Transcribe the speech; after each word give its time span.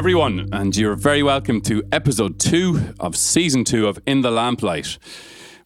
Everyone, 0.00 0.48
and 0.50 0.74
you're 0.74 0.94
very 0.94 1.22
welcome 1.22 1.60
to 1.60 1.82
episode 1.92 2.40
two 2.40 2.94
of 2.98 3.14
season 3.14 3.64
two 3.64 3.86
of 3.86 3.98
In 4.06 4.22
the 4.22 4.30
Lamplight. 4.30 4.96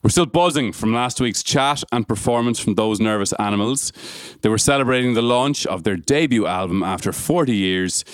We're 0.02 0.10
still 0.10 0.26
buzzing 0.26 0.72
from 0.72 0.92
last 0.92 1.20
week's 1.20 1.44
chat 1.44 1.84
and 1.92 2.08
performance 2.08 2.58
from 2.58 2.74
those 2.74 2.98
nervous 2.98 3.32
animals. 3.34 3.92
They 4.42 4.48
were 4.48 4.58
celebrating 4.58 5.14
the 5.14 5.22
launch 5.22 5.66
of 5.66 5.84
their 5.84 5.96
debut 5.96 6.48
album 6.48 6.82
after 6.82 7.12
40 7.12 7.54
years, 7.54 8.04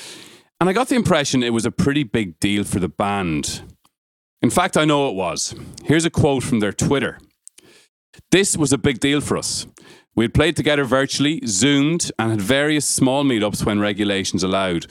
and 0.61 0.69
I 0.69 0.75
got 0.75 0.91
the 0.91 0.95
impression 0.95 1.43
it 1.43 1.55
was 1.55 1.65
a 1.65 1.71
pretty 1.71 2.03
big 2.03 2.39
deal 2.39 2.65
for 2.65 2.81
the 2.81 2.91
band. 2.91 3.63
In 4.43 4.51
fact, 4.51 4.77
I 4.77 4.85
know 4.85 5.09
it 5.09 5.15
was. 5.15 5.55
Here's 5.85 6.05
a 6.05 6.11
quote 6.11 6.43
from 6.43 6.61
their 6.61 6.75
Twitter 6.75 7.19
This 8.31 8.59
was 8.59 8.75
a 8.75 8.79
big 8.79 9.01
deal 9.01 9.23
for 9.23 9.39
us. 9.39 9.67
We 10.15 10.25
had 10.25 10.35
played 10.35 10.55
together 10.55 10.85
virtually, 10.85 11.41
zoomed, 11.47 12.11
and 12.19 12.31
had 12.31 12.43
various 12.43 12.85
small 12.85 13.25
meetups 13.25 13.65
when 13.65 13.81
regulations 13.81 14.43
allowed. 14.43 14.87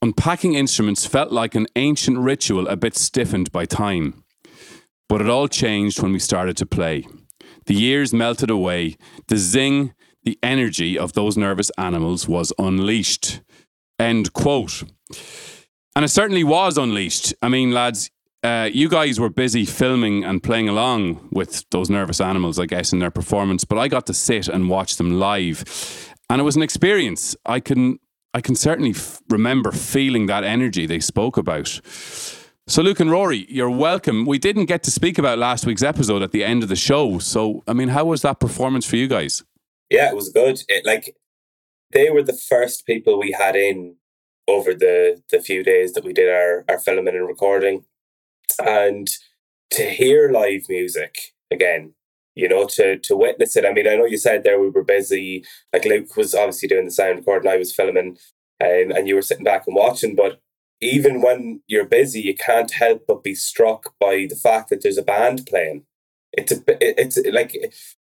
Unpacking 0.00 0.54
instruments 0.54 1.06
felt 1.06 1.32
like 1.32 1.54
an 1.54 1.66
ancient 1.74 2.18
ritual 2.18 2.68
a 2.68 2.76
bit 2.76 2.96
stiffened 2.96 3.50
by 3.50 3.64
time. 3.64 4.22
But 5.08 5.20
it 5.20 5.28
all 5.28 5.48
changed 5.48 6.00
when 6.00 6.12
we 6.12 6.18
started 6.18 6.56
to 6.58 6.66
play. 6.66 7.06
The 7.66 7.74
years 7.74 8.12
melted 8.12 8.50
away. 8.50 8.96
The 9.26 9.36
zing, 9.36 9.94
the 10.22 10.38
energy 10.42 10.98
of 10.98 11.14
those 11.14 11.36
nervous 11.36 11.70
animals 11.78 12.28
was 12.28 12.52
unleashed. 12.58 13.40
End 13.98 14.32
quote. 14.32 14.84
And 15.96 16.04
it 16.04 16.08
certainly 16.08 16.44
was 16.44 16.78
unleashed. 16.78 17.34
I 17.42 17.48
mean, 17.48 17.72
lads, 17.72 18.10
uh, 18.44 18.70
you 18.72 18.88
guys 18.88 19.18
were 19.18 19.30
busy 19.30 19.64
filming 19.64 20.22
and 20.22 20.42
playing 20.42 20.68
along 20.68 21.28
with 21.32 21.64
those 21.70 21.90
nervous 21.90 22.20
animals, 22.20 22.58
I 22.58 22.66
guess, 22.66 22.92
in 22.92 23.00
their 23.00 23.10
performance, 23.10 23.64
but 23.64 23.78
I 23.78 23.88
got 23.88 24.06
to 24.06 24.14
sit 24.14 24.46
and 24.46 24.68
watch 24.68 24.96
them 24.96 25.18
live. 25.18 26.14
And 26.30 26.40
it 26.40 26.44
was 26.44 26.54
an 26.54 26.62
experience. 26.62 27.34
I 27.44 27.58
can 27.58 27.98
I 28.34 28.40
can 28.40 28.54
certainly 28.54 28.90
f- 28.90 29.20
remember 29.28 29.72
feeling 29.72 30.26
that 30.26 30.44
energy 30.44 30.86
they 30.86 31.00
spoke 31.00 31.36
about. 31.36 31.80
So, 32.66 32.82
Luke 32.82 33.00
and 33.00 33.10
Rory, 33.10 33.46
you're 33.48 33.70
welcome. 33.70 34.26
We 34.26 34.38
didn't 34.38 34.66
get 34.66 34.82
to 34.82 34.90
speak 34.90 35.18
about 35.18 35.38
last 35.38 35.64
week's 35.64 35.82
episode 35.82 36.22
at 36.22 36.32
the 36.32 36.44
end 36.44 36.62
of 36.62 36.68
the 36.68 36.76
show. 36.76 37.18
So, 37.18 37.62
I 37.66 37.72
mean, 37.72 37.88
how 37.88 38.04
was 38.04 38.20
that 38.22 38.40
performance 38.40 38.84
for 38.84 38.96
you 38.96 39.08
guys? 39.08 39.42
Yeah, 39.88 40.10
it 40.10 40.14
was 40.16 40.28
good. 40.28 40.60
It, 40.68 40.84
like, 40.84 41.16
they 41.92 42.10
were 42.10 42.22
the 42.22 42.34
first 42.36 42.84
people 42.84 43.18
we 43.18 43.32
had 43.32 43.56
in 43.56 43.96
over 44.46 44.74
the, 44.74 45.22
the 45.30 45.40
few 45.40 45.64
days 45.64 45.94
that 45.94 46.04
we 46.04 46.12
did 46.12 46.28
our, 46.28 46.66
our 46.68 46.78
filming 46.78 47.16
and 47.16 47.26
recording. 47.26 47.84
And 48.62 49.08
to 49.70 49.88
hear 49.88 50.30
live 50.30 50.68
music 50.68 51.16
again, 51.50 51.94
you 52.38 52.48
know, 52.48 52.64
to 52.66 52.98
to 52.98 53.16
witness 53.16 53.56
it. 53.56 53.64
I 53.66 53.72
mean, 53.72 53.88
I 53.88 53.96
know 53.96 54.04
you 54.04 54.16
said 54.16 54.44
there 54.44 54.60
we 54.60 54.70
were 54.70 54.84
busy. 54.84 55.44
Like 55.72 55.84
Luke 55.84 56.16
was 56.16 56.36
obviously 56.36 56.68
doing 56.68 56.84
the 56.84 56.92
sound 56.92 57.18
recording, 57.18 57.50
I 57.50 57.56
was 57.56 57.74
filming, 57.74 58.16
um, 58.62 58.92
and 58.92 59.08
you 59.08 59.16
were 59.16 59.22
sitting 59.22 59.44
back 59.44 59.64
and 59.66 59.74
watching. 59.74 60.14
But 60.14 60.40
even 60.80 61.20
when 61.20 61.62
you're 61.66 61.84
busy, 61.84 62.20
you 62.20 62.36
can't 62.36 62.70
help 62.70 63.02
but 63.08 63.24
be 63.24 63.34
struck 63.34 63.92
by 63.98 64.28
the 64.30 64.36
fact 64.36 64.70
that 64.70 64.84
there's 64.84 64.98
a 64.98 65.02
band 65.02 65.46
playing. 65.46 65.82
It's 66.32 66.52
a, 66.52 66.62
it's 66.68 67.18
like 67.32 67.56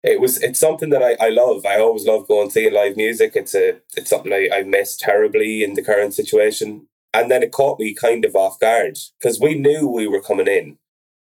it 0.03 0.21
was. 0.21 0.43
It's 0.43 0.59
something 0.59 0.91
that 0.91 1.05
I, 1.05 1.17
I 1.25 1.29
love. 1.29 1.65
I 1.65 1.79
always 1.79 2.05
love 2.05 2.27
going 2.27 2.51
seeing 2.51 2.75
live 2.75 2.97
music. 2.97 3.37
It's 3.37 3.55
a 3.55 3.77
it's 3.97 4.11
something 4.11 4.33
I, 4.33 4.49
I 4.53 4.63
miss 4.65 4.97
terribly 4.97 5.63
in 5.63 5.75
the 5.75 5.83
current 5.83 6.15
situation. 6.15 6.89
And 7.15 7.31
then 7.31 7.45
it 7.45 7.53
caught 7.53 7.79
me 7.79 7.95
kind 7.95 8.25
of 8.25 8.35
off 8.35 8.59
guard 8.59 8.99
because 9.21 9.41
we 9.41 9.55
knew 9.55 9.89
we 9.89 10.09
were 10.09 10.21
coming 10.21 10.49
in 10.49 10.79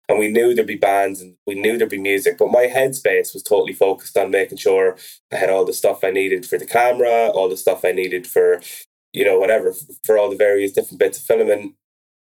and 0.08 0.18
we 0.18 0.28
knew 0.28 0.54
there'd 0.54 0.66
be 0.66 0.76
bands 0.76 1.20
and 1.20 1.36
we 1.46 1.54
knew 1.54 1.76
there'd 1.78 1.90
be 1.90 1.98
music 1.98 2.36
but 2.38 2.50
my 2.50 2.66
headspace 2.66 3.32
was 3.32 3.42
totally 3.42 3.72
focused 3.72 4.16
on 4.16 4.30
making 4.30 4.58
sure 4.58 4.96
i 5.32 5.36
had 5.36 5.50
all 5.50 5.64
the 5.64 5.72
stuff 5.72 6.04
i 6.04 6.10
needed 6.10 6.44
for 6.46 6.58
the 6.58 6.66
camera 6.66 7.28
all 7.28 7.48
the 7.48 7.56
stuff 7.56 7.84
i 7.84 7.92
needed 7.92 8.26
for 8.26 8.60
you 9.14 9.24
know 9.24 9.38
whatever 9.38 9.72
for 10.04 10.18
all 10.18 10.28
the 10.28 10.36
various 10.36 10.72
different 10.72 10.98
bits 10.98 11.18
of 11.18 11.24
filming. 11.24 11.74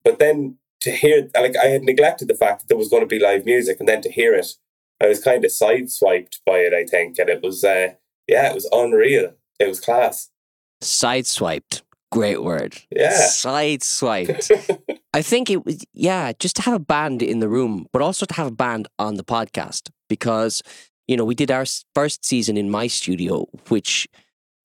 But 0.04 0.18
then 0.18 0.58
to 0.80 0.90
hear 0.90 1.28
like 1.34 1.56
i 1.56 1.66
had 1.66 1.82
neglected 1.82 2.28
the 2.28 2.34
fact 2.34 2.60
that 2.60 2.68
there 2.68 2.78
was 2.78 2.88
going 2.88 3.02
to 3.02 3.06
be 3.06 3.18
live 3.18 3.44
music 3.44 3.78
and 3.80 3.88
then 3.88 4.02
to 4.02 4.10
hear 4.10 4.34
it 4.34 4.46
i 5.02 5.06
was 5.06 5.22
kind 5.22 5.44
of 5.44 5.50
sideswiped 5.50 6.40
by 6.44 6.58
it 6.58 6.74
i 6.74 6.84
think 6.84 7.18
and 7.18 7.30
it 7.30 7.42
was 7.42 7.64
uh 7.64 7.88
yeah 8.28 8.48
it 8.50 8.54
was 8.54 8.68
unreal. 8.72 9.34
It 9.58 9.68
was 9.68 9.80
class. 9.80 10.30
Sideswiped. 10.82 11.82
Great 12.10 12.42
word. 12.42 12.76
Yeah. 12.90 13.12
Sideswiped 13.12 14.80
I 15.14 15.22
think 15.22 15.48
it 15.48 15.64
was, 15.64 15.84
yeah, 15.92 16.32
just 16.40 16.56
to 16.56 16.62
have 16.62 16.74
a 16.74 16.80
band 16.80 17.22
in 17.22 17.38
the 17.38 17.48
room, 17.48 17.86
but 17.92 18.02
also 18.02 18.26
to 18.26 18.34
have 18.34 18.48
a 18.48 18.50
band 18.50 18.88
on 18.98 19.14
the 19.14 19.22
podcast 19.22 19.90
because, 20.08 20.60
you 21.06 21.16
know, 21.16 21.24
we 21.24 21.36
did 21.36 21.52
our 21.52 21.64
first 21.94 22.24
season 22.24 22.56
in 22.56 22.68
my 22.68 22.88
studio, 22.88 23.46
which 23.68 24.08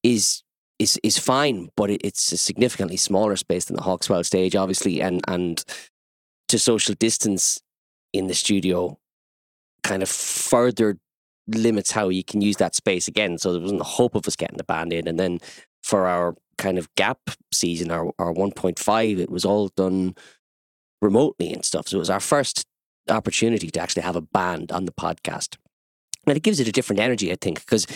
is 0.02 0.42
is 0.80 1.00
is 1.04 1.20
fine, 1.20 1.70
but 1.78 1.92
it, 1.92 2.02
it's 2.04 2.32
a 2.32 2.38
significantly 2.38 2.98
smaller 2.98 3.36
space 3.36 3.66
than 3.66 3.76
the 3.76 3.84
Hawkswell 3.84 4.26
stage, 4.26 4.56
obviously, 4.56 5.04
and 5.04 5.22
and 5.28 5.64
to 6.48 6.58
social 6.58 6.96
distance 6.96 7.62
in 8.12 8.26
the 8.26 8.34
studio 8.34 8.98
kind 9.84 10.02
of 10.02 10.10
further 10.10 10.98
limits 11.48 11.92
how 11.92 12.10
you 12.10 12.24
can 12.24 12.42
use 12.42 12.58
that 12.58 12.74
space 12.74 13.08
again. 13.08 13.38
So 13.38 13.52
there 13.54 13.62
wasn't 13.62 13.82
the 13.82 13.86
hope 13.86 14.16
of 14.16 14.28
us 14.28 14.36
getting 14.36 14.58
the 14.58 14.64
band 14.64 14.94
in, 14.94 15.08
and 15.08 15.20
then 15.20 15.42
for 15.84 16.08
our 16.08 16.34
kind 16.58 16.80
of 16.80 16.94
gap 16.96 17.20
season, 17.54 17.92
our 17.92 18.12
our 18.18 18.32
one 18.32 18.52
point 18.52 18.80
five, 18.80 19.20
it 19.20 19.30
was 19.30 19.46
all 19.46 19.68
done 19.78 20.16
remotely 21.02 21.52
and 21.54 21.64
stuff. 21.64 21.88
So 21.88 21.98
it 21.98 22.00
was 22.00 22.10
our 22.10 22.20
first 22.20 22.66
opportunity 23.10 23.70
to 23.70 23.80
actually 23.80 24.04
have 24.04 24.16
a 24.16 24.22
band 24.22 24.72
on 24.72 24.86
the 24.86 24.92
podcast. 24.92 25.58
And 26.28 26.38
it 26.38 26.44
gives 26.44 26.60
it 26.60 26.68
a 26.68 26.72
different 26.72 27.00
energy, 27.00 27.32
I 27.32 27.38
think, 27.40 27.60
because 27.60 27.88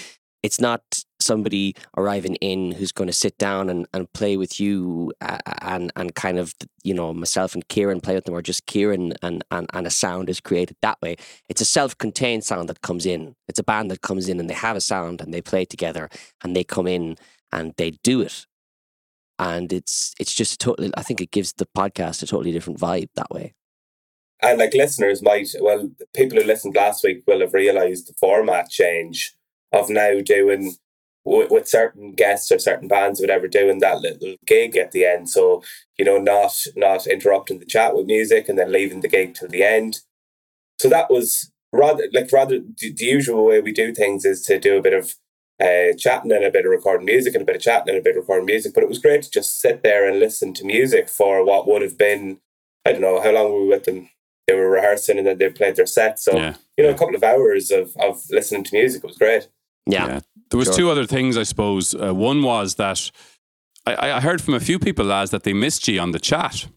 it's 0.43 0.59
not 0.59 0.81
somebody 1.21 1.73
arriving 1.97 2.35
in 2.35 2.73
who's 2.73 2.91
going 2.91 3.07
to 3.07 3.13
sit 3.13 3.37
down 3.37 3.69
and, 3.69 3.87
and 3.93 4.11
play 4.11 4.35
with 4.35 4.59
you 4.59 5.13
uh, 5.21 5.37
and 5.61 5.91
and 5.95 6.13
kind 6.15 6.37
of 6.37 6.53
you 6.83 6.93
know 6.93 7.13
myself 7.13 7.55
and 7.55 7.67
Kieran 7.69 8.01
play 8.01 8.15
with 8.15 8.25
them 8.25 8.35
or 8.35 8.41
just 8.41 8.65
Kieran 8.65 9.13
and, 9.23 9.43
and 9.49 9.67
and 9.73 9.87
a 9.87 9.89
sound 9.89 10.29
is 10.29 10.41
created 10.41 10.75
that 10.81 11.01
way 11.01 11.15
it's 11.47 11.61
a 11.61 11.65
self-contained 11.65 12.43
sound 12.43 12.67
that 12.67 12.81
comes 12.81 13.05
in 13.05 13.35
it's 13.47 13.59
a 13.59 13.63
band 13.63 13.89
that 13.89 14.01
comes 14.01 14.27
in 14.27 14.39
and 14.39 14.49
they 14.49 14.53
have 14.53 14.75
a 14.75 14.81
sound 14.81 15.21
and 15.21 15.33
they 15.33 15.41
play 15.41 15.63
together 15.63 16.09
and 16.43 16.55
they 16.55 16.63
come 16.63 16.87
in 16.87 17.15
and 17.51 17.73
they 17.77 17.91
do 18.03 18.21
it 18.21 18.45
and 19.39 19.73
it's 19.73 20.13
it's 20.19 20.33
just 20.33 20.59
totally 20.59 20.91
i 20.95 21.01
think 21.01 21.19
it 21.19 21.31
gives 21.31 21.53
the 21.53 21.67
podcast 21.77 22.21
a 22.21 22.27
totally 22.27 22.51
different 22.51 22.79
vibe 22.79 23.09
that 23.15 23.29
way. 23.31 23.53
And 24.41 24.59
like 24.59 24.73
listeners 24.73 25.21
might 25.21 25.47
well 25.61 25.89
people 26.13 26.37
who 26.37 26.43
listened 26.43 26.75
last 26.75 27.03
week 27.03 27.23
will 27.25 27.39
have 27.39 27.53
realized 27.53 28.07
the 28.07 28.13
format 28.13 28.69
change 28.69 29.33
of 29.71 29.89
now 29.89 30.19
doing 30.19 30.75
with, 31.25 31.69
certain 31.69 32.11
guests 32.13 32.51
or 32.51 32.59
certain 32.59 32.89
bands 32.89 33.21
whatever 33.21 33.47
doing 33.47 33.79
that 33.79 34.01
little 34.01 34.35
gig 34.45 34.75
at 34.75 34.91
the 34.91 35.05
end. 35.05 35.29
So 35.29 35.63
you 35.97 36.03
know 36.03 36.17
not 36.17 36.51
not 36.75 37.07
interrupting 37.07 37.59
the 37.59 37.65
chat 37.65 37.95
with 37.95 38.05
music 38.05 38.49
and 38.49 38.59
then 38.59 38.71
leaving 38.71 38.99
the 38.99 39.07
gig 39.07 39.33
till 39.33 39.47
the 39.47 39.63
end. 39.63 39.99
So 40.79 40.89
that 40.89 41.09
was 41.09 41.51
rather 41.71 42.07
like 42.13 42.29
rather 42.33 42.59
the, 42.59 42.93
the 42.93 43.05
usual 43.05 43.45
way 43.45 43.61
we 43.61 43.71
do 43.71 43.93
things 43.93 44.25
is 44.25 44.41
to 44.43 44.59
do 44.59 44.77
a 44.77 44.81
bit 44.81 44.93
of 44.93 45.15
uh, 45.63 45.93
chatting 45.97 46.31
and 46.31 46.43
a 46.43 46.51
bit 46.51 46.65
of 46.65 46.71
recording 46.71 47.05
music 47.05 47.33
and 47.33 47.41
a 47.41 47.45
bit 47.45 47.55
of 47.55 47.61
chatting 47.61 47.89
and 47.89 47.97
a 47.97 48.01
bit 48.01 48.17
of 48.17 48.21
recording 48.21 48.45
music. 48.45 48.73
But 48.73 48.83
it 48.83 48.89
was 48.89 48.99
great 48.99 49.23
to 49.23 49.31
just 49.31 49.59
sit 49.61 49.81
there 49.83 50.07
and 50.07 50.19
listen 50.19 50.53
to 50.55 50.65
music 50.65 51.09
for 51.09 51.45
what 51.45 51.67
would 51.67 51.81
have 51.81 51.97
been, 51.97 52.39
I 52.85 52.91
don't 52.91 53.01
know, 53.01 53.21
how 53.21 53.31
long 53.31 53.51
were 53.51 53.61
we 53.61 53.67
with 53.69 53.85
them? 53.85 54.09
They 54.47 54.55
were 54.55 54.69
rehearsing 54.69 55.17
and 55.17 55.25
then 55.25 55.37
they 55.37 55.49
played 55.49 55.77
their 55.77 55.85
set. 55.85 56.19
So, 56.19 56.35
yeah. 56.35 56.55
you 56.77 56.83
know, 56.83 56.89
a 56.89 56.97
couple 56.97 57.15
of 57.15 57.23
hours 57.23 57.71
of, 57.71 57.95
of 57.97 58.21
listening 58.29 58.65
to 58.65 58.75
music. 58.75 59.03
It 59.03 59.07
was 59.07 59.17
great. 59.17 59.47
Yeah. 59.85 60.07
yeah. 60.07 60.19
There 60.49 60.57
was 60.57 60.67
sure. 60.67 60.75
two 60.75 60.89
other 60.91 61.05
things, 61.05 61.37
I 61.37 61.43
suppose. 61.43 61.95
Uh, 61.95 62.13
one 62.13 62.43
was 62.43 62.75
that 62.75 63.09
I, 63.85 64.11
I 64.11 64.19
heard 64.19 64.41
from 64.41 64.53
a 64.53 64.59
few 64.59 64.79
people, 64.79 65.05
lads, 65.05 65.31
that 65.31 65.43
they 65.43 65.53
missed 65.53 65.87
you 65.87 65.99
on 65.99 66.11
the 66.11 66.19
chat. 66.19 66.67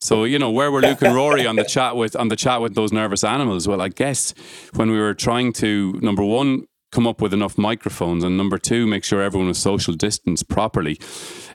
So 0.00 0.24
you 0.24 0.38
know 0.38 0.50
where 0.50 0.70
were 0.70 0.80
Luke 0.80 1.02
and 1.02 1.14
Rory 1.14 1.46
on 1.46 1.56
the 1.56 1.64
chat 1.68 1.94
with 1.94 2.16
on 2.16 2.28
the 2.28 2.36
chat 2.36 2.62
with 2.62 2.74
those 2.74 2.92
nervous 2.92 3.22
animals? 3.22 3.68
Well, 3.68 3.82
I 3.82 3.88
guess 3.88 4.32
when 4.74 4.90
we 4.90 4.98
were 4.98 5.14
trying 5.14 5.52
to 5.54 5.92
number 6.00 6.24
one 6.24 6.66
come 6.90 7.06
up 7.06 7.20
with 7.20 7.32
enough 7.32 7.56
microphones, 7.56 8.24
and 8.24 8.36
number 8.36 8.58
two, 8.58 8.86
make 8.86 9.04
sure 9.04 9.22
everyone 9.22 9.48
was 9.48 9.58
social 9.58 9.94
distance 9.94 10.42
properly. 10.42 10.98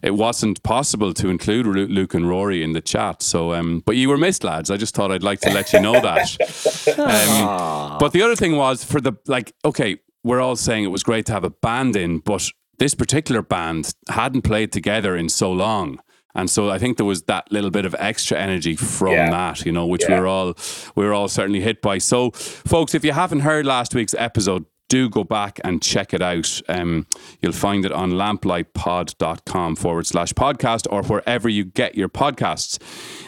It 0.02 0.16
wasn't 0.16 0.64
possible 0.64 1.14
to 1.14 1.30
include 1.30 1.66
Luke 1.68 2.14
and 2.14 2.28
Rory 2.28 2.64
in 2.64 2.74
the 2.74 2.82
chat. 2.82 3.22
So, 3.22 3.54
um, 3.54 3.84
but 3.86 3.96
you 3.96 4.10
were 4.10 4.18
missed, 4.18 4.44
lads. 4.44 4.72
I 4.72 4.78
just 4.78 4.96
thought 4.96 5.12
I'd 5.12 5.24
like 5.24 5.42
to 5.42 5.52
let 5.52 5.74
you 5.74 5.80
know 5.80 6.00
that. 6.02 6.38
Um, 7.06 7.98
but 8.00 8.14
the 8.14 8.22
other 8.22 8.36
thing 8.36 8.56
was 8.56 8.84
for 8.84 9.02
the 9.02 9.14
like, 9.28 9.54
okay, 9.64 9.98
we're 10.24 10.40
all 10.40 10.56
saying 10.56 10.84
it 10.84 10.88
was 10.88 11.04
great 11.04 11.26
to 11.28 11.34
have 11.34 11.44
a 11.44 11.50
band 11.50 11.96
in, 11.96 12.20
but 12.20 12.50
this 12.80 12.96
particular 12.96 13.42
band 13.42 13.94
hadn't 14.10 14.42
played 14.42 14.72
together 14.72 15.16
in 15.16 15.30
so 15.30 15.52
long. 15.52 16.00
And 16.36 16.50
so 16.50 16.70
I 16.70 16.78
think 16.78 16.98
there 16.98 17.06
was 17.06 17.24
that 17.24 17.50
little 17.52 17.72
bit 17.72 17.86
of 17.86 17.96
extra 17.98 18.38
energy 18.38 18.76
from 18.76 19.14
yeah. 19.14 19.30
that, 19.30 19.66
you 19.66 19.72
know, 19.72 19.86
which 19.86 20.04
yeah. 20.04 20.16
we 20.16 20.22
were 20.22 20.28
all 20.28 20.54
we 20.96 21.06
were 21.06 21.14
all 21.14 21.30
certainly 21.30 21.62
hit 21.62 21.82
by. 21.82 21.98
So, 21.98 22.32
folks, 22.32 22.94
if 22.94 23.06
you 23.06 23.14
haven't 23.14 23.40
heard 23.40 23.66
last 23.66 23.96
week's 23.96 24.14
episode, 24.16 24.66
do 24.90 25.10
go 25.10 25.24
back 25.24 25.60
and 25.64 25.82
check 25.82 26.14
it 26.14 26.22
out. 26.22 26.62
Um, 26.68 27.08
you'll 27.42 27.52
find 27.52 27.86
it 27.86 27.92
on 27.92 28.12
lamplightpod.com 28.12 29.76
forward 29.76 30.08
slash 30.08 30.34
podcast 30.34 30.88
or 30.92 31.04
wherever 31.04 31.50
you 31.50 31.66
get 31.66 31.96
your 31.96 32.10
podcasts. 32.10 32.80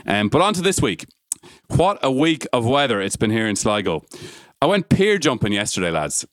Um, 0.06 0.30
but 0.30 0.42
on 0.42 0.54
to 0.54 0.62
this 0.62 0.81
week. 0.81 1.06
What 1.69 2.00
a 2.01 2.12
week 2.12 2.48
of 2.54 2.65
weather 2.65 3.01
it's 3.01 3.15
been 3.15 3.31
here 3.31 3.48
in 3.48 3.56
Sligo. 3.56 4.04
I 4.62 4.65
went 4.65 4.89
pier 4.89 5.18
jumping 5.18 5.54
yesterday, 5.54 5.92
lads. 5.92 6.25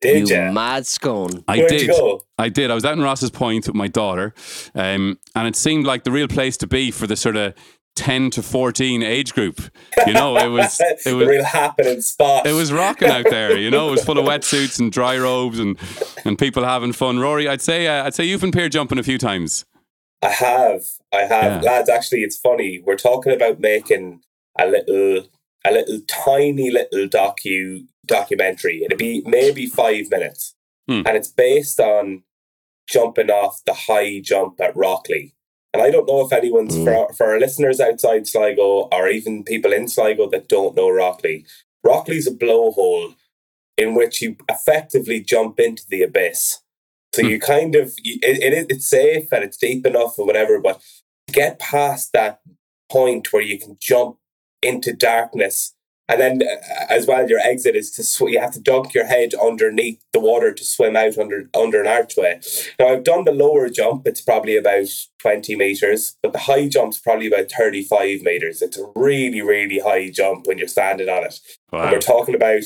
Did 0.00 0.28
you 0.28 0.36
ya? 0.36 0.52
mad 0.52 0.86
scone. 0.86 1.44
I 1.46 1.58
Where'd 1.58 1.70
did. 1.70 1.82
you 1.82 1.88
go? 1.88 2.20
I 2.36 2.48
did. 2.48 2.70
I 2.70 2.74
was 2.74 2.84
out 2.84 2.94
in 2.94 3.02
Rosses 3.02 3.30
Point 3.30 3.68
with 3.68 3.76
my 3.76 3.86
daughter, 3.86 4.34
um, 4.74 5.18
and 5.34 5.46
it 5.46 5.54
seemed 5.54 5.86
like 5.86 6.02
the 6.02 6.10
real 6.10 6.26
place 6.26 6.56
to 6.58 6.66
be 6.66 6.90
for 6.90 7.06
the 7.06 7.16
sort 7.16 7.36
of 7.36 7.54
ten 7.94 8.30
to 8.30 8.42
fourteen 8.42 9.02
age 9.02 9.32
group. 9.34 9.60
You 10.06 10.12
know, 10.12 10.36
it 10.36 10.48
was 10.48 10.80
it 11.06 11.14
was 11.14 11.28
real 11.28 11.44
happening 11.44 12.00
spot. 12.00 12.46
it 12.46 12.52
was 12.52 12.72
rocking 12.72 13.08
out 13.08 13.26
there. 13.30 13.56
You 13.58 13.70
know, 13.70 13.88
it 13.88 13.92
was 13.92 14.04
full 14.04 14.18
of 14.18 14.24
wetsuits 14.24 14.78
and 14.80 14.90
dry 14.90 15.18
robes 15.18 15.58
and 15.58 15.78
and 16.24 16.38
people 16.38 16.64
having 16.64 16.92
fun. 16.92 17.18
Rory, 17.18 17.48
I'd 17.48 17.60
say 17.62 17.86
uh, 17.86 18.04
I'd 18.04 18.14
say 18.14 18.24
you've 18.24 18.40
been 18.40 18.52
pier 18.52 18.68
jumping 18.68 18.98
a 18.98 19.02
few 19.02 19.18
times. 19.18 19.64
I 20.24 20.28
have, 20.30 20.82
I 21.12 21.22
have, 21.22 21.64
Yeah. 21.64 21.70
lads. 21.72 21.88
Actually, 21.90 22.20
it's 22.22 22.38
funny. 22.38 22.80
We're 22.84 22.94
talking 22.96 23.32
about 23.32 23.58
making 23.58 24.20
a 24.56 24.68
little, 24.68 25.26
a 25.66 25.72
little 25.72 26.00
tiny 26.08 26.70
little 26.70 27.08
docu 27.08 27.86
documentary. 28.06 28.84
It'd 28.84 28.98
be 28.98 29.22
maybe 29.26 29.66
five 29.66 30.10
minutes, 30.10 30.54
Hmm. 30.88 31.02
and 31.06 31.16
it's 31.16 31.26
based 31.28 31.80
on 31.80 32.22
jumping 32.88 33.30
off 33.30 33.62
the 33.66 33.74
high 33.74 34.20
jump 34.20 34.60
at 34.60 34.76
Rockley. 34.76 35.34
And 35.72 35.82
I 35.82 35.90
don't 35.90 36.06
know 36.06 36.24
if 36.26 36.32
anyone's 36.32 36.76
Hmm. 36.76 36.84
for, 36.84 37.12
for 37.14 37.26
our 37.32 37.40
listeners 37.40 37.80
outside 37.80 38.28
Sligo 38.28 38.88
or 38.92 39.08
even 39.08 39.42
people 39.44 39.72
in 39.72 39.88
Sligo 39.88 40.28
that 40.30 40.48
don't 40.48 40.76
know 40.76 40.90
Rockley. 40.90 41.44
Rockley's 41.84 42.26
a 42.26 42.30
blowhole 42.30 43.14
in 43.78 43.94
which 43.94 44.20
you 44.20 44.36
effectively 44.50 45.20
jump 45.20 45.58
into 45.58 45.82
the 45.88 46.02
abyss. 46.02 46.58
So 47.14 47.22
Hmm. 47.22 47.28
you 47.28 47.40
kind 47.40 47.74
of 47.74 47.94
it, 48.04 48.42
it 48.42 48.66
it's 48.70 48.88
safe 48.88 49.32
and 49.32 49.42
it's 49.44 49.56
deep 49.56 49.86
enough 49.86 50.18
or 50.18 50.26
whatever, 50.26 50.60
but 50.60 50.80
to 51.26 51.32
get 51.32 51.58
past 51.58 52.12
that 52.12 52.40
point 52.90 53.32
where 53.32 53.42
you 53.42 53.58
can 53.58 53.76
jump 53.80 54.18
into 54.62 54.92
darkness, 54.92 55.74
and 56.12 56.20
then 56.20 56.48
uh, 56.48 56.84
as 56.88 57.06
well, 57.06 57.28
your 57.28 57.40
exit 57.40 57.76
is 57.76 57.90
to 57.92 58.02
sw- 58.02 58.32
you 58.32 58.40
have 58.40 58.52
to 58.52 58.60
dunk 58.60 58.94
your 58.94 59.06
head 59.06 59.30
underneath 59.34 60.02
the 60.12 60.20
water 60.20 60.52
to 60.52 60.64
swim 60.64 60.96
out 60.96 61.18
under 61.18 61.48
under 61.54 61.80
an 61.80 61.88
archway. 61.88 62.40
Now 62.78 62.88
I've 62.88 63.04
done 63.04 63.24
the 63.24 63.32
lower 63.32 63.68
jump; 63.68 64.06
it's 64.06 64.20
probably 64.20 64.56
about 64.56 64.88
twenty 65.18 65.56
meters, 65.56 66.16
but 66.22 66.32
the 66.32 66.40
high 66.40 66.68
jump's 66.68 66.98
probably 66.98 67.26
about 67.26 67.50
thirty 67.50 67.82
five 67.82 68.22
meters. 68.22 68.62
It's 68.62 68.78
a 68.78 68.90
really 68.94 69.42
really 69.42 69.78
high 69.78 70.10
jump 70.10 70.46
when 70.46 70.58
you're 70.58 70.68
standing 70.68 71.08
on 71.08 71.24
it. 71.24 71.38
And 71.72 71.92
we're 71.92 72.00
talking 72.00 72.34
about 72.34 72.62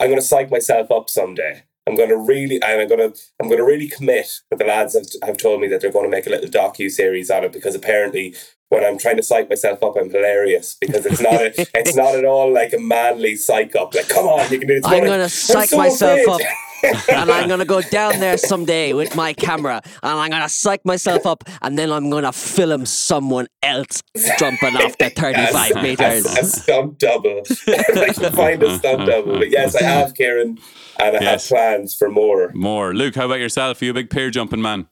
I'm 0.00 0.08
going 0.08 0.20
to 0.20 0.26
psych 0.26 0.50
myself 0.50 0.90
up 0.90 1.10
someday. 1.10 1.62
I'm 1.86 1.96
going 1.96 2.08
to 2.08 2.16
really, 2.16 2.62
and 2.62 2.80
I'm 2.80 2.88
going 2.88 3.12
to, 3.12 3.20
I'm 3.40 3.48
going 3.48 3.58
to 3.58 3.64
really 3.64 3.88
commit. 3.88 4.30
But 4.48 4.58
the 4.58 4.64
lads 4.64 4.94
have, 4.94 5.06
have 5.26 5.36
told 5.36 5.60
me 5.60 5.68
that 5.68 5.80
they're 5.80 5.92
going 5.92 6.04
to 6.04 6.10
make 6.10 6.26
a 6.26 6.30
little 6.30 6.48
docu 6.48 6.90
series 6.90 7.30
on 7.30 7.44
it 7.44 7.52
because 7.52 7.74
apparently, 7.74 8.34
when 8.70 8.84
I'm 8.84 8.98
trying 8.98 9.16
to 9.18 9.22
psych 9.22 9.48
myself 9.48 9.82
up, 9.82 9.96
I'm 9.96 10.10
hilarious 10.10 10.76
because 10.80 11.04
it's 11.06 11.20
not, 11.20 11.34
a, 11.34 11.52
it's 11.78 11.94
not 11.94 12.14
at 12.14 12.24
all 12.24 12.52
like 12.52 12.72
a 12.72 12.78
manly 12.78 13.36
psych 13.36 13.76
up. 13.76 13.94
Like, 13.94 14.08
come 14.08 14.26
on, 14.26 14.50
you 14.50 14.58
can 14.58 14.68
do 14.68 14.74
it. 14.74 14.78
It's 14.78 14.86
I'm 14.86 15.04
gonna 15.04 15.18
like, 15.24 15.30
psych 15.30 15.68
so 15.68 15.76
myself 15.76 16.20
afraid. 16.20 16.46
up. 16.46 17.08
and 17.10 17.30
I'm 17.30 17.46
gonna 17.46 17.66
go 17.66 17.82
down 17.82 18.18
there 18.20 18.38
someday 18.38 18.94
with 18.94 19.14
my 19.14 19.34
camera, 19.34 19.82
and 20.02 20.12
I'm 20.18 20.30
gonna 20.30 20.48
psych 20.48 20.82
myself 20.86 21.26
up, 21.26 21.44
and 21.60 21.78
then 21.78 21.92
I'm 21.92 22.08
gonna 22.08 22.32
film 22.32 22.86
someone 22.86 23.48
else 23.62 24.02
jumping 24.38 24.76
off 24.76 24.96
the 24.96 25.10
35 25.16 25.70
A, 25.72 25.82
meters. 25.82 26.24
a 26.24 26.44
stunt 26.46 26.98
double. 26.98 27.42
I 27.68 28.12
can 28.14 28.32
find 28.32 28.62
a 28.62 28.78
stunt 28.78 29.06
double. 29.06 29.38
But 29.38 29.50
yes, 29.50 29.76
I 29.76 29.82
have 29.82 30.14
Karen, 30.14 30.58
and 30.98 31.16
I 31.18 31.20
Yes. 31.20 31.48
have 31.50 31.58
plans 31.58 31.94
for 31.94 32.08
more. 32.08 32.50
More. 32.54 32.94
Luke, 32.94 33.14
how 33.14 33.26
about 33.26 33.40
yourself? 33.40 33.82
Are 33.82 33.84
you 33.84 33.90
a 33.90 33.94
big 33.94 34.08
pier 34.08 34.30
jumping 34.30 34.62
man? 34.62 34.86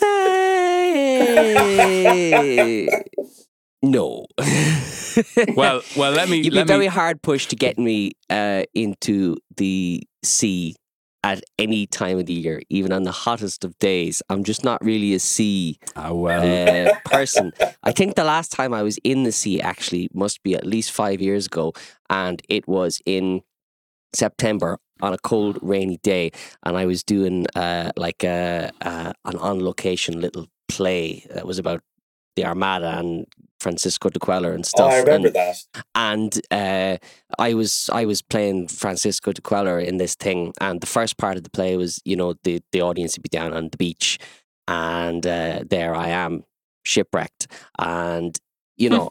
Hey. 0.00 0.71
No. 3.82 4.26
Well, 5.54 5.82
well, 5.94 6.12
let 6.12 6.30
me. 6.30 6.38
You'd 6.38 6.52
be 6.52 6.56
let 6.56 6.66
very 6.66 6.86
hard 6.86 7.20
pushed 7.20 7.50
to 7.50 7.56
get 7.56 7.78
me 7.78 8.12
uh, 8.30 8.62
into 8.74 9.36
the 9.58 10.02
sea 10.24 10.74
at 11.22 11.44
any 11.58 11.86
time 11.86 12.18
of 12.18 12.24
the 12.24 12.32
year, 12.32 12.62
even 12.70 12.92
on 12.92 13.02
the 13.02 13.12
hottest 13.12 13.62
of 13.62 13.78
days. 13.78 14.22
I'm 14.30 14.42
just 14.42 14.64
not 14.64 14.82
really 14.82 15.12
a 15.12 15.18
sea 15.18 15.78
Ah, 15.96 16.12
well, 16.12 16.88
uh, 16.88 16.94
person. 17.04 17.52
I 17.82 17.92
think 17.92 18.14
the 18.14 18.24
last 18.24 18.52
time 18.52 18.72
I 18.72 18.82
was 18.82 18.98
in 19.04 19.24
the 19.24 19.32
sea 19.32 19.60
actually 19.60 20.08
must 20.14 20.42
be 20.42 20.54
at 20.54 20.66
least 20.66 20.92
five 20.92 21.20
years 21.20 21.46
ago, 21.46 21.74
and 22.08 22.40
it 22.48 22.66
was 22.66 23.02
in 23.04 23.42
September 24.14 24.78
on 25.02 25.12
a 25.12 25.18
cold, 25.18 25.58
rainy 25.60 25.98
day, 25.98 26.30
and 26.62 26.78
I 26.78 26.86
was 26.86 27.02
doing 27.02 27.46
uh, 27.54 27.90
like 27.96 28.24
a, 28.24 28.70
uh, 28.80 29.12
an 29.26 29.36
on 29.36 29.62
location 29.62 30.20
little 30.20 30.46
play 30.76 31.26
that 31.30 31.46
was 31.46 31.58
about 31.58 31.82
the 32.36 32.46
Armada 32.46 32.98
and 32.98 33.26
Francisco 33.60 34.08
de 34.08 34.18
Cuéllar 34.18 34.54
and 34.54 34.66
stuff. 34.66 34.90
Oh. 34.92 34.96
I 34.96 34.98
remember 35.00 35.28
and, 35.28 35.36
that. 35.36 35.56
and 35.94 36.40
uh, 36.50 36.96
I 37.38 37.54
was 37.54 37.88
I 37.92 38.04
was 38.04 38.22
playing 38.22 38.68
Francisco 38.68 39.32
de 39.32 39.40
Cuéllar 39.40 39.84
in 39.84 39.98
this 39.98 40.14
thing, 40.14 40.52
and 40.60 40.80
the 40.80 40.86
first 40.86 41.16
part 41.16 41.36
of 41.36 41.44
the 41.44 41.50
play 41.50 41.76
was 41.76 42.00
you 42.04 42.16
know 42.16 42.34
the 42.42 42.62
the 42.72 42.82
audience 42.82 43.16
would 43.16 43.22
be 43.22 43.28
down 43.28 43.52
on 43.52 43.68
the 43.68 43.76
beach, 43.76 44.18
and 44.66 45.26
uh, 45.26 45.64
there 45.68 45.94
I 45.94 46.08
am 46.08 46.44
shipwrecked, 46.84 47.46
and 47.78 48.36
you 48.76 48.90
know. 48.90 49.10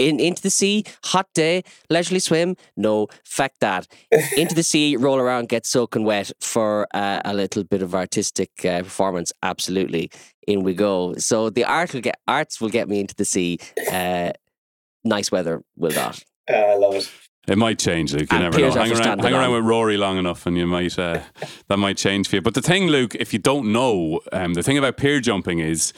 In, 0.00 0.18
into 0.18 0.40
the 0.40 0.50
sea, 0.50 0.84
hot 1.04 1.28
day, 1.34 1.62
leisurely 1.90 2.20
swim. 2.20 2.56
No, 2.74 3.08
fact 3.22 3.60
that. 3.60 3.86
Into 4.36 4.54
the 4.54 4.62
sea, 4.62 4.96
roll 4.96 5.18
around, 5.18 5.50
get 5.50 5.66
soaking 5.66 6.04
wet 6.04 6.32
for 6.40 6.86
uh, 6.94 7.20
a 7.24 7.34
little 7.34 7.64
bit 7.64 7.82
of 7.82 7.94
artistic 7.94 8.50
uh, 8.64 8.82
performance. 8.82 9.30
Absolutely, 9.42 10.10
in 10.46 10.62
we 10.62 10.72
go. 10.72 11.14
So 11.18 11.50
the 11.50 11.64
art 11.64 11.92
will 11.92 12.00
get 12.00 12.18
arts 12.26 12.60
will 12.62 12.70
get 12.70 12.88
me 12.88 12.98
into 13.00 13.14
the 13.14 13.26
sea. 13.26 13.58
Uh, 13.92 14.32
nice 15.04 15.30
weather 15.30 15.62
will 15.76 15.92
not. 15.92 16.24
Uh, 16.50 16.54
I 16.56 16.76
love 16.76 16.94
it. 16.94 17.10
it 17.46 17.58
might 17.58 17.78
change, 17.78 18.12
Luke. 18.12 18.32
You 18.32 18.38
And 18.38 18.44
never 18.44 18.58
know. 18.58 18.70
Hang 18.70 18.92
around, 18.92 19.18
hang 19.20 19.34
around 19.34 19.52
with 19.52 19.64
Rory 19.64 19.96
long 19.98 20.16
enough, 20.16 20.46
and 20.46 20.56
you 20.56 20.66
might 20.66 20.98
uh, 20.98 21.20
that 21.68 21.76
might 21.76 21.98
change 21.98 22.28
for 22.28 22.36
you. 22.36 22.42
But 22.42 22.54
the 22.54 22.62
thing, 22.62 22.86
Luke, 22.86 23.14
if 23.14 23.32
you 23.32 23.38
don't 23.38 23.70
know, 23.70 24.20
um, 24.32 24.54
the 24.54 24.62
thing 24.62 24.78
about 24.78 24.96
pier 24.96 25.20
jumping 25.20 25.58
is 25.58 25.92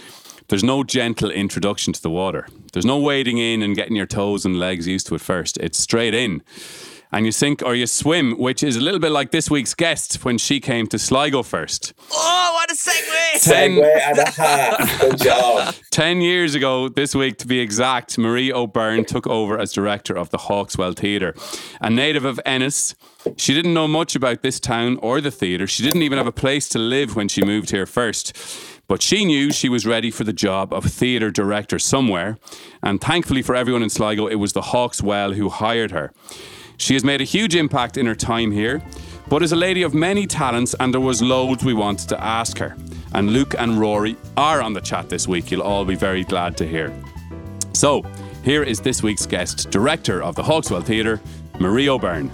there's 0.52 0.62
no 0.62 0.84
gentle 0.84 1.30
introduction 1.30 1.94
to 1.94 2.02
the 2.02 2.10
water. 2.10 2.46
There's 2.74 2.84
no 2.84 2.98
wading 2.98 3.38
in 3.38 3.62
and 3.62 3.74
getting 3.74 3.96
your 3.96 4.04
toes 4.04 4.44
and 4.44 4.58
legs 4.58 4.86
used 4.86 5.06
to 5.06 5.14
it 5.14 5.22
first. 5.22 5.56
It's 5.56 5.78
straight 5.78 6.12
in. 6.12 6.42
And 7.10 7.24
you 7.24 7.32
sink 7.32 7.62
or 7.62 7.74
you 7.74 7.86
swim, 7.86 8.32
which 8.32 8.62
is 8.62 8.76
a 8.76 8.80
little 8.82 9.00
bit 9.00 9.12
like 9.12 9.30
this 9.30 9.50
week's 9.50 9.72
guest 9.72 10.22
when 10.26 10.36
she 10.36 10.60
came 10.60 10.86
to 10.88 10.98
Sligo 10.98 11.42
first. 11.42 11.94
Oh, 12.12 12.50
what 12.52 12.70
a 12.70 12.74
segue! 12.74 13.42
Ten- 13.42 13.70
Segway 13.76 14.00
and 14.00 14.18
a 14.18 14.30
half. 14.30 15.00
Good 15.00 15.18
job. 15.20 15.74
10 15.90 16.20
years 16.20 16.54
ago, 16.54 16.90
this 16.90 17.14
week 17.14 17.38
to 17.38 17.46
be 17.46 17.60
exact, 17.60 18.18
Marie 18.18 18.52
O'Byrne 18.52 19.06
took 19.06 19.26
over 19.26 19.58
as 19.58 19.72
director 19.72 20.14
of 20.14 20.28
the 20.28 20.38
Hawkswell 20.38 20.94
Theatre. 20.94 21.34
A 21.80 21.88
native 21.88 22.26
of 22.26 22.38
Ennis, 22.44 22.94
she 23.38 23.54
didn't 23.54 23.72
know 23.72 23.88
much 23.88 24.14
about 24.14 24.42
this 24.42 24.60
town 24.60 24.98
or 25.02 25.22
the 25.22 25.30
theatre. 25.30 25.66
She 25.66 25.82
didn't 25.82 26.02
even 26.02 26.18
have 26.18 26.26
a 26.26 26.32
place 26.32 26.68
to 26.70 26.78
live 26.78 27.16
when 27.16 27.28
she 27.28 27.42
moved 27.42 27.70
here 27.70 27.86
first. 27.86 28.36
But 28.88 29.02
she 29.02 29.24
knew 29.24 29.52
she 29.52 29.68
was 29.68 29.86
ready 29.86 30.10
for 30.10 30.24
the 30.24 30.32
job 30.32 30.72
of 30.72 30.84
theatre 30.84 31.30
director 31.30 31.78
somewhere. 31.78 32.38
And 32.82 33.00
thankfully 33.00 33.42
for 33.42 33.54
everyone 33.54 33.82
in 33.82 33.90
Sligo, 33.90 34.26
it 34.26 34.34
was 34.36 34.52
the 34.52 34.60
Hawkswell 34.60 35.34
who 35.34 35.48
hired 35.48 35.90
her. 35.92 36.12
She 36.76 36.94
has 36.94 37.04
made 37.04 37.20
a 37.20 37.24
huge 37.24 37.54
impact 37.54 37.96
in 37.96 38.06
her 38.06 38.14
time 38.14 38.50
here, 38.50 38.82
but 39.28 39.42
is 39.42 39.52
a 39.52 39.56
lady 39.56 39.82
of 39.82 39.94
many 39.94 40.26
talents, 40.26 40.74
and 40.80 40.92
there 40.92 41.00
was 41.00 41.22
loads 41.22 41.64
we 41.64 41.74
wanted 41.74 42.08
to 42.08 42.22
ask 42.22 42.58
her. 42.58 42.76
And 43.14 43.30
Luke 43.30 43.54
and 43.58 43.78
Rory 43.78 44.16
are 44.36 44.60
on 44.60 44.72
the 44.72 44.80
chat 44.80 45.08
this 45.08 45.28
week. 45.28 45.50
You'll 45.50 45.62
all 45.62 45.84
be 45.84 45.94
very 45.94 46.24
glad 46.24 46.56
to 46.56 46.66
hear. 46.66 46.92
So, 47.72 48.02
here 48.42 48.64
is 48.64 48.80
this 48.80 49.02
week's 49.02 49.26
guest, 49.26 49.70
director 49.70 50.22
of 50.22 50.34
the 50.34 50.42
Hawkswell 50.42 50.84
Theatre, 50.84 51.20
Marie 51.60 51.88
O'Byrne. 51.88 52.30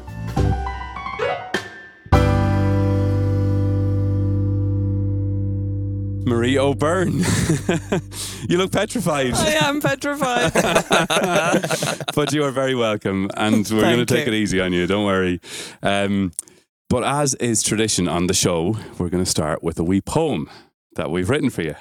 Marie 6.29 6.59
O'Byrne. 6.59 7.19
you 8.49 8.59
look 8.59 8.73
petrified. 8.73 9.35
I 9.35 9.53
am 9.67 9.81
petrified. 9.81 10.53
but 12.15 12.33
you 12.33 12.45
are 12.45 12.51
very 12.51 12.75
welcome, 12.75 13.31
and 13.37 13.69
we're 13.71 13.81
going 13.81 14.05
to 14.05 14.07
take 14.07 14.29
it 14.29 14.35
easy 14.35 14.61
on 14.61 14.73
you. 14.73 14.87
Don't 14.87 15.05
worry. 15.05 15.41
Um, 15.83 16.33
but 16.89 17.05
as 17.05 17.35
is 17.35 17.63
tradition 17.63 18.09
on 18.09 18.27
the 18.27 18.35
show, 18.35 18.77
we're 18.99 19.09
going 19.09 19.25
to 19.25 19.31
start 19.31 19.63
with 19.63 19.79
a 19.79 19.85
wee 19.85 20.01
poem 20.01 20.49
that 20.95 21.11
we've 21.11 21.29
written 21.29 21.51
for 21.51 21.63
you. 21.63 21.75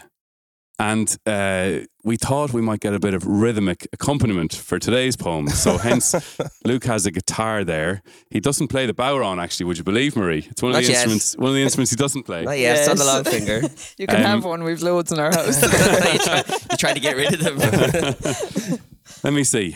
And 0.80 1.18
uh, 1.26 1.80
we 2.04 2.18
thought 2.18 2.54
we 2.54 2.62
might 2.62 2.82
get 2.82 2.94
a 2.94 3.00
bit 3.00 3.16
of 3.16 3.26
rhythmic 3.26 3.88
accompaniment 3.94 4.54
for 4.54 4.78
today's 4.78 5.16
poem. 5.16 5.48
So, 5.48 5.80
hence, 5.80 6.14
Luke 6.66 6.86
has 6.86 7.08
a 7.08 7.12
guitar 7.12 7.64
there. 7.64 8.04
He 8.30 8.40
doesn't 8.40 8.68
play 8.68 8.86
the 8.86 8.94
bodhrán, 8.94 9.42
actually. 9.42 9.66
Would 9.66 9.80
you 9.80 9.84
believe, 9.84 10.16
Marie? 10.16 10.46
It's 10.52 10.62
one 10.62 10.74
of 10.74 10.76
Not 10.76 10.84
the 10.84 10.90
yet. 10.90 10.98
instruments. 10.98 11.36
One 11.36 11.50
of 11.50 11.56
the 11.56 11.64
instruments 11.64 11.90
he 11.90 11.96
doesn't 11.96 12.24
play. 12.24 12.44
Not 12.44 12.60
yet, 12.60 12.78
it's 12.78 12.88
on 12.90 12.98
the 12.98 13.06
long 13.06 13.24
finger. 13.24 13.62
You 13.98 14.06
can 14.06 14.18
Um, 14.18 14.22
have 14.24 14.46
one. 14.46 14.64
We've 14.64 14.82
loads 14.84 15.12
in 15.12 15.18
our 15.18 15.32
house. 15.36 15.60
you're, 15.64 15.72
trying, 16.20 16.44
you're 16.70 16.78
trying 16.78 16.94
to 16.94 17.00
get 17.02 17.16
rid 17.18 17.34
of 17.34 17.40
them. 17.40 18.78
Let 19.24 19.34
me 19.34 19.44
see. 19.44 19.76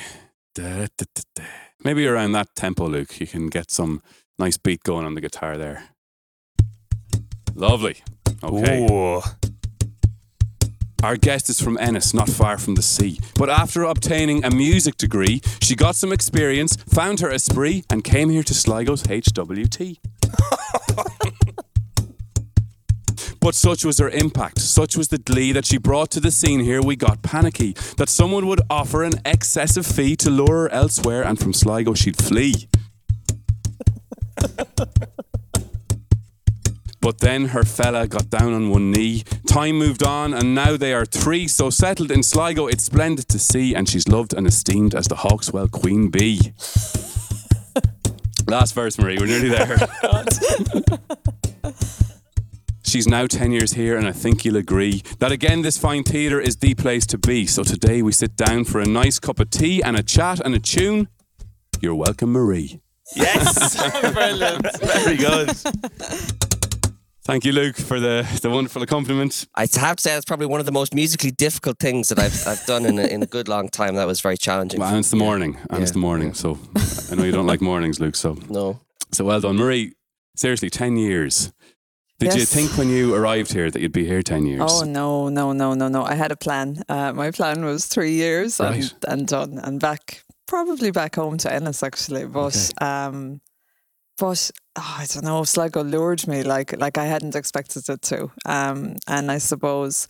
Da, 0.53 0.85
da, 0.85 1.05
da, 1.15 1.21
da. 1.35 1.43
Maybe 1.83 2.05
around 2.05 2.33
that 2.33 2.49
tempo, 2.55 2.85
Luke, 2.87 3.19
you 3.19 3.25
can 3.25 3.47
get 3.47 3.71
some 3.71 4.03
nice 4.37 4.57
beat 4.57 4.83
going 4.83 5.07
on 5.07 5.15
the 5.15 5.21
guitar 5.21 5.57
there. 5.57 5.85
Lovely. 7.55 7.97
Okay. 8.43 8.85
Ooh. 8.87 9.21
Our 11.03 11.17
guest 11.17 11.49
is 11.49 11.59
from 11.59 11.77
Ennis, 11.79 12.13
not 12.13 12.29
far 12.29 12.57
from 12.57 12.75
the 12.75 12.81
sea. 12.81 13.19
But 13.35 13.49
after 13.49 13.83
obtaining 13.83 14.45
a 14.45 14.51
music 14.51 14.97
degree, 14.97 15.41
she 15.61 15.75
got 15.75 15.95
some 15.95 16.11
experience, 16.11 16.75
found 16.75 17.19
her 17.21 17.31
esprit, 17.31 17.85
and 17.89 18.03
came 18.03 18.29
here 18.29 18.43
to 18.43 18.53
Sligo's 18.53 19.03
HWT. 19.03 19.97
But 23.41 23.55
such 23.55 23.83
was 23.83 23.97
her 23.97 24.09
impact, 24.09 24.59
such 24.59 24.95
was 24.95 25.07
the 25.07 25.17
glee 25.17 25.51
that 25.51 25.65
she 25.65 25.79
brought 25.79 26.11
to 26.11 26.19
the 26.19 26.29
scene 26.29 26.59
here, 26.59 26.79
we 26.79 26.95
got 26.95 27.23
panicky 27.23 27.73
that 27.97 28.07
someone 28.07 28.45
would 28.45 28.61
offer 28.69 29.03
an 29.03 29.13
excessive 29.25 29.83
fee 29.83 30.15
to 30.17 30.29
lure 30.29 30.61
her 30.61 30.69
elsewhere, 30.69 31.23
and 31.23 31.39
from 31.39 31.51
Sligo 31.51 31.95
she'd 31.95 32.21
flee. 32.21 32.69
But 37.01 37.17
then 37.17 37.45
her 37.45 37.63
fella 37.63 38.07
got 38.07 38.29
down 38.29 38.53
on 38.53 38.69
one 38.69 38.91
knee. 38.91 39.23
Time 39.47 39.77
moved 39.77 40.03
on, 40.03 40.33
and 40.33 40.53
now 40.53 40.77
they 40.77 40.93
are 40.93 41.05
three. 41.05 41.47
So 41.47 41.69
settled 41.69 42.11
in 42.11 42.21
Sligo, 42.23 42.67
it's 42.67 42.83
splendid 42.83 43.27
to 43.29 43.39
see, 43.39 43.73
and 43.73 43.89
she's 43.89 44.07
loved 44.07 44.33
and 44.33 44.45
esteemed 44.45 44.93
as 44.93 45.07
the 45.07 45.15
Hawkswell 45.15 45.69
Queen 45.71 46.09
Bee. 46.09 46.53
Last 48.47 48.73
verse, 48.73 48.99
Marie. 48.99 49.17
We're 49.19 49.27
nearly 49.27 49.49
there. 49.49 49.77
She's 52.83 53.07
now 53.07 53.25
10 53.25 53.53
years 53.53 53.71
here, 53.71 53.97
and 53.97 54.05
I 54.05 54.11
think 54.11 54.43
you'll 54.43 54.57
agree 54.57 55.01
that 55.19 55.31
again, 55.31 55.61
this 55.61 55.77
fine 55.77 56.03
theatre 56.03 56.41
is 56.41 56.57
the 56.57 56.73
place 56.75 57.05
to 57.07 57.17
be. 57.17 57.47
So 57.47 57.63
today 57.63 58.01
we 58.01 58.11
sit 58.11 58.35
down 58.35 58.65
for 58.65 58.81
a 58.81 58.85
nice 58.85 59.17
cup 59.17 59.39
of 59.39 59.49
tea 59.49 59.81
and 59.81 59.95
a 59.95 60.03
chat 60.03 60.41
and 60.41 60.53
a 60.53 60.59
tune. 60.59 61.07
You're 61.79 61.95
welcome, 61.95 62.33
Marie. 62.33 62.81
Yes. 63.15 63.77
Brilliant. 64.13 64.77
Very 64.81 65.15
good. 65.15 66.50
Thank 67.23 67.45
you, 67.45 67.51
Luke, 67.51 67.75
for 67.75 67.99
the, 67.99 68.27
the 68.41 68.49
wonderful 68.49 68.81
accompaniment. 68.81 69.45
I 69.53 69.67
have 69.75 69.95
to 69.97 70.01
say 70.01 70.13
that's 70.13 70.25
probably 70.25 70.47
one 70.47 70.59
of 70.59 70.65
the 70.65 70.71
most 70.71 70.95
musically 70.95 71.29
difficult 71.29 71.77
things 71.79 72.09
that 72.09 72.17
I've 72.17 72.47
I've 72.47 72.65
done 72.65 72.83
in 72.85 72.97
a, 72.97 73.03
in 73.03 73.21
a 73.21 73.27
good 73.27 73.47
long 73.47 73.69
time. 73.69 73.95
That 73.95 74.07
was 74.07 74.21
very 74.21 74.37
challenging. 74.37 74.79
Well, 74.79 74.89
and 74.89 74.99
it's 74.99 75.11
the 75.11 75.17
morning, 75.17 75.57
and 75.69 75.83
it's 75.83 75.91
the 75.91 75.99
morning. 75.99 76.33
So 76.33 76.57
I 77.11 77.15
know 77.15 77.23
you 77.23 77.31
don't 77.31 77.45
like 77.45 77.61
mornings, 77.61 77.99
Luke. 77.99 78.15
So 78.15 78.37
No. 78.49 78.79
so 79.11 79.23
well 79.25 79.39
done, 79.39 79.57
Marie. 79.57 79.93
Seriously, 80.35 80.71
ten 80.71 80.97
years. 80.97 81.53
Did 82.17 82.35
you 82.35 82.45
think 82.45 82.77
when 82.77 82.89
you 82.89 83.13
arrived 83.15 83.51
here 83.53 83.69
that 83.71 83.81
you'd 83.81 83.91
be 83.91 84.05
here 84.05 84.23
ten 84.23 84.45
years? 84.47 84.61
Oh 84.63 84.83
no, 84.83 85.29
no, 85.29 85.53
no, 85.53 85.73
no, 85.75 85.87
no! 85.89 86.03
I 86.03 86.15
had 86.15 86.31
a 86.31 86.35
plan. 86.35 86.81
Uh, 86.89 87.13
my 87.13 87.29
plan 87.31 87.63
was 87.65 87.85
three 87.85 88.11
years 88.13 88.59
Right. 88.59 88.81
and, 88.81 88.93
and 89.07 89.27
done, 89.27 89.59
and 89.59 89.79
back 89.79 90.23
probably 90.47 90.89
back 90.91 91.15
home 91.15 91.37
to 91.39 91.53
Ennis 91.53 91.83
actually. 91.83 92.25
But 92.25 92.71
um, 92.81 93.41
but 94.17 94.51
oh, 94.75 94.95
I 94.99 95.05
don't 95.09 95.23
know. 95.25 95.43
Sligo 95.43 95.83
lured 95.83 96.27
me 96.27 96.43
like 96.43 96.77
like 96.77 96.97
I 96.97 97.05
hadn't 97.05 97.35
expected 97.35 97.87
it 97.89 98.01
to. 98.03 98.31
Um, 98.45 98.95
and 99.07 99.31
I 99.31 99.37
suppose. 99.39 100.07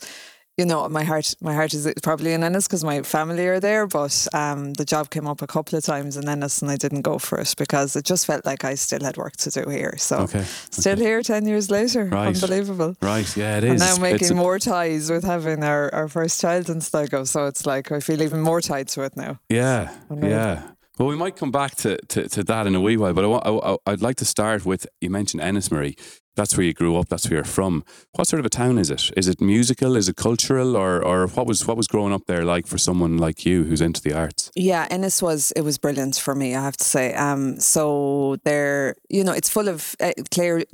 You 0.58 0.66
know, 0.66 0.86
my 0.90 1.02
heart, 1.02 1.34
my 1.40 1.54
heart 1.54 1.72
is 1.72 1.90
probably 2.02 2.34
in 2.34 2.44
Ennis 2.44 2.68
because 2.68 2.84
my 2.84 3.00
family 3.00 3.46
are 3.48 3.58
there. 3.58 3.86
But 3.86 4.26
um, 4.34 4.74
the 4.74 4.84
job 4.84 5.08
came 5.08 5.26
up 5.26 5.40
a 5.40 5.46
couple 5.46 5.78
of 5.78 5.82
times 5.82 6.18
in 6.18 6.28
Ennis, 6.28 6.60
and 6.60 6.70
I 6.70 6.76
didn't 6.76 7.00
go 7.00 7.18
for 7.18 7.38
it 7.40 7.54
because 7.56 7.96
it 7.96 8.04
just 8.04 8.26
felt 8.26 8.44
like 8.44 8.62
I 8.62 8.74
still 8.74 9.00
had 9.02 9.16
work 9.16 9.34
to 9.38 9.50
do 9.50 9.70
here. 9.70 9.94
So, 9.96 10.18
Okay. 10.18 10.44
still 10.70 10.98
here 10.98 11.22
ten 11.22 11.46
years 11.46 11.70
later, 11.70 12.04
Right. 12.04 12.26
unbelievable. 12.36 12.96
Right. 13.00 13.34
Yeah, 13.34 13.56
it 13.56 13.64
is. 13.64 13.70
I'm 13.70 13.78
now 13.78 13.92
It's 13.92 13.98
making 13.98 14.30
a- 14.32 14.34
more 14.34 14.58
ties 14.58 15.10
with 15.10 15.24
having 15.24 15.64
our, 15.64 15.88
our 15.94 16.06
first 16.06 16.38
child 16.38 16.68
in 16.68 16.82
Sligo, 16.82 17.24
so 17.24 17.46
it's 17.46 17.64
like 17.64 17.90
I 17.90 18.00
feel 18.00 18.20
even 18.20 18.42
more 18.42 18.60
tied 18.60 18.88
to 18.88 19.04
it 19.04 19.16
now. 19.16 19.38
Yeah, 19.48 19.88
yeah. 20.22 20.64
Well, 21.02 21.10
we 21.10 21.16
might 21.16 21.34
come 21.34 21.50
back 21.50 21.74
to, 21.78 21.96
to, 22.10 22.28
to 22.28 22.44
that 22.44 22.68
in 22.68 22.76
a 22.76 22.80
wee 22.80 22.96
while, 22.96 23.12
but 23.12 23.24
I, 23.28 23.76
I'd 23.90 24.02
like 24.02 24.14
to 24.18 24.24
start 24.24 24.64
with 24.64 24.86
you 25.00 25.10
mentioned 25.10 25.42
Ennis 25.42 25.68
Marie. 25.68 25.96
That's 26.36 26.56
where 26.56 26.64
you 26.64 26.72
grew 26.72 26.96
up. 26.96 27.08
That's 27.08 27.28
where 27.28 27.38
you're 27.38 27.44
from. 27.44 27.82
What 28.12 28.28
sort 28.28 28.38
of 28.38 28.46
a 28.46 28.48
town 28.48 28.78
is 28.78 28.88
it? 28.88 29.10
Is 29.16 29.26
it 29.26 29.40
musical? 29.40 29.96
Is 29.96 30.08
it 30.08 30.14
cultural? 30.14 30.76
Or, 30.76 31.04
or 31.04 31.26
what 31.26 31.48
was 31.48 31.66
what 31.66 31.76
was 31.76 31.88
growing 31.88 32.12
up 32.12 32.26
there 32.28 32.44
like 32.44 32.68
for 32.68 32.78
someone 32.78 33.18
like 33.18 33.44
you 33.44 33.64
who's 33.64 33.80
into 33.80 34.00
the 34.00 34.12
arts? 34.12 34.51
Yeah, 34.54 34.86
Ennis 34.90 35.22
was 35.22 35.50
it 35.52 35.62
was 35.62 35.78
brilliant 35.78 36.16
for 36.16 36.34
me, 36.34 36.54
I 36.54 36.60
have 36.62 36.76
to 36.76 36.84
say. 36.84 37.14
Um, 37.14 37.58
so 37.58 38.36
there, 38.44 38.96
you 39.08 39.24
know, 39.24 39.32
it's 39.32 39.48
full 39.48 39.66
of 39.66 39.96
uh, 39.98 40.12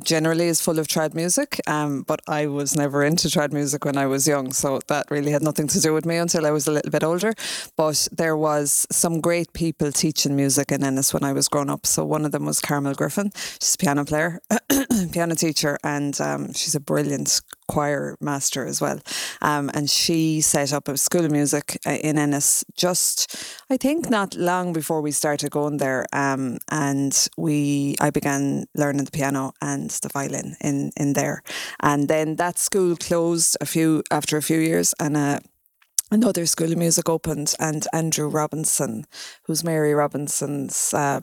generally 0.02 0.48
is 0.48 0.60
full 0.60 0.80
of 0.80 0.88
trad 0.88 1.14
music. 1.14 1.60
Um, 1.68 2.02
but 2.02 2.20
I 2.26 2.46
was 2.46 2.74
never 2.74 3.04
into 3.04 3.28
trad 3.28 3.52
music 3.52 3.84
when 3.84 3.96
I 3.96 4.06
was 4.06 4.26
young, 4.26 4.52
so 4.52 4.80
that 4.88 5.08
really 5.12 5.30
had 5.30 5.42
nothing 5.42 5.68
to 5.68 5.80
do 5.80 5.94
with 5.94 6.04
me 6.06 6.16
until 6.16 6.44
I 6.44 6.50
was 6.50 6.66
a 6.66 6.72
little 6.72 6.90
bit 6.90 7.04
older. 7.04 7.34
But 7.76 8.08
there 8.10 8.36
was 8.36 8.84
some 8.90 9.20
great 9.20 9.52
people 9.52 9.92
teaching 9.92 10.34
music 10.34 10.72
in 10.72 10.82
Ennis 10.82 11.14
when 11.14 11.22
I 11.22 11.32
was 11.32 11.46
growing 11.46 11.70
up. 11.70 11.86
So 11.86 12.04
one 12.04 12.24
of 12.24 12.32
them 12.32 12.46
was 12.46 12.60
Carmel 12.60 12.94
Griffin. 12.94 13.30
She's 13.60 13.76
a 13.76 13.78
piano 13.78 14.04
player, 14.04 14.40
piano 15.12 15.36
teacher, 15.36 15.78
and 15.84 16.20
um, 16.20 16.52
she's 16.52 16.74
a 16.74 16.80
brilliant 16.80 17.42
choir 17.68 18.16
master 18.20 18.66
as 18.66 18.80
well. 18.80 18.98
Um, 19.42 19.70
and 19.74 19.88
she 19.88 20.40
set 20.40 20.72
up 20.72 20.88
a 20.88 20.96
school 20.96 21.24
of 21.24 21.30
music 21.30 21.78
uh, 21.86 21.90
in 21.90 22.18
Ennis 22.18 22.64
just, 22.74 23.36
I 23.70 23.76
think, 23.76 24.10
not 24.10 24.34
long 24.34 24.72
before 24.72 25.00
we 25.00 25.12
started 25.12 25.50
going 25.50 25.76
there. 25.76 26.06
Um, 26.12 26.58
and 26.70 27.28
we, 27.36 27.94
I 28.00 28.10
began 28.10 28.64
learning 28.74 29.04
the 29.04 29.10
piano 29.10 29.52
and 29.60 29.90
the 29.90 30.08
violin 30.08 30.56
in 30.60 30.90
in 30.96 31.12
there. 31.12 31.42
And 31.80 32.08
then 32.08 32.36
that 32.36 32.58
school 32.58 32.96
closed 32.96 33.56
a 33.60 33.66
few 33.66 34.02
after 34.10 34.36
a 34.36 34.42
few 34.42 34.58
years, 34.58 34.94
and 34.98 35.16
uh, 35.16 35.40
another 36.10 36.46
school 36.46 36.72
of 36.72 36.78
music 36.78 37.08
opened. 37.08 37.54
And 37.58 37.86
Andrew 37.92 38.28
Robinson, 38.28 39.04
who's 39.44 39.62
Mary 39.62 39.94
Robinson's. 39.94 40.94
Uh, 40.94 41.20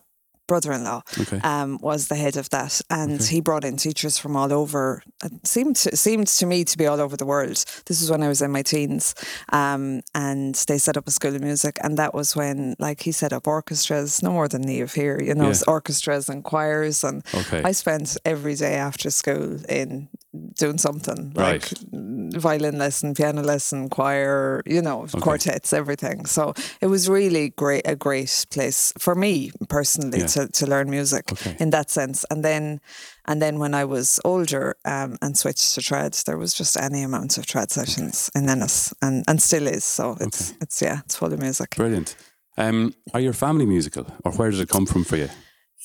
brother-in-law 0.48 1.02
Okay. 1.20 1.40
um, 1.44 1.78
was 1.82 2.08
the 2.08 2.16
head 2.16 2.38
of 2.38 2.50
that, 2.52 2.82
and 2.90 3.14
Okay. 3.22 3.36
he 3.36 3.42
brought 3.42 3.64
in 3.66 3.78
teachers 3.78 4.18
from 4.18 4.36
all 4.36 4.52
over. 4.54 5.02
It 5.24 5.46
seemed 5.48 5.76
to, 5.78 5.96
seemed 5.98 6.28
to 6.28 6.46
me 6.46 6.64
to 6.66 6.78
be 6.78 6.86
all 6.88 7.00
over 7.02 7.16
the 7.18 7.26
world. 7.26 7.64
This 7.88 8.02
was 8.02 8.10
when 8.12 8.22
I 8.24 8.28
was 8.28 8.42
in 8.42 8.52
my 8.52 8.62
teens, 8.62 9.16
um, 9.52 10.02
and 10.14 10.56
they 10.68 10.78
set 10.78 10.98
up 10.98 11.08
a 11.08 11.12
school 11.12 11.36
of 11.36 11.42
music, 11.42 11.78
and 11.84 11.98
that 11.98 12.14
was 12.14 12.36
when, 12.36 12.76
like, 12.80 13.02
he 13.02 13.12
set 13.12 13.34
up 13.34 13.48
orchestras, 13.48 14.22
no 14.24 14.32
more 14.32 14.48
than 14.48 14.62
Neve 14.62 14.94
here, 14.94 15.20
you 15.22 15.34
know, 15.36 15.50
Yeah. 15.50 15.60
orchestras 15.68 16.30
and 16.30 16.44
choirs, 16.44 17.04
and 17.04 17.24
Okay. 17.34 17.62
I 17.64 17.72
spent 17.74 18.18
every 18.26 18.56
day 18.56 18.76
after 18.76 19.10
school 19.10 19.58
in 19.70 20.10
doing 20.58 20.78
something 20.78 21.32
like 21.36 21.72
violin 22.38 22.78
lesson, 22.78 23.14
piano 23.14 23.42
lesson, 23.42 23.90
choir, 23.90 24.62
you 24.66 24.82
know, 24.82 25.06
quartets, 25.22 25.72
everything. 25.74 26.26
So 26.26 26.54
it 26.82 26.88
was 26.88 27.08
really 27.10 27.50
great, 27.50 27.84
a 27.88 27.96
great 27.96 28.46
place 28.52 28.92
for 29.00 29.16
me 29.16 29.52
personally 29.70 30.20
Yeah. 30.20 30.26
To, 30.36 30.48
to 30.60 30.66
learn 30.68 30.90
music 30.90 31.32
Okay. 31.32 31.56
in 31.60 31.72
that 31.72 31.90
sense. 31.90 32.26
And 32.30 32.44
then, 32.44 32.80
and 33.28 33.42
then 33.42 33.60
when 33.60 33.74
I 33.74 33.86
was 33.86 34.20
older 34.24 34.76
um, 34.86 35.18
and 35.22 35.38
switched 35.38 35.76
to 35.76 35.82
trad, 35.82 36.24
there 36.26 36.38
was 36.38 36.54
just 36.54 36.78
any 36.78 37.04
amount 37.04 37.38
of 37.38 37.46
trad 37.46 37.72
sessions 37.72 38.30
in 38.36 38.50
Ennis, 38.50 38.94
and 39.02 39.24
and 39.28 39.42
still 39.42 39.68
is. 39.68 39.84
So 39.84 40.18
it's 40.20 40.54
it's 40.62 40.82
yeah, 40.82 41.00
it's 41.06 41.16
full 41.16 41.34
of 41.34 41.40
music. 41.40 41.76
Brilliant. 41.76 42.16
Um, 42.58 42.94
are 43.14 43.20
your 43.24 43.34
family 43.34 43.66
musical, 43.66 44.06
or 44.24 44.32
where 44.38 44.50
does 44.52 44.60
it 44.62 44.70
come 44.70 44.86
from 44.86 45.04
for 45.04 45.18
you? 45.18 45.30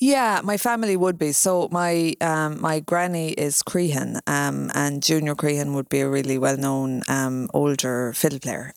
Yeah, 0.03 0.41
my 0.45 0.57
family 0.57 0.97
would 0.97 1.19
be. 1.19 1.33
So 1.33 1.69
my 1.71 2.15
um, 2.21 2.61
my 2.61 2.81
granny 2.81 3.33
is 3.37 3.63
Crehan, 3.63 4.21
um, 4.27 4.71
and 4.75 5.03
Junior 5.03 5.35
Crehan 5.35 5.75
would 5.75 5.89
be 5.89 6.01
a 6.01 6.09
really 6.09 6.39
well 6.39 6.57
known 6.57 7.03
um, 7.09 7.49
older 7.53 8.13
fiddle 8.15 8.39
player. 8.39 8.73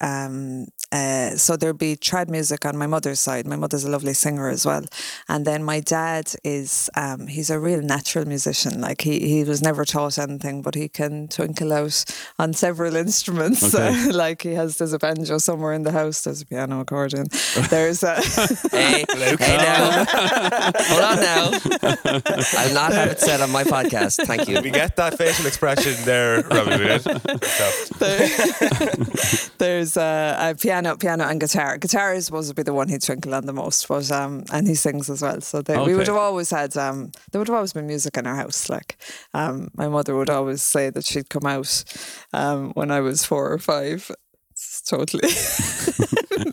Uh, 0.93 1.35
so 1.35 1.57
there'd 1.57 1.77
be 1.79 1.95
trad 1.95 2.29
music 2.29 2.65
on 2.65 2.77
my 2.77 2.85
mother's 2.87 3.19
side. 3.19 3.47
My 3.47 3.55
mother's 3.55 3.83
a 3.83 3.89
lovely 3.89 4.13
singer 4.13 4.47
as 4.49 4.63
well, 4.65 4.83
and 5.27 5.43
then 5.45 5.63
my 5.63 5.79
dad 5.79 6.31
is 6.43 6.89
um, 6.95 7.25
he's 7.27 7.49
a 7.49 7.59
real 7.59 7.81
natural 7.81 8.25
musician. 8.27 8.79
Like 8.79 9.01
he 9.01 9.15
he 9.27 9.43
was 9.43 9.61
never 9.61 9.85
taught 9.85 10.17
anything, 10.19 10.61
but 10.61 10.75
he 10.75 10.87
can 10.87 11.27
twinkle 11.29 11.73
out 11.73 12.03
on 12.37 12.53
several 12.53 12.95
instruments. 13.05 13.73
Okay. 13.73 14.11
like 14.23 14.43
he 14.43 14.53
has 14.53 14.77
there's 14.77 14.93
a 14.93 14.99
banjo 14.99 15.39
somewhere 15.39 15.73
in 15.73 15.81
the 15.83 15.91
house. 15.91 16.21
There's 16.23 16.41
a 16.41 16.45
piano, 16.45 16.79
accordion. 16.81 17.25
There's 17.69 18.03
a 18.03 18.21
Hey, 18.71 19.03
hey 19.09 19.57
now. 19.57 20.05
Hold 20.91 21.03
on 21.11 21.19
now. 21.19 21.45
I'll 22.57 22.73
not 22.73 22.93
have 22.93 23.09
it 23.11 23.19
said 23.19 23.41
on 23.41 23.49
my 23.51 23.63
podcast. 23.63 24.25
Thank 24.27 24.47
you. 24.47 24.61
we 24.61 24.69
get 24.69 24.95
that 24.97 25.17
facial 25.17 25.47
expression 25.47 25.95
there, 26.05 26.41
Robbie. 26.43 26.77
There- 27.99 29.53
there's 29.57 29.97
uh, 29.97 30.37
a 30.39 30.55
piano, 30.55 30.82
piano, 30.99 31.25
and 31.25 31.39
guitar. 31.39 31.77
Guitar 31.77 32.13
is 32.13 32.25
supposed 32.25 32.49
to 32.49 32.55
be 32.55 32.63
the 32.63 32.73
one 32.73 32.89
he'd 32.89 33.01
twinkle 33.01 33.33
on 33.33 33.45
the 33.45 33.53
most, 33.53 33.87
but 33.87 34.11
um, 34.11 34.43
and 34.51 34.67
he 34.67 34.75
sings 34.75 35.09
as 35.09 35.21
well. 35.21 35.41
So 35.41 35.61
they, 35.61 35.77
we 35.77 35.95
would 35.95 36.07
have 36.07 36.15
always 36.15 36.49
had 36.49 36.75
um, 36.77 37.11
there 37.31 37.39
would 37.39 37.47
have 37.47 37.55
always 37.55 37.73
been 37.73 37.87
music 37.87 38.17
in 38.17 38.27
our 38.27 38.35
house. 38.35 38.69
Like 38.69 38.97
um, 39.33 39.69
my 39.75 39.87
mother 39.87 40.15
would 40.15 40.29
always 40.29 40.61
say 40.61 40.89
that 40.89 41.05
she'd 41.05 41.29
come 41.29 41.45
out 41.45 41.83
um, 42.33 42.71
when 42.73 42.91
I 42.91 43.01
was 43.01 43.25
four 43.25 43.51
or 43.51 43.59
five. 43.59 44.09
It's 44.51 44.81
totally 44.81 45.29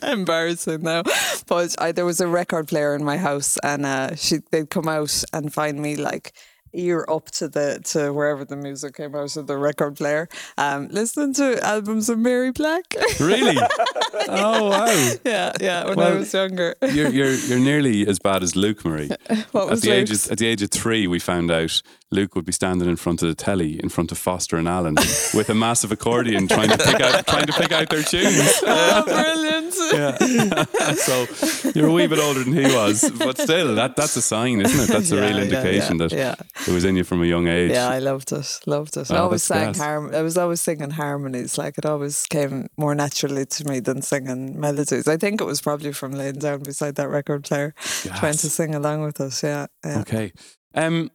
embarrassing 0.11 0.83
now, 0.83 1.03
but 1.47 1.75
I, 1.79 1.93
there 1.93 2.07
was 2.07 2.21
a 2.21 2.27
record 2.27 2.69
player 2.69 2.95
in 2.95 3.05
my 3.05 3.19
house, 3.19 3.59
and 3.63 3.85
uh, 3.85 4.15
she 4.17 4.39
they'd 4.51 4.71
come 4.71 4.89
out 4.89 5.23
and 5.33 5.53
find 5.53 5.81
me 5.81 5.97
like 5.97 6.33
ear 6.73 7.05
up 7.09 7.31
to 7.33 7.49
the 7.49 7.81
to 7.85 8.13
wherever 8.13 8.45
the 8.45 8.57
music 8.57 8.97
came 8.97 9.15
out 9.15 9.37
of 9.37 9.47
the 9.47 9.57
record 9.57 9.97
player, 9.97 10.29
um, 10.59 10.89
listening 10.89 11.35
to 11.35 11.63
albums 11.65 12.09
of 12.09 12.19
Mary 12.19 12.53
Black. 12.53 12.95
Really? 13.19 13.57
oh 14.29 14.69
wow! 14.71 15.15
yeah, 15.25 15.53
yeah. 15.61 15.85
When 15.87 15.99
I 15.99 16.13
was 16.13 16.33
younger, 16.33 16.75
You're 16.83 17.09
you're 17.11 17.33
you're 17.35 17.59
nearly 17.59 18.07
as 18.07 18.19
bad 18.19 18.43
as 18.43 18.57
Luke, 18.57 18.85
Marie. 18.85 19.09
what 19.53 19.65
At 19.65 19.71
was 19.71 19.81
the 19.83 19.91
age 19.91 20.11
of, 20.11 20.31
at 20.31 20.39
the 20.39 20.47
age 20.47 20.63
of 20.63 20.71
three, 20.71 21.07
we 21.07 21.19
found 21.19 21.51
out 21.51 21.83
Luke 22.11 22.35
would 22.35 22.45
be 22.45 22.53
standing 22.53 22.89
in 22.89 22.97
front 22.97 23.23
of 23.23 23.29
the 23.29 23.35
telly, 23.35 23.81
in 23.81 23.89
front 23.89 24.11
of 24.11 24.19
Foster 24.19 24.57
and 24.57 24.67
Allen, 24.69 24.95
with 25.35 25.49
a 25.49 25.55
massive 25.55 25.93
accordion, 25.93 26.49
trying 26.49 26.69
to 26.71 26.79
pick 26.79 27.01
out 27.01 27.27
trying 27.27 27.47
to 27.47 27.53
pick 27.53 27.73
out 27.73 27.89
their 27.91 28.03
tunes. 28.03 28.61
oh, 28.67 29.05
brilliant! 29.05 29.75
Yeah. 29.93 30.65
so 30.95 31.27
you're 31.75 31.89
a 31.89 31.93
wee 31.93 32.07
bit 32.07 32.19
older 32.19 32.43
than 32.45 32.53
he 32.53 32.65
was, 32.75 33.11
but 33.19 33.39
still, 33.39 33.75
that 33.77 33.97
that's 33.97 34.17
a 34.17 34.23
sign, 34.23 34.61
isn't 34.61 34.81
it? 34.81 34.93
That's 34.93 35.11
a 35.13 35.17
Yeah, 35.17 35.27
real 35.29 35.39
indication 35.39 35.99
yeah, 35.99 36.09
that 36.09 36.13
yeah. 36.17 36.35
It 36.67 36.73
was 36.73 36.85
in 36.85 36.97
you 36.97 37.05
from 37.05 37.23
a 37.23 37.27
young 37.27 37.47
age. 37.49 37.71
Yeah, 37.73 37.89
I 37.89 37.99
loved 37.99 38.33
it. 38.33 38.61
Loved 38.67 38.97
it. 38.97 39.11
I 39.11 39.17
Oh, 39.19 39.25
always 39.25 39.43
sang 39.43 39.67
gas. 39.73 39.79
harm. 39.79 40.15
I 40.15 40.23
was 40.23 40.37
always 40.37 40.61
singing 40.61 40.91
harmonies. 40.91 41.57
Like 41.59 41.79
it 41.79 41.87
always 41.87 42.27
came 42.27 42.69
more 42.77 42.95
naturally 42.95 43.47
to 43.47 43.65
me 43.69 43.81
than 43.81 44.03
singing 44.03 44.59
melodies. 44.61 45.09
I 45.09 45.17
think 45.17 45.41
it 45.41 45.45
was 45.45 45.61
probably 45.61 45.93
from 45.93 46.13
laying 46.13 46.39
down 46.39 46.63
beside 46.63 46.95
that 46.97 47.09
record 47.09 47.45
player, 47.45 47.75
trying 48.03 48.35
to 48.35 48.51
sing 48.51 48.75
along 48.75 49.03
with 49.03 49.21
us. 49.21 49.43
Yeah, 49.43 49.67
yeah. 49.85 50.01
Okay. 50.01 50.33
Um, 50.75 51.11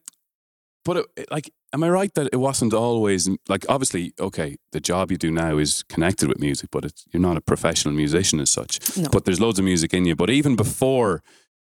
but 0.84 0.98
it, 0.98 1.06
it- 1.18 1.32
like, 1.32 1.52
am 1.74 1.84
I 1.84 1.90
right 1.90 2.14
that 2.14 2.30
it 2.32 2.38
wasn't 2.38 2.74
always 2.74 3.30
like 3.50 3.66
obviously 3.68 4.14
okay, 4.20 4.58
the 4.72 4.80
job 4.80 5.12
you 5.12 5.18
do 5.18 5.32
now 5.32 5.58
is 5.58 5.84
connected 5.90 6.30
with 6.30 6.40
music, 6.40 6.70
but 6.72 6.86
it's, 6.86 7.04
you're 7.12 7.22
not 7.22 7.38
a 7.38 7.42
professional 7.42 7.94
musician 7.94 8.40
as 8.40 8.50
such. 8.52 8.80
No. 8.98 9.10
But 9.12 9.26
there's 9.26 9.40
loads 9.42 9.60
of 9.60 9.66
music 9.66 9.94
in 9.94 10.06
you. 10.06 10.16
But 10.16 10.30
even 10.30 10.56
before 10.56 11.22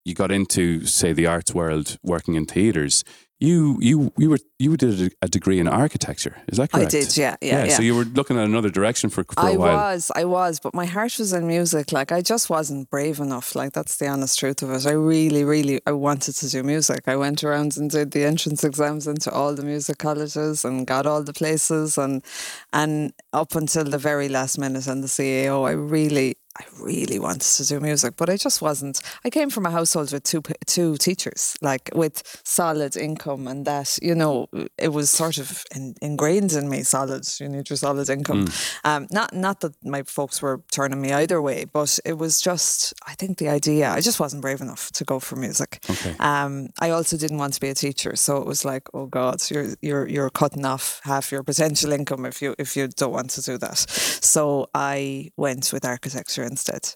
you 0.04 0.12
got 0.14 0.30
into 0.30 0.84
say 0.84 1.12
the 1.14 1.26
arts 1.26 1.54
world, 1.54 1.96
working 2.02 2.34
in 2.34 2.44
theaters, 2.44 3.04
you 3.40 3.78
you 3.80 4.12
you 4.16 4.30
were 4.30 4.38
you 4.58 4.76
did 4.76 5.00
a, 5.00 5.10
a 5.22 5.28
degree 5.28 5.58
in 5.58 5.66
architecture. 5.66 6.36
Is 6.48 6.58
that 6.58 6.70
correct? 6.70 6.94
I 6.94 7.00
did. 7.00 7.16
Yeah, 7.16 7.36
yeah, 7.40 7.64
yeah. 7.64 7.76
So 7.76 7.82
you 7.82 7.94
were 7.96 8.04
looking 8.04 8.38
at 8.38 8.44
another 8.44 8.70
direction 8.70 9.10
for 9.10 9.24
for 9.24 9.40
a 9.40 9.52
I 9.52 9.56
while. 9.56 9.76
I 9.76 9.94
was, 9.94 10.10
I 10.14 10.24
was, 10.24 10.60
but 10.60 10.72
my 10.72 10.86
heart 10.86 11.18
was 11.18 11.32
in 11.32 11.46
music. 11.46 11.92
Like 11.92 12.12
I 12.12 12.22
just 12.22 12.48
wasn't 12.48 12.88
brave 12.90 13.18
enough. 13.18 13.54
Like 13.54 13.72
that's 13.72 13.96
the 13.96 14.06
honest 14.08 14.38
truth 14.38 14.62
of 14.62 14.70
it. 14.70 14.86
I 14.86 14.92
really, 14.92 15.44
really, 15.44 15.80
I 15.86 15.92
wanted 15.92 16.36
to 16.36 16.48
do 16.48 16.62
music. 16.62 17.02
I 17.06 17.16
went 17.16 17.42
around 17.42 17.76
and 17.76 17.90
did 17.90 18.12
the 18.12 18.24
entrance 18.24 18.62
exams 18.62 19.06
into 19.08 19.32
all 19.32 19.54
the 19.54 19.64
music 19.64 19.98
colleges 19.98 20.64
and 20.64 20.86
got 20.86 21.04
all 21.04 21.22
the 21.22 21.32
places 21.32 21.98
and 21.98 22.24
and 22.72 23.12
up 23.32 23.56
until 23.56 23.84
the 23.84 23.98
very 23.98 24.28
last 24.28 24.58
minute 24.58 24.86
and 24.86 25.02
the 25.02 25.08
CAO, 25.08 25.68
I 25.68 25.72
really. 25.72 26.36
I 26.56 26.64
really 26.80 27.18
wanted 27.18 27.42
to 27.42 27.66
do 27.66 27.80
music, 27.80 28.14
but 28.16 28.30
I 28.30 28.36
just 28.36 28.62
wasn't. 28.62 29.00
I 29.24 29.30
came 29.30 29.50
from 29.50 29.66
a 29.66 29.70
household 29.70 30.12
with 30.12 30.22
two 30.22 30.42
two 30.66 30.96
teachers, 30.96 31.56
like 31.60 31.90
with 31.94 32.22
solid 32.44 32.96
income, 32.96 33.48
and 33.48 33.64
that 33.64 33.98
you 34.00 34.14
know 34.14 34.46
it 34.78 34.92
was 34.92 35.10
sort 35.10 35.38
of 35.38 35.64
in, 35.74 35.94
ingrained 36.00 36.52
in 36.52 36.68
me. 36.68 36.82
Solid, 36.84 37.26
you 37.40 37.48
need 37.48 37.68
your 37.68 37.76
solid 37.76 38.08
income. 38.08 38.48
Um, 38.84 39.08
not 39.10 39.34
not 39.34 39.60
that 39.60 39.74
my 39.84 40.04
folks 40.04 40.40
were 40.40 40.62
turning 40.70 41.00
me 41.00 41.12
either 41.12 41.42
way, 41.42 41.64
but 41.64 41.98
it 42.04 42.18
was 42.18 42.40
just 42.40 42.94
I 43.06 43.14
think 43.14 43.38
the 43.38 43.48
idea. 43.48 43.90
I 43.90 44.00
just 44.00 44.20
wasn't 44.20 44.42
brave 44.42 44.60
enough 44.60 44.92
to 44.92 45.04
go 45.04 45.18
for 45.18 45.34
music. 45.36 45.80
Okay. 45.90 46.14
Um, 46.20 46.68
I 46.80 46.90
also 46.90 47.16
didn't 47.16 47.38
want 47.38 47.54
to 47.54 47.60
be 47.60 47.70
a 47.70 47.74
teacher, 47.74 48.14
so 48.14 48.36
it 48.36 48.46
was 48.46 48.64
like, 48.64 48.88
oh 48.94 49.06
God, 49.06 49.42
you're 49.50 49.74
you're 49.82 50.06
you're 50.08 50.30
cutting 50.30 50.64
off 50.64 51.00
half 51.02 51.32
your 51.32 51.42
potential 51.42 51.90
income 51.92 52.24
if 52.26 52.40
you 52.40 52.54
if 52.58 52.76
you 52.76 52.86
don't 52.86 53.12
want 53.12 53.30
to 53.30 53.42
do 53.42 53.58
that. 53.58 53.78
So 53.78 54.68
I 54.72 55.30
went 55.36 55.72
with 55.72 55.84
architecture 55.84 56.43
instead. 56.44 56.94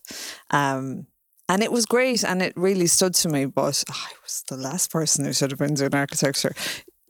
Um, 0.50 1.07
and 1.49 1.62
it 1.62 1.73
was 1.73 1.87
great 1.87 2.25
and 2.25 2.43
it 2.43 2.52
really 2.57 2.87
stood 2.87 3.14
to 3.14 3.28
me, 3.28 3.47
but 3.47 3.83
I 3.88 4.11
was 4.23 4.45
the 4.49 4.57
last 4.57 4.90
person 4.90 5.25
who 5.25 5.33
should 5.33 5.50
have 5.50 5.59
been 5.59 5.75
doing 5.75 5.95
architecture. 5.95 6.55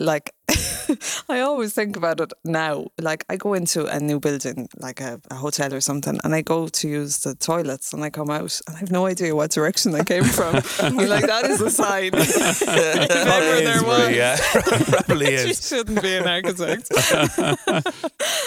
Like, 0.01 0.31
I 1.29 1.41
always 1.41 1.75
think 1.75 1.97
about 1.97 2.21
it 2.21 2.33
now. 2.45 2.87
Like, 3.01 3.25
I 3.29 3.35
go 3.37 3.55
into 3.55 3.87
a 3.87 3.99
new 3.99 4.21
building, 4.21 4.69
like 4.77 5.01
a, 5.01 5.21
a 5.29 5.35
hotel 5.35 5.75
or 5.75 5.81
something, 5.81 6.21
and 6.23 6.37
I 6.37 6.43
go 6.43 6.69
to 6.69 6.89
use 6.89 7.19
the 7.19 7.35
toilets 7.35 7.93
and 7.93 8.05
I 8.05 8.11
come 8.11 8.31
out 8.31 8.61
and 8.69 8.77
I 8.77 8.79
have 8.79 8.93
no 8.93 9.07
idea 9.07 9.35
what 9.35 9.51
direction 9.51 9.93
I 9.97 10.05
came 10.05 10.23
from. 10.23 10.63
I'm 10.79 10.95
like, 11.09 11.27
that 11.27 11.47
is 11.47 11.61
a 11.61 11.69
sign. 11.71 12.11
Probably 12.13 13.65
there 13.65 13.83
was. 13.83 14.15
Yeah. 14.15 14.37
Probably 14.85 15.33
You 15.33 15.39
is. 15.51 15.67
shouldn't 15.69 16.01
be 16.01 16.17
an 16.17 16.29
architect. 16.29 16.91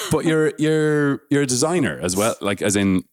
But 0.10 0.24
you're 0.26 0.54
you're 0.58 1.22
you're 1.30 1.42
a 1.44 1.46
designer 1.48 2.00
as 2.02 2.16
well. 2.16 2.36
Like 2.40 2.62
as 2.62 2.78
in 2.78 3.04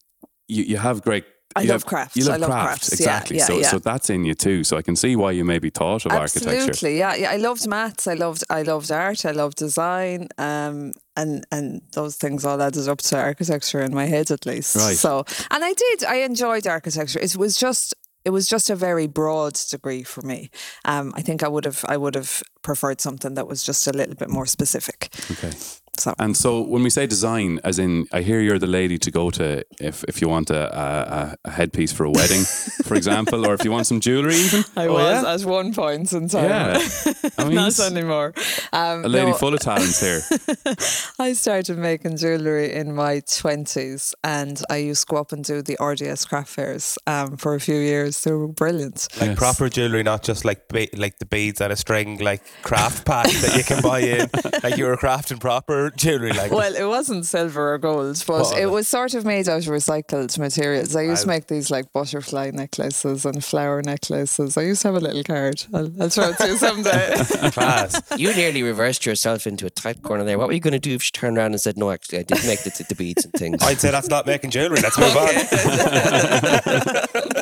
you, 0.49 0.65
you 0.65 0.77
have 0.79 1.03
great 1.03 1.25
I 1.57 1.63
you 1.63 1.69
love 1.69 1.83
have- 1.83 1.87
crafts. 1.87 2.17
You 2.17 2.25
love 2.25 2.35
I 2.35 2.37
love 2.39 2.51
craft, 2.51 2.67
crafts. 2.67 2.93
Exactly. 2.93 3.39
yeah, 3.39 3.45
so 3.45 3.59
yeah. 3.59 3.71
so 3.71 3.79
that's 3.79 4.11
in 4.11 4.25
you 4.25 4.35
too. 4.35 4.65
So 4.65 4.77
I 4.77 4.83
can 4.83 4.97
see 4.97 5.17
why 5.17 5.31
you 5.33 5.45
maybe 5.45 5.71
thought 5.71 6.05
of 6.07 6.13
architecture. 6.13 6.51
Absolutely, 6.51 6.99
yeah, 6.99 7.15
yeah. 7.15 7.31
I 7.31 7.37
loved 7.37 7.67
maths. 7.67 8.07
I 8.07 8.15
loved, 8.15 8.45
I 8.51 8.63
loved 8.63 8.91
art. 8.93 9.25
I 9.25 9.31
loved 9.31 9.57
design. 9.57 10.29
Um, 10.37 10.93
and 11.17 11.47
and 11.51 11.83
those 11.95 12.17
things 12.17 12.45
all 12.45 12.61
added 12.63 12.87
up 12.87 12.99
to 12.99 13.19
architecture 13.19 13.81
in 13.81 13.95
my 13.95 14.05
head, 14.05 14.31
at 14.31 14.47
least. 14.47 14.77
Right. 14.77 14.97
So, 14.97 15.25
and 15.51 15.65
I 15.65 15.73
did. 15.73 16.05
I 16.05 16.17
enjoyed 16.17 16.67
architecture. 16.67 17.19
It 17.21 17.37
was 17.37 17.57
just. 17.57 17.95
It 18.25 18.31
was 18.31 18.47
just 18.47 18.69
a 18.69 18.77
very 18.77 19.07
broad 19.07 19.55
degree 19.71 20.03
for 20.03 20.21
me. 20.21 20.51
Um, 20.85 21.15
I 21.17 21.23
think 21.23 21.43
I 21.43 21.49
would 21.49 21.65
have 21.65 21.83
I 21.89 21.97
would 21.97 22.15
have 22.15 22.43
preferred 22.71 23.01
something 23.01 23.35
that 23.37 23.47
was 23.53 23.61
just 23.69 23.87
a 23.87 23.93
little 24.01 24.15
bit 24.23 24.29
more 24.39 24.47
specific. 24.47 24.99
Okay. 25.35 25.53
So 26.05 26.11
And 26.25 26.37
so 26.37 26.51
when 26.73 26.83
we 26.87 26.91
say 26.91 27.07
design, 27.09 27.59
as 27.71 27.77
in, 27.79 27.93
I 28.19 28.21
hear 28.29 28.39
you're 28.47 28.61
the 28.67 28.73
lady 28.81 28.99
to 29.07 29.11
go 29.21 29.31
to 29.39 29.47
if, 29.91 30.05
if 30.11 30.21
you 30.23 30.29
want 30.35 30.49
a, 30.51 30.63
a, 30.85 31.37
a 31.45 31.51
headpiece 31.59 31.93
for 31.97 32.05
a 32.07 32.13
wedding, 32.19 32.45
for 32.89 32.95
example, 33.03 33.41
or 33.49 33.53
if 33.59 33.65
you 33.65 33.73
want 33.77 33.87
some 33.93 33.99
jewellery 34.07 34.37
even. 34.47 34.63
I 34.77 34.87
Oh, 34.87 34.93
was 34.99 35.23
yeah? 35.23 35.35
at 35.35 35.43
one 35.61 35.73
point 35.75 36.13
in 36.13 36.29
time. 36.29 36.45
Yeah. 36.55 36.79
I 37.39 37.45
mean, 37.45 37.57
Not 37.57 37.69
it's 37.69 37.81
anymore. 37.93 38.33
Um, 38.73 39.05
a 39.05 39.09
lady 39.09 39.33
no, 39.33 39.39
full 39.43 39.55
of 39.55 39.61
talents 39.61 39.99
here. 40.09 40.21
I 41.19 41.33
started 41.35 41.77
making 41.79 42.17
jewellery 42.17 42.69
in 42.81 42.95
my 42.95 43.15
20s 43.43 44.15
and 44.23 44.57
I 44.71 44.77
used 44.91 45.03
to 45.09 45.15
go 45.15 45.17
up 45.21 45.33
and 45.33 45.43
do 45.45 45.63
the 45.63 45.77
RDS 45.83 46.27
craft 46.27 46.51
fairs 46.57 46.97
um, 47.09 47.37
for 47.37 47.55
a 47.55 47.61
few 47.61 47.75
years. 47.93 48.23
They 48.23 48.33
were 48.33 48.47
brilliant. 48.63 49.09
Like 49.21 49.31
Yes. 49.31 49.39
proper 49.39 49.69
jewellery, 49.69 50.05
not 50.05 50.23
just 50.23 50.45
like 50.45 50.61
be- 50.69 50.91
like 50.97 51.19
the 51.19 51.27
beads 51.27 51.61
and 51.61 51.73
a 51.73 51.77
string, 51.77 52.19
like 52.31 52.43
craft 52.63 53.05
pack 53.07 53.27
that 53.27 53.57
you 53.57 53.65
can 53.65 53.83
buy 53.83 54.01
in. 54.01 54.29
Like 54.63 54.77
you 54.77 54.87
were 54.87 54.97
crafting 54.97 55.39
proper 55.41 55.91
jewellery, 55.91 56.33
like 56.33 56.51
Well, 56.51 56.75
it 56.75 56.85
wasn't 56.85 57.27
silver 57.27 57.75
or 57.75 57.79
gold, 57.79 58.23
but 58.27 58.41
What? 58.43 58.59
it 58.59 58.67
was 58.67 58.89
sort 58.89 59.15
of 59.15 59.25
made 59.25 59.49
out 59.49 59.67
of 59.67 59.73
recycled 59.73 60.37
materials. 60.39 60.97
I 60.97 61.03
used 61.03 61.23
to 61.23 61.29
make 61.29 61.47
these 61.47 61.71
like 61.71 61.93
butterfly 61.93 62.51
necklaces 62.53 63.25
and 63.25 63.45
flower 63.45 63.83
necklaces. 63.83 64.57
I 64.57 64.63
used 64.63 64.83
to 64.83 64.89
have 64.89 64.97
a 64.97 65.01
little 65.01 65.23
card. 65.23 65.65
I'll, 65.73 65.91
I'll 66.03 66.11
show 66.11 66.31
it 66.31 66.39
to 66.39 66.49
you 66.49 66.57
someday. 66.57 67.15
class. 67.53 68.01
You 68.17 68.35
nearly 68.35 68.63
reversed 68.65 69.07
yourself 69.07 69.47
into 69.47 69.65
a 69.67 69.71
tight 69.71 70.03
corner 70.03 70.25
there. 70.25 70.39
What 70.39 70.49
were 70.49 70.55
you 70.55 70.61
going 70.61 70.73
to 70.73 70.79
do 70.81 70.95
if 70.95 71.03
she 71.03 71.13
turned 71.13 71.39
around 71.39 71.53
and 71.53 71.61
said, 71.61 71.77
"No, 71.79 71.91
actually, 71.93 72.19
I 72.19 72.23
did 72.25 72.45
make 72.47 72.63
the, 72.65 72.85
the 72.89 72.95
beads 72.97 73.25
and 73.25 73.33
things." 73.35 73.63
I'd 73.63 73.79
say 73.79 73.91
that's 73.93 74.09
not 74.09 74.27
making 74.27 74.51
jewellery. 74.51 74.81
Let's 74.81 74.99
move 74.99 75.17
on. 75.17 75.29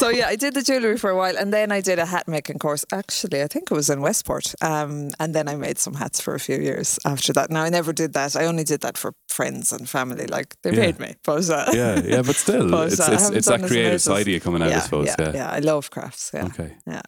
so 0.00 0.08
yeah, 0.08 0.28
I 0.32 0.36
did 0.36 0.52
the 0.54 0.62
jewellery 0.62 0.98
for 0.98 1.10
a 1.10 1.16
while, 1.16 1.36
and 1.40 1.52
then 1.52 1.68
I 1.78 1.80
did 1.82 1.98
a 1.98 2.06
hat 2.06 2.26
making 2.26 2.58
course. 2.58 2.84
Actually, 2.92 3.42
I 3.42 3.48
think 3.52 3.70
it 3.70 3.74
was 3.74 3.88
in 3.90 4.00
Westport, 4.00 4.54
um, 4.62 5.10
and 5.20 5.34
then 5.34 5.46
I 5.48 5.56
made 5.56 5.78
some 5.78 5.94
hats 6.02 6.20
for 6.24 6.34
a 6.34 6.40
few 6.40 6.56
years 6.68 6.98
after 7.04 7.32
that. 7.34 7.50
Now 7.50 7.62
I 7.62 7.70
never 7.70 7.92
did 7.92 8.12
that. 8.14 8.36
I 8.36 8.46
only 8.46 8.64
did 8.64 8.80
that 8.80 8.96
for 8.98 9.12
friends 9.28 9.72
and 9.72 9.88
family. 9.88 10.26
Like 10.26 10.54
they 10.62 10.70
Yeah. 10.72 10.84
paid 10.86 10.98
me, 11.00 11.14
but 11.24 11.48
uh, 11.50 11.66
Yeah, 11.72 12.00
yeah, 12.12 12.22
but 12.22 12.36
still, 12.36 12.70
But, 12.76 12.92
it's, 12.92 13.00
uh, 13.00 13.12
it's, 13.12 13.30
it's 13.30 13.48
that 13.48 13.62
creative 13.66 14.00
side 14.02 14.22
of 14.22 14.28
you 14.28 14.40
coming 14.40 14.62
out, 14.62 14.70
yeah, 14.70 14.76
I 14.78 14.80
suppose. 14.80 15.06
yeah, 15.06 15.16
Yeah. 15.18 15.32
yeah, 15.34 15.50
I 15.50 15.60
love 15.60 15.90
crafts. 15.90 16.30
Yeah, 16.34 16.46
Okay. 16.46 16.70
yeah. 16.86 17.02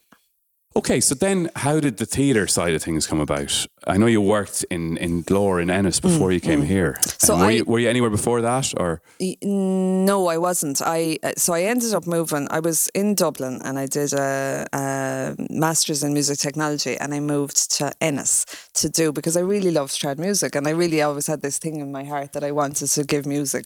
Okay, 0.74 1.00
so 1.00 1.14
then 1.14 1.50
how 1.56 1.80
did 1.80 1.98
the 1.98 2.06
theatre 2.06 2.46
side 2.46 2.74
of 2.74 2.82
things 2.82 3.06
come 3.06 3.20
about? 3.20 3.66
I 3.86 3.98
know 3.98 4.06
you 4.06 4.22
worked 4.22 4.64
in, 4.70 4.96
in 4.96 5.22
Glór 5.22 5.60
in 5.62 5.68
Ennis 5.70 6.00
before 6.00 6.32
you 6.32 6.40
came 6.40 6.62
here. 6.62 6.96
Mm, 6.98 7.20
So 7.26 7.34
Um, 7.34 7.40
were, 7.40 7.46
I- 7.46 7.50
you, 7.50 7.64
were 7.64 7.78
you 7.78 7.90
anywhere 7.90 8.10
before 8.10 8.40
that? 8.40 8.72
or 8.78 9.02
No, 9.42 10.28
I 10.28 10.38
wasn't. 10.38 10.80
I 10.80 11.18
uh, 11.22 11.32
so 11.36 11.52
I 11.52 11.62
ended 11.64 11.92
up 11.94 12.06
moving. 12.06 12.48
I 12.50 12.60
was 12.60 12.88
in 12.94 13.14
Dublin 13.14 13.60
and 13.64 13.78
I 13.78 13.86
did 13.86 14.12
a, 14.14 14.66
a 14.72 15.34
master's 15.50 16.02
in 16.02 16.12
music 16.14 16.38
technology, 16.38 16.96
and 16.98 17.12
I 17.14 17.20
moved 17.20 17.56
to 17.78 17.92
Ennis 18.00 18.46
to 18.74 18.88
do 18.88 19.12
because 19.12 19.36
I 19.36 19.40
really 19.42 19.70
loved 19.70 19.92
trad 20.00 20.18
music, 20.18 20.54
and 20.56 20.66
I 20.66 20.70
really 20.70 21.02
always 21.02 21.26
had 21.26 21.42
this 21.42 21.58
thing 21.58 21.80
in 21.80 21.92
my 21.92 22.04
heart 22.04 22.32
that 22.32 22.44
I 22.44 22.50
wanted 22.52 22.88
to 22.88 23.04
give 23.04 23.26
music 23.26 23.64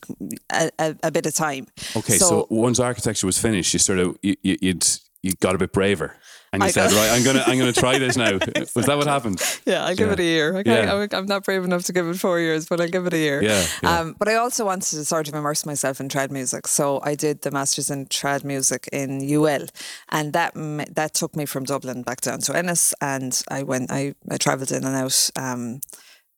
a, 0.53 0.71
a, 0.79 0.95
a 1.05 1.11
bit 1.11 1.27
of 1.27 1.35
time. 1.35 1.67
Okay, 1.97 2.19
so, 2.19 2.47
once 2.51 2.81
architecture 2.81 3.27
was 3.27 3.39
finished, 3.39 3.73
you 3.75 3.79
sort 3.79 3.99
of 4.01 4.17
you, 4.23 4.35
you, 4.43 4.57
you'd 4.61 4.87
you 5.23 5.33
got 5.41 5.55
a 5.55 5.59
bit 5.59 5.73
braver, 5.73 6.15
and 6.53 6.63
you 6.63 6.69
I 6.69 6.71
said, 6.71 6.93
"Right, 6.93 7.11
I'm 7.11 7.23
gonna 7.25 7.43
I'm 7.47 7.59
gonna 7.59 7.73
try 7.73 7.99
this 7.99 8.17
now." 8.17 8.33
was 8.75 8.87
that 8.87 8.97
what 8.97 9.07
happened? 9.07 9.43
Yeah, 9.67 9.85
I'll 9.85 9.95
give 9.97 10.09
Yeah. 10.09 10.13
it 10.15 10.21
a 10.21 10.25
year. 10.25 10.57
Okay, 10.59 10.83
Yeah. 10.85 10.93
I'm- 10.95 11.09
I'm 11.13 11.27
not 11.27 11.45
brave 11.45 11.65
enough 11.65 11.85
to 11.85 11.93
give 11.93 12.07
it 12.09 12.19
four 12.19 12.39
years, 12.41 12.67
but 12.67 12.81
I'll 12.81 12.89
give 12.89 13.07
it 13.07 13.13
a 13.15 13.19
year. 13.19 13.43
Yeah, 13.43 13.67
yeah. 13.83 13.99
Um, 14.01 14.15
but 14.19 14.29
I 14.29 14.35
also 14.37 14.65
wanted 14.65 14.89
to 14.97 15.05
sort 15.05 15.29
of 15.29 15.35
immerse 15.35 15.67
myself 15.67 16.01
in 16.01 16.09
trad 16.09 16.31
music, 16.31 16.67
so 16.67 17.01
I 17.03 17.15
did 17.15 17.43
the 17.43 17.51
masters 17.51 17.91
in 17.91 18.07
trad 18.07 18.45
music 18.45 18.89
in 18.93 19.21
UL, 19.23 19.67
and 20.11 20.33
that 20.33 20.53
that 20.95 21.15
took 21.15 21.35
me 21.37 21.47
from 21.47 21.65
Dublin 21.65 22.03
back 22.03 22.21
down 22.21 22.41
to 22.41 22.57
Ennis, 22.57 22.95
and 23.01 23.43
I 23.51 23.63
went 23.63 23.91
I, 23.91 24.15
I 24.31 24.37
travelled 24.37 24.73
in 24.73 24.85
and 24.85 24.97
out. 24.97 25.31
Um, 25.37 25.81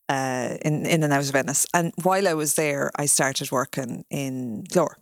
uh, 0.08 0.56
in 0.62 0.86
in 0.86 1.02
and 1.02 1.12
out 1.12 1.24
of 1.24 1.30
Venice. 1.30 1.66
And 1.74 1.92
while 2.02 2.26
I 2.28 2.34
was 2.34 2.54
there, 2.54 2.90
I 2.96 3.06
started 3.06 3.50
working 3.50 4.04
in 4.10 4.64
Glór, 4.64 4.94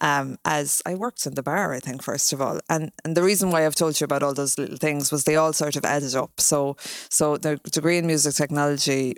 um, 0.00 0.38
as 0.44 0.82
I 0.86 0.94
worked 0.94 1.26
in 1.26 1.34
the 1.34 1.42
bar. 1.42 1.72
I 1.72 1.80
think 1.80 2.02
first 2.02 2.32
of 2.32 2.40
all, 2.40 2.60
and 2.68 2.92
and 3.04 3.16
the 3.16 3.22
reason 3.22 3.50
why 3.50 3.66
I've 3.66 3.74
told 3.74 4.00
you 4.00 4.04
about 4.04 4.22
all 4.22 4.34
those 4.34 4.58
little 4.58 4.76
things 4.76 5.12
was 5.12 5.24
they 5.24 5.36
all 5.36 5.52
sort 5.52 5.76
of 5.76 5.84
added 5.84 6.14
up. 6.14 6.40
So 6.40 6.76
so 7.08 7.36
the 7.36 7.56
degree 7.56 7.98
in 7.98 8.06
music 8.06 8.34
technology 8.34 9.16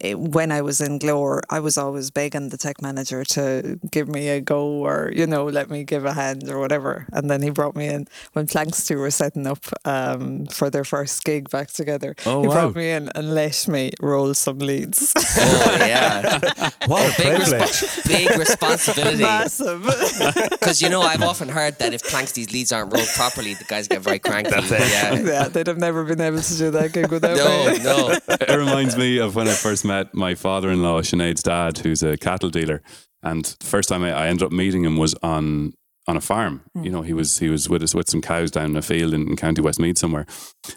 it, 0.00 0.18
when 0.18 0.52
I 0.52 0.60
was 0.60 0.80
in 0.80 0.98
Glór, 0.98 1.40
I 1.50 1.60
was 1.60 1.78
always 1.78 2.10
begging 2.10 2.50
the 2.50 2.56
tech 2.56 2.82
manager 2.82 3.24
to 3.24 3.78
give 3.90 4.08
me 4.08 4.28
a 4.28 4.40
go 4.40 4.66
or, 4.66 5.12
you 5.14 5.26
know, 5.26 5.46
let 5.46 5.70
me 5.70 5.84
give 5.84 6.04
a 6.04 6.12
hand 6.12 6.48
or 6.50 6.58
whatever. 6.58 7.06
And 7.12 7.30
then 7.30 7.42
he 7.42 7.50
brought 7.50 7.76
me 7.76 7.86
in 7.86 8.06
when 8.32 8.46
Planxty 8.46 8.96
were 8.96 9.10
setting 9.10 9.46
up 9.46 9.64
um, 9.84 10.46
for 10.46 10.70
their 10.70 10.84
first 10.84 11.24
gig 11.24 11.50
back 11.50 11.68
together. 11.68 12.14
Oh, 12.26 12.42
he 12.42 12.48
wow. 12.48 12.54
brought 12.54 12.76
me 12.76 12.90
in 12.90 13.08
and 13.14 13.34
let 13.34 13.66
me 13.68 13.92
roll 14.00 14.34
some 14.34 14.58
leads. 14.80 15.12
Oh 15.16 15.76
yeah, 15.80 16.38
What 16.86 17.02
a 17.12 17.22
big, 17.22 17.36
privilege. 17.36 18.04
big 18.06 18.38
responsibility. 18.38 19.22
Massive. 19.22 19.82
Because 20.50 20.82
you 20.82 20.88
know, 20.88 21.00
I've 21.02 21.22
often 21.22 21.48
heard 21.48 21.78
that 21.78 21.94
if 21.94 22.02
Planxty's 22.02 22.52
leads 22.52 22.72
aren't 22.72 22.92
rolled 22.92 23.08
properly, 23.14 23.54
the 23.54 23.64
guys 23.64 23.86
get 23.88 24.00
very 24.00 24.18
cranky. 24.18 24.50
That's 24.50 24.70
it. 24.70 24.80
Yeah. 24.80 25.14
yeah, 25.42 25.48
they'd 25.48 25.66
have 25.66 25.78
never 25.78 26.02
been 26.04 26.20
able 26.20 26.40
to 26.40 26.58
do 26.58 26.70
that 26.72 26.92
gig 26.92 27.10
without 27.10 27.36
No, 27.36 27.70
me. 27.72 27.78
no. 27.82 28.18
it 28.28 28.56
reminds 28.56 28.96
me 28.96 29.18
of 29.18 29.36
when 29.36 29.46
I 29.48 29.52
first 29.52 29.84
met 29.84 30.12
my 30.14 30.34
father-in-law, 30.34 31.02
Sinead's 31.02 31.42
dad, 31.42 31.78
who's 31.78 32.02
a 32.02 32.16
cattle 32.16 32.50
dealer. 32.50 32.82
And 33.22 33.44
the 33.44 33.66
first 33.66 33.88
time 33.88 34.02
I, 34.02 34.12
I 34.12 34.26
ended 34.28 34.44
up 34.44 34.52
meeting 34.52 34.84
him 34.84 34.96
was 34.96 35.14
on 35.22 35.74
on 36.06 36.16
a 36.16 36.20
farm. 36.20 36.62
You 36.74 36.82
mm. 36.82 36.92
know, 36.92 37.02
he 37.02 37.12
was 37.12 37.38
he 37.38 37.48
was 37.48 37.68
with 37.68 37.82
us 37.82 37.94
with 37.94 38.08
some 38.08 38.20
cows 38.20 38.50
down 38.50 38.70
in 38.70 38.76
a 38.76 38.82
field 38.82 39.12
in, 39.12 39.28
in 39.28 39.36
County 39.36 39.60
Westmeath 39.60 39.98
somewhere. 39.98 40.26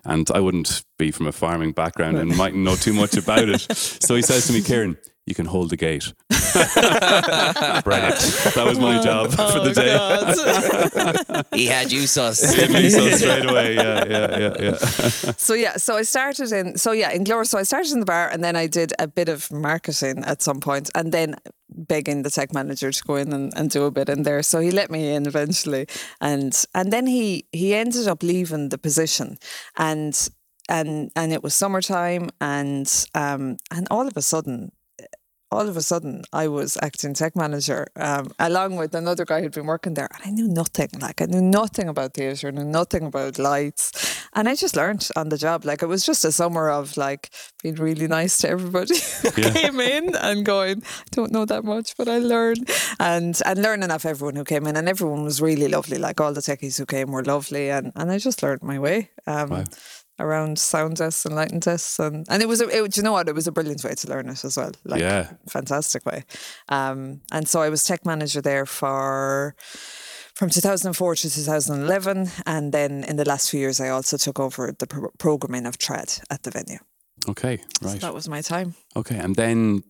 And 0.06 0.30
I 0.32 0.40
wouldn't 0.40 0.84
be 0.98 1.12
from 1.12 1.28
a 1.28 1.32
farming 1.32 1.74
background 1.74 2.18
and 2.18 2.36
mightn't 2.36 2.64
know 2.64 2.76
too 2.76 2.94
much 2.94 3.16
about 3.16 3.50
it. 3.50 3.68
So 4.10 4.16
he 4.16 4.22
says 4.22 4.48
to 4.48 4.54
me, 4.54 4.62
Kieran, 4.62 4.98
you 5.26 5.36
can 5.36 5.46
hold 5.46 5.70
the 5.70 5.78
gate. 5.78 6.12
Brilliant. 6.30 8.20
That 8.56 8.64
was 8.66 8.80
my 8.80 9.02
job 9.02 9.36
oh, 9.38 9.52
for 9.52 9.60
the 9.60 9.74
day. 9.74 9.96
Oh, 10.00 11.44
He 11.56 11.68
had 11.68 11.92
you 11.92 12.08
sus. 12.08 12.42
Hit 12.56 12.72
me 12.72 12.90
so 12.90 13.10
straight 13.12 13.46
away. 13.46 13.76
Yeah, 13.76 14.06
yeah, 14.08 14.40
yeah, 14.40 14.56
yeah. 14.60 14.78
So 15.38 15.54
yeah, 15.54 15.78
so 15.78 15.98
I 15.98 16.02
started 16.02 16.52
in 16.52 16.78
so 16.78 16.92
yeah 16.92 17.12
in 17.12 17.24
Glór. 17.24 17.46
So 17.46 17.60
I 17.60 17.64
started 17.64 17.92
in 17.92 18.00
the 18.00 18.06
bar, 18.06 18.28
and 18.30 18.44
then 18.44 18.56
I 18.56 18.66
did 18.66 18.94
a 18.98 19.08
bit 19.08 19.30
of 19.30 19.52
marketing 19.52 20.24
at 20.24 20.42
some 20.42 20.60
point, 20.60 20.90
and 20.96 21.12
then 21.12 21.36
begging 21.70 22.24
the 22.24 22.30
tech 22.30 22.54
manager 22.54 22.92
to 22.92 23.04
go 23.04 23.16
in 23.16 23.34
and, 23.34 23.54
and 23.56 23.70
do 23.70 23.86
a 23.86 23.92
bit 23.92 24.10
in 24.10 24.24
there. 24.24 24.44
So 24.44 24.60
he 24.60 24.72
let 24.72 24.92
me 24.92 25.14
in 25.14 25.28
eventually, 25.28 25.88
and 26.22 26.54
and 26.74 26.92
then 26.92 27.08
he 27.08 27.48
he 27.52 27.74
ended 27.74 28.08
up 28.08 28.24
leaving 28.24 28.70
the 28.70 28.78
position, 28.78 29.38
and 29.78 30.30
and 30.68 31.12
and 31.16 31.34
it 31.34 31.44
was 31.44 31.56
summertime, 31.56 32.30
and 32.42 33.06
um 33.16 33.58
and 33.72 33.88
all 33.92 34.08
of 34.08 34.18
a 34.18 34.22
sudden. 34.22 34.72
All 35.52 35.68
of 35.68 35.76
a 35.78 35.82
sudden, 35.82 36.24
I 36.32 36.48
was 36.48 36.78
acting 36.82 37.14
tech 37.16 37.36
manager 37.36 37.88
um, 37.96 38.32
along 38.38 38.76
with 38.76 38.94
another 38.94 39.26
guy 39.26 39.42
who'd 39.42 39.54
been 39.54 39.66
working 39.66 39.96
there, 39.96 40.08
and 40.14 40.22
I 40.26 40.30
knew 40.30 40.48
nothing. 40.48 40.90
Like 41.02 41.22
I 41.22 41.26
knew 41.26 41.42
nothing 41.42 41.90
about 41.90 42.14
theatre, 42.14 42.52
knew 42.52 42.64
nothing 42.66 43.04
about 43.08 43.40
lights, 43.40 43.92
and 44.36 44.48
I 44.48 44.54
just 44.56 44.76
learned 44.76 45.08
on 45.16 45.30
the 45.30 45.38
job. 45.38 45.66
Like 45.66 45.82
it 45.82 45.88
was 45.88 46.06
just 46.06 46.24
a 46.24 46.32
summer 46.32 46.70
of 46.70 46.98
like 46.98 47.32
being 47.64 47.76
really 47.76 48.08
nice 48.08 48.38
to 48.40 48.50
everybody 48.50 48.96
who 49.22 49.42
Yeah. 49.42 49.54
came 49.54 49.80
in 49.80 50.16
and 50.16 50.46
going, 50.46 50.84
I 50.86 51.10
don't 51.12 51.32
know 51.32 51.46
that 51.46 51.64
much, 51.64 51.98
but 51.98 52.08
I 52.08 52.20
learned 52.20 52.70
and 53.00 53.40
and 53.46 53.62
learning 53.62 53.90
off 53.92 54.06
everyone 54.06 54.36
who 54.36 54.44
came 54.44 54.68
in, 54.68 54.76
and 54.78 54.88
everyone 54.88 55.24
was 55.24 55.42
really 55.42 55.68
lovely. 55.68 55.98
Like 55.98 56.22
all 56.22 56.34
the 56.34 56.42
techies 56.42 56.78
who 56.78 56.86
came 56.86 57.12
were 57.12 57.24
lovely, 57.24 57.72
and 57.72 57.92
and 57.96 58.12
I 58.12 58.20
just 58.20 58.44
learned 58.44 58.62
my 58.62 58.78
way. 58.78 59.10
Um, 59.26 59.50
Wow. 59.50 59.64
Around 60.20 60.60
sound 60.60 60.98
tests 60.98 61.26
and 61.26 61.34
lighting 61.36 61.62
tests, 61.62 61.98
and, 62.00 62.26
and 62.30 62.42
it 62.44 62.48
was 62.48 62.60
a, 62.62 62.68
it, 62.68 62.92
do 62.92 63.00
you 63.00 63.04
know 63.04 63.14
what 63.14 63.30
it 63.30 63.36
was 63.36 63.48
a 63.48 63.52
brilliant 63.54 63.84
way 63.84 63.94
to 63.96 64.08
learn 64.10 64.28
it 64.28 64.44
as 64.44 64.58
well. 64.58 64.72
Like, 64.84 65.00
Yeah. 65.02 65.32
fantastic 65.48 66.06
way. 66.06 66.26
Um, 66.68 67.22
and 67.32 67.48
so 67.48 67.62
I 67.62 67.70
was 67.70 67.84
tech 67.86 68.06
manager 68.06 68.42
there 68.42 68.66
for 68.66 69.56
from 70.36 70.50
2004 70.50 71.16
to 71.16 71.30
2011, 71.30 72.30
and 72.46 72.72
then 72.74 73.04
in 73.04 73.16
the 73.16 73.26
last 73.26 73.50
few 73.50 73.60
years, 73.60 73.80
I 73.80 73.90
also 73.90 74.18
took 74.18 74.40
over 74.40 74.74
the 74.78 74.88
pro- 74.88 75.12
programming 75.18 75.66
of 75.66 75.78
trad 75.78 76.22
at 76.30 76.44
the 76.44 76.52
venue. 76.52 76.80
Okay, 77.28 77.58
So 77.82 77.88
right. 77.90 78.02
that 78.02 78.14
was 78.14 78.28
my 78.30 78.42
time. 78.42 78.76
Okay, 78.96 79.18
and 79.18 79.36
then 79.36 79.84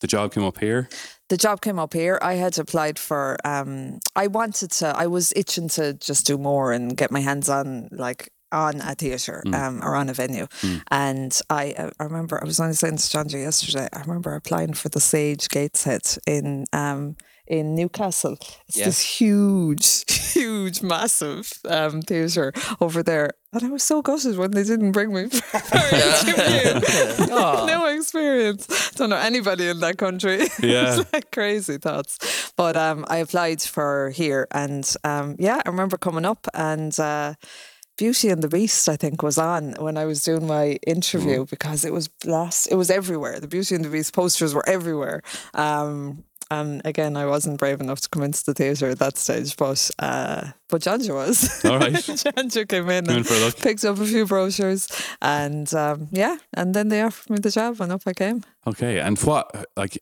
the 0.00 0.06
job 0.06 0.32
came 0.32 0.44
up 0.44 0.58
here. 0.58 0.88
The 1.28 1.36
job 1.36 1.60
came 1.60 1.78
up 1.78 1.94
here. 1.94 2.18
I 2.22 2.34
had 2.34 2.58
applied 2.58 2.98
for. 2.98 3.36
Um, 3.44 3.98
I 4.16 4.26
wanted 4.28 4.70
to. 4.78 4.86
I 4.96 5.06
was 5.06 5.32
itching 5.36 5.68
to 5.70 5.94
just 5.94 6.26
do 6.26 6.38
more 6.38 6.72
and 6.72 6.96
get 6.96 7.10
my 7.10 7.20
hands 7.20 7.48
on 7.48 7.88
like 7.92 8.30
on 8.52 8.80
a 8.80 8.94
theatre 8.94 9.42
um, 9.52 9.82
or 9.82 9.94
on 9.94 10.08
a 10.08 10.14
venue. 10.14 10.46
And 10.90 11.38
I, 11.50 11.72
uh, 11.72 11.90
I 12.00 12.04
remember 12.04 12.40
I 12.42 12.46
was 12.46 12.60
only 12.60 12.74
saying 12.74 12.96
to 12.98 13.10
John 13.10 13.28
J 13.28 13.40
yesterday. 13.42 13.88
I 13.92 14.00
remember 14.00 14.34
applying 14.34 14.74
for 14.74 14.88
the 14.88 15.00
Sage 15.00 15.48
Gateshead 15.48 16.02
in 16.26 16.64
um, 16.72 17.16
in 17.46 17.74
Newcastle. 17.74 18.36
It's 18.68 18.76
Yeah. 18.76 18.84
this 18.84 19.00
huge, 19.00 20.04
huge, 20.34 20.82
massive 20.82 21.50
um, 21.66 22.02
theatre 22.02 22.52
over 22.80 23.02
there. 23.02 23.30
And 23.54 23.64
I 23.64 23.68
was 23.70 23.82
so 23.82 24.02
gutted 24.02 24.36
when 24.36 24.50
they 24.50 24.64
didn't 24.64 24.92
bring 24.92 25.14
me 25.14 25.28
for 25.30 25.78
interview. 25.96 27.26
no 27.26 27.86
experience. 27.86 28.90
Don't 28.96 29.08
know 29.10 29.16
anybody 29.16 29.68
in 29.68 29.80
that 29.80 29.96
country. 29.96 30.46
Yeah. 30.62 31.02
like 31.12 31.30
crazy 31.30 31.78
thoughts. 31.78 32.52
But 32.56 32.76
um, 32.76 33.06
I 33.08 33.18
applied 33.18 33.62
for 33.62 34.10
here, 34.10 34.46
and 34.50 34.84
um, 35.04 35.36
yeah, 35.38 35.62
I 35.64 35.68
remember 35.68 35.96
coming 35.96 36.24
up 36.26 36.46
and. 36.54 36.98
Uh, 37.00 37.34
Beauty 37.98 38.28
and 38.28 38.42
the 38.42 38.48
Beast, 38.48 38.88
I 38.88 38.96
think, 38.96 39.22
was 39.22 39.36
on 39.38 39.74
when 39.80 39.98
I 39.98 40.04
was 40.04 40.22
doing 40.22 40.46
my 40.46 40.78
interview 40.86 41.44
because 41.50 41.84
it 41.84 41.92
was 41.92 42.06
blast. 42.08 42.68
It 42.70 42.76
was 42.76 42.90
everywhere. 42.90 43.40
The 43.40 43.48
Beauty 43.48 43.74
and 43.74 43.84
the 43.84 43.90
Beast 43.90 44.14
posters 44.14 44.54
were 44.54 44.66
everywhere. 44.68 45.20
Um, 45.52 46.24
and 46.50 46.80
again, 46.86 47.16
I 47.16 47.26
wasn't 47.26 47.58
brave 47.58 47.80
enough 47.80 48.00
to 48.02 48.08
come 48.08 48.22
into 48.22 48.42
the 48.44 48.54
theatre 48.54 48.88
at 48.88 49.00
that 49.00 49.18
stage, 49.18 49.56
but 49.56 49.90
uh, 49.98 50.52
but 50.68 50.80
Janja 50.80 51.14
was. 51.14 51.64
All 51.64 51.78
right. 51.78 51.92
Janja 51.92 52.66
came 52.66 52.88
in 52.88 53.10
and 53.10 53.26
for 53.26 53.34
a 53.34 53.40
look. 53.40 53.56
picked 53.58 53.84
up 53.84 53.98
a 53.98 54.06
few 54.06 54.24
brochures, 54.24 54.88
and 55.20 55.72
um, 55.74 56.08
yeah, 56.10 56.38
and 56.54 56.74
then 56.74 56.88
they 56.88 57.02
offered 57.02 57.30
me 57.30 57.38
the 57.38 57.50
job, 57.50 57.80
and 57.80 57.92
up 57.92 58.02
I 58.06 58.14
came. 58.14 58.44
Okay, 58.66 59.00
and 59.00 59.18
what 59.18 59.66
like 59.76 59.98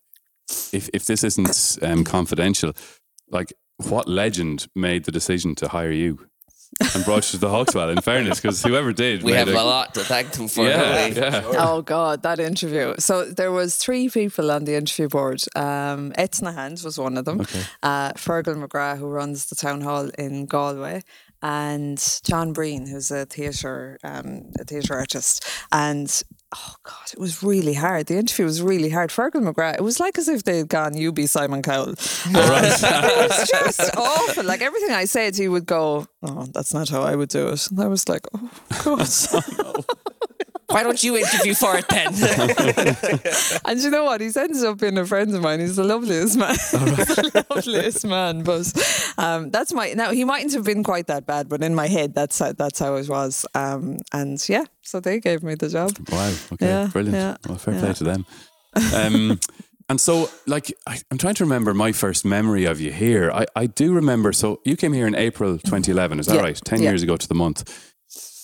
if 0.72 0.88
if 0.92 1.06
this 1.06 1.24
isn't 1.24 1.78
um, 1.82 2.04
confidential, 2.04 2.74
like 3.28 3.52
what 3.88 4.06
legend 4.06 4.68
made 4.76 5.04
the 5.04 5.12
decision 5.12 5.54
to 5.56 5.68
hire 5.68 5.90
you 5.90 6.28
and 6.94 7.04
brought 7.04 7.24
you 7.32 7.32
to 7.32 7.38
the 7.38 7.48
Hawkswell? 7.48 7.90
In 7.90 8.00
fairness, 8.02 8.40
because 8.40 8.62
whoever 8.62 8.92
did, 8.92 9.22
We 9.22 9.32
made 9.32 9.38
have 9.38 9.48
a, 9.48 9.52
a 9.52 9.62
lot 9.64 9.94
to 9.94 10.00
thank 10.00 10.32
them 10.32 10.48
for. 10.48 10.64
yeah, 10.66 11.08
don't 11.08 11.14
we? 11.14 11.20
yeah. 11.20 11.42
Oh 11.68 11.82
God, 11.82 12.22
that 12.22 12.38
interview. 12.40 12.94
So 12.98 13.24
there 13.24 13.52
was 13.52 13.76
three 13.76 14.08
people 14.08 14.50
on 14.50 14.64
the 14.64 14.74
interview 14.74 15.08
board. 15.08 15.42
Um, 15.54 16.12
Etzna 16.18 16.54
Hand 16.54 16.80
was 16.84 16.98
one 16.98 17.16
of 17.16 17.24
them. 17.24 17.40
Okay. 17.42 17.62
Uh, 17.82 18.12
Fergal 18.12 18.56
McGrath, 18.62 18.98
who 18.98 19.06
runs 19.08 19.46
the 19.46 19.54
town 19.54 19.80
hall 19.80 20.10
in 20.18 20.46
Galway, 20.46 21.02
and 21.42 22.02
John 22.24 22.52
Breen, 22.52 22.86
who's 22.86 23.10
a 23.10 23.24
theatre 23.26 23.98
um, 24.04 24.50
a 24.58 24.64
theatre 24.64 24.94
artist. 24.94 25.46
And 25.72 26.22
oh 26.54 26.74
God, 26.82 27.12
it 27.12 27.18
was 27.18 27.42
really 27.42 27.74
hard. 27.74 28.06
The 28.06 28.18
interview 28.18 28.44
was 28.44 28.62
really 28.62 28.90
hard. 28.90 29.10
Fergal 29.10 29.42
McGrath. 29.42 29.74
It 29.74 29.82
was 29.82 30.00
like 30.00 30.18
as 30.18 30.28
if 30.28 30.44
they'd 30.44 30.68
gone, 30.68 30.96
"You 30.96 31.12
be 31.12 31.26
Simon 31.26 31.62
Cowell." 31.62 31.90
it 31.90 33.30
was 33.30 33.48
just 33.48 33.96
awful. 33.96 34.44
Like 34.44 34.62
everything 34.62 34.92
I 34.92 35.04
said, 35.06 35.36
he 35.36 35.48
would 35.48 35.66
go, 35.66 36.06
"Oh, 36.22 36.46
that's 36.52 36.72
not 36.72 36.88
how 36.88 37.02
I 37.02 37.16
would 37.16 37.28
do 37.28 37.48
it." 37.48 37.70
And 37.70 37.80
I 37.80 37.88
was 37.88 38.08
like, 38.08 38.26
"Oh 38.34 38.50
God." 38.84 39.84
Why 40.68 40.82
don't 40.82 41.02
you 41.02 41.16
interview 41.16 41.54
for 41.54 41.76
it 41.76 41.86
then? 41.88 42.12
And 43.64 43.80
you 43.80 43.90
know 43.90 44.04
what? 44.04 44.20
He's 44.20 44.36
ended 44.36 44.64
up 44.64 44.78
being 44.78 44.98
a 44.98 45.06
friend 45.06 45.34
of 45.34 45.42
mine. 45.42 45.60
He's 45.60 45.76
the 45.76 45.84
loveliest 45.84 46.36
man. 46.36 46.50
He's 46.54 46.70
the 46.70 47.46
loveliest 47.50 48.06
man. 48.06 48.42
But 48.42 48.72
um, 49.18 49.50
that's 49.50 49.72
my 49.72 49.92
now. 49.92 50.10
He 50.10 50.24
mightn't 50.24 50.52
have 50.54 50.64
been 50.64 50.82
quite 50.82 51.06
that 51.06 51.26
bad, 51.26 51.48
but 51.48 51.62
in 51.62 51.74
my 51.74 51.86
head, 51.86 52.14
that's 52.14 52.38
how, 52.38 52.52
that's 52.52 52.78
how 52.78 52.94
it 52.96 53.08
was. 53.08 53.46
Um, 53.54 53.98
and 54.12 54.42
yeah, 54.48 54.64
so 54.82 55.00
they 55.00 55.20
gave 55.20 55.42
me 55.42 55.54
the 55.54 55.68
job. 55.68 55.92
Wow. 56.10 56.32
Okay. 56.52 56.66
Yeah, 56.66 56.88
Brilliant. 56.92 57.16
yeah, 57.16 57.36
well, 57.48 57.58
fair 57.58 57.74
yeah. 57.74 57.80
play 57.80 57.92
to 57.94 58.04
them. 58.04 58.26
Um, 58.94 59.40
and 59.88 60.00
so, 60.00 60.28
like, 60.46 60.72
I, 60.86 60.98
I'm 61.10 61.18
trying 61.18 61.34
to 61.36 61.44
remember 61.44 61.72
my 61.74 61.92
first 61.92 62.24
memory 62.24 62.64
of 62.64 62.80
you 62.80 62.90
here. 62.92 63.30
I, 63.30 63.46
I 63.54 63.66
do 63.66 63.94
remember. 63.94 64.32
So 64.32 64.60
you 64.64 64.76
came 64.76 64.92
here 64.92 65.06
in 65.06 65.14
April 65.14 65.58
2011. 65.58 66.18
Is 66.20 66.26
that 66.26 66.34
Yeah, 66.34 66.40
right? 66.42 66.60
Ten 66.64 66.82
yeah. 66.82 66.90
years 66.90 67.02
ago 67.02 67.16
to 67.16 67.28
the 67.28 67.34
month. 67.36 67.94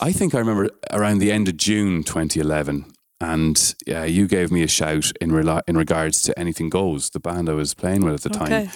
I 0.03 0.11
think 0.13 0.35
I 0.35 0.39
remember 0.39 0.69
around 0.91 1.19
the 1.19 1.31
end 1.31 1.49
of 1.49 1.57
June 1.57 2.03
2011. 2.03 2.87
And 3.21 3.75
yeah, 3.87 4.03
you 4.05 4.27
gave 4.27 4.51
me 4.51 4.65
a 4.65 4.69
shout 4.69 5.13
in 5.21 5.31
rela- 5.31 5.63
in 5.69 5.77
regards 5.77 6.23
to 6.23 6.37
Anything 6.37 6.69
Goes, 6.71 7.11
the 7.11 7.21
band 7.21 7.49
I 7.49 7.53
was 7.53 7.73
playing 7.73 8.05
with 8.05 8.15
at 8.15 8.23
the 8.33 8.37
time. 8.37 8.69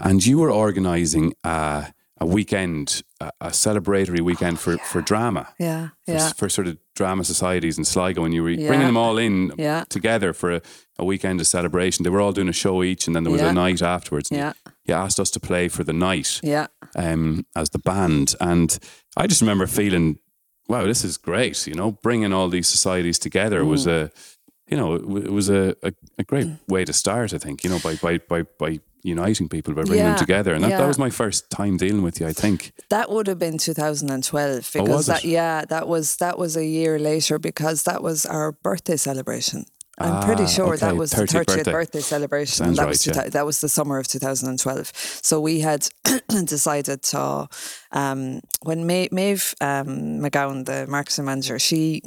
And 0.00 0.26
you 0.26 0.38
were 0.38 0.50
organising 0.50 1.34
a, 1.44 1.92
a 2.20 2.26
weekend, 2.26 3.02
a, 3.20 3.30
a 3.40 3.46
celebratory 3.50 4.20
weekend 4.20 4.58
for, 4.58 4.76
for 4.78 5.00
drama 5.02 5.54
Yeah, 5.60 5.90
for, 6.04 6.12
yeah, 6.14 6.32
for 6.32 6.48
sort 6.48 6.66
of 6.66 6.78
drama 6.96 7.22
societies 7.22 7.78
in 7.78 7.84
Sligo, 7.84 8.24
and 8.24 8.34
you 8.34 8.42
were 8.42 8.50
Yeah. 8.50 8.66
bringing 8.66 8.86
them 8.86 8.96
all 8.96 9.18
in 9.18 9.52
Yeah. 9.56 9.84
together 9.88 10.32
for 10.32 10.50
a, 10.56 10.62
a 10.98 11.04
weekend 11.04 11.40
of 11.40 11.46
celebration. 11.46 12.02
They 12.02 12.10
were 12.10 12.20
all 12.20 12.32
doing 12.32 12.48
a 12.48 12.52
show 12.52 12.82
each, 12.82 13.06
and 13.06 13.14
then 13.14 13.22
there 13.22 13.32
was 13.32 13.42
Yeah. 13.42 13.50
a 13.50 13.54
night 13.54 13.82
afterwards. 13.82 14.30
yeah, 14.32 14.54
You 14.84 14.94
asked 14.94 15.20
us 15.20 15.30
to 15.30 15.38
play 15.40 15.68
for 15.68 15.84
the 15.84 15.92
night 15.92 16.40
yeah. 16.42 16.66
um, 16.96 17.46
as 17.54 17.70
the 17.70 17.78
band, 17.78 18.34
and 18.40 18.76
I 19.16 19.28
just 19.28 19.40
remember 19.42 19.68
feeling, 19.68 20.18
"Wow, 20.72 20.84
this 20.86 21.04
is 21.04 21.14
great!" 21.18 21.66
You 21.70 21.74
know, 21.80 21.88
bringing 22.06 22.32
all 22.36 22.48
these 22.50 22.68
societies 22.76 23.18
together 23.26 23.58
was 23.64 23.86
Mm. 23.86 23.92
a, 23.96 24.00
you 24.70 24.76
know, 24.80 24.88
it, 24.94 25.02
it 25.28 25.32
was 25.40 25.48
a, 25.48 25.62
a, 25.88 25.90
a 26.22 26.24
great 26.30 26.48
way 26.74 26.82
to 26.84 26.92
start. 26.92 27.28
I 27.36 27.38
think 27.44 27.62
you 27.64 27.70
know 27.72 27.80
by 27.88 27.94
by 28.06 28.14
by 28.32 28.40
by 28.64 28.80
uniting 29.04 29.48
people 29.48 29.74
by 29.74 29.82
bringing 29.82 30.06
them 30.10 30.18
together, 30.26 30.52
and 30.54 30.62
that, 30.64 30.78
that 30.80 30.86
was 30.92 30.98
my 31.06 31.10
first 31.10 31.40
time 31.50 31.76
dealing 31.76 32.02
with 32.06 32.16
you. 32.20 32.26
I 32.28 32.32
think. 32.42 32.58
That 32.88 33.06
would 33.12 33.26
have 33.26 33.38
been 33.46 33.58
2012 33.58 34.70
Oh, 34.76 34.82
because 34.82 34.88
was 34.96 35.06
that 35.06 35.24
it? 35.24 35.28
yeah 35.30 35.64
that 35.74 35.86
was 35.88 36.16
that 36.16 36.36
was 36.38 36.56
a 36.56 36.64
year 36.64 36.98
later 36.98 37.38
because 37.38 37.82
that 37.90 38.00
was 38.02 38.26
our 38.26 38.52
birthday 38.52 38.96
celebration. 38.96 39.64
I'm 40.02 40.24
pretty 40.24 40.44
Ah, 40.44 40.46
sure 40.46 40.76
that 40.76 40.90
okay, 40.90 40.98
was 40.98 41.12
the 41.12 41.22
30th 41.22 41.44
30th 41.44 41.46
birthday, 41.46 41.72
birthday. 41.72 42.00
celebration. 42.00 42.64
Sounds 42.64 42.76
that 42.76 42.82
right, 42.84 42.88
was 42.88 43.06
yeah. 43.06 43.28
that 43.30 43.46
was 43.46 43.60
the 43.60 43.68
summer 43.68 43.98
of 43.98 44.06
2012. 44.08 44.92
So 45.22 45.40
we 45.40 45.60
had 45.60 45.88
decided 46.44 47.02
to 47.02 47.48
um, 47.92 48.40
when 48.62 48.86
Ma- 48.86 49.08
Maeve 49.12 49.54
um, 49.60 50.20
McGowan, 50.20 50.64
the 50.66 50.86
marketing 50.86 51.24
manager, 51.26 51.58
she 51.58 52.02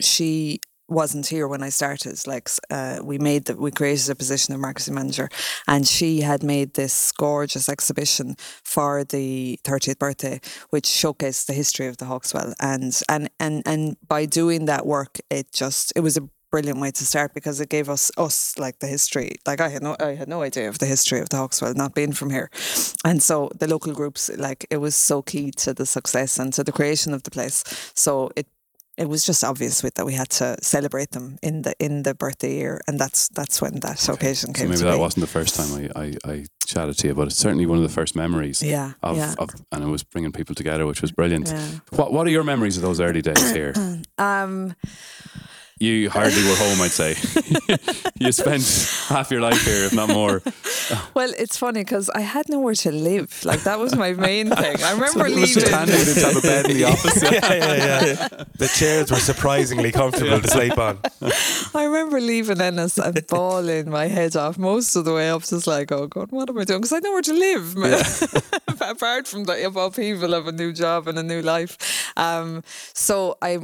she 0.00 0.60
wasn't 0.86 1.26
here 1.26 1.48
when 1.48 1.62
I 1.62 1.70
started. 1.70 2.26
Like 2.26 2.48
uh, 2.70 2.98
we 3.02 3.18
made 3.18 3.46
the, 3.46 3.56
we 3.56 3.70
created 3.70 4.10
a 4.10 4.14
position 4.14 4.54
of 4.54 4.60
marketing 4.60 4.94
manager, 4.94 5.28
and 5.66 5.86
she 5.86 6.20
had 6.20 6.42
made 6.42 6.74
this 6.74 7.10
gorgeous 7.12 7.68
exhibition 7.68 8.36
for 8.64 9.02
the 9.04 9.58
30th 9.64 9.98
birthday, 9.98 10.40
which 10.70 10.84
showcased 10.84 11.46
the 11.46 11.54
history 11.54 11.86
of 11.86 11.96
the 11.96 12.04
Hawkswell. 12.04 12.52
And 12.60 13.00
and 13.08 13.30
and 13.40 13.62
and 13.66 13.96
by 14.06 14.26
doing 14.26 14.66
that 14.66 14.84
work, 14.86 15.18
it 15.30 15.52
just 15.52 15.92
it 15.96 16.00
was 16.00 16.16
a 16.18 16.28
brilliant 16.54 16.78
way 16.78 16.92
to 16.92 17.04
start 17.04 17.34
because 17.34 17.60
it 17.60 17.68
gave 17.68 17.88
us 17.88 18.12
us 18.16 18.56
like 18.58 18.78
the 18.78 18.86
history. 18.86 19.30
Like 19.44 19.60
I 19.60 19.68
had 19.74 19.82
no 19.82 19.96
I 19.98 20.14
had 20.14 20.28
no 20.28 20.42
idea 20.42 20.68
of 20.68 20.78
the 20.78 20.86
history 20.86 21.20
of 21.20 21.28
the 21.28 21.36
Hawkswell, 21.36 21.74
not 21.74 21.94
being 21.94 22.14
from 22.14 22.30
here, 22.30 22.48
and 23.04 23.20
so 23.20 23.50
the 23.58 23.66
local 23.66 23.92
groups 23.92 24.30
like 24.38 24.64
it 24.70 24.78
was 24.78 24.94
so 24.94 25.22
key 25.22 25.50
to 25.64 25.74
the 25.74 25.86
success 25.86 26.38
and 26.38 26.52
to 26.52 26.62
the 26.62 26.70
creation 26.70 27.12
of 27.14 27.22
the 27.24 27.30
place. 27.30 27.64
So 27.94 28.30
it 28.36 28.46
it 28.96 29.08
was 29.08 29.26
just 29.26 29.42
obvious 29.42 29.82
with 29.82 29.94
that 29.94 30.06
we 30.06 30.14
had 30.14 30.28
to 30.28 30.56
celebrate 30.62 31.10
them 31.10 31.38
in 31.42 31.62
the 31.62 31.74
in 31.80 32.04
the 32.04 32.14
birthday 32.14 32.54
year, 32.54 32.80
and 32.86 33.00
that's 33.00 33.28
that's 33.28 33.60
when 33.60 33.80
that 33.80 34.08
occasion 34.08 34.54
So 34.54 34.60
came 34.60 34.68
maybe 34.68 34.78
to 34.78 34.84
that 34.84 34.98
wasn't 35.00 35.22
the 35.22 35.32
first 35.38 35.56
time 35.56 35.70
I, 35.80 35.82
I, 36.02 36.32
I 36.32 36.44
chatted 36.66 36.96
to 36.98 37.08
you, 37.08 37.14
but 37.14 37.26
it's 37.26 37.36
certainly 37.36 37.66
one 37.66 37.78
of 37.78 37.82
the 37.82 37.94
first 38.00 38.14
memories 38.14 38.62
yeah, 38.62 38.92
of, 39.02 39.16
yeah, 39.16 39.34
of 39.38 39.50
and 39.72 39.82
it 39.82 39.88
was 39.88 40.04
bringing 40.04 40.30
people 40.30 40.54
together, 40.54 40.86
which 40.86 41.02
was 41.02 41.10
brilliant. 41.10 41.48
yeah. 41.48 41.80
What 41.98 42.12
What 42.12 42.26
are 42.28 42.30
your 42.30 42.44
memories 42.44 42.76
of 42.76 42.82
those 42.82 43.00
early 43.00 43.22
days 43.22 43.50
here? 43.50 43.74
Um, 44.16 44.76
You 45.84 46.08
hardly 46.08 46.42
were 46.48 46.56
home, 46.56 46.80
I'd 46.80 46.92
say. 47.02 47.14
you 48.18 48.32
spent 48.32 48.64
half 49.08 49.30
your 49.30 49.42
life 49.42 49.62
here, 49.66 49.84
if 49.84 49.92
not 49.92 50.08
more. 50.08 50.40
well, 51.14 51.30
it's 51.38 51.58
funny 51.58 51.80
because 51.84 52.08
I 52.10 52.20
had 52.20 52.48
nowhere 52.48 52.74
to 52.86 52.90
live. 52.90 53.44
Like 53.44 53.64
that 53.64 53.78
was 53.78 53.94
my 53.94 54.12
main 54.14 54.48
thing. 54.62 54.76
I 54.82 54.92
remember 54.92 55.26
It 55.26 55.34
was 55.34 55.52
just 55.52 55.66
leaving. 55.66 55.72
handy 55.78 55.92
we 55.92 56.04
didn't 56.04 56.22
have 56.24 56.36
a 56.36 56.40
bed 56.40 56.70
in 56.70 56.76
the 56.78 56.84
office. 56.92 57.22
yeah, 57.22 57.54
yeah, 57.54 58.04
yeah. 58.04 58.28
The 58.56 58.68
chairs 58.68 59.10
were 59.10 59.18
surprisingly 59.18 59.92
comfortable 59.92 60.40
to 60.40 60.48
sleep 60.48 60.78
on. 60.78 60.98
I 61.74 61.84
remember 61.84 62.18
leaving 62.20 62.60
Ennis 62.62 62.96
and 62.98 63.26
bawling 63.26 63.90
my 63.90 64.06
head 64.06 64.36
off 64.36 64.56
most 64.56 64.96
of 64.96 65.04
the 65.04 65.12
way 65.12 65.28
up 65.28 65.42
Just 65.44 65.66
like, 65.66 65.92
oh 65.92 66.06
god, 66.06 66.28
"What 66.30 66.48
am 66.48 66.58
I 66.58 66.64
doing?" 66.64 66.80
Because 66.80 66.92
I 66.92 66.96
had 66.96 67.04
nowhere 67.04 67.22
to 67.22 67.34
live, 67.34 67.76
man. 67.76 68.02
apart 68.80 69.26
from 69.28 69.44
the 69.44 69.66
upheaval 69.66 70.32
of 70.34 70.46
a 70.46 70.52
new 70.52 70.72
job 70.72 71.08
and 71.08 71.18
a 71.18 71.22
new 71.22 71.42
life. 71.42 71.76
Um, 72.16 72.62
so 72.94 73.36
I, 73.42 73.58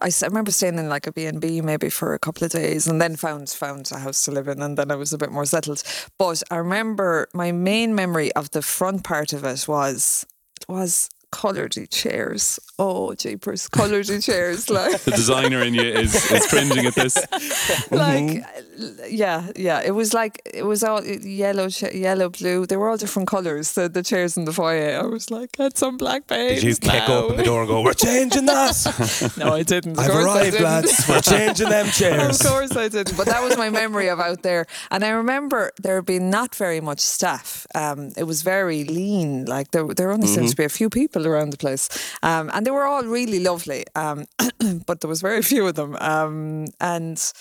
I, 0.00 0.10
remember 0.22 0.50
staying 0.50 0.78
in 0.78 0.88
like 0.88 1.06
a 1.06 1.12
B 1.12 1.26
and 1.26 1.40
B 1.40 1.60
maybe 1.60 1.90
for 1.90 2.14
a 2.14 2.18
couple 2.18 2.44
of 2.44 2.52
days, 2.52 2.86
and 2.86 3.00
then 3.00 3.16
found 3.16 3.50
found 3.50 3.90
a 3.92 3.98
house 3.98 4.24
to 4.24 4.30
live 4.30 4.48
in, 4.48 4.62
and 4.62 4.78
then 4.78 4.90
I 4.90 4.96
was 4.96 5.12
a 5.12 5.18
bit 5.18 5.30
more 5.30 5.44
settled. 5.44 5.82
But 6.18 6.42
I 6.50 6.56
remember 6.56 7.28
my 7.34 7.52
main 7.52 7.94
memory 7.94 8.32
of 8.32 8.50
the 8.50 8.62
front 8.62 9.04
part 9.04 9.32
of 9.32 9.44
it 9.44 9.66
was 9.68 10.24
was 10.68 11.08
coloured 11.32 11.74
chairs. 11.90 12.60
Oh, 12.78 13.14
jeepers, 13.14 13.68
coloured 13.68 14.06
chairs, 14.22 14.70
like. 14.78 15.00
The 15.00 15.10
designer 15.12 15.62
in 15.62 15.74
you 15.74 15.82
is, 15.82 16.14
is 16.30 16.46
cringing 16.46 16.86
at 16.86 16.94
this. 16.94 17.16
like 17.90 18.44
uh, 18.44 19.06
yeah 19.08 19.50
yeah 19.56 19.80
it 19.84 19.92
was 19.92 20.14
like 20.14 20.40
it 20.44 20.64
was 20.64 20.82
all 20.82 20.98
uh, 20.98 21.18
yellow 21.22 21.68
yellow 21.92 22.28
blue 22.28 22.66
they 22.66 22.76
were 22.76 22.88
all 22.88 22.96
different 22.96 23.28
colors 23.28 23.72
the, 23.72 23.88
the 23.88 24.02
chairs 24.02 24.36
in 24.36 24.44
the 24.44 24.52
foyer 24.52 24.98
i 24.98 25.04
was 25.04 25.30
like 25.30 25.52
get 25.52 25.76
some 25.76 25.96
black 25.96 26.26
paint 26.26 26.60
Did 26.60 26.62
you 26.62 26.74
kick 26.76 27.08
open 27.08 27.36
the 27.36 27.44
door 27.44 27.60
and 27.60 27.68
go, 27.68 27.82
"We're 27.82 27.92
changing 27.92 28.46
that"? 28.46 29.34
no 29.36 29.52
i 29.54 29.62
didn't 29.62 29.92
of 29.98 29.98
I've 29.98 30.10
course 30.10 30.26
I 30.26 30.30
arrived, 30.30 30.52
didn't. 30.52 30.64
lads. 30.64 31.08
We're 31.08 31.20
changing 31.20 31.68
them 31.68 31.86
chairs. 31.86 32.40
Of 32.40 32.46
course 32.46 32.76
I 32.76 32.88
didn't, 32.88 33.16
but 33.16 33.26
that 33.26 33.42
was 33.42 33.56
my 33.56 33.70
memory 33.70 34.08
of 34.08 34.20
out 34.20 34.42
there. 34.42 34.66
And 34.90 35.04
I 35.04 35.10
remember 35.10 35.72
there 35.80 36.02
being 36.02 36.30
not 36.30 36.54
very 36.54 36.80
much 36.80 37.00
staff. 37.00 37.66
Um, 37.74 38.12
it 38.16 38.24
was 38.24 38.42
very 38.42 38.84
lean. 38.84 39.44
Like 39.46 39.70
there, 39.70 39.86
there 39.86 40.10
only 40.10 40.26
seemed 40.26 40.46
mm-hmm. 40.46 40.50
to 40.50 40.56
be 40.56 40.64
a 40.64 40.68
few 40.68 40.90
people 40.90 41.21
around 41.26 41.50
the 41.50 41.58
place, 41.58 41.88
um, 42.22 42.50
and 42.52 42.66
they 42.66 42.70
were 42.70 42.84
all 42.84 43.04
really 43.04 43.40
lovely. 43.40 43.84
Um, 43.94 44.26
but 44.86 45.00
there 45.00 45.08
was 45.08 45.20
very 45.20 45.42
few 45.42 45.66
of 45.66 45.74
them, 45.74 45.96
um, 46.00 46.66
and 46.80 47.32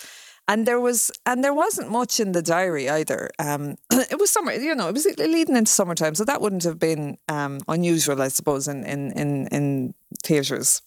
and 0.47 0.65
there 0.65 0.79
was 0.79 1.11
and 1.25 1.43
there 1.43 1.53
wasn't 1.53 1.89
much 1.91 2.19
in 2.19 2.31
the 2.31 2.41
diary 2.41 2.89
either. 2.89 3.29
Um, 3.39 3.75
it 3.91 4.19
was 4.19 4.29
summer, 4.29 4.53
you 4.53 4.75
know, 4.75 4.89
it 4.89 4.93
was 4.93 5.07
leading 5.17 5.55
into 5.55 5.71
summertime, 5.71 6.15
so 6.15 6.25
that 6.25 6.41
wouldn't 6.41 6.63
have 6.63 6.79
been 6.79 7.17
um, 7.29 7.59
unusual, 7.67 8.21
I 8.21 8.29
suppose, 8.29 8.67
in 8.67 8.83
in 8.83 9.11
in, 9.13 9.47
in 9.47 9.93
theatres 10.23 10.81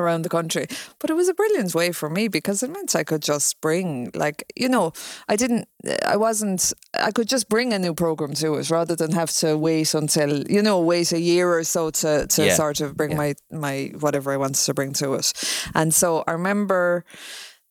around 0.00 0.22
the 0.22 0.28
country. 0.28 0.66
But 0.98 1.10
it 1.10 1.14
was 1.14 1.28
a 1.28 1.34
brilliant 1.34 1.74
way 1.74 1.92
for 1.92 2.08
me 2.10 2.28
because 2.28 2.62
it 2.62 2.70
meant 2.70 2.96
I 2.96 3.04
could 3.04 3.22
just 3.22 3.60
bring, 3.60 4.10
like, 4.14 4.50
you 4.56 4.68
know, 4.68 4.92
I 5.28 5.36
didn't, 5.36 5.68
I 6.04 6.16
wasn't, 6.16 6.72
I 6.94 7.10
could 7.12 7.28
just 7.28 7.48
bring 7.48 7.72
a 7.72 7.78
new 7.78 7.94
program 7.94 8.34
to 8.34 8.54
it 8.54 8.70
rather 8.70 8.96
than 8.96 9.12
have 9.12 9.30
to 9.42 9.56
wait 9.56 9.94
until, 9.94 10.42
you 10.50 10.62
know, 10.62 10.80
wait 10.80 11.12
a 11.12 11.20
year 11.20 11.48
or 11.58 11.64
so 11.64 11.90
to, 11.90 12.26
to 12.26 12.46
Yeah. 12.46 12.54
sort 12.54 12.80
of 12.80 12.96
bring 12.96 13.10
Yeah. 13.12 13.16
my, 13.16 13.34
my, 13.50 13.92
whatever 14.00 14.32
I 14.32 14.36
wanted 14.38 14.64
to 14.64 14.74
bring 14.74 14.92
to 14.94 15.14
it. 15.14 15.32
And 15.74 15.94
so 15.94 16.24
I 16.26 16.32
remember 16.32 17.04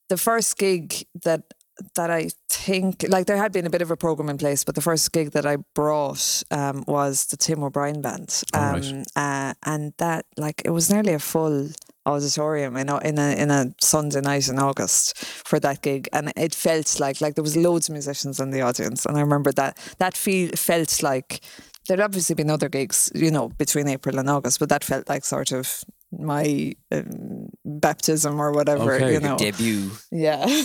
the 0.10 0.18
first 0.18 0.58
gig 0.58 1.06
that 1.24 1.42
that 1.96 2.12
I 2.12 2.28
think 2.50 3.06
like 3.08 3.26
there 3.26 3.38
had 3.38 3.54
been 3.54 3.66
a 3.66 3.70
bit 3.70 3.82
of 3.82 3.90
a 3.90 3.96
program 3.96 4.28
in 4.28 4.38
place, 4.38 4.66
but 4.66 4.76
the 4.76 4.82
first 4.82 5.14
gig 5.14 5.32
that 5.32 5.46
I 5.46 5.56
brought 5.76 6.44
um, 6.52 6.84
was 6.88 7.28
the 7.28 7.38
Tim 7.38 7.64
O'Brien 7.64 8.02
band, 8.02 8.44
Oh, 8.54 8.60
um, 8.60 8.74
right. 8.82 9.06
uh, 9.16 9.54
and 9.66 9.94
that 9.98 10.26
like 10.36 10.62
it 10.66 10.72
was 10.72 10.90
nearly 10.90 11.14
a 11.14 11.20
full 11.20 11.70
auditorium 12.10 12.76
in 12.78 12.90
a, 12.90 12.98
in 13.00 13.18
a 13.18 13.36
in 13.36 13.52
a 13.52 13.74
Sunday 13.80 14.22
night 14.22 14.48
in 14.48 14.60
August 14.60 15.18
for 15.18 15.60
that 15.60 15.82
gig, 15.82 16.10
and 16.12 16.32
it 16.36 16.56
felt 16.56 17.00
like 17.00 17.22
like 17.22 17.36
there 17.36 17.44
was 17.44 17.56
loads 17.56 17.90
of 17.90 17.94
musicians 17.94 18.40
in 18.40 18.52
the 18.52 18.62
audience, 18.62 19.06
and 19.06 19.18
I 19.18 19.22
remember 19.22 19.52
that 19.54 19.78
that 20.00 20.18
feel 20.18 20.50
felt 20.56 21.04
like 21.04 21.42
there'd 21.88 22.00
obviously 22.00 22.36
been 22.36 22.50
other 22.50 22.70
gigs, 22.70 23.12
you 23.16 23.32
know, 23.32 23.50
between 23.58 23.88
April 23.88 24.20
and 24.20 24.30
August, 24.30 24.60
but 24.60 24.70
that 24.70 24.84
felt 24.84 25.10
like 25.10 25.26
sort 25.26 25.52
of 25.52 25.84
my 26.12 26.74
um, 26.92 27.50
baptism 27.64 28.40
or 28.42 28.52
whatever, 28.52 28.94
Okay. 28.96 29.14
you 29.14 29.20
know. 29.20 29.38
Debut. 29.38 29.92
Yeah. 30.12 30.46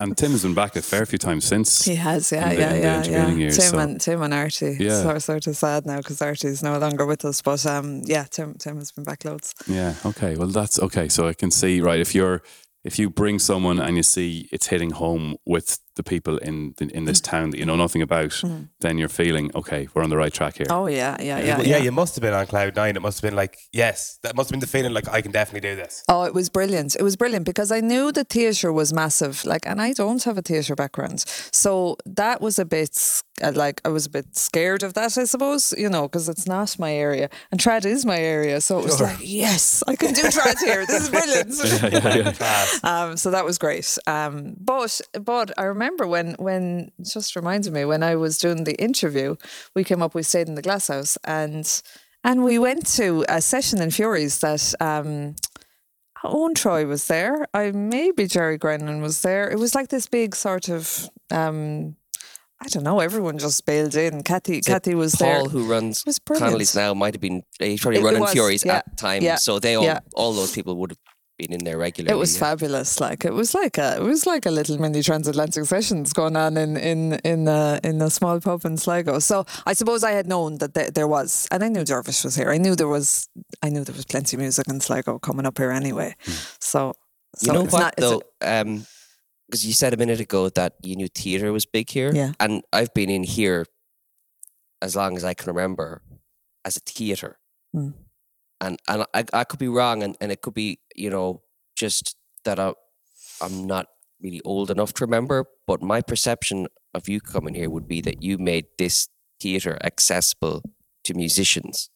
And 0.00 0.16
Tim 0.16 0.30
has 0.32 0.42
been 0.42 0.54
back 0.54 0.76
a 0.76 0.82
fair 0.82 1.04
few 1.04 1.18
times 1.18 1.44
since. 1.44 1.84
He 1.84 1.94
has, 1.96 2.32
yeah, 2.32 2.50
in 2.50 2.56
the- 2.56 2.60
yeah, 2.62 2.70
in 2.72 2.76
the 2.76 2.80
yeah, 2.80 2.96
intervening 2.98 3.36
yeah. 3.36 3.40
years, 3.42 3.56
Tim 3.58 3.70
so- 3.70 3.78
and 3.78 4.00
Tim 4.00 4.22
and 4.22 4.32
Artie. 4.34 4.76
Yeah. 4.80 5.02
So 5.02 5.18
sort 5.18 5.46
of 5.46 5.56
sad 5.56 5.84
now 5.86 5.98
because 5.98 6.22
Artie 6.22 6.48
is 6.48 6.62
no 6.62 6.78
longer 6.78 7.04
with 7.04 7.24
us. 7.24 7.42
But 7.42 7.64
um, 7.66 8.02
yeah, 8.06 8.24
Tim 8.30 8.54
Tim 8.54 8.76
has 8.78 8.92
been 8.92 9.04
back 9.04 9.24
loads. 9.26 9.54
Yeah. 9.66 9.94
Okay. 10.06 10.36
Well, 10.36 10.48
that's 10.48 10.78
okay. 10.78 11.08
So 11.08 11.28
I 11.28 11.34
can 11.34 11.50
see 11.50 11.80
right 11.82 12.00
if 12.00 12.14
you're 12.14 12.42
if 12.82 12.98
you 12.98 13.10
bring 13.10 13.38
someone 13.38 13.78
and 13.78 13.96
you 13.96 14.02
see 14.02 14.48
it's 14.52 14.68
hitting 14.68 14.92
home 14.92 15.36
with 15.44 15.78
the 16.00 16.08
people 16.14 16.34
in 16.48 16.74
the, 16.78 16.84
in 16.96 17.02
Mm. 17.04 17.06
this 17.10 17.20
town 17.20 17.50
that 17.50 17.58
you 17.60 17.66
know 17.70 17.76
nothing 17.76 18.02
about, 18.02 18.32
then 18.84 18.94
you're 18.98 19.08
feeling 19.22 19.50
okay. 19.60 19.82
We're 19.92 20.04
on 20.06 20.10
the 20.14 20.16
right 20.24 20.32
track 20.40 20.54
here. 20.58 20.66
Oh 20.70 20.86
yeah, 20.86 21.16
yeah, 21.20 21.38
yeah, 21.38 21.60
yeah. 21.60 21.60
yeah, 21.72 21.76
you 21.86 21.92
must 21.92 22.12
have 22.16 22.22
been 22.22 22.34
on 22.40 22.46
cloud 22.46 22.72
nine. 22.76 22.94
It 22.96 23.02
must 23.02 23.16
have 23.20 23.26
been 23.30 23.36
like, 23.42 23.54
yes, 23.82 24.18
that 24.22 24.34
must 24.36 24.48
have 24.48 24.54
been 24.54 24.60
the 24.68 24.72
feeling 24.76 24.92
like 24.98 25.08
I 25.08 25.20
can 25.24 25.32
definitely 25.32 25.68
do 25.70 25.76
this. 25.82 25.92
Oh, 26.08 26.22
it 26.28 26.34
was 26.34 26.48
brilliant. 26.48 26.90
It 27.00 27.02
was 27.02 27.16
brilliant 27.16 27.44
because 27.46 27.70
I 27.78 27.80
knew 27.80 28.12
the 28.12 28.24
theatre 28.24 28.72
was 28.72 28.92
massive. 28.92 29.34
Like, 29.52 29.64
and 29.70 29.80
I 29.80 29.92
don't 29.92 30.22
have 30.24 30.36
a 30.38 30.42
theatre 30.42 30.74
background, 30.82 31.18
so 31.64 31.96
that 32.20 32.40
was 32.40 32.58
a 32.58 32.64
bit 32.64 32.94
uh, 33.42 33.52
like 33.54 33.80
I 33.84 33.88
was 33.88 34.06
a 34.06 34.10
bit 34.10 34.26
scared 34.36 34.82
of 34.82 34.92
that. 34.94 35.16
I 35.18 35.24
suppose 35.24 35.74
you 35.84 35.88
know 35.88 36.02
because 36.08 36.28
it's 36.28 36.46
not 36.46 36.78
my 36.78 36.92
area, 37.06 37.26
and 37.50 37.60
trad 37.60 37.84
is 37.84 38.04
my 38.04 38.18
area. 38.18 38.60
So 38.60 38.78
it 38.80 38.84
was 38.84 39.00
like, 39.00 39.18
yes, 39.22 39.82
I 39.86 39.96
can 39.96 40.12
do 40.14 40.22
trad 40.36 40.58
here. 40.64 40.84
This 40.86 41.02
is 41.04 41.08
brilliant. 41.10 41.50
Class. 42.40 42.80
Um, 42.90 43.16
so 43.16 43.30
that 43.30 43.44
was 43.44 43.56
great. 43.58 43.98
Um, 44.06 44.54
but 44.60 45.00
but 45.22 45.48
I 45.58 45.64
remember 45.64 45.89
when 45.98 46.34
when 46.34 46.90
it 46.98 47.06
just 47.06 47.36
reminded 47.36 47.72
me 47.72 47.84
when 47.84 48.02
I 48.02 48.16
was 48.16 48.38
doing 48.38 48.64
the 48.64 48.80
interview, 48.80 49.36
we 49.74 49.84
came 49.84 50.02
up, 50.02 50.14
we 50.14 50.22
stayed 50.22 50.48
in 50.48 50.54
the 50.54 50.62
glass 50.62 50.88
house, 50.88 51.16
and 51.24 51.82
and 52.24 52.44
we 52.44 52.58
went 52.58 52.86
to 52.96 53.24
a 53.28 53.40
session 53.40 53.80
in 53.80 53.90
Furey's 53.90 54.38
that. 54.40 54.74
Um, 54.80 55.36
Owen 56.22 56.54
Troy 56.54 56.84
was 56.84 57.06
there. 57.06 57.46
I 57.54 57.70
maybe 57.70 58.26
Jerry 58.26 58.58
Grennan 58.58 59.00
was 59.00 59.22
there. 59.22 59.50
It 59.50 59.58
was 59.58 59.74
like 59.74 59.88
this 59.88 60.06
big 60.06 60.36
sort 60.36 60.68
of 60.68 61.08
um, 61.30 61.96
I 62.62 62.68
don't 62.68 62.82
know. 62.82 63.00
Everyone 63.00 63.38
just 63.38 63.64
bailed 63.64 63.94
in. 63.94 64.22
Kathy, 64.22 64.60
Kathy 64.60 64.94
was 64.94 65.14
Paul, 65.14 65.26
there. 65.26 65.40
Paul, 65.40 65.48
who 65.48 65.64
runs. 65.66 66.04
Connolly's 66.26 66.76
now, 66.76 66.92
might 66.92 67.14
have 67.14 67.20
been, 67.20 67.42
he's 67.58 67.80
probably 67.80 68.00
it 68.00 68.04
running 68.04 68.20
was, 68.20 68.34
Furey's 68.34 68.64
yeah, 68.64 68.76
at 68.76 68.84
the 68.90 68.96
time. 68.96 69.22
yeah, 69.22 69.36
So 69.36 69.58
they 69.58 69.76
all, 69.76 69.84
yeah. 69.84 70.00
all 70.14 70.34
those 70.34 70.52
people 70.52 70.76
would 70.76 70.90
have 70.90 70.98
been 71.40 71.52
in 71.52 71.64
there 71.64 71.78
regularly. 71.78 72.14
It 72.14 72.18
was 72.18 72.34
yeah. 72.34 72.40
fabulous. 72.40 73.00
Like 73.00 73.24
it 73.24 73.32
was 73.32 73.54
like 73.54 73.78
a 73.78 73.96
it 73.96 74.02
was 74.02 74.26
like 74.26 74.44
a 74.46 74.50
little 74.50 74.78
mini 74.78 75.02
transatlantic 75.02 75.64
sessions 75.64 76.12
going 76.12 76.36
on 76.36 76.56
in 76.56 76.76
in 76.76 77.14
in 77.24 77.48
a, 77.48 77.80
in 77.82 78.02
a 78.02 78.10
small 78.10 78.40
pub 78.40 78.64
in 78.64 78.76
Sligo. 78.76 79.18
So 79.18 79.46
I 79.66 79.72
suppose 79.72 80.04
I 80.04 80.12
had 80.12 80.26
known 80.26 80.58
that 80.58 80.74
there, 80.74 80.90
there 80.90 81.08
was, 81.08 81.48
and 81.50 81.64
I 81.64 81.68
knew 81.68 81.84
Dervish 81.84 82.24
was 82.24 82.36
here. 82.36 82.50
I 82.50 82.58
knew 82.58 82.76
there 82.76 82.88
was, 82.88 83.28
I 83.62 83.70
knew 83.70 83.84
there 83.84 83.94
was 83.94 84.04
plenty 84.04 84.36
of 84.36 84.40
music 84.40 84.66
in 84.68 84.80
Sligo 84.80 85.18
coming 85.18 85.46
up 85.46 85.58
here 85.58 85.70
anyway. 85.70 86.14
So, 86.60 86.92
so 87.36 87.46
you 87.46 87.52
know 87.52 87.64
it's 87.64 87.72
what 87.72 87.80
not, 87.80 87.94
though? 87.96 88.22
Um, 88.42 88.86
because 89.46 89.66
you 89.66 89.72
said 89.72 89.92
a 89.92 89.96
minute 89.96 90.20
ago 90.20 90.48
that 90.50 90.74
you 90.82 90.94
knew 90.94 91.08
theatre 91.08 91.52
was 91.52 91.66
big 91.66 91.90
here. 91.90 92.12
Yeah. 92.14 92.32
And 92.38 92.62
I've 92.72 92.94
been 92.94 93.10
in 93.10 93.24
here 93.24 93.66
as 94.80 94.94
long 94.94 95.16
as 95.16 95.24
I 95.24 95.34
can 95.34 95.48
remember 95.48 96.02
as 96.64 96.76
a 96.76 96.80
theatre. 96.80 97.38
Mm. 97.74 97.94
And 98.60 98.78
and 98.88 99.04
I, 99.14 99.24
I 99.32 99.44
could 99.44 99.58
be 99.58 99.68
wrong 99.68 100.02
and, 100.02 100.16
and 100.20 100.30
it 100.30 100.42
could 100.42 100.54
be, 100.54 100.80
you 100.94 101.10
know, 101.10 101.42
just 101.76 102.16
that 102.44 102.58
I 102.58 102.74
I'm 103.40 103.66
not 103.66 103.86
really 104.22 104.40
old 104.44 104.70
enough 104.70 104.92
to 104.94 105.04
remember, 105.04 105.46
but 105.66 105.82
my 105.82 106.02
perception 106.02 106.66
of 106.94 107.08
you 107.08 107.20
coming 107.20 107.54
here 107.54 107.70
would 107.70 107.88
be 107.88 108.00
that 108.02 108.22
you 108.22 108.38
made 108.38 108.66
this 108.78 109.08
theatre 109.40 109.78
accessible 109.82 110.62
to 111.04 111.14
musicians 111.14 111.90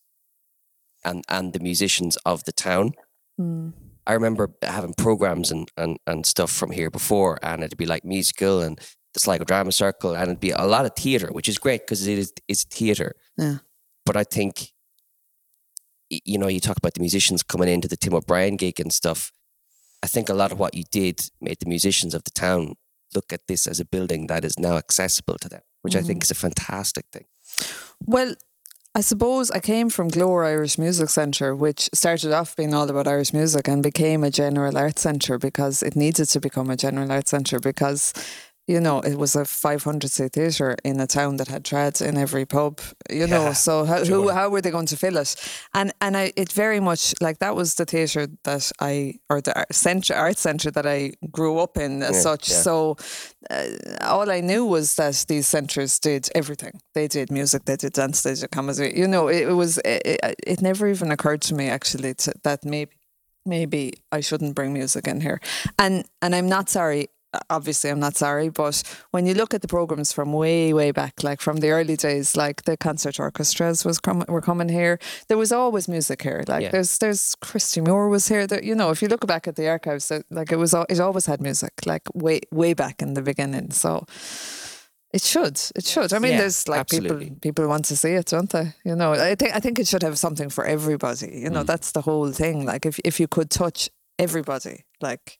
and, 1.04 1.24
and 1.28 1.52
the 1.52 1.60
musicians 1.60 2.16
of 2.24 2.44
the 2.44 2.52
town. 2.52 2.92
Mm. 3.38 3.74
I 4.06 4.12
remember 4.12 4.54
having 4.62 4.94
programs 4.94 5.50
and, 5.50 5.70
and, 5.76 5.98
and 6.06 6.26
stuff 6.26 6.50
from 6.50 6.70
here 6.70 6.90
before, 6.90 7.38
and 7.42 7.62
it'd 7.62 7.78
be 7.78 7.86
like 7.86 8.04
musical 8.04 8.60
and 8.60 8.78
the 9.14 9.20
Sligo 9.20 9.44
Drama 9.44 9.72
Circle, 9.72 10.14
and 10.14 10.24
it'd 10.24 10.40
be 10.40 10.50
a 10.50 10.64
lot 10.64 10.84
of 10.84 10.94
theatre, 10.96 11.28
which 11.32 11.48
is 11.48 11.58
great 11.58 11.82
because 11.82 12.06
it 12.06 12.18
is 12.18 12.32
it's 12.48 12.64
theatre. 12.64 13.14
Yeah. 13.38 13.58
But 14.04 14.16
I 14.16 14.24
think, 14.24 14.72
you 16.24 16.38
know, 16.38 16.48
you 16.48 16.60
talk 16.60 16.76
about 16.76 16.94
the 16.94 17.00
musicians 17.00 17.42
coming 17.42 17.68
into 17.68 17.88
the 17.88 17.96
Tim 17.96 18.14
O'Brien 18.14 18.56
gig 18.56 18.80
and 18.80 18.92
stuff. 18.92 19.32
I 20.02 20.06
think 20.06 20.28
a 20.28 20.34
lot 20.34 20.52
of 20.52 20.58
what 20.58 20.74
you 20.74 20.84
did 20.90 21.30
made 21.40 21.58
the 21.60 21.68
musicians 21.68 22.14
of 22.14 22.24
the 22.24 22.30
town 22.30 22.74
look 23.14 23.32
at 23.32 23.46
this 23.48 23.66
as 23.66 23.80
a 23.80 23.84
building 23.84 24.26
that 24.26 24.44
is 24.44 24.58
now 24.58 24.76
accessible 24.76 25.38
to 25.40 25.48
them, 25.48 25.62
which 25.82 25.96
I 25.96 26.02
think 26.02 26.20
mm. 26.20 26.24
is 26.24 26.30
a 26.30 26.34
fantastic 26.34 27.06
thing. 27.12 27.24
Well, 28.04 28.34
I 28.96 29.00
suppose 29.00 29.50
I 29.50 29.58
came 29.58 29.90
from 29.90 30.08
Glór 30.08 30.46
Irish 30.46 30.78
Music 30.78 31.08
Centre, 31.08 31.54
which 31.56 31.90
started 31.92 32.32
off 32.32 32.54
being 32.54 32.74
all 32.74 32.88
about 32.88 33.08
Irish 33.08 33.32
music 33.32 33.66
and 33.66 33.82
became 33.82 34.22
a 34.22 34.30
general 34.30 34.78
arts 34.78 35.02
centre 35.02 35.36
because 35.36 35.82
it 35.82 35.96
needed 35.96 36.26
to 36.26 36.40
become 36.40 36.70
a 36.70 36.76
general 36.76 37.10
arts 37.10 37.32
centre 37.32 37.58
because, 37.58 38.12
you 38.66 38.80
know, 38.80 39.00
it 39.00 39.16
was 39.18 39.36
a 39.36 39.44
500 39.44 40.10
seat 40.10 40.32
theatre 40.32 40.74
in 40.84 40.98
a 41.00 41.06
town 41.06 41.36
that 41.36 41.48
had 41.48 41.64
trads 41.64 42.00
in 42.00 42.16
every 42.16 42.46
pub, 42.46 42.80
you 43.10 43.26
know. 43.26 43.42
Yeah, 43.44 43.52
So 43.52 43.84
how, 43.84 44.04
who, 44.04 44.30
how 44.30 44.48
were 44.48 44.62
they 44.62 44.70
going 44.70 44.86
to 44.86 44.96
fill 44.96 45.18
it? 45.18 45.36
And 45.74 45.92
and 46.00 46.16
I 46.16 46.32
it 46.36 46.52
very 46.52 46.80
much 46.80 47.14
like 47.20 47.38
that 47.40 47.54
was 47.56 47.74
the 47.74 47.84
theatre 47.84 48.26
that 48.44 48.72
I 48.80 49.14
or 49.28 49.40
the 49.42 49.54
art 49.54 49.74
centre 49.74 50.14
art 50.14 50.38
centre 50.38 50.70
that 50.70 50.86
I 50.86 51.12
grew 51.30 51.58
up 51.58 51.76
in 51.76 52.02
as 52.02 52.14
Yeah, 52.14 52.20
such. 52.20 52.48
yeah. 52.48 52.62
So 52.62 52.96
uh, 53.50 53.66
all 54.00 54.30
I 54.30 54.40
knew 54.40 54.64
was 54.64 54.94
that 54.94 55.24
these 55.28 55.46
centres 55.46 55.98
did 55.98 56.28
everything. 56.34 56.80
They 56.94 57.06
did 57.08 57.30
music, 57.30 57.64
they 57.64 57.76
did 57.76 57.92
dance, 57.92 58.22
they 58.22 58.34
did 58.34 58.50
comedy. 58.50 58.92
You 58.96 59.06
know, 59.08 59.28
it, 59.28 59.48
it 59.48 59.54
was 59.54 59.76
it, 59.78 60.02
it, 60.06 60.34
it 60.46 60.62
never 60.62 60.88
even 60.88 61.10
occurred 61.10 61.42
to 61.42 61.54
me 61.54 61.68
actually 61.68 62.14
to, 62.14 62.32
that 62.42 62.64
maybe 62.64 62.92
maybe 63.46 63.92
I 64.10 64.20
shouldn't 64.22 64.54
bring 64.54 64.72
music 64.72 65.06
in 65.06 65.20
here. 65.20 65.40
And 65.78 66.04
and 66.22 66.34
I'm 66.34 66.48
not 66.48 66.70
sorry. 66.70 67.08
Obviously, 67.50 67.90
I'm 67.90 68.00
not 68.00 68.16
sorry, 68.16 68.48
but 68.48 68.82
when 69.10 69.26
you 69.26 69.34
look 69.34 69.54
at 69.54 69.62
the 69.62 69.68
programs 69.68 70.12
from 70.12 70.32
way, 70.32 70.72
way 70.72 70.90
back, 70.92 71.22
like 71.22 71.40
from 71.40 71.56
the 71.58 71.70
early 71.70 71.96
days, 71.96 72.36
like 72.36 72.62
the 72.64 72.76
concert 72.76 73.18
orchestras 73.20 73.84
was 73.84 73.98
com- 74.00 74.24
were 74.28 74.40
coming 74.42 74.68
here. 74.68 74.98
There 75.28 75.38
was 75.38 75.52
always 75.52 75.88
music 75.88 76.22
here. 76.22 76.44
Like 76.48 76.62
Yeah. 76.62 76.70
there's 76.70 76.98
there's 76.98 77.34
Christy 77.40 77.80
Moore 77.80 78.08
was 78.08 78.28
here. 78.28 78.46
That 78.46 78.64
you 78.64 78.74
know, 78.74 78.90
if 78.90 79.02
you 79.02 79.08
look 79.08 79.26
back 79.26 79.48
at 79.48 79.56
the 79.56 79.68
archives, 79.68 80.08
that, 80.08 80.24
like 80.30 80.52
it 80.52 80.56
was 80.58 80.74
it 80.88 81.00
always 81.00 81.26
had 81.26 81.40
music, 81.40 81.72
like 81.86 82.02
way 82.14 82.40
way 82.50 82.74
back 82.74 83.02
in 83.02 83.14
the 83.14 83.22
beginning. 83.22 83.70
So 83.72 84.04
it 85.12 85.22
should, 85.22 85.60
it 85.76 85.84
should. 85.86 86.12
I 86.12 86.18
mean, 86.18 86.32
Yeah, 86.32 86.38
there's 86.38 86.66
like 86.68 86.80
absolutely. 86.80 87.26
people 87.26 87.38
people 87.40 87.68
want 87.68 87.84
to 87.86 87.96
see 87.96 88.14
it, 88.14 88.26
don't 88.26 88.50
they? 88.50 88.74
You 88.84 88.96
know, 88.96 89.12
I 89.12 89.34
think 89.36 89.54
I 89.54 89.60
think 89.60 89.78
it 89.78 89.86
should 89.86 90.02
have 90.02 90.18
something 90.18 90.50
for 90.50 90.64
everybody. 90.64 91.30
You 91.44 91.50
know, 91.50 91.62
Mm. 91.62 91.66
that's 91.66 91.92
the 91.92 92.00
whole 92.02 92.32
thing. 92.32 92.66
Like 92.66 92.84
if 92.88 92.98
if 93.04 93.20
you 93.20 93.28
could 93.28 93.48
touch 93.50 93.88
everybody, 94.18 94.84
like 95.00 95.38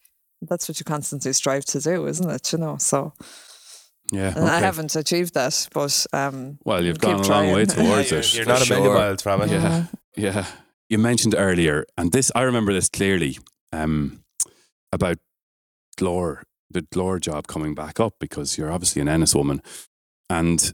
that's 0.49 0.69
what 0.69 0.79
you 0.79 0.85
constantly 0.85 1.33
strive 1.33 1.65
to 1.67 1.81
do, 1.81 2.07
isn't 2.07 2.31
it? 2.31 2.53
You 2.53 2.59
know, 2.59 2.77
so 2.79 3.13
Yeah. 4.13 4.33
and 4.37 4.45
I 4.47 4.61
haven't 4.61 4.95
achieved 4.97 5.35
that, 5.35 5.69
but 5.73 6.07
um, 6.13 6.59
Well, 6.65 6.85
you've 6.85 7.01
keep 7.01 7.17
gone 7.17 7.25
a 7.25 7.29
long 7.29 7.53
way 7.53 7.65
trying. 7.67 7.87
towards 7.87 8.11
you're, 8.11 8.21
it. 8.21 8.35
you're 8.35 8.45
for 8.45 8.51
not 8.51 8.67
a 8.67 8.69
million 8.71 8.87
sure. 8.91 8.99
miles 8.99 9.23
from 9.23 9.43
it. 9.43 9.51
Yeah. 9.51 9.87
Yeah. 10.17 10.47
You 10.89 10.99
mentioned 10.99 11.35
earlier, 11.37 11.87
and 11.97 12.13
this 12.13 12.31
I 12.35 12.43
remember 12.43 12.73
this 12.73 12.89
clearly, 12.89 13.39
um, 13.73 14.23
about 14.93 15.19
Glór, 15.99 16.43
the 16.71 16.83
Glór 16.83 17.21
job 17.21 17.47
coming 17.47 17.75
back 17.75 17.99
up 17.99 18.15
because 18.21 18.59
you're 18.59 18.71
obviously 18.71 19.01
an 19.03 19.09
Ennis 19.09 19.35
woman. 19.35 19.61
And 20.31 20.73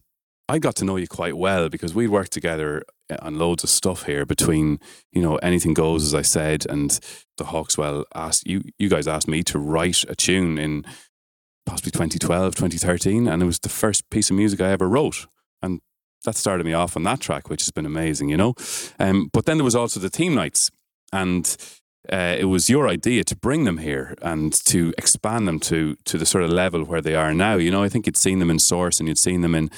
I 0.51 0.59
got 0.59 0.75
to 0.77 0.85
know 0.85 0.97
you 0.97 1.07
quite 1.07 1.37
well 1.37 1.69
because 1.69 1.95
we 1.95 2.09
worked 2.09 2.33
together 2.33 2.83
on 3.23 3.39
loads 3.39 3.63
of 3.63 3.71
stuff 3.71 4.03
here 4.03 4.27
between, 4.27 4.81
you 5.13 5.23
know, 5.23 5.37
anything 5.37 5.75
goes, 5.75 6.03
as 6.03 6.13
I 6.13 6.23
said, 6.23 6.67
and 6.69 6.99
the 7.39 7.45
Hawkswell 7.45 8.05
asked 8.17 8.49
you 8.49 8.63
you 8.77 8.89
guys 8.89 9.07
asked 9.07 9.29
me 9.29 9.45
to 9.45 9.61
write 9.61 10.03
a 10.09 10.17
tune 10.17 10.59
in 10.59 10.85
possibly 11.67 11.93
2012, 11.93 12.57
2013, 12.57 13.29
and 13.29 13.41
it 13.41 13.47
was 13.47 13.61
the 13.61 13.69
first 13.69 14.11
piece 14.11 14.29
of 14.29 14.35
music 14.37 14.61
I 14.61 14.73
ever 14.73 14.89
wrote. 14.89 15.29
And 15.63 15.81
that 16.25 16.35
started 16.35 16.67
me 16.67 16.73
off 16.73 16.97
on 16.97 17.05
that 17.05 17.21
track, 17.21 17.49
which 17.49 17.63
has 17.63 17.71
been 17.71 17.87
amazing, 17.87 18.29
you 18.29 18.37
know. 18.37 18.55
Um, 18.99 19.31
but 19.33 19.47
then 19.47 19.57
there 19.57 19.65
was 19.65 19.77
also 19.77 20.01
the 20.01 20.11
theme 20.11 20.35
nights, 20.35 20.69
and 21.13 21.57
uh, 22.13 22.35
it 22.37 22.47
was 22.47 22.69
your 22.69 22.89
idea 22.89 23.23
to 23.23 23.37
bring 23.37 23.63
them 23.63 23.79
here 23.79 24.17
and 24.21 24.53
to 24.65 24.93
expand 24.99 25.47
them 25.47 25.61
to 25.61 25.95
to 26.07 26.19
the 26.19 26.27
sort 26.27 26.43
of 26.43 26.51
level 26.51 26.85
where 26.85 27.01
they 27.01 27.15
are 27.15 27.33
now. 27.33 27.55
You 27.55 27.71
know, 27.71 27.85
I 27.85 27.89
think 27.89 28.07
you'd 28.07 28.17
seen 28.17 28.41
them 28.41 28.51
in 28.51 28.59
Source 28.59 28.99
and 28.99 29.09
you'd 29.09 29.17
seen 29.17 29.43
them 29.43 29.55
in 29.55 29.71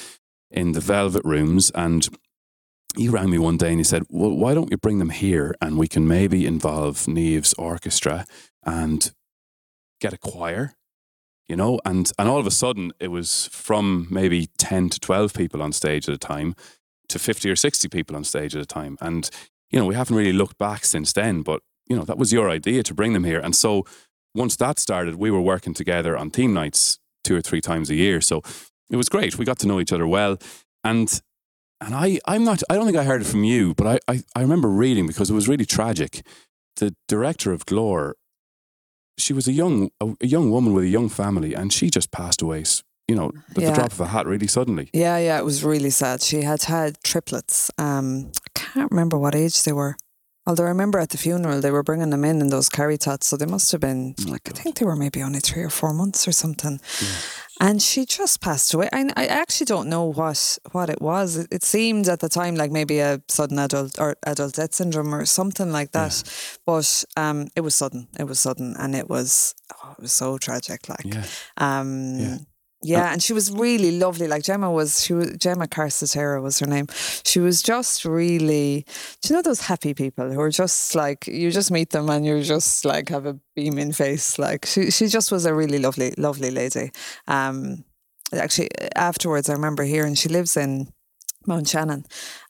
in 0.53 0.73
the 0.73 0.81
Velvet 0.81 1.25
Rooms, 1.25 1.71
and 1.75 2.09
he 2.97 3.09
rang 3.09 3.31
me 3.31 3.38
one 3.38 3.57
day 3.57 3.71
and 3.71 3.79
he 3.79 3.85
said, 3.85 4.05
"Well, 4.09 4.31
why 4.31 4.55
don't 4.55 4.71
you 4.71 4.77
bring 4.77 4.99
them 4.99 5.11
here 5.11 5.55
and 5.61 5.79
we 5.79 5.88
can 5.88 6.07
maybe 6.07 6.47
involve 6.47 7.07
Niamh's 7.07 7.55
orchestra 7.55 8.27
and 8.65 9.12
get 10.01 10.12
a 10.12 10.19
choir." 10.19 10.75
you 11.53 11.57
know? 11.57 11.81
And 11.85 12.11
and 12.19 12.29
all 12.29 12.38
of 12.38 12.47
a 12.47 12.51
sudden 12.51 12.93
it 12.99 13.09
was 13.09 13.49
from 13.53 14.07
maybe 14.11 14.49
10 14.59 14.88
to 14.91 15.01
12 15.01 15.35
people 15.35 15.62
on 15.62 15.73
stage 15.73 16.09
at 16.09 16.15
a 16.15 16.19
time 16.19 16.55
to 17.09 17.19
50 17.19 17.51
or 17.51 17.57
60 17.57 17.88
people 17.88 18.17
on 18.17 18.25
stage 18.25 18.57
at 18.57 18.62
a 18.62 18.67
time. 18.67 18.97
And 19.01 19.29
you 19.71 19.79
know 19.79 19.87
we 19.87 19.95
haven't 19.95 20.17
really 20.17 20.33
looked 20.33 20.59
back 20.59 20.85
since 20.85 21.12
then 21.12 21.43
but 21.43 21.61
you 21.88 21.97
know 21.97 22.05
that 22.05 22.19
was 22.19 22.33
your 22.33 22.49
idea 22.49 22.83
to 22.85 22.95
bring 22.95 23.12
them 23.12 23.25
here. 23.25 23.38
And 23.38 23.55
so 23.55 23.85
once 24.35 24.57
that 24.57 24.79
started 24.79 25.17
we 25.17 25.31
were 25.31 25.43
working 25.43 25.75
together 25.75 26.17
on 26.17 26.31
theme 26.31 26.55
nights 26.55 26.99
two 27.23 27.37
or 27.37 27.43
three 27.43 27.61
times 27.61 27.91
a 27.91 27.95
year. 27.95 28.21
So 28.21 28.43
it 28.93 28.97
was 28.97 29.09
great 29.09 29.37
we 29.39 29.45
got 29.45 29.59
to 29.59 29.67
know 29.67 29.81
each 29.81 29.93
other 29.93 30.07
well 30.07 30.39
and 30.85 31.21
and 31.85 31.97
I, 31.97 32.21
I'm 32.29 32.45
not, 32.45 32.63
I 32.71 32.77
don't 32.77 32.87
think 32.87 32.97
I 32.97 33.03
heard 33.03 33.23
it 33.23 33.27
from 33.27 33.43
you, 33.43 33.75
but 33.75 33.89
I, 33.89 33.99
I, 34.13 34.23
I 34.37 34.43
remember 34.43 34.69
reading 34.69 35.09
because 35.09 35.31
it 35.31 35.35
was 35.35 35.49
really 35.49 35.65
tragic. 35.67 36.25
The 36.77 36.95
director 37.09 37.53
of 37.53 37.67
Glór 37.67 38.13
she 39.19 39.33
was 39.33 39.47
a 39.47 39.53
young 39.53 39.91
a, 40.01 40.15
a 40.21 40.27
young 40.27 40.51
woman 40.51 40.73
with 40.73 40.85
a 40.85 40.89
young 40.89 41.09
family, 41.09 41.55
and 41.55 41.73
she 41.73 41.91
just 41.91 42.11
passed 42.11 42.43
away. 42.43 42.65
You 43.09 43.17
know, 43.17 43.33
at 43.51 43.57
the 43.57 43.73
drop 43.73 43.93
of 43.93 44.01
a 44.01 44.07
hat, 44.07 44.27
really 44.27 44.47
suddenly. 44.47 44.89
yeah, 44.93 45.19
yeah, 45.19 45.39
it 45.39 45.45
was 45.45 45.65
really 45.65 45.91
sad. 45.91 46.23
She 46.23 46.43
had 46.43 46.63
had 46.63 47.03
triplets. 47.03 47.71
Um, 47.77 48.31
I 48.47 48.51
can't 48.55 48.91
remember 48.91 49.19
what 49.19 49.35
age 49.35 49.63
they 49.65 49.73
were. 49.73 49.97
Although 50.45 50.65
I 50.65 50.69
remember 50.69 50.99
at 50.99 51.11
the 51.11 51.19
funeral 51.19 51.61
they 51.61 51.71
were 51.71 51.85
bringing 51.85 52.11
them 52.11 52.25
in 52.25 52.41
in 52.41 52.49
those 52.49 52.69
carry 52.69 52.99
tots, 52.99 53.29
so 53.29 53.37
they 53.37 53.47
must 53.47 53.71
have 53.73 53.81
been 53.81 54.15
Oh 54.27 54.31
like 54.31 54.49
I 54.49 54.53
think 54.53 54.79
they 54.79 54.85
were 54.85 54.97
maybe 54.97 55.23
only 55.23 55.41
three 55.41 55.63
or 55.63 55.71
four 55.71 55.93
months 55.93 56.27
or 56.27 56.33
something. 56.33 56.81
And 57.61 57.81
she 57.81 58.05
just 58.07 58.41
passed 58.41 58.75
away. 58.75 58.89
I, 58.93 59.09
I 59.17 59.27
actually 59.27 59.67
don't 59.67 59.89
know 59.89 60.05
what 60.05 60.59
what 60.73 60.91
it 60.91 61.01
was. 61.01 61.37
It, 61.37 61.49
it 61.53 61.63
seemed 61.63 62.09
at 62.09 62.19
the 62.19 62.29
time 62.29 62.57
like 62.57 62.73
maybe 62.73 62.99
a 62.99 63.21
sudden 63.29 63.59
adult 63.59 64.01
or 64.01 64.17
adult 64.25 64.55
death 64.55 64.75
syndrome 64.75 65.15
or 65.15 65.27
something 65.27 65.71
like 65.71 65.93
that. 65.93 66.23
But 66.67 67.05
um, 67.17 67.47
it 67.55 67.61
was 67.61 67.77
sudden. 67.77 68.09
It 68.19 68.25
was 68.25 68.41
sudden, 68.41 68.75
and 68.79 68.97
it 68.97 69.09
was 69.09 69.55
oh, 69.85 69.93
it 69.93 70.03
was 70.03 70.13
so 70.13 70.39
tragic. 70.39 70.89
Like 70.89 71.05
Yeah, 71.05 71.25
um, 71.57 72.19
Yeah. 72.83 73.12
and 73.12 73.23
she 73.23 73.33
was 73.33 73.51
really 73.53 73.99
lovely. 73.99 74.27
Like 74.27 74.42
Gemma 74.42 74.71
was, 74.71 75.05
she 75.05 75.12
was 75.12 75.37
Gemma 75.37 75.68
Carsatera 75.68 76.42
was 76.42 76.59
her 76.59 76.66
name. 76.66 76.87
She 77.25 77.40
was 77.40 77.62
just 77.62 78.05
really, 78.05 78.85
do 79.21 79.29
you 79.29 79.37
know 79.37 79.42
those 79.42 79.61
happy 79.61 79.95
people 79.95 80.31
who 80.31 80.40
are 80.40 80.51
just 80.51 80.95
like 80.95 81.27
you 81.27 81.51
just 81.51 81.71
meet 81.71 81.90
them 81.90 82.11
and 82.11 82.27
you 82.27 82.42
just 82.42 82.85
like 82.85 83.09
have 83.09 83.27
a 83.27 83.38
beaming 83.55 83.92
face. 83.92 84.38
Like 84.38 84.66
she, 84.66 84.90
she 84.90 85.07
just 85.07 85.31
was 85.31 85.47
a 85.47 85.55
really 85.55 85.79
lovely, 85.79 86.12
lovely 86.18 86.51
lady. 86.51 86.90
Um, 87.29 87.85
actually, 88.33 88.71
afterwards, 88.97 89.49
I 89.49 89.53
remember 89.53 89.85
hearing 89.85 90.14
she 90.14 90.29
lives 90.29 90.57
in 90.57 90.88
Mount 91.47 91.68
Shannon, 91.68 92.05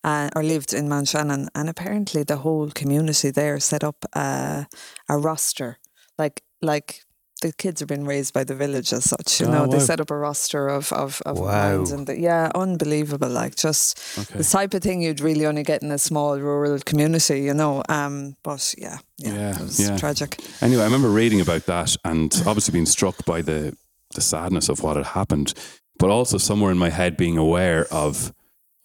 uh, 0.05 0.29
or 0.37 0.43
lived 0.43 0.73
in 0.73 0.89
Mount 0.89 1.09
Shannon, 1.09 1.49
and 1.55 1.69
apparently 1.69 2.23
the 2.25 2.39
whole 2.39 2.71
community 2.71 3.31
there 3.31 3.59
set 3.61 3.85
up 3.85 4.05
a, 4.15 4.67
a 5.09 5.19
roster, 5.19 5.79
like 6.19 6.43
like 6.61 7.03
the 7.43 7.53
kids 7.53 7.81
have 7.81 7.89
been 7.89 8.07
raised 8.07 8.33
by 8.35 8.45
the 8.45 8.55
village 8.55 8.93
as 8.95 9.05
such. 9.05 9.41
You 9.41 9.47
Oh, 9.49 9.53
know, 9.53 9.67
they 9.67 9.79
set 9.81 10.01
up 10.01 10.11
a 10.11 10.17
roster 10.17 10.69
of 10.69 10.93
of, 10.93 11.21
of 11.27 11.39
Wow. 11.39 11.85
and 11.95 12.07
the, 12.07 12.15
yeah, 12.19 12.51
unbelievable. 12.55 13.29
Like 13.43 13.55
just 13.55 13.99
okay. 14.19 14.39
the 14.39 14.45
type 14.45 14.75
of 14.77 14.83
thing 14.83 15.03
you'd 15.03 15.21
really 15.21 15.47
only 15.47 15.63
get 15.63 15.83
in 15.83 15.91
a 15.93 15.99
small 15.99 16.39
rural 16.39 16.79
community. 16.91 17.41
You 17.43 17.55
know, 17.55 17.83
um, 17.89 18.37
but 18.43 18.75
yeah, 18.79 18.99
yeah, 19.19 19.35
Yeah, 19.35 19.51
it 19.57 19.63
was 19.63 19.79
yeah. 19.81 19.97
tragic. 19.99 20.39
Anyway, 20.61 20.83
I 20.83 20.87
remember 20.87 21.11
reading 21.11 21.41
about 21.41 21.67
that 21.67 21.97
and 22.05 22.33
obviously 22.47 22.73
being 22.73 22.87
struck 22.87 23.25
by 23.25 23.43
the 23.43 23.75
the 24.15 24.21
sadness 24.21 24.69
of 24.69 24.83
what 24.83 24.97
had 24.97 25.07
happened, 25.07 25.55
but 25.99 26.11
also 26.11 26.39
somewhere 26.39 26.71
in 26.73 26.79
my 26.79 26.91
head 26.91 27.17
being 27.17 27.39
aware 27.39 27.87
of, 27.91 28.33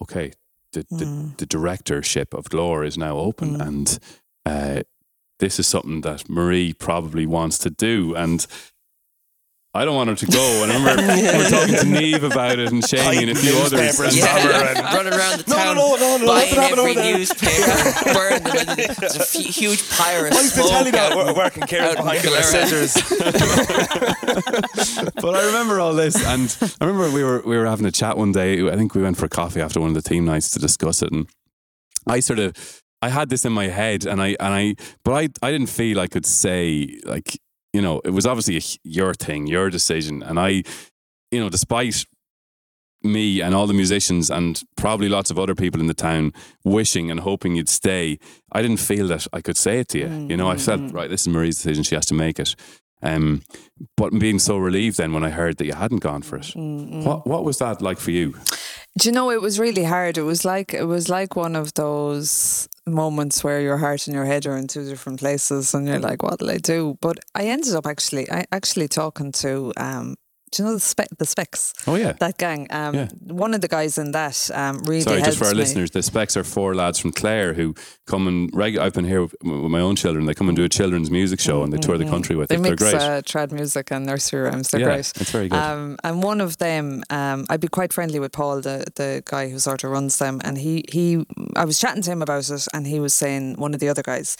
okay, 0.00 0.32
the 0.72 0.84
the, 0.90 1.04
Mm. 1.04 1.36
the 1.36 1.46
directorship 1.46 2.34
of 2.34 2.44
Glór 2.48 2.86
is 2.86 2.96
now 2.96 3.16
open, 3.18 3.56
Mm. 3.56 3.66
and 3.68 3.98
uh, 4.46 4.82
this 5.38 5.58
is 5.58 5.66
something 5.66 6.02
that 6.02 6.28
Marie 6.28 6.72
probably 6.72 7.26
wants 7.26 7.58
to 7.58 7.70
do, 7.70 8.14
and. 8.14 8.46
I 9.74 9.84
don't 9.84 9.94
want 9.94 10.08
her 10.08 10.16
to 10.16 10.26
go. 10.26 10.62
And 10.64 10.72
I 10.72 10.76
remember 10.78 11.02
we 11.02 11.08
were 11.44 11.50
talking 11.50 11.74
to 11.74 11.84
Niamh 11.84 12.22
about 12.32 12.58
it 12.58 12.72
and 12.72 12.82
Shamey 12.84 13.18
and 13.18 13.28
a 13.30 13.34
few 13.34 13.54
others. 13.58 13.78
And- 13.78 13.94
Summer 13.94 14.08
and- 14.08 14.16
Yeah, 14.16 14.94
running 14.96 15.12
around 15.12 15.40
the 15.40 15.44
No, 15.50 15.56
town, 15.56 15.76
no, 15.76 15.94
no, 15.96 16.16
no, 16.16 16.26
buying 16.26 16.56
every 16.56 16.94
newspaper, 16.94 18.14
burning 18.14 18.44
them. 18.44 18.56
and 18.70 18.78
There's 18.96 19.16
a 19.16 19.20
f- 19.20 19.32
huge 19.34 19.86
pyre 19.90 20.26
of 20.26 20.32
I 20.32 20.36
used 20.40 20.54
to 20.54 20.60
smoke 20.62 20.70
tell 20.70 20.86
you 20.86 20.92
that 20.92 21.12
out 21.12 21.16
we're 21.18 21.34
working 21.34 21.62
out 21.64 21.68
Kieran 21.68 21.90
in 21.90 21.96
behind 21.96 22.24
you 22.24 22.30
with 22.30 22.40
Killera. 22.40 22.66
scissors. 22.66 22.94
but 25.20 25.34
I 25.36 25.44
remember 25.46 25.80
all 25.80 25.92
this, 25.94 26.16
and 26.26 26.56
I 26.80 26.86
remember 26.86 27.10
we 27.14 27.22
were 27.22 27.42
we 27.44 27.56
were 27.56 27.66
having 27.66 27.86
a 27.86 27.92
chat 27.92 28.16
one 28.16 28.32
day. 28.32 28.66
I 28.68 28.74
think 28.74 28.94
we 28.94 29.02
went 29.02 29.16
for 29.18 29.28
coffee 29.28 29.60
after 29.60 29.80
one 29.80 29.90
of 29.90 29.94
the 29.94 30.02
theme 30.02 30.24
nights 30.24 30.50
to 30.52 30.58
discuss 30.58 31.02
it, 31.02 31.12
and 31.12 31.28
I 32.06 32.20
sort 32.20 32.38
of 32.38 32.82
I 33.02 33.08
had 33.10 33.28
this 33.28 33.44
in 33.44 33.52
my 33.52 33.68
head, 33.68 34.06
and 34.06 34.20
I 34.20 34.36
and 34.40 34.54
I, 34.54 34.74
but 35.04 35.12
I 35.12 35.28
I 35.46 35.50
didn't 35.52 35.68
feel 35.70 36.00
I 36.00 36.06
could 36.08 36.26
say 36.26 36.98
like 37.04 37.38
you 37.72 37.82
know 37.82 38.00
it 38.04 38.10
was 38.10 38.26
obviously 38.26 38.56
a, 38.56 38.62
your 38.84 39.14
thing, 39.14 39.46
your 39.46 39.70
decision, 39.70 40.22
and 40.22 40.38
I, 40.38 40.62
you 41.30 41.40
know, 41.40 41.48
despite 41.48 42.04
me 43.02 43.40
and 43.40 43.54
all 43.54 43.66
the 43.68 43.74
musicians 43.74 44.28
and 44.30 44.60
probably 44.76 45.08
lots 45.08 45.30
of 45.30 45.38
other 45.38 45.54
people 45.54 45.80
in 45.80 45.86
the 45.86 45.94
town 45.94 46.32
wishing 46.64 47.10
and 47.12 47.20
hoping 47.20 47.54
you'd 47.54 47.68
stay, 47.68 48.18
I 48.50 48.60
didn't 48.60 48.80
feel 48.80 49.06
that 49.08 49.26
I 49.32 49.40
could 49.40 49.56
say 49.56 49.78
it 49.80 49.88
to 49.90 49.98
you. 49.98 50.08
You 50.28 50.36
know, 50.36 50.48
I 50.50 50.56
felt 50.56 50.80
Mm. 50.80 50.92
right. 50.94 51.08
This 51.10 51.20
is 51.22 51.28
Marie's 51.28 51.56
decision; 51.56 51.84
she 51.84 51.94
has 51.94 52.06
to 52.06 52.14
make 52.14 52.40
it. 52.40 52.56
Um, 53.00 53.42
but 53.96 54.10
being 54.18 54.40
so 54.40 54.56
relieved 54.58 54.96
then 54.96 55.12
when 55.12 55.22
I 55.22 55.30
heard 55.30 55.58
that 55.58 55.66
you 55.66 55.74
hadn't 55.74 56.00
gone 56.02 56.22
for 56.22 56.36
it. 56.38 56.46
Mm, 56.56 57.04
What 57.04 57.26
what 57.28 57.44
was 57.44 57.58
that 57.58 57.80
like 57.80 58.00
for 58.00 58.10
you? 58.10 58.34
Do 58.98 59.08
you 59.08 59.12
know 59.12 59.30
it 59.30 59.40
was 59.40 59.60
really 59.60 59.84
hard? 59.84 60.18
It 60.18 60.22
was 60.22 60.44
like 60.44 60.74
it 60.74 60.82
was 60.84 61.08
like 61.08 61.36
one 61.36 61.54
of 61.54 61.72
those 61.74 62.68
moments 62.84 63.44
where 63.44 63.60
your 63.60 63.76
heart 63.76 64.08
and 64.08 64.14
your 64.14 64.24
head 64.24 64.44
are 64.46 64.56
in 64.56 64.66
two 64.66 64.84
different 64.84 65.20
places, 65.20 65.72
and 65.72 65.86
you're 65.86 66.00
like, 66.00 66.22
"What'll 66.24 66.50
I 66.50 66.58
do?" 66.58 66.98
But 67.00 67.20
I 67.34 67.44
ended 67.44 67.74
up 67.76 67.86
actually, 67.86 68.28
I 68.30 68.44
actually 68.50 68.88
talking 68.88 69.30
to, 69.44 69.72
um, 69.76 70.16
do 70.50 70.62
you 70.62 70.68
know 70.68 70.74
the 70.74 70.80
spec, 70.80 71.08
the 71.18 71.26
specs, 71.26 71.72
Oh 71.86 71.94
yeah. 71.96 72.12
that 72.20 72.38
gang? 72.38 72.66
Um, 72.70 72.94
Yeah. 72.94 73.08
one 73.20 73.54
of 73.54 73.60
the 73.60 73.68
guys 73.68 73.98
in 73.98 74.12
that 74.12 74.50
um, 74.54 74.78
really 74.84 75.00
Sorry, 75.02 75.22
just 75.22 75.38
for 75.38 75.44
our 75.46 75.52
me. 75.52 75.58
listeners, 75.58 75.90
the 75.90 76.02
Specs 76.02 76.36
are 76.36 76.44
four 76.44 76.74
lads 76.74 76.98
from 76.98 77.12
Clare 77.12 77.54
who 77.54 77.74
come 78.06 78.26
and 78.28 78.50
reg- 78.54 78.78
I've 78.78 78.92
been 78.94 79.04
here 79.04 79.22
with, 79.22 79.34
with 79.42 79.70
my 79.70 79.80
own 79.80 79.96
children. 79.96 80.26
They 80.26 80.34
come 80.34 80.48
and 80.48 80.56
do 80.56 80.64
a 80.64 80.68
children's 80.68 81.10
music 81.10 81.40
show 81.40 81.62
and 81.62 81.72
they 81.72 81.78
tour 81.78 81.98
the 81.98 82.04
country 82.04 82.36
with 82.36 82.48
They 82.48 82.56
it. 82.56 82.62
They're 82.62 82.70
mix 82.72 82.82
great. 82.82 82.94
uh, 82.94 83.22
trad 83.22 83.52
music 83.52 83.90
and 83.90 84.06
nursery 84.06 84.40
rhymes. 84.42 84.70
They're 84.70 84.80
yeah, 84.80 84.86
great. 84.86 85.12
it's 85.20 85.30
very 85.30 85.48
good. 85.48 85.58
Um, 85.58 85.96
and 86.04 86.22
one 86.22 86.40
of 86.40 86.58
them, 86.58 87.02
um, 87.10 87.46
I'd 87.50 87.60
be 87.60 87.68
quite 87.68 87.92
friendly 87.92 88.18
with 88.20 88.32
Paul, 88.32 88.60
the 88.60 88.84
the 88.96 89.22
guy 89.24 89.48
who 89.50 89.58
sort 89.58 89.84
of 89.84 89.90
runs 89.90 90.16
them, 90.18 90.40
and 90.44 90.56
he 90.58 90.84
he, 90.90 91.24
I 91.56 91.64
was 91.64 91.78
chatting 91.78 92.02
to 92.02 92.10
him 92.10 92.22
about 92.22 92.48
it, 92.50 92.66
and 92.72 92.86
he 92.86 93.00
was 93.00 93.14
saying 93.14 93.56
one 93.58 93.74
of 93.74 93.80
the 93.80 93.88
other 93.88 94.02
guys 94.02 94.36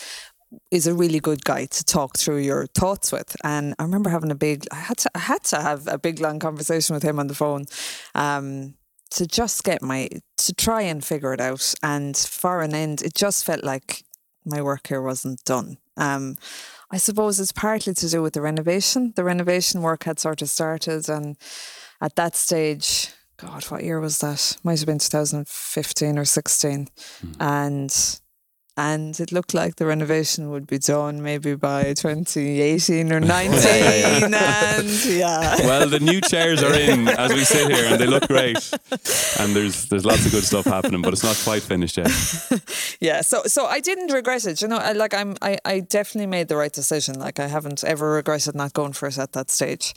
is 0.70 0.86
a 0.86 0.94
really 0.94 1.20
good 1.20 1.44
guy 1.44 1.66
to 1.66 1.84
talk 1.84 2.16
through 2.16 2.38
your 2.38 2.66
thoughts 2.66 3.12
with. 3.12 3.36
And 3.44 3.74
I 3.78 3.82
remember 3.82 4.10
having 4.10 4.30
a 4.30 4.36
big, 4.36 4.64
I 4.72 4.76
had 4.76 4.98
to, 4.98 5.10
I 5.14 5.18
had 5.18 5.44
to 5.44 5.60
have 5.60 5.86
a 5.86 5.98
big 5.98 6.20
long 6.20 6.38
conversation 6.38 6.94
with 6.94 7.02
him 7.02 7.18
on 7.18 7.26
the 7.26 7.34
phone, 7.34 7.66
um, 8.14 8.74
to 9.10 9.26
just 9.26 9.64
get 9.64 9.82
my 9.82 10.08
to 10.36 10.54
try 10.54 10.82
and 10.82 11.04
figure 11.04 11.32
it 11.32 11.40
out. 11.40 11.74
And 11.82 12.16
for 12.16 12.60
an 12.60 12.74
end, 12.74 13.02
it 13.02 13.14
just 13.14 13.44
felt 13.44 13.64
like 13.64 14.04
my 14.44 14.62
work 14.62 14.86
here 14.86 15.02
wasn't 15.02 15.44
done. 15.44 15.78
Um, 15.96 16.36
I 16.90 16.96
suppose 16.96 17.38
it's 17.38 17.52
partly 17.52 17.94
to 17.94 18.08
do 18.08 18.22
with 18.22 18.34
the 18.34 18.40
renovation. 18.40 19.12
The 19.16 19.24
renovation 19.24 19.82
work 19.82 20.04
had 20.04 20.18
sort 20.18 20.42
of 20.42 20.48
started, 20.48 21.08
and 21.08 21.36
at 22.00 22.16
that 22.16 22.34
stage, 22.34 23.10
God, 23.36 23.64
what 23.64 23.84
year 23.84 24.00
was 24.00 24.18
that? 24.18 24.56
Might 24.64 24.78
have 24.78 24.86
been 24.86 24.98
2015 24.98 26.18
or 26.18 26.24
16, 26.24 26.88
and 27.40 28.20
and 28.78 29.18
it 29.18 29.32
looked 29.32 29.54
like 29.54 29.74
the 29.76 29.86
renovation 29.86 30.50
would 30.50 30.66
be 30.66 30.78
done 30.78 31.20
maybe 31.20 31.56
by 31.56 31.94
2018 31.94 33.12
or 33.12 33.20
19, 33.34 34.34
and 34.34 35.04
yeah. 35.04 35.56
well, 35.66 35.88
the 35.88 35.98
new 36.00 36.20
chairs 36.20 36.62
are 36.62 36.74
in 36.74 37.08
as 37.08 37.32
we 37.32 37.42
sit 37.42 37.70
here 37.70 37.86
and 37.86 38.00
they 38.00 38.06
look 38.06 38.28
great. 38.28 38.70
And 39.40 39.54
there's 39.56 39.86
there's 39.86 40.04
lots 40.04 40.24
of 40.24 40.32
good 40.32 40.44
stuff 40.44 40.64
happening, 40.64 41.02
but 41.02 41.12
it's 41.12 41.24
not 41.24 41.36
quite 41.42 41.62
finished 41.62 41.96
yet. 41.96 42.08
yeah 43.00 43.20
so 43.20 43.42
so 43.44 43.66
i 43.66 43.80
didn't 43.80 44.12
regret 44.12 44.44
it 44.46 44.60
you 44.62 44.68
know 44.68 44.76
I, 44.76 44.92
like 44.92 45.14
i'm 45.14 45.36
I, 45.42 45.58
I 45.64 45.80
definitely 45.80 46.26
made 46.26 46.48
the 46.48 46.56
right 46.56 46.72
decision 46.72 47.18
like 47.18 47.40
i 47.40 47.46
haven't 47.48 47.82
ever 47.84 48.10
regretted 48.10 48.54
not 48.54 48.72
going 48.72 48.92
for 48.92 49.08
it 49.08 49.18
at 49.18 49.32
that 49.32 49.50
stage 49.50 49.94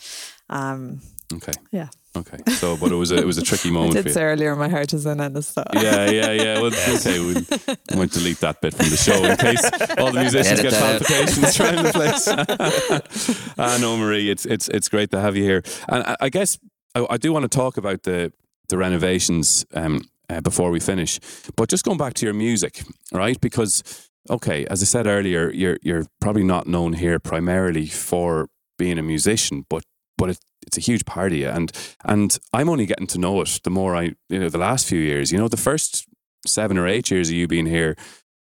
um 0.50 1.02
Okay. 1.34 1.54
yeah 1.72 1.88
Okay. 2.16 2.38
So, 2.56 2.76
but 2.76 2.92
it 2.92 2.96
was 2.96 3.12
a, 3.12 3.18
it 3.18 3.26
was 3.26 3.38
a 3.38 3.42
tricky 3.42 3.70
i 3.72 3.72
moment 3.72 3.94
for 3.94 4.00
did 4.04 4.06
you. 4.08 4.14
say 4.14 4.24
earlier 4.24 4.54
my 4.56 4.68
heart 4.68 4.94
is 4.94 5.06
in 5.06 5.20
it 5.22 5.42
so 5.44 5.64
Yeah, 5.74 6.10
yeah, 6.10 6.32
yeah. 6.32 6.62
Well, 6.62 6.74
okay, 6.96 7.20
we'll, 7.20 7.36
we 7.36 7.96
might 7.98 8.12
delete 8.12 8.40
that 8.42 8.60
bit 8.62 8.74
from 8.74 8.90
the 8.90 8.98
show 8.98 9.24
in 9.24 9.38
case 9.38 9.64
all 9.98 10.12
the 10.12 10.20
musicians 10.20 10.60
Edit 10.60 10.72
get 10.72 10.72
that 10.74 10.84
out. 10.84 11.08
palpitations 11.08 11.60
around 11.60 11.86
the 11.86 11.94
place. 11.94 13.56
I 13.58 13.78
know, 13.80 13.96
Marie. 13.98 14.30
It's 14.30 14.46
it's 14.46 14.68
it's 14.70 14.90
great 14.90 15.12
to 15.12 15.22
have 15.22 15.38
you 15.38 15.44
here, 15.44 15.64
and 15.88 16.04
I, 16.04 16.16
I 16.22 16.30
guess 16.30 16.60
I, 16.96 17.06
I 17.10 17.18
do 17.18 17.32
want 17.32 17.44
to 17.44 17.58
talk 17.58 17.78
about 17.78 18.04
the 18.04 18.34
the 18.68 18.78
renovations 18.78 19.66
um, 19.74 20.02
uh, 20.30 20.42
before 20.42 20.70
we 20.72 20.80
finish. 20.82 21.20
But 21.56 21.70
just 21.70 21.86
going 21.86 21.98
back 21.98 22.14
to 22.16 22.26
your 22.26 22.34
music, 22.36 22.84
right? 23.14 23.40
Because 23.40 23.84
okay, 24.30 24.66
as 24.66 24.82
I 24.82 24.86
said 24.86 25.08
earlier, 25.08 25.50
you're 25.52 25.78
you're 25.82 26.06
probably 26.20 26.44
not 26.44 26.68
known 26.68 26.94
here 26.94 27.20
primarily 27.20 27.88
for 27.88 28.50
being 28.78 29.00
a 29.00 29.04
musician, 29.04 29.66
but 29.70 29.84
but 30.22 30.30
it, 30.30 30.40
it's 30.68 30.78
a 30.78 30.82
huge 30.82 31.04
part 31.04 31.32
of 31.32 31.38
you, 31.40 31.50
and 31.50 31.72
and 32.06 32.38
I'm 32.54 32.70
only 32.70 32.86
getting 32.86 33.08
to 33.08 33.18
know 33.18 33.42
it 33.42 33.60
the 33.64 33.72
more 33.72 33.96
I 33.96 34.14
you 34.30 34.40
know 34.40 34.50
the 34.50 34.60
last 34.60 34.88
few 34.88 35.00
years. 35.00 35.32
You 35.32 35.40
know, 35.40 35.48
the 35.48 35.58
first 35.58 36.06
seven 36.46 36.78
or 36.78 36.88
eight 36.88 37.10
years 37.10 37.30
of 37.30 37.36
you 37.36 37.48
being 37.48 37.66
here, 37.66 37.96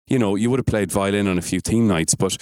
you 0.07 0.17
know, 0.17 0.35
you 0.35 0.49
would 0.49 0.57
have 0.57 0.65
played 0.65 0.91
violin 0.91 1.27
on 1.27 1.37
a 1.37 1.41
few 1.43 1.59
theme 1.59 1.87
nights, 1.87 2.15
but 2.15 2.37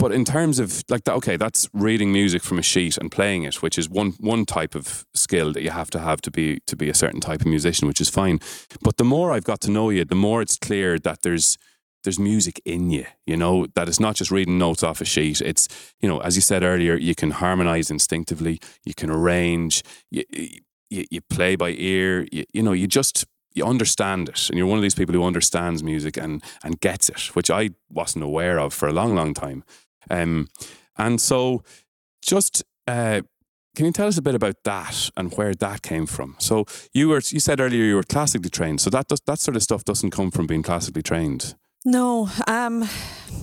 but 0.00 0.10
in 0.10 0.24
terms 0.24 0.58
of 0.58 0.82
like 0.88 1.04
that, 1.04 1.14
okay, 1.14 1.36
that's 1.36 1.68
reading 1.72 2.12
music 2.12 2.42
from 2.42 2.58
a 2.58 2.62
sheet 2.62 2.98
and 2.98 3.12
playing 3.12 3.44
it, 3.44 3.62
which 3.62 3.78
is 3.78 3.88
one 3.88 4.14
one 4.18 4.44
type 4.44 4.74
of 4.74 5.06
skill 5.14 5.52
that 5.52 5.62
you 5.62 5.70
have 5.70 5.90
to 5.90 6.00
have 6.00 6.20
to 6.22 6.30
be 6.32 6.58
to 6.66 6.74
be 6.74 6.90
a 6.90 6.94
certain 6.94 7.20
type 7.20 7.42
of 7.42 7.46
musician, 7.46 7.86
which 7.86 8.00
is 8.00 8.10
fine. 8.10 8.40
But 8.82 8.96
the 8.96 9.04
more 9.04 9.30
I've 9.30 9.44
got 9.52 9.60
to 9.60 9.70
know 9.70 9.90
you, 9.90 10.04
the 10.04 10.16
more 10.16 10.42
it's 10.42 10.58
clear 10.58 10.98
that 10.98 11.22
there's 11.22 11.58
there's 12.06 12.20
music 12.20 12.62
in 12.64 12.88
you, 12.88 13.04
you 13.26 13.36
know, 13.36 13.66
that 13.74 13.88
it's 13.88 13.98
not 13.98 14.14
just 14.14 14.30
reading 14.30 14.58
notes 14.58 14.84
off 14.84 15.00
a 15.00 15.04
sheet. 15.04 15.40
It's, 15.40 15.68
you 16.00 16.08
know, 16.08 16.20
as 16.20 16.36
you 16.36 16.40
said 16.40 16.62
earlier, 16.62 16.94
you 16.94 17.16
can 17.16 17.32
harmonize 17.32 17.90
instinctively, 17.90 18.60
you 18.84 18.94
can 18.94 19.10
arrange, 19.10 19.82
you, 20.08 20.22
you, 20.88 21.04
you 21.10 21.20
play 21.20 21.56
by 21.56 21.70
ear, 21.70 22.28
you, 22.30 22.44
you 22.52 22.62
know, 22.62 22.72
you 22.72 22.86
just, 22.86 23.26
you 23.54 23.64
understand 23.66 24.28
it. 24.28 24.48
And 24.48 24.56
you're 24.56 24.68
one 24.68 24.78
of 24.78 24.82
these 24.82 24.94
people 24.94 25.16
who 25.16 25.24
understands 25.24 25.82
music 25.82 26.16
and, 26.16 26.44
and 26.62 26.80
gets 26.80 27.08
it, 27.08 27.34
which 27.34 27.50
I 27.50 27.70
wasn't 27.90 28.22
aware 28.22 28.60
of 28.60 28.72
for 28.72 28.88
a 28.88 28.92
long, 28.92 29.16
long 29.16 29.34
time. 29.34 29.64
Um, 30.08 30.48
and 30.96 31.20
so 31.20 31.64
just, 32.22 32.62
uh, 32.86 33.22
can 33.74 33.84
you 33.84 33.92
tell 33.92 34.06
us 34.06 34.16
a 34.16 34.22
bit 34.22 34.36
about 34.36 34.62
that 34.62 35.10
and 35.16 35.34
where 35.34 35.54
that 35.54 35.82
came 35.82 36.06
from? 36.06 36.36
So 36.38 36.66
you 36.94 37.08
were 37.08 37.20
you 37.26 37.40
said 37.40 37.60
earlier 37.60 37.82
you 37.82 37.96
were 37.96 38.04
classically 38.04 38.48
trained. 38.48 38.80
So 38.80 38.90
that 38.90 39.08
does, 39.08 39.20
that 39.26 39.40
sort 39.40 39.56
of 39.56 39.62
stuff 39.64 39.84
doesn't 39.84 40.12
come 40.12 40.30
from 40.30 40.46
being 40.46 40.62
classically 40.62 41.02
trained. 41.02 41.56
No, 41.86 42.28
um, 42.48 42.88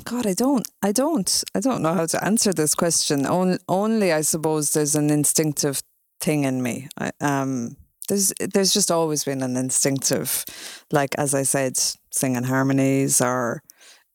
God, 0.03 0.27
I 0.27 0.33
don't, 0.33 0.67
I 0.81 0.91
don't, 0.91 1.43
I 1.55 1.61
don't 1.61 1.81
know 1.81 1.93
how 1.93 2.05
to 2.07 2.21
answer 2.21 2.51
this 2.51 2.75
question. 2.75 3.25
Only, 3.25 3.57
only 3.69 4.11
I 4.11 4.19
suppose 4.19 4.73
there's 4.73 4.95
an 4.95 5.09
instinctive 5.09 5.81
thing 6.19 6.43
in 6.43 6.61
me. 6.61 6.89
I, 6.99 7.11
um, 7.21 7.77
there's, 8.09 8.33
there's 8.41 8.73
just 8.73 8.91
always 8.91 9.23
been 9.23 9.41
an 9.43 9.55
instinctive, 9.55 10.43
like 10.91 11.15
as 11.17 11.33
I 11.33 11.43
said, 11.43 11.77
singing 12.11 12.43
harmonies 12.43 13.21
or, 13.21 13.63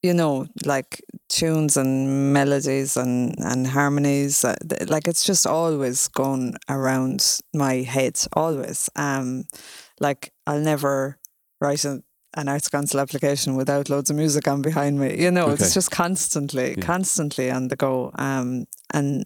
you 0.02 0.12
know, 0.12 0.46
like 0.62 1.00
tunes 1.30 1.78
and 1.78 2.30
melodies 2.34 2.98
and 2.98 3.34
and 3.38 3.66
harmonies. 3.66 4.44
Like 4.88 5.08
it's 5.08 5.24
just 5.24 5.46
always 5.46 6.06
gone 6.08 6.58
around 6.68 7.40
my 7.54 7.76
head, 7.76 8.20
always. 8.34 8.90
Um, 8.94 9.44
like 10.00 10.34
I'll 10.46 10.60
never 10.60 11.16
write 11.62 11.86
a 11.86 12.02
an 12.34 12.48
Arts 12.48 12.68
Council 12.68 13.00
application 13.00 13.56
without 13.56 13.88
loads 13.88 14.10
of 14.10 14.16
music 14.16 14.46
on 14.48 14.62
behind 14.62 14.98
me. 15.00 15.20
You 15.20 15.30
know, 15.30 15.44
Okay. 15.46 15.64
it's 15.64 15.74
just 15.74 15.90
constantly, 15.90 16.74
Yeah. 16.76 16.84
constantly 16.84 17.50
on 17.50 17.68
the 17.68 17.76
go. 17.76 18.10
Um, 18.16 18.66
and 18.92 19.24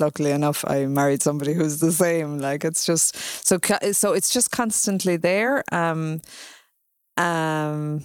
luckily 0.00 0.30
enough, 0.32 0.64
I 0.66 0.86
married 0.86 1.22
somebody 1.22 1.54
who's 1.54 1.78
the 1.78 1.92
same. 1.92 2.38
Like 2.38 2.64
it's 2.64 2.84
just 2.84 3.16
so 3.46 3.58
so 3.92 4.12
it's 4.14 4.30
just 4.30 4.50
constantly 4.50 5.16
there. 5.16 5.62
Um, 5.72 6.20
um, 7.16 8.02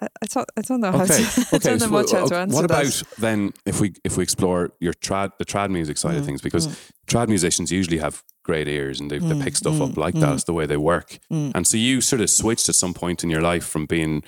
I, 0.00 0.06
I 0.22 0.26
don't 0.26 0.48
I 0.56 0.60
don't 0.62 0.80
know 0.80 0.92
how 0.92 1.02
Okay, 1.04 1.16
to 1.24 1.46
I 1.52 1.56
okay. 1.56 1.68
don't 1.70 1.78
know 1.80 1.86
so 1.86 1.88
much 1.92 2.12
how 2.12 2.20
what- 2.22 2.28
to 2.28 2.36
answer 2.36 2.54
what 2.56 2.64
about 2.64 2.84
that. 2.84 3.02
then 3.18 3.52
if 3.64 3.80
we 3.80 3.94
if 4.04 4.16
we 4.16 4.22
explore 4.22 4.70
your 4.80 4.92
trad 4.92 5.30
the 5.38 5.44
trad 5.44 5.70
music 5.70 5.96
side 5.98 6.16
of 6.16 6.22
Mm, 6.22 6.26
things 6.26 6.42
because 6.42 6.68
mm. 6.68 6.76
trad 7.06 7.28
musicians 7.28 7.70
usually 7.72 7.98
have 7.98 8.22
great 8.44 8.68
ears 8.68 9.00
and 9.00 9.10
they, 9.10 9.18
they 9.18 9.34
Mm, 9.34 9.42
pick 9.42 9.56
stuff 9.56 9.80
up 9.80 9.90
mm, 9.90 9.96
like 9.96 10.14
that. 10.14 10.28
mm. 10.30 10.34
It's 10.34 10.44
the 10.44 10.52
way 10.52 10.66
they 10.66 10.76
work. 10.76 11.18
Mm. 11.32 11.52
And 11.54 11.66
so 11.66 11.76
you 11.76 12.00
sort 12.00 12.22
of 12.22 12.30
switched 12.30 12.68
at 12.68 12.74
some 12.76 12.94
point 12.94 13.24
in 13.24 13.30
your 13.30 13.42
life 13.42 13.64
from 13.66 13.86
being 13.86 14.22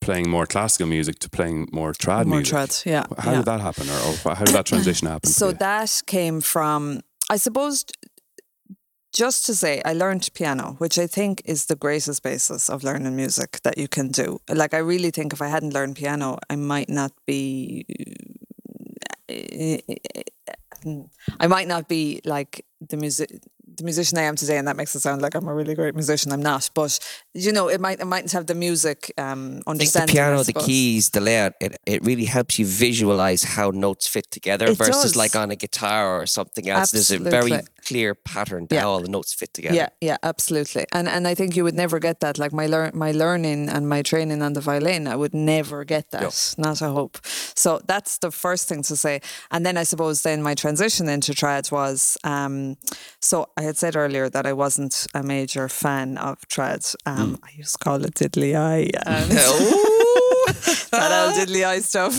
playing 0.00 0.28
more 0.28 0.46
classical 0.46 0.86
music 0.86 1.18
to 1.20 1.28
playing 1.30 1.68
more 1.72 1.92
trad 1.92 2.26
More 2.26 2.36
music. 2.38 2.54
trad, 2.54 2.84
yeah. 2.86 3.04
How 3.18 3.30
yeah. 3.32 3.36
did 3.38 3.46
that 3.46 3.60
happen, 3.60 3.88
or, 3.88 3.98
or 4.30 4.34
how 4.36 4.44
did 4.44 4.54
that 4.54 4.66
transition 4.72 5.08
happen? 5.08 5.30
So 5.30 5.50
that 5.52 6.02
came 6.06 6.40
from, 6.42 7.00
I 7.30 7.38
suppose, 7.38 7.84
just 9.14 9.46
to 9.46 9.54
say, 9.54 9.80
I 9.84 9.94
learned 9.94 10.28
piano, 10.34 10.74
which 10.78 10.98
I 10.98 11.06
think 11.06 11.40
is 11.46 11.66
the 11.66 11.76
greatest 11.76 12.22
basis 12.22 12.68
of 12.68 12.82
learning 12.84 13.16
music 13.16 13.60
that 13.62 13.78
you 13.78 13.88
can 13.88 14.08
do. 14.08 14.40
Like, 14.48 14.74
I 14.74 14.78
really 14.78 15.10
think 15.10 15.32
if 15.32 15.40
I 15.40 15.46
hadn't 15.48 15.72
learned 15.72 15.96
piano, 15.96 16.36
I 16.50 16.56
might 16.56 16.88
not 16.90 17.12
be. 17.26 17.86
I 21.40 21.46
might 21.46 21.68
not 21.68 21.88
be 21.88 22.20
like 22.24 22.64
the 22.88 22.96
music, 22.96 23.30
the 23.76 23.84
musician 23.84 24.18
I 24.18 24.22
am 24.22 24.36
today, 24.36 24.56
and 24.58 24.66
that 24.68 24.76
makes 24.76 24.94
it 24.94 25.00
sound 25.00 25.22
like 25.22 25.34
I'm 25.34 25.48
a 25.48 25.54
really 25.54 25.74
great 25.74 25.94
musician. 25.94 26.32
I'm 26.32 26.42
not, 26.42 26.70
but 26.74 26.98
you 27.34 27.52
know, 27.52 27.68
it 27.68 27.80
might 27.80 28.00
it 28.00 28.06
mightn't 28.06 28.32
have 28.32 28.46
the 28.46 28.54
music 28.54 29.12
um, 29.18 29.62
I 29.66 29.74
think 29.74 29.92
the 29.92 30.06
piano, 30.08 30.42
the 30.42 30.52
keys, 30.52 31.10
the 31.10 31.20
layout, 31.20 31.52
it, 31.60 31.76
it 31.86 32.04
really 32.04 32.24
helps 32.24 32.58
you 32.58 32.66
visualize 32.66 33.42
how 33.42 33.70
notes 33.70 34.06
fit 34.06 34.30
together 34.30 34.66
It 34.66 34.76
versus 34.78 35.02
does. 35.02 35.16
like 35.16 35.34
on 35.36 35.50
a 35.50 35.56
guitar 35.56 36.20
or 36.20 36.26
something 36.26 36.68
else. 36.68 36.92
There's 36.92 37.10
a 37.10 37.18
very 37.18 37.52
clear 37.86 38.14
pattern 38.14 38.66
to 38.68 38.74
Yeah. 38.74 38.82
how 38.82 38.90
all 38.92 39.00
the 39.00 39.08
notes 39.08 39.34
fit 39.34 39.52
together. 39.54 39.74
Yeah, 39.74 39.88
yeah, 40.00 40.16
absolutely. 40.22 40.84
And 40.92 41.08
and 41.08 41.26
I 41.28 41.34
think 41.34 41.56
you 41.56 41.64
would 41.64 41.74
never 41.74 41.98
get 41.98 42.20
that. 42.20 42.38
Like 42.38 42.52
my 42.52 42.66
learn 42.66 42.90
my 42.94 43.12
learning 43.12 43.68
and 43.68 43.88
my 43.88 44.02
training 44.02 44.42
on 44.42 44.52
the 44.54 44.60
violin, 44.60 45.06
I 45.06 45.16
would 45.16 45.34
never 45.34 45.84
get 45.84 46.10
that. 46.10 46.54
Not 46.58 46.80
a 46.82 46.88
hope. 46.88 47.18
So 47.54 47.80
that's 47.86 48.18
the 48.18 48.30
first 48.30 48.68
thing 48.68 48.82
to 48.84 48.96
say. 48.96 49.20
And 49.50 49.64
then 49.66 49.76
I 49.76 49.84
suppose 49.84 50.22
then 50.22 50.42
my 50.42 50.54
transition 50.54 51.08
into 51.08 51.32
trad 51.32 51.70
was 51.72 52.16
um 52.24 52.76
so 53.20 53.48
I 53.56 53.63
had 53.64 53.76
said 53.76 53.96
earlier 53.96 54.28
that 54.30 54.46
I 54.46 54.52
wasn't 54.52 55.06
a 55.14 55.22
major 55.22 55.68
fan 55.68 56.16
of 56.18 56.36
trad. 56.48 56.94
Um 57.06 57.38
I 57.42 57.50
used 57.56 57.72
to 57.76 57.84
call 57.84 58.04
it 58.04 58.14
diddly 58.14 58.52
eye 58.54 58.90
and 59.06 59.30
that 60.94 61.10
old 61.26 61.34
diddly 61.38 61.64
eye 61.66 61.80
stuff. 61.80 62.14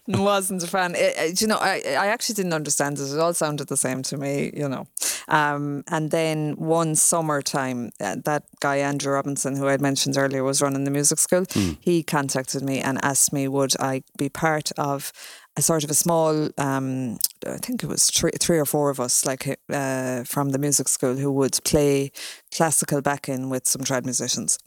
wasn't 0.08 0.62
a 0.62 0.66
fan. 0.66 0.94
It, 0.94 1.14
it- 1.18 1.40
you 1.40 1.46
know, 1.46 1.58
I, 1.60 1.82
I 2.04 2.06
actually 2.08 2.34
didn't 2.34 2.54
understand 2.54 2.98
it. 2.98 3.12
It 3.12 3.18
all 3.20 3.34
sounded 3.34 3.68
the 3.68 3.76
same 3.76 4.02
to 4.04 4.16
me, 4.16 4.50
you 4.54 4.68
know. 4.68 4.86
Um, 5.28 5.82
and 5.88 6.10
then 6.10 6.54
one 6.56 6.94
summertime, 6.96 7.90
uh, 8.00 8.16
that 8.24 8.44
guy 8.60 8.76
Andrew 8.76 9.12
Robinson, 9.12 9.56
who 9.56 9.68
I 9.68 9.76
mentioned 9.78 10.16
earlier, 10.16 10.42
was 10.44 10.62
running 10.62 10.84
the 10.84 10.90
music 10.90 11.18
school. 11.18 11.44
He 11.80 12.02
contacted 12.02 12.62
me 12.62 12.80
and 12.80 12.98
asked 13.04 13.32
me 13.32 13.48
would 13.48 13.74
I 13.80 14.02
be 14.16 14.28
part 14.28 14.70
of 14.78 15.12
a 15.56 15.62
sort 15.62 15.84
of 15.84 15.90
a 15.90 15.94
small, 15.94 16.48
um, 16.58 17.18
I 17.46 17.56
think 17.56 17.82
it 17.82 17.86
was 17.86 18.10
three, 18.10 18.32
three 18.38 18.58
or 18.58 18.66
four 18.66 18.90
of 18.90 19.00
us, 19.00 19.24
like 19.24 19.58
uh, 19.72 20.24
from 20.24 20.50
the 20.50 20.58
music 20.58 20.88
school, 20.88 21.16
who 21.16 21.32
would 21.32 21.58
play 21.64 22.12
classical 22.54 23.00
backing 23.00 23.48
with 23.48 23.66
some 23.66 23.82
trad 23.82 24.04
musicians. 24.04 24.58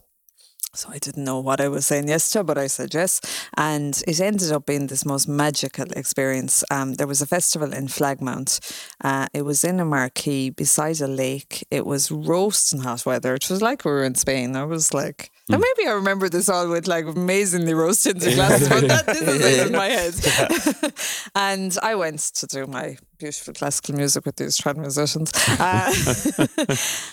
So 0.74 0.90
I 0.92 1.00
didn't 1.00 1.24
know 1.24 1.40
what 1.40 1.62
I 1.62 1.68
was 1.68 1.88
saying 1.88 2.10
yes 2.10 2.32
to, 2.32 2.44
but 2.44 2.58
I 2.58 2.68
said 2.68 2.94
yes. 2.94 3.22
And 3.58 4.02
it 4.08 4.22
ended 4.22 4.52
up 4.52 4.68
being 4.68 4.86
this 4.86 5.04
most 5.04 5.28
magical 5.28 5.88
experience. 5.96 6.64
Um, 6.70 6.94
there 6.94 7.08
was 7.08 7.24
a 7.24 7.28
festival 7.28 7.74
in 7.74 7.88
Flagmount. 7.88 8.60
Uh, 9.04 9.28
it 9.34 9.42
was 9.42 9.64
in 9.64 9.80
a 9.80 9.86
marquee 9.86 10.52
beside 10.52 11.02
a 11.02 11.08
lake. 11.08 11.66
It 11.72 11.88
was 11.88 12.12
roasting 12.12 12.82
hot 12.82 13.04
weather. 13.04 13.34
It 13.34 13.50
was 13.50 13.64
like 13.64 13.84
we 13.84 13.92
were 13.92 14.04
in 14.04 14.14
Spain. 14.14 14.56
I 14.56 14.64
was 14.64 14.94
like, 14.94 15.32
and 15.50 15.62
maybe 15.62 15.90
I 15.90 15.94
remember 15.94 16.30
this 16.30 16.48
all 16.48 16.70
with 16.70 16.88
like 16.88 17.06
amazingly 17.06 17.74
roast 17.74 18.04
tinted 18.04 18.34
glasses, 18.36 18.70
but 18.70 18.88
that, 18.88 19.06
this 19.08 19.22
is 19.22 19.42
it 19.42 19.68
in 19.68 19.74
my 19.74 19.88
head. 19.88 20.94
and 21.36 21.76
I 21.82 21.96
went 21.96 22.20
to 22.20 22.46
do 22.46 22.68
my 22.68 22.98
beautiful 23.18 23.54
classical 23.54 23.96
music 23.96 24.26
with 24.26 24.36
these 24.36 24.58
trad 24.58 24.78
musicians. 24.78 25.32
Uh, 25.60 25.92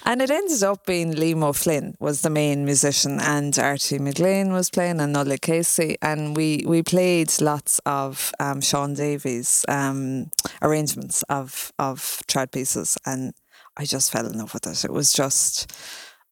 and 0.04 0.20
it 0.20 0.30
ended 0.30 0.62
up 0.62 0.84
being 0.86 1.14
Liam 1.14 1.42
O'Flynn 1.42 1.96
was 1.98 2.20
the 2.20 2.30
main 2.30 2.64
musician 2.64 3.18
and 3.20 3.58
Arty 3.58 3.98
McGlynn 3.98 4.52
was 4.52 4.70
playing 4.70 5.00
and 5.00 5.16
Nollaig 5.16 5.40
Casey. 5.40 5.96
And 6.02 6.36
we, 6.36 6.62
we 6.66 6.82
played 6.82 7.32
lots 7.40 7.80
of 7.86 8.32
um, 8.38 8.60
Shaun 8.60 8.94
Davey's 8.94 9.64
um, 9.68 10.30
arrangements 10.62 11.22
of, 11.24 11.72
of 11.78 12.22
trad 12.28 12.52
pieces. 12.52 12.98
And 13.06 13.32
I 13.76 13.84
just 13.84 14.12
fell 14.12 14.26
in 14.26 14.38
love 14.38 14.54
with 14.54 14.66
it. 14.66 14.84
It 14.84 14.92
was 14.92 15.12
just 15.12 15.72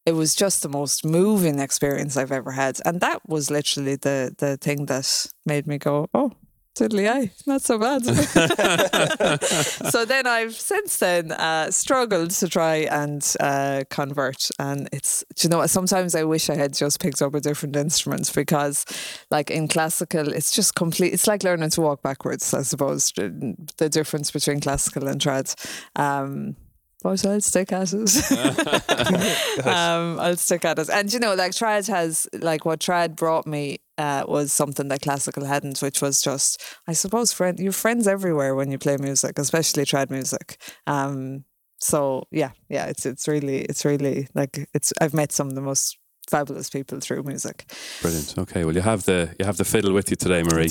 it 0.07 0.13
was 0.13 0.35
just 0.35 0.63
the 0.63 0.69
most 0.69 1.05
moving 1.05 1.59
experience 1.59 2.17
I've 2.17 2.33
ever 2.33 2.53
had. 2.53 2.79
And 2.85 3.01
that 3.01 3.27
was 3.29 3.51
literally 3.51 3.97
the 3.97 4.35
the 4.37 4.57
thing 4.57 4.87
that 4.87 5.27
made 5.47 5.67
me 5.67 5.79
go, 5.79 6.09
Oh, 6.13 6.33
diddly 6.75 7.09
eye, 7.09 7.31
not 7.47 7.63
so 7.63 7.79
bad. 7.79 8.05
so 9.91 10.05
then 10.05 10.27
I've 10.27 10.55
since 10.55 10.97
then 10.99 11.33
uh, 11.33 11.71
struggled 11.71 12.33
to 12.33 12.49
try 12.49 12.77
and 12.91 13.25
uh, 13.41 13.85
convert. 13.91 14.51
And 14.59 14.89
it's, 14.93 15.25
you 15.43 15.49
know? 15.49 15.65
Sometimes 15.67 16.15
I 16.15 16.25
wish 16.25 16.51
I 16.51 16.57
had 16.57 16.75
just 16.75 17.01
picked 17.01 17.23
up 17.23 17.35
a 17.35 17.41
different 17.41 17.77
instrument 17.77 18.31
because, 18.35 18.85
like 19.31 19.51
in 19.51 19.69
classical, 19.69 20.33
it's 20.33 20.51
just 20.51 20.75
complete. 20.75 21.13
It's 21.13 21.27
like 21.27 21.45
learning 21.45 21.71
to 21.71 21.81
walk 21.81 22.03
backwards, 22.03 22.53
I 22.53 22.63
suppose, 22.63 23.13
the 23.13 23.89
difference 23.89 24.31
between 24.31 24.61
classical 24.61 25.09
and 25.09 25.21
trad. 25.21 25.55
Um, 25.97 26.57
but 27.05 27.25
I'll 27.27 27.41
stick 27.43 27.71
at 27.71 27.93
it. 27.93 29.67
um, 29.67 30.19
I'll 30.19 30.37
stick 30.39 30.65
at 30.65 30.79
it. 30.79 30.89
And 30.89 31.13
you 31.13 31.21
know, 31.21 31.35
like 31.35 31.53
trad 31.53 31.87
has 31.89 32.27
like 32.33 32.65
what 32.65 32.81
trad 32.81 33.15
brought 33.15 33.47
me 33.47 33.81
uh, 33.99 34.25
was 34.27 34.55
something 34.55 34.89
that 34.89 35.03
classical 35.03 35.45
hadn't, 35.45 35.81
which 35.81 36.01
was 36.01 36.23
just 36.23 36.65
I 36.89 36.95
suppose 36.95 37.31
friend 37.31 37.59
you're 37.61 37.73
friends 37.73 38.09
everywhere 38.09 38.55
when 38.55 38.71
you 38.73 38.79
play 38.79 38.97
music, 38.97 39.39
especially 39.39 39.85
trad 39.85 40.09
music. 40.11 40.57
Um, 40.87 41.45
so 41.79 42.25
yeah, 42.31 42.53
yeah, 42.71 42.87
it's 42.87 43.05
it's 43.05 43.29
really 43.29 43.59
it's 43.59 43.85
really 43.85 44.27
like 44.35 44.67
it's 44.73 44.95
I've 44.99 45.15
met 45.15 45.31
some 45.31 45.49
of 45.49 45.55
the 45.55 45.61
most 45.61 45.99
fabulous 46.29 46.71
people 46.71 47.01
through 47.01 47.23
music. 47.23 47.65
Brilliant. 48.03 48.39
Okay, 48.39 48.65
well 48.65 48.75
you 48.75 48.81
have 48.81 49.05
the 49.05 49.35
you 49.39 49.47
have 49.47 49.57
the 49.57 49.65
fiddle 49.65 49.93
with 49.93 50.11
you 50.11 50.17
today, 50.17 50.43
Marie. 50.43 50.71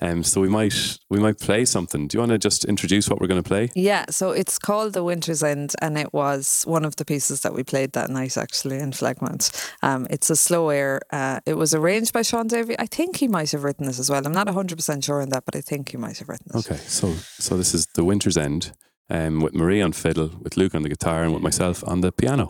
Um, 0.00 0.22
so 0.24 0.40
we 0.40 0.48
might 0.48 0.98
we 1.10 1.18
might 1.18 1.38
play 1.38 1.64
something. 1.64 2.08
Do 2.08 2.16
you 2.16 2.20
want 2.20 2.32
to 2.32 2.38
just 2.38 2.64
introduce 2.64 3.08
what 3.08 3.20
we're 3.20 3.26
going 3.26 3.42
to 3.42 3.48
play? 3.48 3.70
Yeah, 3.74 4.06
so 4.10 4.30
it's 4.30 4.58
called 4.58 4.92
The 4.92 5.04
Winter's 5.04 5.42
End, 5.42 5.74
and 5.80 5.98
it 5.98 6.12
was 6.12 6.64
one 6.66 6.84
of 6.84 6.96
the 6.96 7.04
pieces 7.04 7.40
that 7.42 7.54
we 7.54 7.62
played 7.62 7.92
that 7.92 8.10
night 8.10 8.36
actually 8.36 8.78
in 8.78 8.92
Flagmount. 8.92 9.72
Um, 9.82 10.06
it's 10.10 10.30
a 10.30 10.36
slow 10.36 10.70
air. 10.70 11.00
Uh, 11.10 11.40
it 11.46 11.54
was 11.54 11.74
arranged 11.74 12.12
by 12.12 12.22
Shaun 12.22 12.46
Davey. 12.46 12.74
I 12.78 12.86
think 12.86 13.16
he 13.16 13.28
might 13.28 13.50
have 13.52 13.64
written 13.64 13.86
this 13.86 13.98
as 13.98 14.10
well. 14.10 14.24
I'm 14.24 14.32
not 14.32 14.46
100% 14.46 15.04
sure 15.04 15.22
on 15.22 15.30
that, 15.30 15.44
but 15.44 15.56
I 15.56 15.60
think 15.60 15.90
he 15.90 15.96
might 15.96 16.18
have 16.18 16.28
written 16.28 16.46
it. 16.54 16.58
Okay, 16.58 16.80
so 16.86 17.12
so 17.14 17.56
this 17.56 17.74
is 17.74 17.86
the 17.94 18.04
Winter's 18.04 18.36
End, 18.36 18.72
um, 19.10 19.40
with 19.40 19.54
Marie 19.54 19.82
on 19.82 19.92
fiddle, 19.92 20.30
with 20.40 20.56
Luke 20.56 20.74
on 20.74 20.82
the 20.82 20.88
guitar, 20.88 21.24
and 21.24 21.32
with 21.32 21.42
myself 21.42 21.82
on 21.86 22.00
the 22.00 22.12
piano. 22.12 22.46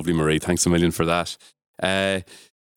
Lovely, 0.00 0.14
Marie. 0.14 0.38
Thanks 0.38 0.64
a 0.64 0.70
million 0.70 0.92
for 0.92 1.04
that. 1.04 1.36
Uh, 1.82 2.20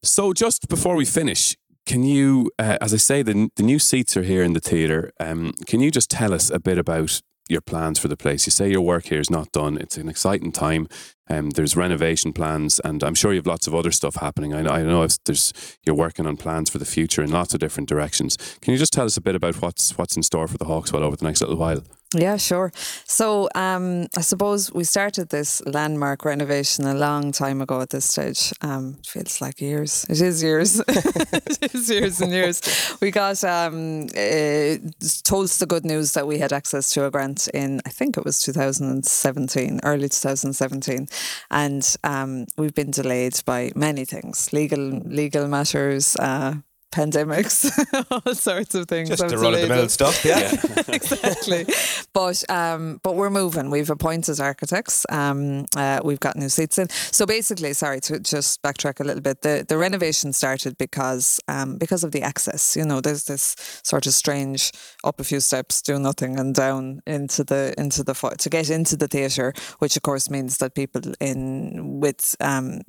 so, 0.04 0.34
just 0.34 0.68
before 0.68 0.98
we 0.98 1.06
finish, 1.06 1.56
can 1.86 2.04
you, 2.04 2.52
uh, 2.60 2.78
as 2.82 2.94
I 2.94 2.98
say, 2.98 3.22
the, 3.22 3.48
the 3.56 3.64
new 3.64 3.80
seats 3.80 4.18
are 4.18 4.24
here 4.24 4.44
in 4.44 4.52
the 4.52 4.60
theatre. 4.60 5.14
Um, 5.22 5.54
can 5.66 5.80
you 5.80 5.90
just 5.90 6.12
tell 6.12 6.34
us 6.34 6.50
a 6.50 6.60
bit 6.60 6.78
about 6.78 7.22
your 7.48 7.62
plans 7.62 7.98
for 7.98 8.10
the 8.10 8.18
place? 8.18 8.46
You 8.46 8.52
say 8.52 8.70
your 8.70 8.82
work 8.82 9.06
here 9.06 9.22
is 9.22 9.30
not 9.30 9.54
done. 9.54 9.78
It's 9.78 9.96
an 9.96 10.10
exciting 10.10 10.52
time. 10.52 10.90
Um, 11.30 11.52
there's 11.52 11.78
renovation 11.78 12.34
plans, 12.34 12.82
and 12.84 13.02
I'm 13.02 13.16
sure 13.16 13.32
you 13.32 13.40
have 13.40 13.48
lots 13.48 13.68
of 13.68 13.74
other 13.74 13.94
stuff 13.94 14.16
happening. 14.16 14.54
I 14.54 14.64
know, 14.64 14.72
I 14.72 14.84
know 14.84 15.08
there's 15.24 15.54
you're 15.86 15.96
working 15.96 16.26
on 16.26 16.36
plans 16.36 16.70
for 16.70 16.78
the 16.78 16.86
future 16.86 17.24
in 17.24 17.32
lots 17.32 17.54
of 17.54 17.62
different 17.62 17.88
directions. 17.88 18.36
Can 18.60 18.74
you 18.74 18.78
just 18.78 18.92
tell 18.92 19.06
us 19.06 19.16
a 19.16 19.22
bit 19.22 19.36
about 19.36 19.62
what's 19.62 19.98
what's 19.98 20.18
in 20.18 20.24
store 20.24 20.50
for 20.50 20.58
the 20.58 20.66
Hawkswell 20.66 21.04
over 21.04 21.16
the 21.16 21.24
next 21.24 21.40
little 21.40 21.56
while? 21.56 21.84
Yeah, 22.14 22.38
sure. 22.38 22.72
So 23.06 23.50
um, 23.56 24.08
I 24.16 24.22
suppose 24.22 24.72
we 24.72 24.84
started 24.84 25.30
this 25.30 25.62
landmark 25.66 26.26
renovation 26.26 26.86
a 26.86 26.94
long 26.94 27.32
time 27.32 27.62
ago 27.62 27.82
at 27.82 27.90
this 27.90 28.06
stage. 28.06 28.54
Um, 28.62 28.98
feels 29.06 29.42
like 29.42 29.60
years. 29.60 30.06
It 30.10 30.22
is 30.22 30.44
years. 30.44 30.80
it 30.88 31.74
is 31.74 31.90
years 31.90 32.22
and 32.22 32.32
years. 32.32 32.62
We 33.02 33.10
got 33.12 33.44
um, 33.44 34.04
uh, 34.16 34.78
told 35.24 35.50
the 35.50 35.66
good 35.68 35.86
news 35.86 36.14
that 36.14 36.28
we 36.28 36.38
had 36.38 36.54
access 36.54 36.92
to 36.92 37.06
a 37.06 37.12
grant 37.12 37.48
in, 37.54 37.82
I 37.86 37.90
think 37.90 38.18
it 38.18 38.26
was 38.26 38.40
2017, 38.42 39.80
early 39.84 40.10
2017. 40.10 41.08
And 41.50 41.96
um, 42.04 42.46
we've 42.58 42.76
been 42.76 42.92
delayed 42.92 43.42
by 43.46 43.72
many 43.76 44.06
things 44.06 44.54
legal, 44.54 44.80
legal 45.06 45.48
matters. 45.48 46.16
Uh, 46.16 46.56
pandemics, 46.94 47.70
all 48.26 48.36
sorts 48.36 48.76
of 48.76 48.88
things. 48.88 49.10
Just 49.10 49.28
the 49.28 49.38
run 49.38 49.56
of 49.56 49.62
the 49.62 49.68
mill 49.68 49.90
stuff, 49.90 50.24
yeah. 50.24 50.52
yeah. 50.52 50.84
exactly. 50.88 51.66
But 52.14 52.50
um, 52.50 53.00
but 53.04 53.16
we're 53.16 53.30
moving. 53.30 53.70
We've 53.72 53.90
appointed 53.90 54.40
architects. 54.40 55.06
Um, 55.10 55.66
uh, 55.76 56.00
we've 56.04 56.20
got 56.20 56.36
new 56.36 56.50
seats 56.50 56.78
in. 56.78 56.90
So 56.90 57.26
basically, 57.26 57.74
sorry 57.74 58.00
to 58.02 58.20
just 58.20 58.62
backtrack 58.62 59.00
a 59.00 59.04
little 59.04 59.22
bit. 59.22 59.42
The 59.42 59.66
the 59.68 59.78
renovation 59.78 60.34
started 60.34 60.78
because 60.78 61.40
um, 61.48 61.78
because 61.78 62.04
of 62.04 62.12
the 62.12 62.22
access. 62.22 62.76
You 62.76 62.86
know, 62.86 63.02
there's 63.02 63.26
this 63.26 63.56
sort 63.84 64.06
of 64.06 64.14
strange 64.14 64.72
up 65.04 65.20
a 65.20 65.24
few 65.24 65.40
steps, 65.40 65.82
do 65.82 65.98
nothing, 66.00 66.40
and 66.40 66.54
down 66.54 67.02
into 67.08 67.44
the 67.44 67.74
into 67.78 68.04
the 68.04 68.14
to 68.14 68.50
get 68.50 68.70
into 68.70 68.96
the 68.96 69.08
theatre, 69.08 69.54
which 69.80 69.96
of 69.98 70.04
course 70.04 70.30
means 70.30 70.58
that 70.58 70.76
people 70.76 71.02
in 71.20 72.00
with 72.00 72.36
um, 72.40 72.82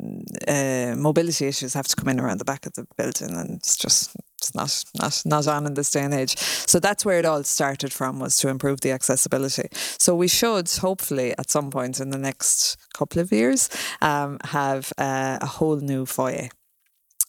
uh, 0.46 0.94
mobility 0.96 1.46
issues 1.46 1.74
have 1.74 1.88
to 1.88 1.96
come 1.96 2.09
in 2.09 2.20
around 2.20 2.38
the 2.38 2.44
back 2.44 2.66
of 2.66 2.74
the 2.74 2.86
building, 2.96 3.30
and 3.30 3.57
it's 3.57 3.76
just 3.76 3.93
it's, 4.03 4.55
not 4.55 4.84
not 4.95 5.22
not 5.24 5.47
on 5.49 5.66
in 5.66 5.74
this 5.74 5.90
day 5.90 6.03
and 6.03 6.12
age. 6.12 6.36
So 6.36 6.78
that's 6.78 7.05
where 7.05 7.18
it 7.18 7.24
all 7.24 7.42
started 7.45 7.92
from 7.92 8.18
was 8.18 8.36
to 8.38 8.49
improve 8.49 8.80
the 8.82 8.90
accessibility. 8.90 9.68
So 9.99 10.14
we 10.14 10.28
should 10.28 10.70
hopefully 10.70 11.34
at 11.38 11.51
some 11.51 11.70
point 11.70 11.99
in 12.01 12.11
the 12.11 12.18
next 12.18 12.76
couple 12.92 13.22
of 13.22 13.32
years 13.32 13.70
um, 14.03 14.38
have 14.45 14.92
uh, 14.99 15.38
a 15.40 15.47
whole 15.47 15.76
new 15.76 16.05
foyer 16.07 16.49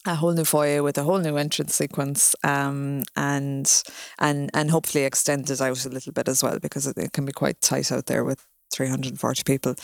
a 0.06 0.14
whole 0.14 0.32
new 0.32 0.44
foyer 0.44 0.82
with 0.82 0.98
a 0.98 1.02
whole 1.02 1.18
new 1.18 1.36
entrance 1.36 1.74
sequence 1.74 2.34
um, 2.44 3.02
and 3.16 3.82
and 4.18 4.50
and 4.54 4.70
hopefully 4.70 5.04
extend 5.04 5.50
it 5.50 5.60
out 5.60 5.84
a 5.84 5.88
little 5.88 6.12
bit 6.12 6.28
as 6.28 6.42
well 6.42 6.58
because 6.58 6.86
it, 6.86 6.96
it 6.96 7.12
can 7.12 7.24
be 7.24 7.32
quite 7.32 7.60
tight 7.60 7.90
out 7.90 8.06
there 8.06 8.24
with 8.24 8.46
340 8.76 9.42
people. 9.44 9.74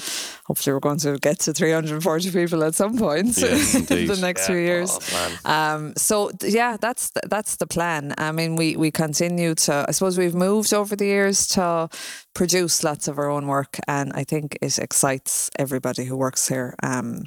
Hopefully, 0.44 0.74
we're 0.74 0.80
going 0.80 0.98
to 0.98 1.18
get 1.18 1.38
to 1.40 1.52
340 1.52 2.30
people 2.30 2.62
at 2.64 2.74
some 2.74 2.98
point 2.98 3.36
yes, 3.38 3.74
in 3.90 4.06
the 4.06 4.18
next 4.20 4.42
yeah. 4.42 4.46
few 4.46 4.56
years. 4.56 4.98
Oh, 5.44 5.50
um, 5.50 5.94
so 5.96 6.30
yeah, 6.42 6.76
that's 6.76 7.10
the, 7.10 7.22
that's 7.28 7.56
the 7.56 7.66
plan. 7.66 8.14
I 8.18 8.32
mean, 8.32 8.56
we 8.56 8.76
we 8.76 8.90
continue 8.90 9.54
to. 9.54 9.86
I 9.88 9.92
suppose 9.92 10.18
we've 10.18 10.34
moved 10.34 10.74
over 10.74 10.94
the 10.94 11.06
years 11.06 11.46
to 11.48 11.88
produce 12.34 12.84
lots 12.84 13.08
of 13.08 13.18
our 13.18 13.30
own 13.30 13.46
work, 13.46 13.78
and 13.88 14.12
I 14.14 14.24
think 14.24 14.58
it 14.60 14.78
excites 14.78 15.50
everybody 15.58 16.04
who 16.04 16.16
works 16.16 16.48
here. 16.48 16.74
Um, 16.82 17.24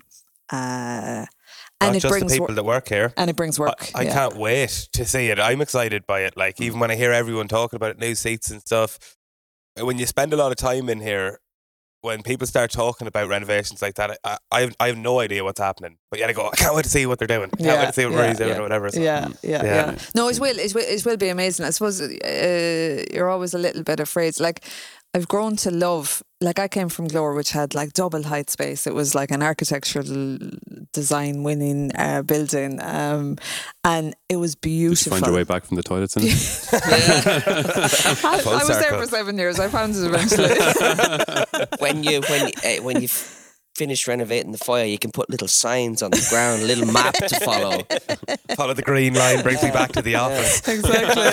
uh, 0.51 1.25
and 1.81 1.93
Not 1.93 2.05
it 2.05 2.07
brings 2.07 2.31
people 2.31 2.47
wor- 2.47 2.55
that 2.55 2.63
work 2.63 2.87
here. 2.87 3.13
And 3.17 3.29
it 3.29 3.35
brings 3.35 3.59
work. 3.59 3.89
I, 3.93 3.99
I 3.99 4.03
yeah. 4.03 4.13
can't 4.13 4.37
wait 4.37 4.69
to 4.93 5.05
see 5.05 5.27
it. 5.27 5.39
I'm 5.39 5.61
excited 5.61 6.07
by 6.07 6.21
it. 6.21 6.37
Like 6.37 6.61
even 6.61 6.79
when 6.79 6.89
I 6.89 6.95
hear 6.95 7.11
everyone 7.11 7.47
talking 7.47 7.75
about 7.75 7.91
it, 7.91 7.99
new 7.99 8.15
seats 8.15 8.49
and 8.49 8.61
stuff. 8.61 9.17
When 9.77 9.99
you 9.99 10.05
spend 10.05 10.31
a 10.31 10.37
lot 10.37 10.51
of 10.51 10.57
time 10.57 10.87
in 10.87 11.01
here, 11.01 11.39
when 12.05 12.21
people 12.21 12.47
start 12.47 12.71
talking 12.71 13.07
about 13.07 13.27
renovations 13.27 13.81
like 13.81 13.95
that, 13.95 14.17
I, 14.23 14.37
I, 14.51 14.61
have, 14.61 14.75
I 14.79 14.87
have 14.87 14.97
no 14.97 15.19
idea 15.19 15.43
what's 15.43 15.59
happening. 15.59 15.97
But 16.09 16.19
yet 16.19 16.29
I 16.29 16.33
go, 16.33 16.47
I 16.47 16.55
can't 16.55 16.75
wait 16.75 16.83
to 16.83 16.89
see 16.89 17.05
what 17.05 17.19
they're 17.19 17.27
doing. 17.27 17.49
I 17.51 17.57
can't 17.57 17.61
yeah, 17.61 17.79
wait 17.79 17.85
to 17.87 17.93
see 17.93 18.05
what 18.05 18.13
yeah, 18.13 18.33
doing 18.33 18.49
yeah. 18.51 18.57
or 18.57 18.61
whatever. 18.61 18.89
So. 18.91 19.01
Yeah, 19.01 19.27
yeah, 19.41 19.63
yeah, 19.63 19.63
yeah, 19.63 19.97
No, 20.13 20.29
it 20.29 20.39
will, 20.39 20.57
it 20.57 20.73
will, 20.73 20.83
it 20.83 21.05
will 21.05 21.17
be 21.17 21.29
amazing. 21.29 21.65
I 21.65 21.71
suppose 21.71 21.99
uh, 22.01 23.05
you're 23.11 23.29
always 23.29 23.53
a 23.53 23.57
little 23.57 23.83
bit 23.83 23.99
afraid. 23.99 24.39
Like, 24.39 24.63
I've 25.13 25.27
grown 25.27 25.55
to 25.57 25.71
love 25.71 26.21
like 26.41 26.59
I 26.59 26.67
came 26.67 26.89
from 26.89 27.07
Glór, 27.07 27.35
which 27.35 27.51
had 27.51 27.73
like 27.73 27.93
double 27.93 28.23
height 28.23 28.49
space. 28.49 28.85
It 28.87 28.93
was 28.93 29.15
like 29.15 29.31
an 29.31 29.41
architectural 29.41 30.37
design 30.91 31.43
winning 31.43 31.91
uh, 31.95 32.23
building, 32.23 32.79
um, 32.81 33.37
and 33.83 34.15
it 34.27 34.35
was 34.35 34.55
beautiful. 34.55 35.11
Did 35.11 35.15
you 35.15 35.21
find 35.21 35.25
your 35.25 35.35
way 35.35 35.43
back 35.43 35.65
from 35.65 35.77
the 35.77 35.83
toilets? 35.83 36.17
In 36.17 36.23
it? 36.25 36.69
I, 38.23 38.41
I 38.45 38.65
was 38.65 38.79
there 38.79 38.97
for 38.99 39.07
seven 39.07 39.37
years. 39.37 39.59
I 39.59 39.69
found 39.69 39.95
it 39.95 40.03
eventually. 40.03 40.55
when 41.79 42.03
you 42.03 42.21
when 42.21 42.47
you, 42.47 42.53
uh, 42.63 42.83
when 42.83 43.01
you 43.01 43.07
finish 43.75 44.07
renovating 44.07 44.51
the 44.53 44.57
foyer, 44.57 44.85
you 44.85 44.97
can 44.97 45.11
put 45.11 45.29
little 45.29 45.47
signs 45.47 46.01
on 46.01 46.11
the 46.11 46.25
ground, 46.29 46.63
a 46.63 46.65
little 46.65 46.87
map 46.91 47.13
to 47.15 47.39
follow. 47.41 47.83
follow 48.55 48.73
the 48.73 48.81
green 48.81 49.13
line 49.13 49.43
brings 49.43 49.61
me 49.61 49.69
back 49.69 49.91
to 49.91 50.01
the 50.01 50.15
office. 50.15 50.61
Exactly. 50.75 51.23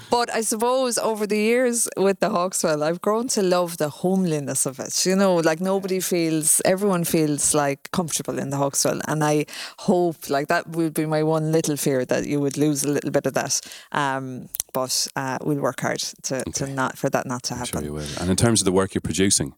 but 0.10 0.32
I 0.32 0.40
suppose 0.42 0.98
over 0.98 1.26
the 1.26 1.38
years 1.38 1.88
with 1.96 2.20
the 2.20 2.28
Hawkswell, 2.28 2.82
I've 2.82 3.00
grown 3.00 3.28
to 3.28 3.42
love 3.42 3.78
the 3.78 3.88
homeliness 3.88 4.66
of 4.66 4.78
it. 4.78 5.06
You 5.06 5.16
know, 5.16 5.36
like 5.36 5.60
nobody 5.60 6.00
feels, 6.00 6.60
everyone 6.64 7.04
feels 7.04 7.54
like 7.54 7.90
comfortable 7.92 8.38
in 8.38 8.50
the 8.50 8.56
Hawkswell. 8.56 9.00
And 9.08 9.24
I 9.24 9.46
hope, 9.78 10.28
like, 10.28 10.48
that 10.48 10.68
would 10.70 10.94
be 10.94 11.06
my 11.06 11.22
one 11.22 11.52
little 11.52 11.76
fear 11.76 12.04
that 12.04 12.26
you 12.26 12.40
would 12.40 12.56
lose 12.58 12.84
a 12.84 12.88
little 12.88 13.10
bit 13.10 13.26
of 13.26 13.34
that. 13.34 13.60
Um, 13.92 14.48
but 14.72 15.08
uh, 15.16 15.38
we'll 15.42 15.60
work 15.60 15.80
hard 15.80 16.00
to, 16.00 16.40
okay. 16.40 16.50
to 16.52 16.66
not 16.66 16.98
for 16.98 17.10
that 17.10 17.26
not 17.26 17.42
to 17.44 17.54
happen. 17.54 17.78
I'm 17.78 17.84
sure 17.84 17.90
you 17.90 17.94
will. 17.94 18.20
And 18.20 18.30
in 18.30 18.36
terms 18.36 18.60
of 18.60 18.64
the 18.64 18.72
work 18.72 18.94
you're 18.94 19.00
producing, 19.00 19.54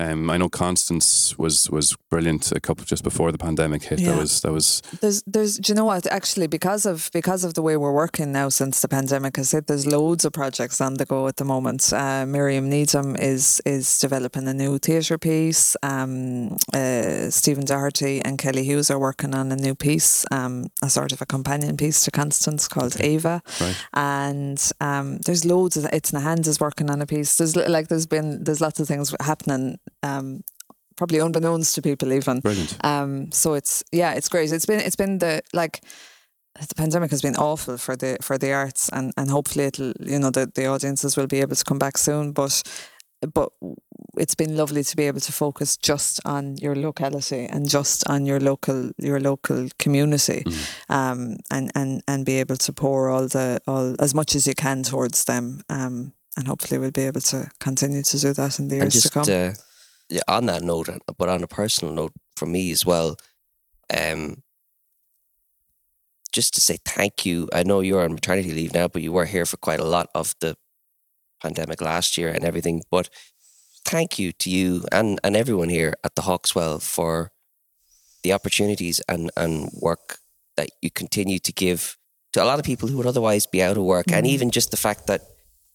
um, 0.00 0.30
I 0.30 0.38
know 0.38 0.48
Constance 0.48 1.38
was 1.38 1.68
was 1.68 1.94
brilliant 2.08 2.50
a 2.52 2.60
couple 2.60 2.84
just 2.86 3.04
before 3.04 3.30
the 3.32 3.38
pandemic 3.38 3.82
hit. 3.82 4.00
Yeah. 4.00 4.12
That 4.12 4.18
was 4.18 4.40
that 4.40 4.52
was. 4.52 4.80
There's 5.00 5.22
there's 5.26 5.58
do 5.58 5.72
you 5.72 5.76
know 5.76 5.84
what 5.84 6.06
actually 6.06 6.46
because 6.46 6.86
of 6.86 7.10
because 7.12 7.44
of 7.44 7.52
the 7.52 7.60
way 7.60 7.76
we're 7.76 7.92
working 7.92 8.32
now 8.32 8.48
since 8.48 8.80
the 8.80 8.88
pandemic, 8.88 9.38
I 9.38 9.42
said 9.42 9.66
there's 9.66 9.86
loads 9.86 10.24
of 10.24 10.32
projects 10.32 10.80
on 10.80 10.94
the 10.94 11.04
go 11.04 11.28
at 11.28 11.36
the 11.36 11.44
moment. 11.44 11.92
Uh, 11.92 12.24
Miriam 12.26 12.70
Needham 12.70 13.14
is 13.16 13.60
is 13.66 13.98
developing 13.98 14.48
a 14.48 14.54
new 14.54 14.78
theatre 14.78 15.18
piece. 15.18 15.76
Um, 15.82 16.56
uh, 16.72 17.28
Stephen 17.28 17.66
Doherty 17.66 18.22
and 18.24 18.38
Kelly 18.38 18.64
Hughes 18.64 18.90
are 18.90 18.98
working 18.98 19.34
on 19.34 19.52
a 19.52 19.56
new 19.56 19.74
piece, 19.74 20.24
um, 20.30 20.68
a 20.82 20.88
sort 20.88 21.12
of 21.12 21.20
a 21.20 21.26
companion 21.26 21.76
piece 21.76 22.04
to 22.04 22.10
Constance 22.10 22.68
called 22.68 22.96
okay. 22.96 23.16
Ava. 23.16 23.42
Right. 23.60 23.76
And 23.92 24.72
um, 24.80 25.18
there's 25.18 25.44
loads 25.44 25.76
of 25.76 25.84
it's 25.92 26.12
Nahans 26.12 26.46
is 26.46 26.58
working 26.58 26.88
on 26.88 27.02
a 27.02 27.06
piece. 27.06 27.36
There's 27.36 27.54
like 27.54 27.88
there's 27.88 28.06
been 28.06 28.44
there's 28.44 28.62
lots 28.62 28.80
of 28.80 28.88
things 28.88 29.14
happening 29.20 29.78
um, 30.02 30.42
probably 30.96 31.18
unbeknownst 31.18 31.74
to 31.74 31.82
people 31.82 32.12
even. 32.12 32.40
Brilliant. 32.40 32.76
Um, 32.84 33.32
so 33.32 33.54
it's 33.54 33.82
yeah, 33.92 34.12
it's 34.12 34.28
great. 34.28 34.52
It's 34.52 34.66
been 34.66 34.80
it's 34.80 34.96
been 34.96 35.18
the 35.18 35.42
like 35.52 35.80
the 36.68 36.74
pandemic 36.74 37.10
has 37.10 37.22
been 37.22 37.36
awful 37.36 37.78
for 37.78 37.96
the 37.96 38.18
for 38.20 38.36
the 38.36 38.52
arts 38.52 38.88
and, 38.92 39.12
and 39.16 39.30
hopefully 39.30 39.66
it'll 39.66 39.92
you 40.00 40.18
know 40.18 40.30
the, 40.30 40.50
the 40.54 40.66
audiences 40.66 41.16
will 41.16 41.26
be 41.26 41.40
able 41.40 41.56
to 41.56 41.64
come 41.64 41.78
back 41.78 41.96
soon 41.96 42.32
but 42.32 42.62
but 43.34 43.52
it's 44.16 44.34
been 44.34 44.56
lovely 44.56 44.82
to 44.82 44.96
be 44.96 45.04
able 45.04 45.20
to 45.20 45.32
focus 45.32 45.76
just 45.76 46.20
on 46.24 46.56
your 46.56 46.74
locality 46.74 47.46
and 47.46 47.68
just 47.68 48.06
on 48.08 48.26
your 48.26 48.40
local 48.40 48.90
your 48.98 49.20
local 49.20 49.68
community 49.78 50.42
mm. 50.44 50.90
um, 50.90 51.36
and, 51.50 51.70
and 51.74 52.02
and 52.08 52.26
be 52.26 52.40
able 52.40 52.56
to 52.56 52.72
pour 52.72 53.10
all 53.10 53.28
the 53.28 53.60
all 53.66 53.94
as 54.00 54.14
much 54.14 54.34
as 54.34 54.46
you 54.46 54.54
can 54.54 54.82
towards 54.82 55.24
them 55.24 55.62
um, 55.68 56.12
and 56.36 56.48
hopefully 56.48 56.78
we'll 56.78 56.90
be 56.90 57.06
able 57.06 57.20
to 57.20 57.50
continue 57.60 58.02
to 58.02 58.18
do 58.18 58.32
that 58.32 58.58
in 58.58 58.68
the 58.68 58.76
years 58.76 58.94
just, 58.94 59.06
to 59.06 59.12
come. 59.12 59.24
Uh, 59.28 59.52
on 60.26 60.46
that 60.46 60.62
note, 60.62 60.88
but 61.18 61.28
on 61.28 61.42
a 61.42 61.46
personal 61.46 61.94
note 61.94 62.12
for 62.36 62.46
me 62.46 62.70
as 62.70 62.84
well, 62.84 63.16
um, 63.96 64.42
just 66.32 66.54
to 66.54 66.60
say 66.60 66.78
thank 66.84 67.26
you. 67.26 67.48
I 67.52 67.62
know 67.62 67.80
you're 67.80 68.04
on 68.04 68.14
maternity 68.14 68.52
leave 68.52 68.74
now, 68.74 68.88
but 68.88 69.02
you 69.02 69.12
were 69.12 69.26
here 69.26 69.46
for 69.46 69.56
quite 69.56 69.80
a 69.80 69.84
lot 69.84 70.08
of 70.14 70.34
the 70.40 70.56
pandemic 71.42 71.80
last 71.80 72.16
year 72.16 72.28
and 72.28 72.44
everything. 72.44 72.82
But 72.90 73.08
thank 73.84 74.18
you 74.18 74.32
to 74.32 74.50
you 74.50 74.84
and, 74.92 75.18
and 75.24 75.36
everyone 75.36 75.68
here 75.68 75.94
at 76.04 76.14
the 76.14 76.22
Hawkswell 76.22 76.82
for 76.82 77.32
the 78.22 78.32
opportunities 78.32 79.00
and, 79.08 79.30
and 79.36 79.70
work 79.72 80.18
that 80.56 80.70
you 80.82 80.90
continue 80.90 81.38
to 81.38 81.52
give 81.52 81.96
to 82.32 82.42
a 82.42 82.44
lot 82.44 82.58
of 82.58 82.64
people 82.64 82.88
who 82.88 82.96
would 82.98 83.06
otherwise 83.06 83.46
be 83.46 83.62
out 83.62 83.76
of 83.76 83.82
work. 83.82 84.06
Mm-hmm. 84.06 84.18
And 84.18 84.26
even 84.26 84.50
just 84.50 84.70
the 84.70 84.76
fact 84.76 85.06
that, 85.06 85.22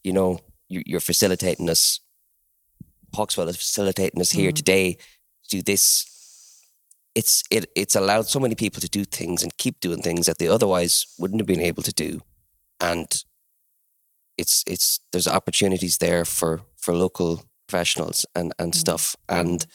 you 0.04 0.14
know, 0.14 0.40
you're 0.68 1.00
facilitating 1.00 1.70
us 1.70 2.00
Hawkswell 3.16 3.48
is 3.48 3.58
facilitating 3.58 4.22
us 4.22 4.32
here 4.32 4.52
mm. 4.52 4.56
today 4.56 4.94
to 5.44 5.50
do 5.50 5.62
this. 5.62 6.12
It's 7.16 7.44
it 7.50 7.70
it's 7.76 7.96
allowed 7.96 8.28
so 8.28 8.40
many 8.40 8.56
people 8.56 8.82
to 8.82 8.90
do 8.90 9.06
things 9.06 9.42
and 9.42 9.58
keep 9.58 9.80
doing 9.80 10.02
things 10.02 10.26
that 10.26 10.38
they 10.38 10.48
otherwise 10.48 11.06
wouldn't 11.18 11.40
have 11.40 11.48
been 11.48 11.62
able 11.62 11.84
to 11.84 11.94
do, 11.94 12.22
and 12.80 13.24
it's 14.38 14.64
it's 14.68 15.00
there's 15.12 15.28
opportunities 15.28 15.98
there 15.98 16.26
for 16.26 16.62
for 16.78 16.94
local 16.94 17.44
professionals 17.68 18.26
and 18.36 18.54
and 18.60 18.74
mm. 18.74 18.76
stuff 18.76 19.16
and 19.30 19.66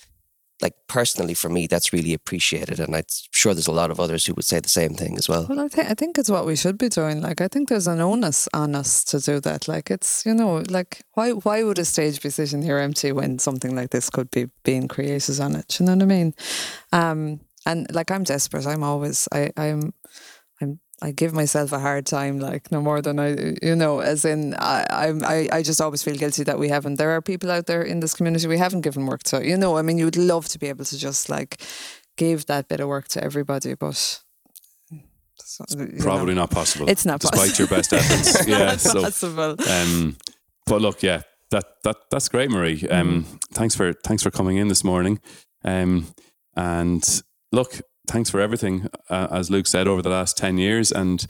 like 0.62 0.74
personally 0.88 1.34
for 1.34 1.48
me, 1.48 1.66
that's 1.66 1.92
really 1.92 2.14
appreciated, 2.14 2.80
and 2.80 2.94
I'm 2.94 3.04
sure 3.30 3.54
there's 3.54 3.66
a 3.66 3.72
lot 3.72 3.90
of 3.90 4.00
others 4.00 4.26
who 4.26 4.34
would 4.34 4.44
say 4.44 4.60
the 4.60 4.68
same 4.68 4.94
thing 4.94 5.16
as 5.18 5.28
well. 5.28 5.46
Well, 5.48 5.60
I 5.60 5.68
think 5.68 5.90
I 5.90 5.94
think 5.94 6.18
it's 6.18 6.30
what 6.30 6.46
we 6.46 6.56
should 6.56 6.78
be 6.78 6.88
doing. 6.88 7.20
Like, 7.20 7.40
I 7.40 7.48
think 7.48 7.68
there's 7.68 7.86
an 7.86 8.00
onus 8.00 8.48
on 8.52 8.74
us 8.74 9.04
to 9.04 9.20
do 9.20 9.40
that. 9.40 9.68
Like, 9.68 9.90
it's 9.90 10.24
you 10.26 10.34
know, 10.34 10.62
like 10.68 11.02
why 11.14 11.30
why 11.32 11.62
would 11.62 11.78
a 11.78 11.84
stage 11.84 12.20
be 12.22 12.30
sitting 12.30 12.62
here 12.62 12.78
empty 12.78 13.12
when 13.12 13.38
something 13.38 13.74
like 13.74 13.90
this 13.90 14.10
could 14.10 14.30
be 14.30 14.46
being 14.64 14.88
created 14.88 15.40
on 15.40 15.56
it? 15.56 15.78
You 15.78 15.86
know 15.86 15.94
what 15.94 16.02
I 16.02 16.06
mean? 16.06 16.34
Um, 16.92 17.40
and 17.66 17.92
like 17.94 18.10
I'm 18.10 18.24
desperate. 18.24 18.66
I'm 18.66 18.82
always 18.82 19.28
I 19.32 19.50
I'm 19.56 19.80
I'm 19.80 19.92
I 21.02 21.12
give 21.12 21.32
myself 21.32 21.72
a 21.72 21.78
hard 21.78 22.04
time, 22.04 22.38
like 22.40 22.70
no 22.70 22.82
more 22.82 23.00
than 23.00 23.18
I, 23.18 23.54
you 23.62 23.74
know, 23.74 24.00
as 24.00 24.24
in 24.24 24.54
I, 24.54 24.84
I, 25.24 25.48
I 25.50 25.62
just 25.62 25.80
always 25.80 26.02
feel 26.02 26.14
guilty 26.14 26.44
that 26.44 26.58
we 26.58 26.68
haven't. 26.68 26.96
There 26.96 27.10
are 27.10 27.22
people 27.22 27.50
out 27.50 27.66
there 27.66 27.82
in 27.82 28.00
this 28.00 28.14
community 28.14 28.46
we 28.46 28.58
haven't 28.58 28.82
given 28.82 29.06
work 29.06 29.22
to. 29.24 29.46
You 29.46 29.56
know, 29.56 29.78
I 29.78 29.82
mean, 29.82 29.96
you 29.96 30.04
would 30.04 30.18
love 30.18 30.48
to 30.48 30.58
be 30.58 30.68
able 30.68 30.84
to 30.84 30.98
just 30.98 31.30
like 31.30 31.62
give 32.16 32.46
that 32.46 32.68
bit 32.68 32.80
of 32.80 32.88
work 32.88 33.08
to 33.08 33.24
everybody, 33.24 33.74
but 33.74 34.20
probably 36.00 36.34
know, 36.34 36.42
not 36.42 36.50
possible. 36.50 36.88
It's 36.88 37.06
not 37.06 37.20
possible. 37.20 37.44
despite 37.44 37.68
possible. 37.68 37.68
your 37.68 37.78
best 37.78 37.92
efforts. 37.92 38.48
yeah, 38.48 38.76
so, 38.76 39.02
possible. 39.02 39.56
Um, 39.70 40.16
but 40.66 40.82
look, 40.82 41.02
yeah, 41.02 41.22
that 41.50 41.64
that 41.84 41.96
that's 42.10 42.28
great, 42.28 42.50
Marie. 42.50 42.86
Um, 42.88 43.24
mm. 43.24 43.42
thanks 43.52 43.74
for 43.74 43.92
thanks 43.92 44.22
for 44.22 44.30
coming 44.30 44.56
in 44.56 44.68
this 44.68 44.84
morning. 44.84 45.20
Um, 45.64 46.06
and 46.56 47.22
look, 47.52 47.80
thanks 48.10 48.30
for 48.30 48.40
everything, 48.40 48.88
uh, 49.08 49.28
as 49.30 49.50
Luke 49.50 49.66
said, 49.66 49.86
over 49.86 50.02
the 50.02 50.10
last 50.10 50.36
10 50.36 50.58
years. 50.58 50.92
And 50.92 51.26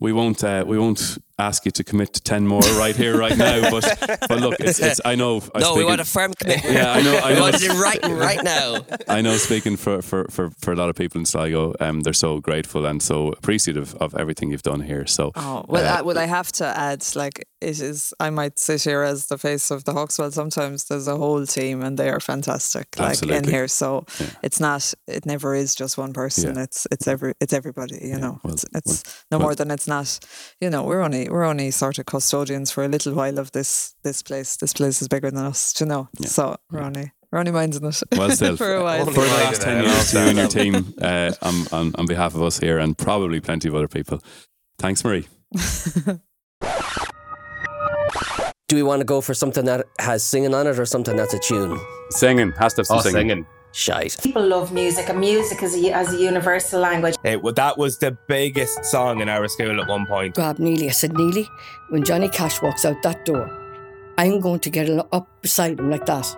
we 0.00 0.12
won't 0.12 0.42
uh, 0.42 0.64
we 0.66 0.78
won't 0.78 1.18
ask 1.38 1.64
you 1.64 1.70
to 1.70 1.84
commit 1.84 2.12
to 2.14 2.20
ten 2.20 2.46
more 2.46 2.60
right 2.76 2.96
here 2.96 3.16
right 3.16 3.36
now. 3.36 3.70
But 3.70 3.84
but 4.28 4.40
look, 4.40 4.56
it's, 4.58 4.80
it's 4.80 5.00
I 5.04 5.14
know. 5.14 5.40
I 5.54 5.60
no, 5.60 5.74
we 5.76 5.84
want 5.84 6.00
a 6.00 6.04
firm 6.04 6.34
commitment. 6.34 6.74
Yeah, 6.74 6.92
I 6.92 7.00
know. 7.00 7.16
I 7.16 7.28
know. 7.30 7.34
we 7.34 7.40
want 7.40 7.54
it 7.54 7.70
in 7.70 7.78
writing 7.78 8.12
right 8.12 8.42
now. 8.42 8.84
I 9.08 9.22
know. 9.22 9.36
Speaking 9.36 9.76
for, 9.76 10.02
for, 10.02 10.26
for, 10.30 10.50
for 10.58 10.72
a 10.72 10.76
lot 10.76 10.90
of 10.90 10.96
people 10.96 11.20
in 11.20 11.26
Sligo, 11.26 11.74
um, 11.80 12.00
they're 12.00 12.12
so 12.12 12.40
grateful 12.40 12.86
and 12.86 13.02
so 13.02 13.32
appreciative 13.32 13.94
of 13.96 14.14
everything 14.16 14.50
you've 14.50 14.62
done 14.62 14.80
here. 14.80 15.06
So 15.06 15.32
oh 15.36 15.64
well, 15.68 15.86
uh, 15.86 15.98
I, 15.98 16.02
well, 16.02 16.18
I 16.18 16.26
have 16.26 16.50
to 16.52 16.66
add, 16.66 17.04
like 17.14 17.46
it 17.64 17.80
is. 17.80 18.12
I 18.20 18.30
might 18.30 18.58
sit 18.58 18.82
here 18.82 19.02
as 19.02 19.26
the 19.26 19.38
face 19.38 19.70
of 19.70 19.84
the 19.84 19.92
Hawkswell. 19.92 20.32
Sometimes 20.32 20.84
there's 20.84 21.08
a 21.08 21.16
whole 21.16 21.46
team, 21.46 21.82
and 21.82 21.98
they 21.98 22.10
are 22.10 22.20
fantastic. 22.20 22.98
Like 22.98 23.10
absolutely. 23.10 23.38
in 23.38 23.44
here, 23.44 23.68
so 23.68 24.04
yeah. 24.20 24.30
it's 24.42 24.60
not. 24.60 24.92
It 25.08 25.26
never 25.26 25.54
is 25.54 25.74
just 25.74 25.98
one 25.98 26.12
person. 26.12 26.56
Yeah. 26.56 26.64
It's 26.64 26.86
it's 26.90 27.08
every 27.08 27.34
it's 27.40 27.52
everybody. 27.52 27.98
You 28.02 28.10
yeah. 28.10 28.18
know, 28.18 28.40
well, 28.42 28.54
it's, 28.54 28.64
it's 28.74 29.02
well, 29.04 29.14
no 29.30 29.38
well, 29.38 29.46
more 29.48 29.54
than 29.54 29.70
it's 29.70 29.86
not. 29.86 30.18
You 30.60 30.70
know, 30.70 30.82
we're 30.82 31.02
only 31.02 31.28
we're 31.28 31.44
only 31.44 31.70
sort 31.70 31.98
of 31.98 32.06
custodians 32.06 32.70
for 32.70 32.84
a 32.84 32.88
little 32.88 33.14
while 33.14 33.38
of 33.38 33.52
this 33.52 33.94
this 34.02 34.22
place. 34.22 34.56
This 34.56 34.72
place 34.72 35.00
is 35.00 35.08
bigger 35.08 35.30
than 35.30 35.44
us, 35.44 35.78
you 35.80 35.86
know. 35.86 36.08
Yeah. 36.18 36.28
So 36.28 36.56
we're 36.70 36.82
only 36.82 37.12
we're 37.32 37.38
only 37.38 37.52
minding 37.52 37.84
it 37.84 38.02
well 38.12 38.30
still, 38.30 38.56
for 38.58 38.74
a 38.74 38.82
while. 38.82 39.06
For 39.06 39.12
the 39.12 39.20
last 39.20 39.62
ten 39.62 39.82
years, 39.84 40.12
you 40.12 40.20
and 40.20 40.38
your 40.38 40.48
team, 40.48 40.94
uh, 41.00 41.32
on, 41.42 41.54
on 41.72 41.94
on 41.96 42.06
behalf 42.06 42.34
of 42.34 42.42
us 42.42 42.58
here 42.58 42.78
and 42.78 42.96
probably 42.96 43.40
plenty 43.40 43.68
of 43.68 43.74
other 43.74 43.88
people. 43.88 44.22
Thanks, 44.78 45.04
Marie. 45.04 45.26
Do 48.66 48.76
we 48.76 48.82
want 48.82 49.00
to 49.00 49.04
go 49.04 49.20
for 49.20 49.34
something 49.34 49.66
that 49.66 49.86
has 49.98 50.24
singing 50.24 50.54
on 50.54 50.66
it 50.66 50.78
or 50.78 50.86
something 50.86 51.16
that's 51.16 51.34
a 51.34 51.38
tune? 51.38 51.78
Singing 52.10 52.50
has 52.52 52.72
to 52.74 52.80
have 52.80 52.86
some 52.86 52.98
oh, 52.98 53.00
singing. 53.02 53.28
singing 53.28 53.46
shite. 53.72 54.16
People 54.22 54.46
love 54.46 54.72
music, 54.72 55.10
and 55.10 55.20
music 55.20 55.62
is 55.62 55.76
a, 55.76 55.92
as 55.92 56.14
a 56.14 56.16
universal 56.16 56.80
language. 56.80 57.14
Hey, 57.22 57.36
well, 57.36 57.52
that 57.52 57.76
was 57.76 57.98
the 57.98 58.16
biggest 58.26 58.84
song 58.86 59.20
in 59.20 59.28
our 59.28 59.48
school 59.48 59.80
at 59.80 59.86
one 59.86 60.06
point. 60.06 60.36
Grab 60.36 60.58
Neely. 60.58 60.88
I 60.88 60.92
said, 60.92 61.12
Neely, 61.12 61.46
when 61.90 62.04
Johnny 62.04 62.28
Cash 62.30 62.62
walks 62.62 62.86
out 62.86 63.02
that 63.02 63.26
door, 63.26 63.50
I'm 64.16 64.40
going 64.40 64.60
to 64.60 64.70
get 64.70 64.88
up 65.12 65.28
beside 65.42 65.78
him 65.78 65.90
like 65.90 66.06
that. 66.06 66.34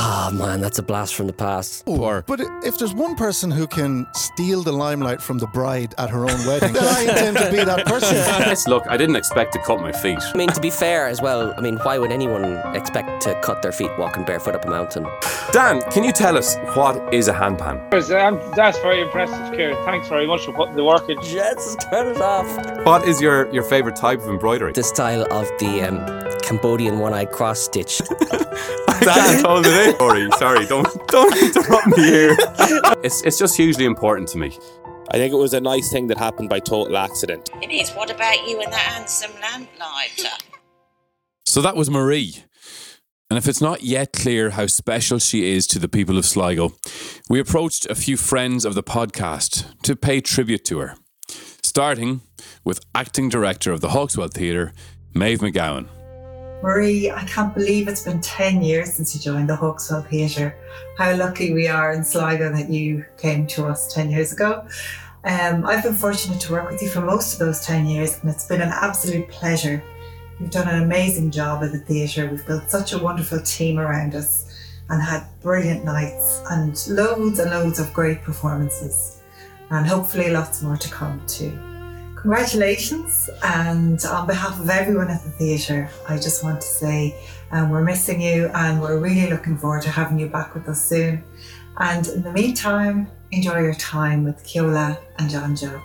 Ah, 0.00 0.28
oh, 0.30 0.32
man, 0.32 0.60
that's 0.60 0.78
a 0.78 0.82
blast 0.82 1.16
from 1.16 1.26
the 1.26 1.32
past. 1.32 1.82
Ooh, 1.88 2.22
but 2.24 2.40
if 2.62 2.78
there's 2.78 2.94
one 2.94 3.16
person 3.16 3.50
who 3.50 3.66
can 3.66 4.06
steal 4.14 4.62
the 4.62 4.70
limelight 4.70 5.20
from 5.20 5.38
the 5.38 5.48
bride 5.48 5.92
at 5.98 6.08
her 6.08 6.20
own 6.20 6.46
wedding, 6.46 6.72
then 6.74 6.84
I 6.84 7.00
intend 7.00 7.36
to 7.38 7.50
be 7.50 7.64
that 7.64 7.84
person. 7.84 8.16
Yes, 8.48 8.68
look, 8.68 8.84
I 8.88 8.96
didn't 8.96 9.16
expect 9.16 9.52
to 9.54 9.58
cut 9.58 9.80
my 9.80 9.90
feet. 9.90 10.20
I 10.22 10.36
mean, 10.36 10.50
to 10.50 10.60
be 10.60 10.70
fair 10.70 11.08
as 11.08 11.20
well, 11.20 11.52
I 11.56 11.60
mean, 11.60 11.78
why 11.78 11.98
would 11.98 12.12
anyone 12.12 12.44
expect 12.76 13.22
to 13.22 13.38
cut 13.40 13.60
their 13.60 13.72
feet 13.72 13.90
walking 13.98 14.24
barefoot 14.24 14.54
up 14.54 14.64
a 14.64 14.70
mountain? 14.70 15.04
Dan, 15.50 15.82
can 15.90 16.04
you 16.04 16.12
tell 16.12 16.36
us 16.38 16.56
what 16.74 17.12
is 17.12 17.26
a 17.26 17.32
handpan? 17.34 17.90
That's 17.90 18.78
very 18.78 19.00
impressive, 19.00 19.52
Kieran. 19.52 19.84
Thanks 19.84 20.08
very 20.08 20.28
much 20.28 20.44
for 20.44 20.52
putting 20.52 20.76
the 20.76 20.84
work 20.84 21.08
in. 21.10 21.20
Jets, 21.22 21.76
turn 21.90 22.14
it 22.14 22.20
off. 22.20 22.46
What 22.86 23.06
is 23.08 23.20
your, 23.20 23.52
your 23.52 23.64
favourite 23.64 23.96
type 23.96 24.20
of 24.20 24.28
embroidery? 24.28 24.72
The 24.72 24.84
style 24.84 25.26
of 25.32 25.48
the 25.58 25.82
um, 25.82 26.40
Cambodian 26.42 27.00
one-eyed 27.00 27.32
cross 27.32 27.60
stitch. 27.60 28.00
Dan 29.00 29.42
told 29.42 29.66
it 29.66 29.87
in. 29.87 29.87
Sorry, 29.96 30.30
sorry, 30.38 30.66
don't 30.66 31.08
don't 31.08 31.36
interrupt 31.36 31.86
me 31.88 32.02
here. 32.04 32.36
It's 33.02 33.22
it's 33.22 33.38
just 33.38 33.56
hugely 33.56 33.84
important 33.84 34.28
to 34.30 34.38
me. 34.38 34.56
I 35.10 35.16
think 35.16 35.32
it 35.32 35.36
was 35.36 35.54
a 35.54 35.60
nice 35.60 35.90
thing 35.90 36.06
that 36.08 36.18
happened 36.18 36.50
by 36.50 36.60
total 36.60 36.96
accident. 36.96 37.48
It 37.62 37.70
is. 37.70 37.90
What 37.90 38.10
about 38.10 38.46
you 38.46 38.60
and 38.60 38.70
that 38.72 38.78
handsome 38.78 39.32
lamplighter? 39.40 40.36
So 41.46 41.62
that 41.62 41.76
was 41.76 41.88
Marie. 41.88 42.44
And 43.30 43.36
if 43.36 43.46
it's 43.46 43.60
not 43.60 43.82
yet 43.82 44.12
clear 44.12 44.50
how 44.50 44.66
special 44.66 45.18
she 45.18 45.52
is 45.52 45.66
to 45.68 45.78
the 45.78 45.88
people 45.88 46.16
of 46.18 46.24
Sligo, 46.24 46.72
we 47.28 47.40
approached 47.40 47.86
a 47.86 47.94
few 47.94 48.16
friends 48.16 48.64
of 48.64 48.74
the 48.74 48.82
podcast 48.82 49.80
to 49.82 49.96
pay 49.96 50.20
tribute 50.20 50.64
to 50.66 50.78
her. 50.78 50.94
Starting 51.62 52.22
with 52.64 52.80
acting 52.94 53.28
director 53.28 53.70
of 53.70 53.80
the 53.80 53.88
Hawkswell 53.88 54.32
Theatre, 54.32 54.72
Maeve 55.14 55.40
McGowan. 55.40 55.88
Marie, 56.62 57.08
I 57.08 57.22
can't 57.24 57.54
believe 57.54 57.86
it's 57.86 58.02
been 58.02 58.20
10 58.20 58.62
years 58.62 58.92
since 58.94 59.14
you 59.14 59.20
joined 59.20 59.48
the 59.48 59.56
Hawkswell 59.56 60.08
Theatre. 60.08 60.56
How 60.96 61.14
lucky 61.14 61.52
we 61.54 61.68
are 61.68 61.92
in 61.92 62.02
Sligo 62.02 62.52
that 62.52 62.68
you 62.68 63.04
came 63.16 63.46
to 63.48 63.66
us 63.66 63.92
10 63.94 64.10
years 64.10 64.32
ago. 64.32 64.66
Um, 65.22 65.64
I've 65.64 65.84
been 65.84 65.94
fortunate 65.94 66.40
to 66.40 66.52
work 66.52 66.68
with 66.68 66.82
you 66.82 66.88
for 66.88 67.00
most 67.00 67.34
of 67.34 67.38
those 67.38 67.64
10 67.64 67.86
years, 67.86 68.18
and 68.20 68.30
it's 68.30 68.46
been 68.46 68.60
an 68.60 68.72
absolute 68.72 69.28
pleasure. 69.28 69.84
You've 70.40 70.50
done 70.50 70.68
an 70.68 70.82
amazing 70.82 71.30
job 71.30 71.62
at 71.62 71.70
the 71.70 71.78
theatre. 71.78 72.28
We've 72.28 72.46
built 72.46 72.68
such 72.68 72.92
a 72.92 72.98
wonderful 72.98 73.40
team 73.42 73.78
around 73.78 74.16
us 74.16 74.52
and 74.88 75.00
had 75.00 75.28
brilliant 75.40 75.84
nights 75.84 76.42
and 76.50 76.70
loads 76.88 77.38
and 77.38 77.52
loads 77.52 77.78
of 77.78 77.92
great 77.92 78.22
performances, 78.22 79.22
and 79.70 79.86
hopefully 79.86 80.30
lots 80.30 80.62
more 80.62 80.76
to 80.76 80.90
come 80.90 81.24
too. 81.28 81.56
Congratulations, 82.22 83.30
and 83.44 84.04
on 84.04 84.26
behalf 84.26 84.58
of 84.58 84.68
everyone 84.68 85.08
at 85.08 85.22
the 85.22 85.30
theatre, 85.30 85.88
I 86.08 86.16
just 86.16 86.42
want 86.42 86.60
to 86.60 86.66
say 86.66 87.14
um, 87.52 87.70
we're 87.70 87.84
missing 87.84 88.20
you 88.20 88.50
and 88.54 88.82
we're 88.82 88.98
really 88.98 89.30
looking 89.30 89.56
forward 89.56 89.82
to 89.82 89.90
having 89.90 90.18
you 90.18 90.26
back 90.26 90.52
with 90.52 90.68
us 90.68 90.84
soon. 90.84 91.22
And 91.76 92.08
in 92.08 92.22
the 92.24 92.32
meantime, 92.32 93.06
enjoy 93.30 93.60
your 93.60 93.74
time 93.74 94.24
with 94.24 94.42
Keola 94.42 94.98
and 95.20 95.30
John 95.30 95.54
Joe. 95.54 95.80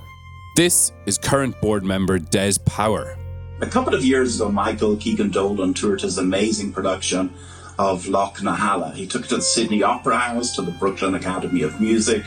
This 0.56 0.92
is 1.06 1.20
current 1.20 1.60
board 1.62 1.84
member 1.84 2.18
Des 2.18 2.54
Power. 2.66 3.16
A 3.62 3.68
couple 3.68 3.94
of 3.94 4.04
years 4.04 4.38
ago, 4.38 4.52
Michael 4.52 4.98
Keegan 4.98 5.30
Dolan 5.30 5.76
toured 5.76 6.02
his 6.02 6.18
amazing 6.18 6.74
production 6.74 7.32
of 7.78 8.08
Loch 8.08 8.42
na 8.42 8.58
hEala. 8.58 8.96
He 8.96 9.06
took 9.06 9.26
it 9.26 9.28
to 9.28 9.36
the 9.36 9.42
Sydney 9.44 9.84
Opera 9.84 10.18
House, 10.18 10.56
to 10.56 10.64
the 10.64 10.72
Brooklyn 10.72 11.14
Academy 11.14 11.62
of 11.62 11.80
Music, 11.80 12.24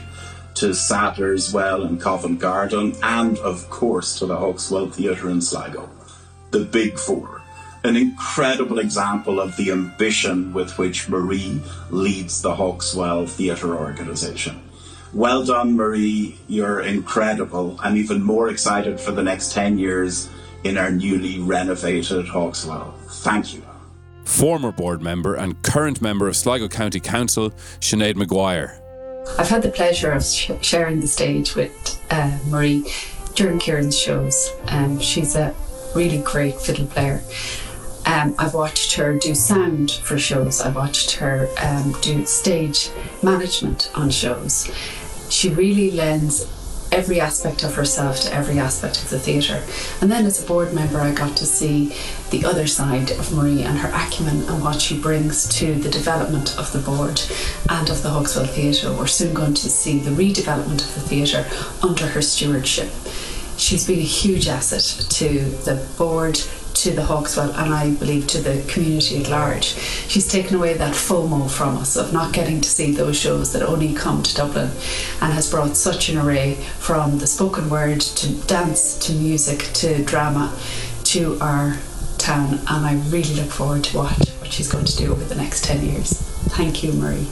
to 0.56 0.74
Sadler's 0.74 1.52
Well 1.52 1.82
and 1.84 2.00
Covent 2.00 2.40
Garden, 2.40 2.94
and 3.02 3.38
of 3.38 3.68
course 3.68 4.18
to 4.18 4.26
the 4.26 4.36
Hawkswell 4.36 4.92
Theatre 4.92 5.28
in 5.28 5.40
Sligo. 5.40 5.88
The 6.50 6.64
Big 6.64 6.98
Four. 6.98 7.42
An 7.84 7.94
incredible 7.94 8.78
example 8.78 9.38
of 9.38 9.56
the 9.56 9.70
ambition 9.70 10.52
with 10.52 10.76
which 10.78 11.08
Marie 11.08 11.60
leads 11.90 12.40
the 12.42 12.54
Hawkswell 12.54 13.28
Theatre 13.28 13.76
organisation. 13.76 14.62
Well 15.12 15.44
done, 15.44 15.76
Marie. 15.76 16.38
You're 16.48 16.80
incredible. 16.80 17.76
I'm 17.80 17.96
even 17.96 18.22
more 18.22 18.48
excited 18.48 18.98
for 18.98 19.12
the 19.12 19.22
next 19.22 19.52
10 19.52 19.78
years 19.78 20.28
in 20.64 20.78
our 20.78 20.90
newly 20.90 21.38
renovated 21.38 22.26
Hawkswell. 22.26 22.94
Thank 23.22 23.54
you. 23.54 23.62
Former 24.24 24.72
board 24.72 25.02
member 25.02 25.34
and 25.34 25.62
current 25.62 26.02
member 26.02 26.26
of 26.26 26.34
Sligo 26.34 26.66
County 26.66 26.98
Council, 26.98 27.50
Sinead 27.80 28.16
Maguire. 28.16 28.82
I've 29.38 29.48
had 29.48 29.62
the 29.62 29.70
pleasure 29.70 30.10
of 30.12 30.24
sh- 30.24 30.50
sharing 30.62 31.00
the 31.00 31.06
stage 31.08 31.54
with 31.54 32.00
uh, 32.10 32.38
Marie 32.48 32.90
during 33.34 33.58
Kieran's 33.58 33.98
shows. 33.98 34.50
Um, 34.68 34.98
she's 34.98 35.36
a 35.36 35.54
really 35.94 36.18
great 36.22 36.58
fiddle 36.60 36.86
player. 36.86 37.22
Um, 38.06 38.34
I've 38.38 38.54
watched 38.54 38.94
her 38.94 39.18
do 39.18 39.34
sound 39.34 39.90
for 39.90 40.16
shows. 40.16 40.60
I've 40.60 40.76
watched 40.76 41.12
her 41.16 41.48
um, 41.60 41.94
do 42.00 42.24
stage 42.24 42.90
management 43.22 43.90
on 43.94 44.10
shows. 44.10 44.70
She 45.28 45.48
really 45.50 45.90
lends 45.90 46.46
every 46.96 47.20
aspect 47.20 47.62
of 47.62 47.74
herself 47.74 48.20
to 48.22 48.32
every 48.32 48.58
aspect 48.58 49.02
of 49.02 49.10
the 49.10 49.18
theatre. 49.18 49.62
And 50.00 50.10
then 50.10 50.24
as 50.24 50.42
a 50.42 50.46
board 50.46 50.72
member, 50.72 50.98
I 50.98 51.12
got 51.12 51.36
to 51.36 51.44
see 51.44 51.94
the 52.30 52.46
other 52.46 52.66
side 52.66 53.10
of 53.10 53.34
Marie 53.34 53.62
and 53.62 53.78
her 53.78 53.90
acumen 53.94 54.48
and 54.48 54.62
what 54.62 54.80
she 54.80 54.98
brings 54.98 55.46
to 55.58 55.74
the 55.74 55.90
development 55.90 56.58
of 56.58 56.72
the 56.72 56.78
board 56.78 57.20
and 57.68 57.90
of 57.90 58.02
the 58.02 58.08
Hawkswell 58.08 58.48
Theatre. 58.48 58.90
We're 58.92 59.06
soon 59.06 59.34
going 59.34 59.52
to 59.54 59.68
see 59.68 59.98
the 59.98 60.10
redevelopment 60.10 60.88
of 60.88 60.94
the 60.94 61.00
theatre 61.02 61.46
under 61.82 62.06
her 62.06 62.22
stewardship. 62.22 62.90
She's 63.58 63.86
been 63.86 63.98
a 63.98 64.02
huge 64.02 64.48
asset 64.48 65.06
to 65.10 65.28
the 65.64 65.86
board, 65.98 66.40
to 66.76 66.90
the 66.92 67.02
Hawkswell 67.02 67.54
and 67.56 67.72
I 67.72 67.90
believe 67.94 68.26
to 68.28 68.38
the 68.38 68.62
community 68.68 69.22
at 69.22 69.30
large. 69.30 69.64
She's 70.08 70.28
taken 70.28 70.56
away 70.56 70.74
that 70.74 70.94
FOMO 70.94 71.50
from 71.50 71.76
us 71.78 71.96
of 71.96 72.12
not 72.12 72.34
getting 72.34 72.60
to 72.60 72.68
see 72.68 72.92
those 72.92 73.18
shows 73.18 73.52
that 73.52 73.62
only 73.62 73.94
come 73.94 74.22
to 74.22 74.34
Dublin 74.34 74.70
and 75.22 75.32
has 75.32 75.50
brought 75.50 75.76
such 75.76 76.08
an 76.08 76.18
array 76.18 76.54
from 76.78 77.18
the 77.18 77.26
spoken 77.26 77.70
word 77.70 78.00
to 78.00 78.32
dance 78.46 78.98
to 79.06 79.12
music 79.12 79.60
to 79.74 80.04
drama 80.04 80.54
to 81.04 81.38
our 81.40 81.78
town 82.18 82.58
and 82.68 82.86
I 82.86 83.00
really 83.08 83.34
look 83.34 83.50
forward 83.50 83.84
to 83.84 83.96
what, 83.98 84.12
what 84.40 84.52
she's 84.52 84.70
going 84.70 84.84
to 84.84 84.96
do 84.96 85.12
over 85.12 85.24
the 85.24 85.34
next 85.34 85.64
10 85.64 85.84
years. 85.84 86.12
Thank 86.56 86.82
you, 86.82 86.92
Marie. 86.92 87.26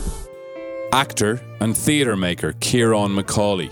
Actor 0.93 1.41
and 1.61 1.77
theatre 1.77 2.17
maker 2.17 2.55
Kieran 2.61 3.15
Macaulay. 3.15 3.71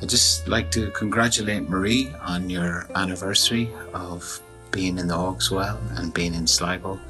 I'd 0.00 0.08
just 0.08 0.46
like 0.46 0.70
to 0.72 0.90
congratulate 0.92 1.68
Marie 1.68 2.12
on 2.22 2.48
your 2.48 2.86
anniversary 2.94 3.68
of 3.92 4.40
being 4.70 4.98
in 4.98 5.08
the 5.08 5.14
Hawkswell 5.14 5.78
and 5.98 6.12
being 6.12 6.34
in 6.34 6.46
Sligo. 6.46 7.00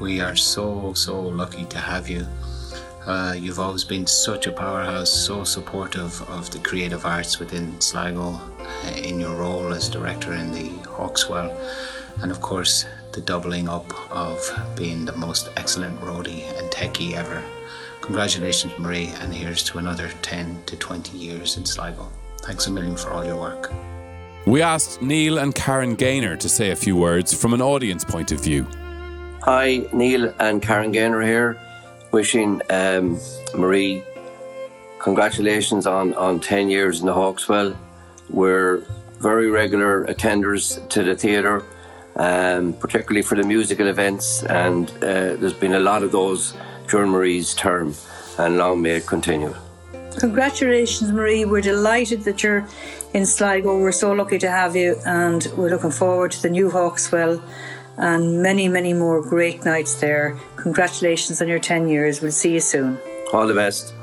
We 0.00 0.20
are 0.20 0.36
so, 0.36 0.92
so 0.94 1.20
lucky 1.20 1.64
to 1.66 1.78
have 1.78 2.08
you. 2.08 2.26
Uh, 3.06 3.34
you've 3.38 3.60
always 3.60 3.84
been 3.84 4.06
such 4.06 4.46
a 4.46 4.52
powerhouse, 4.52 5.12
so 5.12 5.44
supportive 5.44 6.22
of 6.22 6.50
the 6.50 6.58
creative 6.58 7.04
arts 7.04 7.38
within 7.38 7.78
Sligo 7.80 8.40
uh, 8.58 8.88
in 8.96 9.20
your 9.20 9.36
role 9.36 9.74
as 9.74 9.88
director 9.88 10.32
in 10.32 10.52
the 10.52 10.70
Hawkswell, 10.88 11.54
and 12.22 12.30
of 12.30 12.40
course, 12.40 12.86
the 13.12 13.20
doubling 13.20 13.68
up 13.68 13.92
of 14.10 14.40
being 14.74 15.04
the 15.04 15.16
most 15.16 15.50
excellent 15.56 16.00
roadie 16.00 16.48
and 16.58 16.70
techie 16.70 17.12
ever. 17.12 17.42
Congratulations, 18.00 18.72
Marie, 18.78 19.12
and 19.20 19.32
here's 19.32 19.62
to 19.64 19.78
another 19.78 20.10
10 20.22 20.62
to 20.66 20.76
20 20.76 21.16
years 21.16 21.56
in 21.56 21.64
Sligo. 21.64 22.08
Thanks 22.38 22.66
a 22.66 22.70
million 22.70 22.96
for 22.96 23.10
all 23.10 23.24
your 23.24 23.36
work. 23.36 23.72
We 24.46 24.60
asked 24.60 25.00
Neil 25.00 25.38
and 25.38 25.54
Karen 25.54 25.94
Gaynor 25.94 26.36
to 26.36 26.50
say 26.50 26.70
a 26.70 26.76
few 26.76 26.96
words 26.96 27.32
from 27.32 27.54
an 27.54 27.62
audience 27.62 28.04
point 28.04 28.30
of 28.30 28.40
view. 28.40 28.66
Hi, 29.42 29.86
Neil 29.90 30.34
and 30.38 30.60
Karen 30.60 30.92
Gaynor 30.92 31.22
here, 31.22 31.58
wishing 32.12 32.60
um, 32.68 33.18
Marie 33.56 34.04
congratulations 34.98 35.86
on, 35.86 36.12
on 36.14 36.40
10 36.40 36.68
years 36.68 37.00
in 37.00 37.06
the 37.06 37.14
Hawkswell. 37.14 37.74
We're 38.28 38.82
very 39.18 39.50
regular 39.50 40.06
attenders 40.08 40.86
to 40.90 41.02
the 41.02 41.16
theatre, 41.16 41.64
um, 42.16 42.74
particularly 42.74 43.22
for 43.22 43.36
the 43.36 43.44
musical 43.44 43.86
events, 43.86 44.42
and 44.42 44.90
uh, 44.96 45.36
there's 45.36 45.54
been 45.54 45.74
a 45.74 45.80
lot 45.80 46.02
of 46.02 46.12
those 46.12 46.52
during 46.88 47.10
Marie's 47.10 47.54
term, 47.54 47.94
and 48.38 48.58
long 48.58 48.82
may 48.82 48.96
it 48.96 49.06
continue. 49.06 49.54
Congratulations, 50.18 51.10
Marie. 51.10 51.44
We're 51.44 51.60
delighted 51.60 52.22
that 52.24 52.42
you're 52.42 52.66
in 53.14 53.24
Sligo. 53.24 53.78
We're 53.78 53.92
so 53.92 54.12
lucky 54.12 54.38
to 54.38 54.50
have 54.50 54.76
you, 54.76 54.96
and 55.06 55.46
we're 55.56 55.70
looking 55.70 55.92
forward 55.92 56.32
to 56.32 56.42
the 56.42 56.50
new 56.50 56.68
Hawkswell 56.68 57.40
and 57.96 58.42
many, 58.42 58.68
many 58.68 58.92
more 58.92 59.22
great 59.22 59.64
nights 59.64 59.94
there. 60.00 60.36
Congratulations 60.56 61.40
on 61.40 61.48
your 61.48 61.60
10 61.60 61.88
years. 61.88 62.20
We'll 62.20 62.32
see 62.32 62.52
you 62.52 62.60
soon. 62.60 62.98
All 63.32 63.46
the 63.46 63.54
best. 63.54 63.94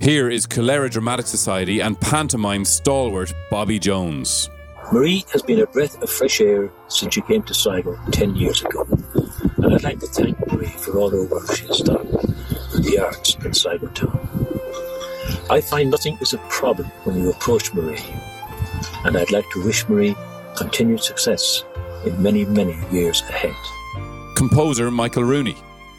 Here 0.00 0.30
is 0.30 0.46
Calera 0.46 0.88
Dramatic 0.88 1.26
Society 1.26 1.80
and 1.80 2.00
pantomime 2.00 2.64
stalwart 2.64 3.34
Bobby 3.50 3.78
Jones. 3.78 4.48
Marie 4.92 5.24
has 5.32 5.42
been 5.42 5.60
a 5.60 5.66
breath 5.66 6.00
of 6.02 6.10
fresh 6.10 6.40
air 6.40 6.70
since 6.88 7.14
she 7.14 7.22
came 7.22 7.42
to 7.44 7.54
Sligo 7.54 7.98
10 8.10 8.36
years 8.36 8.62
ago. 8.62 8.86
And 9.58 9.74
I'd 9.74 9.82
like 9.82 10.00
to 10.00 10.06
thank 10.06 10.38
Marie 10.52 10.66
for 10.66 10.98
all 10.98 11.10
her 11.10 11.24
work 11.24 11.54
she 11.54 11.66
has 11.66 11.78
done 11.78 12.06
for 12.70 12.78
the 12.78 12.98
arts 12.98 13.36
in 13.36 13.54
Sligo 13.54 13.88
town. 13.88 14.28
I 15.50 15.60
find 15.60 15.90
nothing 15.90 16.18
is 16.20 16.32
a 16.32 16.38
problem 16.48 16.88
when 17.04 17.18
you 17.18 17.30
approach 17.30 17.72
Marie, 17.72 18.02
and 19.04 19.16
I'd 19.16 19.30
like 19.30 19.48
to 19.50 19.64
wish 19.64 19.88
Marie 19.88 20.16
continued 20.56 21.02
success 21.02 21.64
in 22.04 22.22
many, 22.22 22.44
many 22.44 22.76
years 22.90 23.22
ahead. 23.22 23.54
Composer 24.36 24.90
Michael 24.90 25.24
Rooney. 25.24 25.56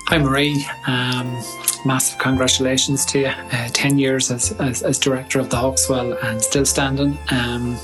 Hi, 0.08 0.18
Marie. 0.18 0.66
Um, 0.86 1.42
massive 1.86 2.20
congratulations 2.20 3.06
to 3.06 3.20
you. 3.20 3.28
Uh, 3.28 3.70
10 3.72 3.98
years 3.98 4.32
as, 4.32 4.52
as, 4.60 4.84
as, 4.84 5.00
director 5.00 5.40
of 5.40 5.50
the 5.50 5.58
Hawkswell 5.58 6.22
and 6.24 6.42
still 6.42 6.66
standing. 6.66 7.18
Um, 7.32 7.76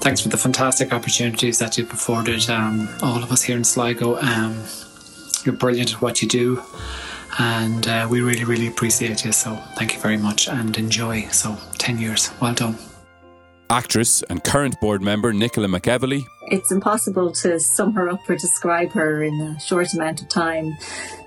thanks 0.00 0.20
for 0.20 0.28
the 0.28 0.38
fantastic 0.38 0.92
opportunities 0.92 1.58
that 1.58 1.76
you've 1.76 1.92
afforded 1.92 2.48
um, 2.48 2.88
all 3.02 3.22
of 3.22 3.30
us 3.30 3.42
here 3.42 3.56
in 3.56 3.64
Sligo. 3.64 4.16
Um, 4.16 4.62
you're 5.44 5.54
brilliant 5.54 5.94
at 5.94 6.02
what 6.02 6.22
you 6.22 6.28
do 6.28 6.62
and 7.38 7.86
uh, 7.86 8.06
we 8.10 8.20
really, 8.20 8.44
really 8.44 8.66
appreciate 8.66 9.24
you. 9.24 9.32
So 9.32 9.56
thank 9.74 9.94
you 9.94 10.00
very 10.00 10.16
much 10.16 10.48
and 10.48 10.76
enjoy. 10.76 11.28
So 11.28 11.56
10 11.78 11.98
years, 11.98 12.30
well 12.40 12.54
done. 12.54 12.76
Actress 13.70 14.22
and 14.30 14.42
current 14.44 14.80
board 14.80 15.02
member 15.02 15.32
Nicola 15.32 15.66
McEvely. 15.66 16.24
It's 16.48 16.70
impossible 16.70 17.32
to 17.32 17.58
sum 17.58 17.92
her 17.94 18.08
up 18.08 18.28
or 18.28 18.36
describe 18.36 18.92
her 18.92 19.24
in 19.24 19.40
a 19.40 19.60
short 19.60 19.92
amount 19.92 20.22
of 20.22 20.28
time. 20.28 20.76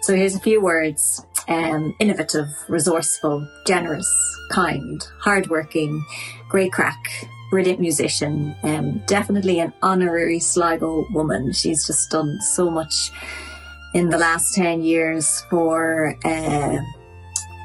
So 0.02 0.16
here's 0.16 0.36
a 0.36 0.40
few 0.40 0.62
words 0.62 1.26
um, 1.50 1.96
innovative, 2.00 2.48
resourceful, 2.70 3.48
generous, 3.66 4.10
kind, 4.52 5.02
hardworking, 5.20 6.06
great 6.48 6.72
crack, 6.72 7.28
brilliant 7.50 7.80
musician, 7.80 8.56
um, 8.64 9.00
definitely 9.08 9.60
an 9.60 9.74
honorary 9.82 10.40
Sligo 10.40 11.06
woman. 11.12 11.52
She's 11.52 11.86
just 11.86 12.10
done 12.12 12.40
so 12.42 12.70
much 12.70 13.12
in 13.94 14.10
the 14.10 14.18
last 14.18 14.54
10 14.54 14.84
years 14.84 15.42
for 15.50 16.16
uh, 16.24 16.78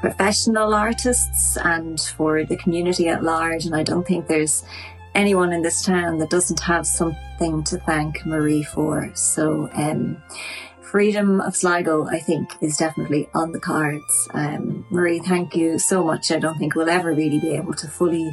professional 0.05 0.75
artists 0.75 1.57
and 1.57 1.99
for 1.99 2.45
the 2.45 2.55
community 2.57 3.07
at 3.07 3.23
large. 3.23 3.65
And 3.65 3.75
I 3.75 3.81
don't 3.81 4.05
think 4.05 4.27
there's 4.27 4.63
anyone 5.15 5.51
in 5.51 5.63
this 5.63 5.83
town 5.83 6.19
that 6.19 6.29
doesn't 6.29 6.59
have 6.59 6.85
something 6.85 7.63
to 7.63 7.79
thank 7.79 8.23
Marie 8.23 8.61
for. 8.61 9.09
So, 9.15 9.67
um, 9.73 10.21
freedom 10.79 11.41
of 11.41 11.55
Sligo, 11.55 12.05
I 12.05 12.19
think, 12.19 12.51
is 12.61 12.77
definitely 12.77 13.27
on 13.33 13.51
the 13.51 13.59
cards. 13.59 14.29
Um, 14.35 14.85
Marie, 14.91 15.17
thank 15.17 15.55
you 15.55 15.79
so 15.79 16.03
much. 16.03 16.31
I 16.31 16.37
don't 16.37 16.59
think 16.59 16.75
we'll 16.75 16.87
ever 16.87 17.11
really 17.11 17.39
be 17.39 17.55
able 17.55 17.73
to 17.73 17.87
fully 17.87 18.31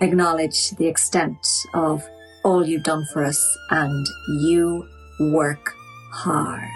acknowledge 0.00 0.70
the 0.70 0.86
extent 0.86 1.44
of 1.74 2.08
all 2.44 2.64
you've 2.64 2.84
done 2.84 3.04
for 3.12 3.24
us, 3.24 3.58
and 3.70 4.06
you 4.42 4.88
work 5.18 5.74
hard 6.12 6.70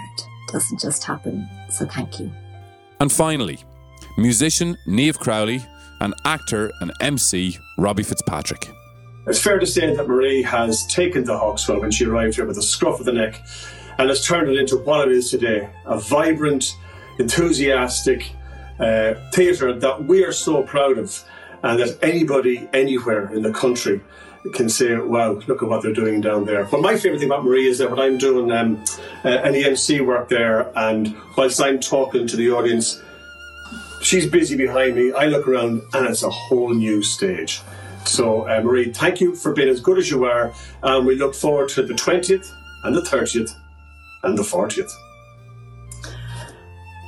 doesn't 0.51 0.81
just 0.81 1.05
happen. 1.05 1.49
So 1.71 1.87
thank 1.87 2.19
you. 2.19 2.33
And 2.99 3.13
finally, 3.13 3.61
musician 4.17 4.77
Niamh 4.87 5.19
Crowley 5.19 5.65
and 6.01 6.15
actor 6.25 6.71
and 6.81 6.93
MC 7.01 7.59
Robbie 7.79 8.03
Fitzpatrick. 8.03 8.69
It's 9.27 9.41
fair 9.41 9.59
to 9.59 9.67
say 9.67 9.95
that 9.95 10.07
Marie 10.07 10.43
has 10.43 10.87
taken 10.87 11.25
the 11.25 11.33
Hawkswell 11.33 11.81
when 11.81 11.91
she 11.91 12.05
arrived 12.05 12.37
here 12.37 12.47
with 12.47 12.59
a 12.59 12.63
scruff 12.63 13.01
of 13.01 13.07
the 13.07 13.13
neck 13.13 13.41
and 13.99 14.09
has 14.09 14.25
turned 14.25 14.51
it 14.51 14.59
into 14.59 14.77
what 14.77 15.09
it 15.09 15.13
is 15.13 15.31
today 15.31 15.71
a 15.87 15.99
vibrant, 15.99 16.77
enthusiastic 17.19 18.33
uh, 18.79 19.15
theatre 19.33 19.73
that 19.73 20.05
we 20.05 20.25
are 20.25 20.33
so 20.33 20.63
proud 20.63 20.99
of, 20.99 21.25
and 21.63 21.81
that 21.81 21.99
anybody 22.03 22.69
anywhere 22.73 23.33
in 23.33 23.43
the 23.43 23.53
country 23.53 24.01
can 24.53 24.69
say, 24.69 24.95
wow, 24.97 25.41
look 25.47 25.63
at 25.63 25.69
what 25.69 25.83
they're 25.83 25.95
doing 25.95 26.21
down 26.21 26.45
there. 26.45 26.65
But 26.65 26.83
my 26.83 26.97
favourite 26.97 27.21
thing 27.21 27.31
about 27.31 27.45
Marie 27.45 27.67
is 27.67 27.79
that 27.79 27.91
when 27.91 27.99
I'm 27.99 28.19
doing 28.19 28.53
um, 28.53 28.85
uh, 29.25 29.29
any 29.29 29.65
MC 29.65 30.03
work 30.03 30.29
there, 30.29 30.71
and 30.77 31.17
whilst 31.37 31.63
I'm 31.63 31.81
talking 31.81 32.27
to 32.27 32.37
the 32.37 32.51
audience, 32.51 33.01
she's 34.05 34.27
busy 34.27 34.57
behind 34.57 34.95
me. 34.95 35.13
I 35.13 35.27
look 35.27 35.49
around, 35.49 35.83
and 35.93 36.07
it's 36.07 36.23
a 36.23 36.31
whole 36.31 36.73
new 36.73 37.03
stage. 37.03 37.63
So, 38.05 38.47
uh, 38.49 38.61
Marie, 38.61 38.93
thank 38.93 39.21
you 39.21 39.35
for 39.35 39.53
being 39.53 39.69
as 39.69 39.81
good 39.81 39.99
as 39.99 40.11
you 40.11 40.25
are, 40.25 40.53
and 40.83 41.07
we 41.07 41.17
look 41.17 41.35
forward 41.35 41.71
to 41.71 41.83
the 41.83 41.95
20th 41.95 42.53
and 42.85 42.95
the 42.95 43.01
30th 43.01 43.55
and 44.23 44.37
the 44.37 44.43
40th. 44.43 44.93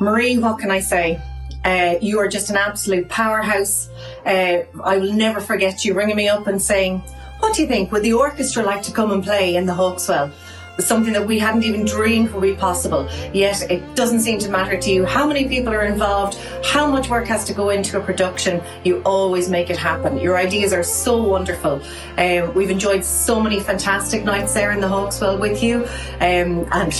Marie, 0.01 0.39
what 0.39 0.59
can 0.59 0.71
I 0.71 0.81
say? 0.81 1.21
Uh, 1.65 1.97
you 2.01 2.19
are 2.19 2.29
just 2.29 2.49
an 2.49 2.57
absolute 2.57 3.09
powerhouse. 3.09 3.89
Uh, 4.25 4.63
I 4.85 4.99
will 4.99 5.13
never 5.13 5.41
forget 5.41 5.85
you 5.85 5.95
ringing 5.95 6.17
me 6.17 6.29
up 6.29 6.47
and 6.47 6.61
saying, 6.61 7.03
what 7.41 7.55
do 7.55 7.63
you 7.63 7.69
think? 7.69 7.93
Would 7.93 8.03
the 8.03 8.13
orchestra 8.13 8.63
like 8.63 8.83
to 8.85 8.93
come 8.93 9.11
and 9.11 9.23
play 9.23 9.57
in 9.57 9.67
the 9.67 9.73
Hawkswell? 9.73 10.33
Something 10.79 11.13
that 11.13 11.27
we 11.27 11.39
hadn't 11.39 11.65
even 11.65 11.85
dreamed 11.85 12.31
would 12.33 12.43
be 12.43 12.55
possible. 12.55 13.09
Yet 13.33 13.71
it 13.71 13.95
doesn't 13.95 14.21
seem 14.21 14.39
to 14.41 14.51
matter 14.51 14.77
to 14.79 14.91
you 14.91 15.05
how 15.05 15.27
many 15.27 15.49
people 15.49 15.73
are 15.73 15.85
involved, 15.85 16.39
how 16.65 16.87
much 16.87 17.09
work 17.09 17.27
has 17.27 17.45
to 17.45 17.55
go 17.55 17.71
into 17.71 17.99
a 17.99 18.03
production. 18.03 18.63
You 18.85 19.03
always 19.05 19.49
make 19.49 19.71
it 19.71 19.77
happen. 19.77 20.19
Your 20.19 20.37
ideas 20.37 20.73
are 20.73 20.83
so 20.83 21.23
wonderful. 21.23 21.81
Um, 22.19 22.55
we've 22.55 22.71
enjoyed 22.71 23.05
so 23.05 23.41
many 23.41 23.61
fantastic 23.61 24.25
nights 24.25 24.53
there 24.55 24.73
in 24.73 24.81
the 24.81 24.87
Hawkswell 24.87 25.39
with 25.39 25.63
you. 25.63 25.85
Um, 26.21 26.67
and 26.73 26.93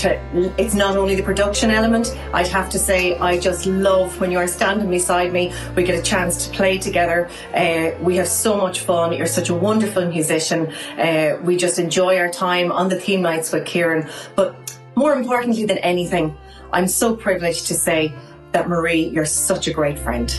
it's 0.57 0.73
not 0.73 0.97
only 0.97 1.15
the 1.15 1.23
production 1.23 1.71
element, 1.71 2.17
I'd 2.33 2.47
have 2.47 2.69
to 2.71 2.79
say, 2.79 3.17
I 3.17 3.39
just 3.39 3.65
love 3.65 4.19
when 4.19 4.31
you're 4.31 4.47
standing 4.47 4.89
beside 4.89 5.31
me. 5.33 5.53
We 5.75 5.83
get 5.83 5.99
a 5.99 6.01
chance 6.03 6.47
to 6.47 6.53
play 6.53 6.77
together. 6.77 7.29
Uh, 7.53 7.91
we 8.01 8.15
have 8.17 8.27
so 8.27 8.57
much 8.57 8.79
fun. 8.81 9.13
You're 9.13 9.27
such 9.27 9.49
a 9.49 9.55
wonderful 9.55 10.07
musician. 10.07 10.73
Uh, 10.97 11.37
we 11.43 11.57
just 11.57 11.79
enjoy 11.79 12.17
our 12.17 12.29
time 12.29 12.71
on 12.71 12.89
the 12.89 12.99
theme 12.99 13.21
nights 13.21 13.51
with 13.51 13.66
Kieran. 13.67 14.09
But 14.35 14.79
more 14.95 15.13
importantly 15.13 15.65
than 15.65 15.77
anything, 15.79 16.35
I'm 16.73 16.87
so 16.87 17.15
privileged 17.15 17.67
to 17.67 17.75
say 17.75 18.13
that 18.53 18.67
Marie, 18.67 19.07
you're 19.09 19.25
such 19.25 19.67
a 19.67 19.71
great 19.71 19.99
friend. 19.99 20.29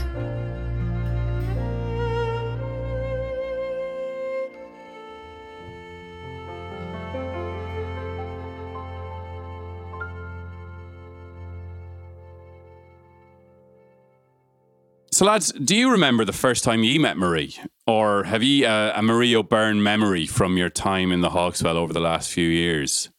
So, 15.18 15.24
lads, 15.24 15.51
do 15.53 15.74
you 15.74 15.91
remember 15.91 16.24
the 16.24 16.33
first 16.33 16.62
time 16.62 16.85
you 16.85 17.01
met 17.01 17.16
Marie? 17.16 17.57
Or 17.89 18.22
have 18.22 18.45
you 18.45 18.66
uh, 18.66 18.93
a 18.95 19.03
Marie 19.03 19.35
O'Byrne 19.35 19.83
memory 19.83 20.26
from 20.26 20.57
your 20.57 20.70
time 20.70 21.11
in 21.11 21.22
the 21.22 21.31
Hawkswell 21.31 21.74
over 21.74 21.93
the 21.93 21.99
last 21.99 22.31
few 22.31 22.49
years? 22.49 23.11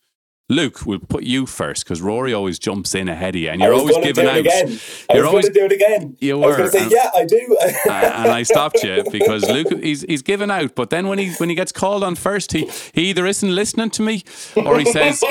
Luke, 0.52 0.84
we'll 0.86 0.98
put 1.00 1.24
you 1.24 1.46
first 1.46 1.84
because 1.84 2.02
Rory 2.02 2.34
always 2.34 2.58
jumps 2.58 2.96
in 2.96 3.08
ahead 3.08 3.36
of 3.36 3.42
you, 3.42 3.50
and 3.50 3.62
you're 3.62 3.74
always 3.74 3.96
giving 3.98 4.26
out. 4.26 4.38
again. 4.38 4.80
I 5.10 5.14
You're 5.14 5.24
was 5.24 5.30
always 5.30 5.50
going 5.50 5.54
to 5.54 5.60
do 5.60 5.66
it 5.66 5.72
again. 5.72 6.18
You 6.20 6.42
I 6.42 6.48
was 6.48 6.58
were, 6.58 6.58
going 6.58 6.72
to 6.72 6.80
say, 6.80 6.90
yeah, 6.90 7.12
I 7.14 7.26
do. 7.26 7.58
and 7.90 8.32
I 8.32 8.42
stopped 8.42 8.82
you 8.84 9.04
because 9.12 9.48
Luke 9.48 9.68
he's 9.82 10.02
he's 10.02 10.24
given 10.24 10.50
out. 10.50 10.74
But 10.74 10.90
then 10.90 11.08
when 11.08 11.20
he 11.20 11.34
when 11.34 11.50
he 11.50 11.56
gets 11.56 11.72
called 11.72 12.04
on 12.04 12.16
first, 12.16 12.52
he 12.52 12.70
he 12.94 13.10
either 13.12 13.28
isn't 13.28 13.54
listening 13.54 13.92
to 13.92 14.02
me 14.02 14.24
or 14.56 14.80
he 14.80 14.86
says 14.86 15.24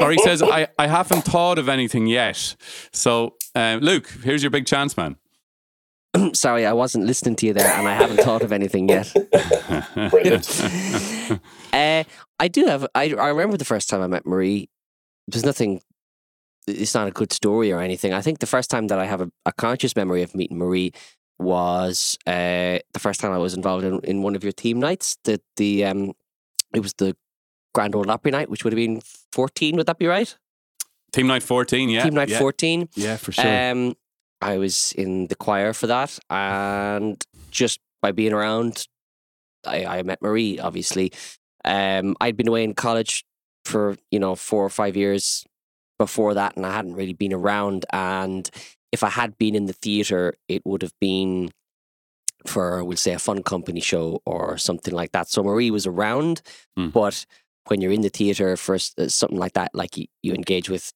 or 0.00 0.10
he 0.10 0.18
says 0.18 0.42
I, 0.42 0.66
I 0.76 0.88
haven't 0.88 1.22
thought 1.22 1.58
of 1.58 1.68
anything 1.68 2.06
yet. 2.08 2.56
So 2.92 3.36
uh, 3.54 3.78
Luke, 3.80 4.08
here's 4.24 4.42
your 4.42 4.50
big 4.50 4.66
chance, 4.66 4.96
man. 4.96 5.16
Sorry, 6.32 6.66
I 6.66 6.72
wasn't 6.72 7.06
listening 7.06 7.36
to 7.36 7.46
you 7.46 7.52
there, 7.52 7.70
and 7.72 7.88
I 7.88 7.94
haven't 7.94 8.18
thought 8.18 8.42
of 8.42 8.52
anything 8.52 8.88
yet. 8.88 9.12
uh, 11.72 12.04
I 12.38 12.48
do 12.48 12.66
have. 12.66 12.86
I 12.94 13.12
I 13.14 13.28
remember 13.28 13.56
the 13.56 13.64
first 13.64 13.88
time 13.88 14.02
I 14.02 14.06
met 14.06 14.26
Marie. 14.26 14.68
There's 15.28 15.44
nothing. 15.44 15.80
It's 16.66 16.94
not 16.94 17.08
a 17.08 17.10
good 17.10 17.32
story 17.32 17.72
or 17.72 17.80
anything. 17.80 18.12
I 18.14 18.22
think 18.22 18.38
the 18.38 18.46
first 18.46 18.70
time 18.70 18.86
that 18.88 18.98
I 18.98 19.06
have 19.06 19.20
a, 19.20 19.30
a 19.44 19.52
conscious 19.52 19.94
memory 19.96 20.22
of 20.22 20.34
meeting 20.34 20.58
Marie 20.58 20.92
was 21.38 22.18
uh, 22.26 22.78
the 22.92 23.00
first 23.00 23.20
time 23.20 23.32
I 23.32 23.38
was 23.38 23.54
involved 23.54 23.84
in, 23.84 24.00
in 24.00 24.22
one 24.22 24.34
of 24.36 24.42
your 24.42 24.52
theme 24.52 24.80
nights. 24.80 25.16
The 25.24 25.40
the 25.56 25.84
um, 25.84 26.12
it 26.74 26.80
was 26.80 26.94
the 26.94 27.16
Grand 27.74 27.94
Old 27.94 28.08
Opry 28.08 28.30
night, 28.30 28.50
which 28.50 28.64
would 28.64 28.72
have 28.72 28.78
been 28.78 29.02
fourteen. 29.32 29.76
Would 29.76 29.86
that 29.86 29.98
be 29.98 30.06
right? 30.06 30.34
Theme 31.12 31.26
night 31.26 31.42
fourteen, 31.42 31.88
yeah. 31.88 32.04
Theme 32.04 32.14
night 32.14 32.28
yeah. 32.28 32.38
fourteen. 32.38 32.88
Yeah, 32.94 33.16
for 33.16 33.32
sure. 33.32 33.70
Um, 33.70 33.94
I 34.40 34.58
was 34.58 34.92
in 34.92 35.28
the 35.28 35.36
choir 35.36 35.72
for 35.72 35.86
that, 35.86 36.18
and 36.28 37.22
just 37.50 37.80
by 38.02 38.12
being 38.12 38.32
around, 38.32 38.86
I, 39.66 39.84
I 39.98 40.02
met 40.02 40.22
Marie. 40.22 40.58
Obviously, 40.58 41.12
um, 41.64 42.16
I'd 42.20 42.36
been 42.36 42.48
away 42.48 42.64
in 42.64 42.74
college 42.74 43.24
for 43.64 43.96
you 44.10 44.18
know 44.18 44.34
four 44.34 44.64
or 44.64 44.70
five 44.70 44.96
years 44.96 45.44
before 45.98 46.34
that, 46.34 46.56
and 46.56 46.66
I 46.66 46.72
hadn't 46.74 46.94
really 46.94 47.12
been 47.14 47.32
around. 47.32 47.86
And 47.92 48.48
if 48.92 49.02
I 49.02 49.10
had 49.10 49.38
been 49.38 49.54
in 49.54 49.66
the 49.66 49.72
theater, 49.72 50.34
it 50.48 50.62
would 50.64 50.82
have 50.82 50.94
been 51.00 51.50
for 52.46 52.84
we'll 52.84 52.96
say 52.96 53.12
a 53.12 53.18
fun 53.18 53.42
company 53.42 53.80
show 53.80 54.20
or 54.26 54.58
something 54.58 54.94
like 54.94 55.12
that. 55.12 55.28
So 55.28 55.42
Marie 55.42 55.70
was 55.70 55.86
around, 55.86 56.42
Hmm. 56.76 56.88
but 56.88 57.24
when 57.68 57.80
you're 57.80 57.92
in 57.92 58.02
the 58.02 58.10
theater 58.10 58.56
for 58.56 58.74
uh, 58.74 59.08
something 59.08 59.38
like 59.38 59.54
that, 59.54 59.70
like 59.74 59.96
you, 59.96 60.06
you 60.22 60.34
engage 60.34 60.68
with 60.68 60.92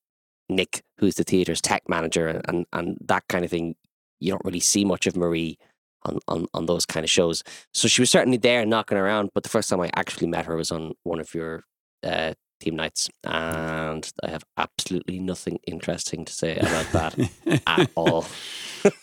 Nick, 0.49 0.83
who's 0.99 1.15
the 1.15 1.23
theater's 1.23 1.61
tech 1.61 1.83
manager, 1.89 2.41
and 2.45 2.65
and 2.73 2.97
that 3.05 3.23
kind 3.27 3.43
of 3.43 3.49
thing, 3.51 3.75
you 4.19 4.31
don't 4.31 4.45
really 4.45 4.59
see 4.59 4.85
much 4.85 5.07
of 5.07 5.15
Marie 5.17 5.57
on, 6.03 6.19
on 6.27 6.47
on 6.53 6.65
those 6.65 6.85
kind 6.85 7.03
of 7.03 7.09
shows. 7.09 7.43
So 7.73 7.87
she 7.87 8.01
was 8.01 8.09
certainly 8.09 8.37
there 8.37 8.65
knocking 8.65 8.97
around, 8.97 9.29
but 9.33 9.43
the 9.43 9.49
first 9.49 9.69
time 9.69 9.81
I 9.81 9.89
actually 9.95 10.27
met 10.27 10.45
her 10.45 10.55
was 10.55 10.71
on 10.71 10.93
one 11.03 11.19
of 11.19 11.33
your 11.33 11.63
uh, 12.03 12.33
theme 12.59 12.75
nights, 12.75 13.09
and 13.23 14.11
I 14.23 14.29
have 14.29 14.43
absolutely 14.57 15.19
nothing 15.19 15.59
interesting 15.65 16.25
to 16.25 16.33
say 16.33 16.57
about 16.57 16.91
that 16.91 17.29
at 17.67 17.89
all. 17.95 18.25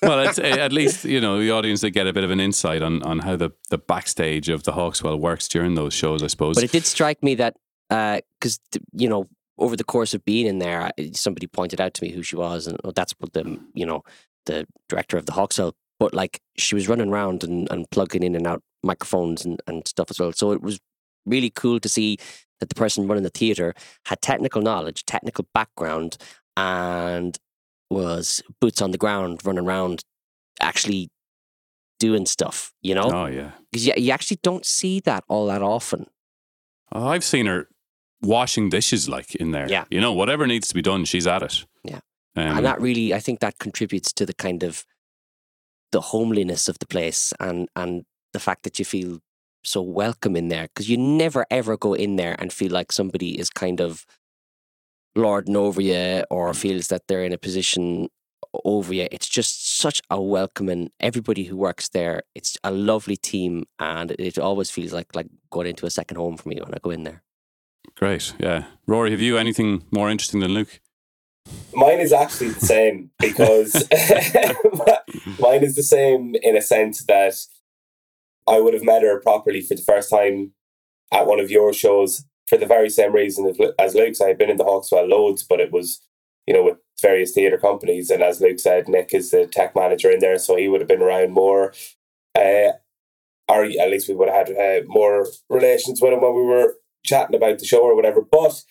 well, 0.02 0.28
uh, 0.28 0.32
at 0.42 0.72
least 0.72 1.04
you 1.04 1.20
know 1.20 1.38
the 1.38 1.50
audience 1.50 1.80
they 1.80 1.90
get 1.90 2.06
a 2.06 2.12
bit 2.12 2.24
of 2.24 2.30
an 2.30 2.40
insight 2.40 2.82
on 2.82 3.02
on 3.02 3.20
how 3.20 3.36
the 3.36 3.50
the 3.70 3.78
backstage 3.78 4.48
of 4.48 4.64
the 4.64 4.72
Hawkswell 4.72 5.18
works 5.18 5.48
during 5.48 5.74
those 5.74 5.94
shows, 5.94 6.22
I 6.22 6.28
suppose. 6.28 6.56
But 6.56 6.64
it 6.64 6.72
did 6.72 6.86
strike 6.86 7.22
me 7.22 7.34
that 7.36 7.56
because 7.88 8.58
you 8.92 9.08
know 9.08 9.28
over 9.58 9.76
the 9.76 9.84
course 9.84 10.12
of 10.14 10.24
being 10.24 10.46
in 10.46 10.58
there, 10.58 10.90
somebody 11.12 11.46
pointed 11.46 11.80
out 11.80 11.94
to 11.94 12.04
me 12.04 12.10
who 12.10 12.22
she 12.22 12.36
was, 12.36 12.66
and 12.66 12.78
oh, 12.84 12.90
that's 12.90 13.14
what 13.18 13.32
the 13.32 13.58
you 13.74 13.86
know 13.86 14.02
the 14.46 14.66
director 14.88 15.16
of 15.16 15.26
the 15.26 15.32
Hawkswell. 15.32 15.72
But 15.98 16.14
like 16.14 16.40
she 16.56 16.74
was 16.74 16.88
running 16.88 17.10
around 17.10 17.42
and, 17.42 17.70
and 17.70 17.90
plugging 17.90 18.22
in 18.22 18.34
and 18.34 18.46
out 18.46 18.62
microphones 18.82 19.44
and, 19.44 19.60
and 19.66 19.86
stuff 19.88 20.10
as 20.10 20.20
well. 20.20 20.32
So 20.32 20.52
it 20.52 20.62
was 20.62 20.78
really 21.24 21.50
cool 21.50 21.80
to 21.80 21.88
see 21.88 22.18
that 22.60 22.68
the 22.68 22.74
person 22.74 23.06
running 23.06 23.24
the 23.24 23.30
theater 23.30 23.74
had 24.06 24.20
technical 24.20 24.62
knowledge, 24.62 25.04
technical 25.04 25.46
background, 25.54 26.16
and 26.56 27.38
was 27.90 28.42
boots 28.60 28.82
on 28.82 28.90
the 28.90 28.98
ground, 28.98 29.40
running 29.44 29.64
around, 29.64 30.02
actually 30.60 31.08
doing 31.98 32.26
stuff. 32.26 32.72
You 32.82 32.94
know? 32.94 33.10
Oh 33.12 33.26
yeah. 33.26 33.52
Because 33.70 33.86
you, 33.86 33.94
you 33.96 34.12
actually 34.12 34.38
don't 34.42 34.66
see 34.66 35.00
that 35.00 35.24
all 35.28 35.46
that 35.46 35.62
often. 35.62 36.06
Oh, 36.92 37.08
I've 37.08 37.24
seen 37.24 37.46
her 37.46 37.68
washing 38.22 38.70
dishes 38.70 39.08
like 39.08 39.34
in 39.34 39.50
there. 39.50 39.68
Yeah. 39.68 39.84
You 39.90 40.00
know, 40.00 40.12
whatever 40.12 40.46
needs 40.46 40.68
to 40.68 40.74
be 40.74 40.82
done, 40.82 41.04
she's 41.04 41.26
at 41.26 41.42
it. 41.42 41.64
Yeah. 41.84 42.00
Um, 42.36 42.58
and 42.58 42.66
that 42.66 42.80
really, 42.80 43.14
I 43.14 43.20
think 43.20 43.40
that 43.40 43.58
contributes 43.58 44.12
to 44.12 44.26
the 44.26 44.34
kind 44.34 44.62
of 44.62 44.84
the 45.96 46.12
homeliness 46.12 46.68
of 46.68 46.78
the 46.78 46.86
place 46.86 47.32
and 47.40 47.70
and 47.74 48.04
the 48.34 48.38
fact 48.38 48.64
that 48.64 48.78
you 48.78 48.84
feel 48.84 49.18
so 49.64 49.80
welcome 49.80 50.36
in 50.36 50.48
there 50.48 50.66
because 50.68 50.90
you 50.90 50.98
never 50.98 51.46
ever 51.50 51.74
go 51.78 51.94
in 51.94 52.16
there 52.16 52.36
and 52.38 52.52
feel 52.52 52.70
like 52.70 52.92
somebody 52.92 53.30
is 53.40 53.48
kind 53.48 53.80
of 53.80 54.04
lording 55.14 55.56
over 55.56 55.80
you 55.80 56.22
or 56.30 56.50
mm. 56.50 56.56
feels 56.56 56.88
that 56.88 57.04
they're 57.08 57.24
in 57.24 57.32
a 57.32 57.38
position 57.38 58.10
over 58.66 58.92
you. 58.92 59.08
It's 59.10 59.26
just 59.38 59.78
such 59.78 60.02
a 60.10 60.20
welcoming. 60.20 60.90
Everybody 61.00 61.44
who 61.44 61.56
works 61.56 61.88
there, 61.88 62.22
it's 62.34 62.58
a 62.62 62.70
lovely 62.70 63.16
team, 63.16 63.64
and 63.78 64.10
it 64.10 64.38
always 64.38 64.70
feels 64.70 64.92
like 64.92 65.16
like 65.16 65.28
going 65.50 65.68
into 65.68 65.86
a 65.86 65.90
second 65.90 66.18
home 66.18 66.36
for 66.36 66.50
me 66.50 66.60
when 66.62 66.74
I 66.74 66.78
go 66.82 66.90
in 66.90 67.04
there. 67.04 67.22
Great. 67.96 68.34
Yeah. 68.38 68.64
Rory, 68.86 69.12
have 69.12 69.22
you 69.22 69.38
anything 69.38 69.84
more 69.90 70.10
interesting 70.10 70.40
than 70.40 70.52
Luke? 70.52 70.80
Mine 71.74 72.00
is 72.00 72.12
actually 72.12 72.50
the 72.50 72.66
same 72.66 73.10
because 73.18 73.72
mine 75.40 75.64
is 75.64 75.76
the 75.76 75.82
same 75.82 76.34
in 76.42 76.56
a 76.56 76.62
sense 76.62 77.04
that 77.04 77.34
I 78.46 78.60
would 78.60 78.74
have 78.74 78.84
met 78.84 79.02
her 79.02 79.20
properly 79.20 79.60
for 79.60 79.74
the 79.74 79.82
first 79.82 80.10
time 80.10 80.52
at 81.12 81.26
one 81.26 81.40
of 81.40 81.50
your 81.50 81.72
shows 81.72 82.24
for 82.48 82.56
the 82.56 82.66
very 82.66 82.88
same 82.88 83.12
reason 83.12 83.46
as 83.46 83.58
Lu- 83.58 83.74
as 83.78 83.94
Luke's. 83.94 84.20
I 84.20 84.28
had 84.28 84.38
been 84.38 84.50
in 84.50 84.56
the 84.56 84.64
Hawkswell 84.64 85.08
loads, 85.08 85.42
but 85.42 85.60
it 85.60 85.72
was, 85.72 86.00
you 86.46 86.54
know, 86.54 86.62
with 86.62 86.78
various 87.02 87.32
theatre 87.32 87.58
companies. 87.58 88.10
And 88.10 88.22
as 88.22 88.40
Luke 88.40 88.60
said, 88.60 88.88
Nick 88.88 89.12
is 89.12 89.30
the 89.30 89.46
tech 89.46 89.74
manager 89.74 90.10
in 90.10 90.20
there, 90.20 90.38
so 90.38 90.56
he 90.56 90.68
would 90.68 90.80
have 90.80 90.88
been 90.88 91.02
around 91.02 91.32
more. 91.32 91.72
Uh, 92.34 92.72
or 93.48 93.64
at 93.64 93.90
least 93.90 94.08
we 94.08 94.14
would 94.14 94.28
have 94.28 94.48
had 94.48 94.56
uh, 94.56 94.84
more 94.86 95.26
relations 95.48 96.00
with 96.00 96.12
him 96.12 96.20
when 96.20 96.34
we 96.34 96.42
were 96.42 96.74
chatting 97.04 97.36
about 97.36 97.58
the 97.58 97.64
show 97.64 97.82
or 97.82 97.94
whatever. 97.94 98.20
But 98.20 98.62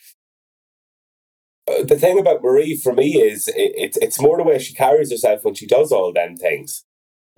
the 1.66 1.96
thing 1.98 2.18
about 2.18 2.42
Marie 2.42 2.76
for 2.76 2.92
me 2.92 3.16
is 3.20 3.48
it, 3.48 3.72
it's 3.76 3.96
it's 3.98 4.20
more 4.20 4.36
the 4.38 4.44
way 4.44 4.58
she 4.58 4.74
carries 4.74 5.10
herself 5.10 5.44
when 5.44 5.54
she 5.54 5.66
does 5.66 5.92
all 5.92 6.12
them 6.12 6.36
things. 6.36 6.84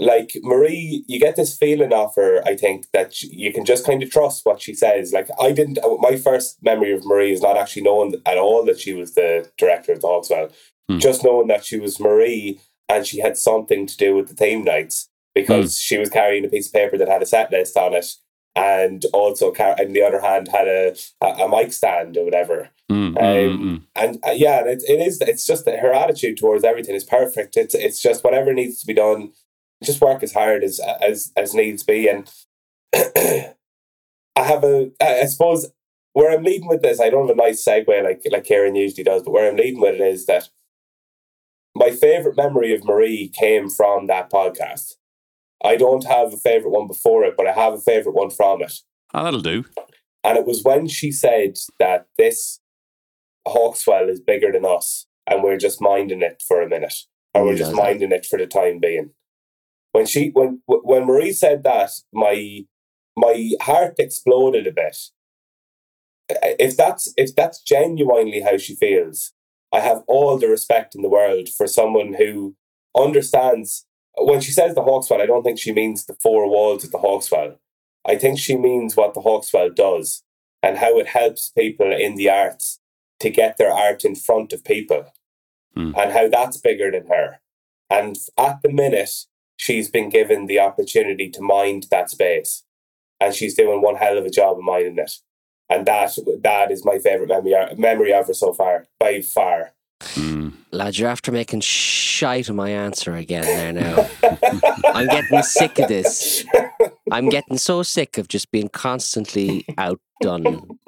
Like 0.00 0.36
Marie, 0.44 1.04
you 1.08 1.18
get 1.18 1.34
this 1.34 1.56
feeling 1.56 1.92
of 1.92 2.14
her. 2.14 2.40
I 2.46 2.54
think 2.54 2.86
that 2.92 3.14
she, 3.14 3.28
you 3.34 3.52
can 3.52 3.64
just 3.64 3.84
kind 3.84 4.00
of 4.02 4.10
trust 4.10 4.46
what 4.46 4.62
she 4.62 4.72
says. 4.74 5.12
Like 5.12 5.28
I 5.40 5.50
didn't. 5.52 5.78
uh, 5.78 5.96
My 5.98 6.16
first 6.16 6.58
memory 6.62 6.92
of 6.92 7.04
Marie 7.04 7.32
is 7.32 7.42
not 7.42 7.56
actually 7.56 7.82
knowing 7.82 8.14
at 8.24 8.38
all 8.38 8.64
that 8.66 8.78
she 8.78 8.92
was 8.94 9.14
the 9.14 9.50
director 9.58 9.92
of 9.92 10.00
the 10.00 10.06
Hawkswell. 10.06 10.52
Just 11.00 11.24
knowing 11.24 11.48
that 11.48 11.64
she 11.64 11.78
was 11.78 11.98
Marie 12.00 12.60
and 12.88 13.06
she 13.06 13.18
had 13.20 13.36
something 13.36 13.86
to 13.86 13.96
do 13.96 14.14
with 14.14 14.28
the 14.28 14.34
theme 14.34 14.64
nights 14.64 15.08
because 15.34 15.78
she 15.78 15.98
was 15.98 16.08
carrying 16.10 16.44
a 16.44 16.48
piece 16.48 16.68
of 16.68 16.72
paper 16.72 16.96
that 16.96 17.08
had 17.08 17.22
a 17.22 17.26
set 17.26 17.50
list 17.52 17.76
on 17.76 17.92
it, 17.94 18.06
and 18.54 19.04
also, 19.12 19.52
on 19.52 19.92
the 19.92 20.02
other 20.02 20.20
hand, 20.20 20.48
had 20.48 20.68
a 20.68 20.94
a, 21.20 21.26
a 21.44 21.48
mic 21.48 21.72
stand 21.72 22.16
or 22.16 22.24
whatever. 22.24 22.70
Mm, 22.90 23.14
mm, 23.14 23.18
Um, 23.18 23.58
mm, 23.60 23.82
and 23.94 24.18
uh, 24.26 24.32
yeah, 24.32 24.60
it, 24.64 24.82
it 24.88 25.06
is. 25.06 25.20
It's 25.20 25.46
just 25.46 25.64
that 25.66 25.80
her 25.80 25.92
attitude 25.92 26.38
towards 26.38 26.64
everything 26.64 26.94
is 26.94 27.04
perfect. 27.04 27.56
It's 27.56 27.74
it's 27.74 28.00
just 28.00 28.24
whatever 28.24 28.52
needs 28.52 28.80
to 28.80 28.86
be 28.86 28.94
done. 28.94 29.32
Just 29.82 30.00
work 30.00 30.22
as 30.22 30.32
hard 30.32 30.64
as 30.64 30.80
as 31.00 31.32
as 31.36 31.54
needs 31.54 31.82
be. 31.82 32.08
And 32.08 32.30
I 32.94 34.44
have 34.44 34.64
a 34.64 34.90
i 35.00 35.24
suppose 35.26 35.70
where 36.12 36.32
I'm 36.32 36.42
leading 36.42 36.68
with 36.68 36.82
this, 36.82 37.00
I 37.00 37.10
don't 37.10 37.28
have 37.28 37.36
a 37.36 37.40
nice 37.40 37.64
segue 37.64 38.02
like 38.02 38.22
like 38.30 38.44
Kieran 38.44 38.74
usually 38.74 39.04
does, 39.04 39.22
but 39.22 39.30
where 39.30 39.48
I'm 39.48 39.56
leading 39.56 39.80
with 39.80 39.94
it 39.94 40.00
is 40.00 40.26
that 40.26 40.48
my 41.76 41.90
favorite 41.90 42.36
memory 42.36 42.74
of 42.74 42.84
Marie 42.84 43.28
came 43.28 43.70
from 43.70 44.08
that 44.08 44.30
podcast. 44.30 44.94
I 45.64 45.76
don't 45.76 46.04
have 46.04 46.32
a 46.32 46.36
favorite 46.36 46.70
one 46.70 46.86
before 46.86 47.24
it, 47.24 47.34
but 47.36 47.46
I 47.46 47.52
have 47.52 47.74
a 47.74 47.80
favorite 47.80 48.14
one 48.14 48.30
from 48.30 48.62
it. 48.62 48.72
Oh, 49.14 49.24
that'll 49.24 49.40
do. 49.40 49.64
And 50.22 50.38
it 50.38 50.46
was 50.46 50.62
when 50.62 50.88
she 50.88 51.10
said 51.10 51.56
that 51.78 52.06
this 52.16 52.60
Hawkswell 53.46 54.08
is 54.08 54.20
bigger 54.20 54.52
than 54.52 54.64
us 54.64 55.06
and 55.26 55.42
we're 55.42 55.58
just 55.58 55.80
minding 55.80 56.22
it 56.22 56.42
for 56.46 56.62
a 56.62 56.68
minute. 56.68 56.94
Or 57.34 57.44
we're 57.44 57.56
just 57.56 57.74
minding 57.74 58.10
it 58.10 58.26
for 58.26 58.38
the 58.38 58.46
time 58.46 58.78
being. 58.80 59.10
When 59.92 60.06
she 60.06 60.30
when 60.30 60.62
when 60.66 61.04
Marie 61.04 61.32
said 61.32 61.62
that, 61.64 61.90
my 62.12 62.64
my 63.16 63.50
heart 63.60 63.94
exploded 63.98 64.66
a 64.66 64.72
bit. 64.72 64.96
If 66.30 66.76
that's 66.76 67.12
if 67.16 67.34
that's 67.36 67.62
genuinely 67.62 68.40
how 68.40 68.56
she 68.58 68.74
feels, 68.74 69.32
I 69.72 69.80
have 69.80 70.02
all 70.08 70.38
the 70.38 70.48
respect 70.48 70.94
in 70.94 71.02
the 71.02 71.08
world 71.08 71.48
for 71.48 71.66
someone 71.66 72.14
who 72.14 72.56
understands 72.96 73.86
when 74.20 74.40
she 74.40 74.52
says 74.52 74.74
the 74.74 74.82
Hawkswell, 74.82 75.20
I 75.20 75.26
don't 75.26 75.42
think 75.42 75.58
she 75.58 75.72
means 75.72 76.06
the 76.06 76.14
four 76.14 76.48
walls 76.48 76.84
of 76.84 76.90
the 76.90 76.98
Hawkswell. 76.98 77.58
I 78.06 78.16
think 78.16 78.38
she 78.38 78.56
means 78.56 78.96
what 78.96 79.14
the 79.14 79.20
Hawkswell 79.20 79.74
does 79.74 80.22
and 80.62 80.78
how 80.78 80.98
it 80.98 81.08
helps 81.08 81.50
people 81.50 81.92
in 81.92 82.16
the 82.16 82.30
arts 82.30 82.80
to 83.20 83.30
get 83.30 83.56
their 83.58 83.72
art 83.72 84.04
in 84.04 84.14
front 84.14 84.52
of 84.52 84.64
people 84.64 85.12
hmm. 85.74 85.92
and 85.96 86.12
how 86.12 86.28
that's 86.28 86.56
bigger 86.58 86.90
than 86.90 87.06
her. 87.08 87.40
And 87.90 88.16
at 88.36 88.62
the 88.62 88.70
minute, 88.70 89.26
she's 89.56 89.90
been 89.90 90.08
given 90.08 90.46
the 90.46 90.58
opportunity 90.58 91.30
to 91.30 91.42
mind 91.42 91.86
that 91.90 92.10
space, 92.10 92.64
and 93.20 93.34
she's 93.34 93.54
doing 93.54 93.82
one 93.82 93.96
hell 93.96 94.18
of 94.18 94.24
a 94.24 94.30
job 94.30 94.58
of 94.58 94.62
minding 94.62 94.98
it. 94.98 95.12
And 95.70 95.84
that 95.86 96.16
that 96.42 96.70
is 96.70 96.84
my 96.84 96.98
favorite 96.98 97.28
memory 97.28 97.54
memory 97.76 98.12
of 98.12 98.26
her 98.26 98.34
so 98.34 98.54
far, 98.54 98.86
by 98.98 99.20
far. 99.20 99.74
Lad, 100.70 100.98
you're 100.98 101.08
after 101.08 101.32
making 101.32 101.60
shite 101.60 102.48
of 102.48 102.54
my 102.54 102.70
answer 102.70 103.14
again 103.14 103.42
there 103.42 103.72
now. 103.72 104.08
I'm 104.94 105.06
getting 105.06 105.42
sick 105.42 105.78
of 105.78 105.88
this. 105.88 106.44
I'm 107.10 107.28
getting 107.28 107.58
so 107.58 107.82
sick 107.82 108.18
of 108.18 108.28
just 108.28 108.50
being 108.50 108.68
constantly 108.68 109.66
outdone. 109.76 110.78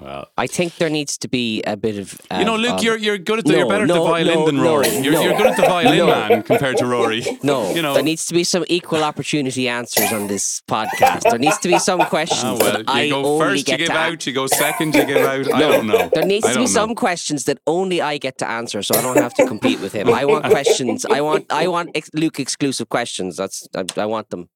Well, 0.00 0.26
I 0.36 0.46
think 0.46 0.76
there 0.76 0.90
needs 0.90 1.16
to 1.18 1.28
be 1.28 1.62
a 1.62 1.76
bit 1.76 1.98
of. 1.98 2.20
Uh, 2.30 2.38
you 2.38 2.44
know, 2.44 2.56
Luke, 2.56 2.72
um, 2.72 2.78
you're 2.80 2.96
you're 2.98 3.18
good 3.18 3.38
at 3.40 3.44
the, 3.44 3.52
you're 3.52 3.60
no, 3.62 3.68
better 3.68 3.84
at 3.84 3.88
the 3.88 4.00
violin 4.00 4.34
no, 4.34 4.46
than 4.46 4.56
no, 4.56 4.62
Rory. 4.64 4.88
You're, 4.98 5.12
no. 5.12 5.22
you're 5.22 5.36
good 5.36 5.46
at 5.46 5.56
the 5.56 5.62
violin 5.62 5.98
No. 5.98 6.06
man 6.06 6.42
compared 6.42 6.76
to 6.78 6.86
Rory. 6.86 7.22
No, 7.42 7.72
you 7.74 7.82
know. 7.82 7.94
there 7.94 8.02
needs 8.02 8.24
to 8.26 8.34
be 8.34 8.44
some 8.44 8.64
equal 8.68 9.02
opportunity 9.04 9.68
answers 9.68 10.12
on 10.12 10.26
this 10.28 10.62
podcast. 10.68 11.22
There 11.22 11.38
needs 11.38 11.58
to 11.58 11.68
be 11.68 11.78
some 11.78 12.00
questions 12.06 12.42
Ah, 12.44 12.56
well, 12.58 12.72
that 12.72 12.78
you 12.80 12.84
I 12.88 13.08
go 13.10 13.24
only 13.24 13.44
first, 13.44 13.58
you 13.58 13.64
get 13.64 13.78
give 13.78 13.88
to 13.88 13.94
out. 13.96 14.26
You 14.26 14.32
go 14.32 14.46
second, 14.46 14.94
you 14.94 15.04
give 15.04 15.18
out. 15.18 15.52
I 15.54 15.58
No, 15.58 15.72
don't 15.72 15.86
know. 15.86 16.10
There 16.12 16.24
needs 16.24 16.44
to 16.46 16.52
be 16.54 16.64
don't 16.66 16.68
some 16.68 16.94
questions 16.94 17.44
that 17.44 17.58
only 17.66 18.00
I 18.00 18.18
get 18.18 18.38
to 18.38 18.48
answer, 18.48 18.82
so 18.82 18.94
I 18.98 19.02
don't 19.02 19.18
have 19.18 19.34
to 19.34 19.46
compete 19.46 19.80
with 19.80 19.92
him. 19.92 20.08
I 20.08 20.24
want 20.24 20.44
questions. 20.56 21.04
I 21.04 21.20
want. 21.20 21.46
I 21.50 21.68
want 21.68 21.90
ex- 21.94 22.10
Luke 22.14 22.38
exclusive 22.40 22.88
questions. 22.88 23.36
That's. 23.36 23.68
I, 23.74 23.84
I 23.96 24.06
want 24.06 24.30
them. 24.30 24.48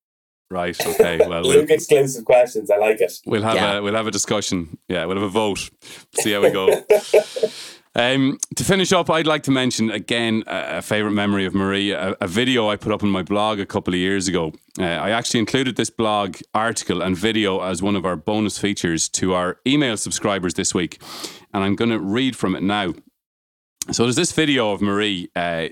Right. 0.50 0.78
Okay. 0.86 1.18
Well, 1.28 1.42
we'll, 1.42 1.58
Luke 1.58 1.70
exclusive 1.70 2.24
questions. 2.24 2.70
I 2.70 2.78
like 2.78 3.00
it. 3.00 3.12
we'll 3.26 3.42
have 3.42 3.54
Yeah. 3.54 3.78
a 3.78 3.82
we'll 3.82 3.94
have 3.94 4.06
a 4.06 4.10
discussion. 4.10 4.78
Yeah, 4.88 5.04
we'll 5.04 5.16
have 5.16 5.26
a 5.26 5.28
vote. 5.28 5.70
See 6.20 6.32
how 6.32 6.40
we 6.42 6.50
go. 6.50 6.84
Um, 7.94 8.38
to 8.54 8.62
finish 8.62 8.92
up, 8.92 9.10
I'd 9.10 9.26
like 9.26 9.42
to 9.44 9.50
mention 9.50 9.90
again 9.90 10.44
a, 10.46 10.78
a 10.78 10.82
favorite 10.82 11.12
memory 11.12 11.46
of 11.46 11.54
Marie, 11.54 11.90
a, 11.90 12.14
a 12.20 12.28
video 12.28 12.68
I 12.68 12.76
put 12.76 12.92
up 12.92 13.02
on 13.02 13.08
my 13.08 13.24
blog 13.24 13.58
a 13.58 13.66
couple 13.66 13.92
of 13.92 13.98
years 13.98 14.28
ago. 14.28 14.52
Uh, 14.78 14.84
I 14.84 15.10
actually 15.10 15.40
included 15.40 15.74
this 15.74 15.90
blog 15.90 16.36
article 16.54 17.02
and 17.02 17.16
video 17.16 17.60
as 17.60 17.82
one 17.82 17.96
of 17.96 18.04
our 18.06 18.14
bonus 18.14 18.56
features 18.56 19.08
to 19.10 19.34
our 19.34 19.58
email 19.66 19.96
subscribers 19.96 20.54
this 20.54 20.72
week, 20.72 21.02
and 21.52 21.64
I'm 21.64 21.74
going 21.74 21.90
to 21.90 21.98
read 21.98 22.36
from 22.36 22.54
it 22.54 22.62
now. 22.62 22.94
So 23.90 24.04
there's 24.04 24.16
this 24.16 24.30
video 24.32 24.70
of 24.70 24.80
Marie 24.80 25.28
uh, 25.34 25.68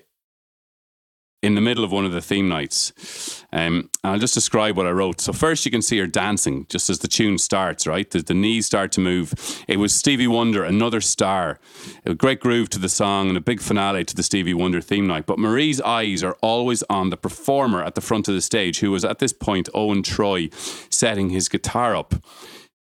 in 1.42 1.54
the 1.54 1.60
middle 1.60 1.84
of 1.84 1.92
one 1.92 2.04
of 2.04 2.12
the 2.12 2.20
theme 2.20 2.48
nights. 2.48 3.44
Um, 3.52 3.90
and 4.02 4.12
I'll 4.12 4.18
just 4.18 4.34
describe 4.34 4.76
what 4.76 4.86
I 4.86 4.90
wrote. 4.90 5.20
So 5.20 5.32
first, 5.32 5.64
you 5.64 5.70
can 5.70 5.82
see 5.82 5.98
her 5.98 6.06
dancing 6.06 6.66
just 6.68 6.90
as 6.90 6.98
the 6.98 7.08
tune 7.08 7.38
starts. 7.38 7.86
Right, 7.86 8.10
the, 8.10 8.22
the 8.22 8.34
knees 8.34 8.66
start 8.66 8.92
to 8.92 9.00
move. 9.00 9.34
It 9.68 9.78
was 9.78 9.94
Stevie 9.94 10.26
Wonder, 10.26 10.64
another 10.64 11.00
star. 11.00 11.58
A 12.04 12.14
great 12.14 12.40
groove 12.40 12.70
to 12.70 12.78
the 12.78 12.88
song 12.88 13.28
and 13.28 13.36
a 13.36 13.40
big 13.40 13.60
finale 13.60 14.04
to 14.04 14.14
the 14.14 14.22
Stevie 14.22 14.54
Wonder 14.54 14.80
theme 14.80 15.06
night. 15.06 15.26
But 15.26 15.38
Marie's 15.38 15.80
eyes 15.80 16.22
are 16.24 16.36
always 16.42 16.82
on 16.90 17.10
the 17.10 17.16
performer 17.16 17.82
at 17.82 17.94
the 17.94 18.00
front 18.00 18.28
of 18.28 18.34
the 18.34 18.42
stage, 18.42 18.80
who 18.80 18.90
was 18.90 19.04
at 19.04 19.18
this 19.18 19.32
point 19.32 19.68
Owen 19.74 20.02
Troy, 20.02 20.48
setting 20.90 21.30
his 21.30 21.48
guitar 21.48 21.94
up. 21.94 22.14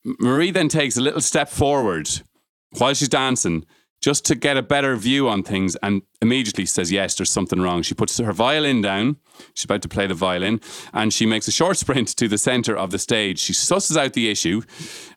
Marie 0.04 0.50
then 0.50 0.68
takes 0.68 0.96
a 0.96 1.00
little 1.00 1.20
step 1.20 1.48
forward 1.48 2.08
while 2.78 2.94
she's 2.94 3.08
dancing 3.08 3.64
just 4.04 4.26
to 4.26 4.34
get 4.34 4.58
a 4.58 4.60
better 4.60 4.96
view 4.96 5.30
on 5.30 5.42
things 5.42 5.76
and 5.76 6.02
immediately 6.20 6.66
says, 6.66 6.92
Yes, 6.92 7.14
there's 7.14 7.30
something 7.30 7.58
wrong. 7.58 7.80
She 7.80 7.94
puts 7.94 8.18
her 8.18 8.34
violin 8.34 8.82
down. 8.82 9.16
She's 9.54 9.64
about 9.64 9.80
to 9.80 9.88
play 9.88 10.06
the 10.06 10.12
violin 10.12 10.60
and 10.92 11.10
she 11.10 11.24
makes 11.24 11.48
a 11.48 11.50
short 11.50 11.78
sprint 11.82 12.08
to 12.16 12.28
the 12.28 12.36
center 12.36 12.76
of 12.76 12.90
the 12.90 12.98
stage. 12.98 13.38
She 13.38 13.54
susses 13.54 13.96
out 13.96 14.12
the 14.12 14.28
issue, 14.28 14.60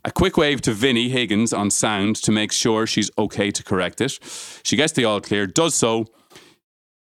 a 0.06 0.12
quick 0.12 0.38
wave 0.38 0.62
to 0.62 0.72
Vinnie 0.72 1.10
Higgins 1.10 1.52
on 1.52 1.70
sound 1.70 2.16
to 2.24 2.32
make 2.32 2.54
sure 2.54 2.88
she's 2.88 3.12
okay 3.18 3.52
to 3.52 3.62
correct 3.62 4.00
it. 4.00 4.20
She 4.64 4.78
gets 4.78 4.94
the 4.94 5.04
all 5.04 5.20
clear, 5.20 5.48
does 5.48 5.76
so, 5.76 6.06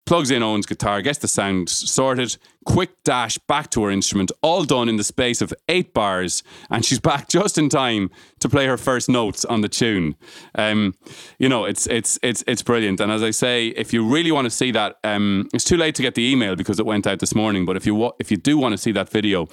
plugs 0.08 0.30
in 0.30 0.42
Owen's 0.42 0.64
guitar, 0.64 1.02
gets 1.02 1.18
the 1.18 1.28
sound 1.28 1.68
sorted, 1.68 2.38
quick 2.64 2.88
dash 3.04 3.36
back 3.46 3.68
to 3.68 3.84
her 3.84 3.90
instrument, 3.90 4.32
all 4.42 4.64
done 4.64 4.88
in 4.88 4.96
the 4.96 5.04
space 5.04 5.42
of 5.42 5.52
eight 5.68 5.92
bars, 5.92 6.42
and 6.70 6.82
she's 6.82 6.98
back 6.98 7.28
just 7.38 7.58
in 7.58 7.68
time 7.68 8.10
to 8.38 8.48
play 8.48 8.66
her 8.66 8.78
first 8.78 9.10
notes 9.10 9.44
on 9.44 9.60
the 9.60 9.68
tune. 9.68 10.16
Um, 10.54 10.94
you 11.38 11.46
know, 11.46 11.66
it's 11.66 11.86
it's 11.88 12.18
it's 12.22 12.42
it's 12.46 12.62
brilliant. 12.62 13.00
And 13.00 13.12
as 13.12 13.22
I 13.22 13.32
say, 13.32 13.68
if 13.68 13.92
you 13.92 14.02
really 14.02 14.32
want 14.32 14.46
to 14.46 14.50
see 14.50 14.70
that, 14.70 14.96
um, 15.04 15.46
it's 15.52 15.64
too 15.64 15.76
late 15.76 15.94
to 15.96 16.02
get 16.02 16.14
the 16.14 16.26
email 16.26 16.56
because 16.56 16.80
it 16.80 16.86
went 16.86 17.06
out 17.06 17.18
this 17.18 17.34
morning. 17.34 17.66
But 17.66 17.76
if 17.76 17.84
you 17.84 17.94
wa- 17.94 18.14
if 18.18 18.30
you 18.30 18.38
do 18.38 18.56
want 18.56 18.72
to 18.72 18.78
see 18.78 18.92
that 18.92 19.10
video, 19.10 19.46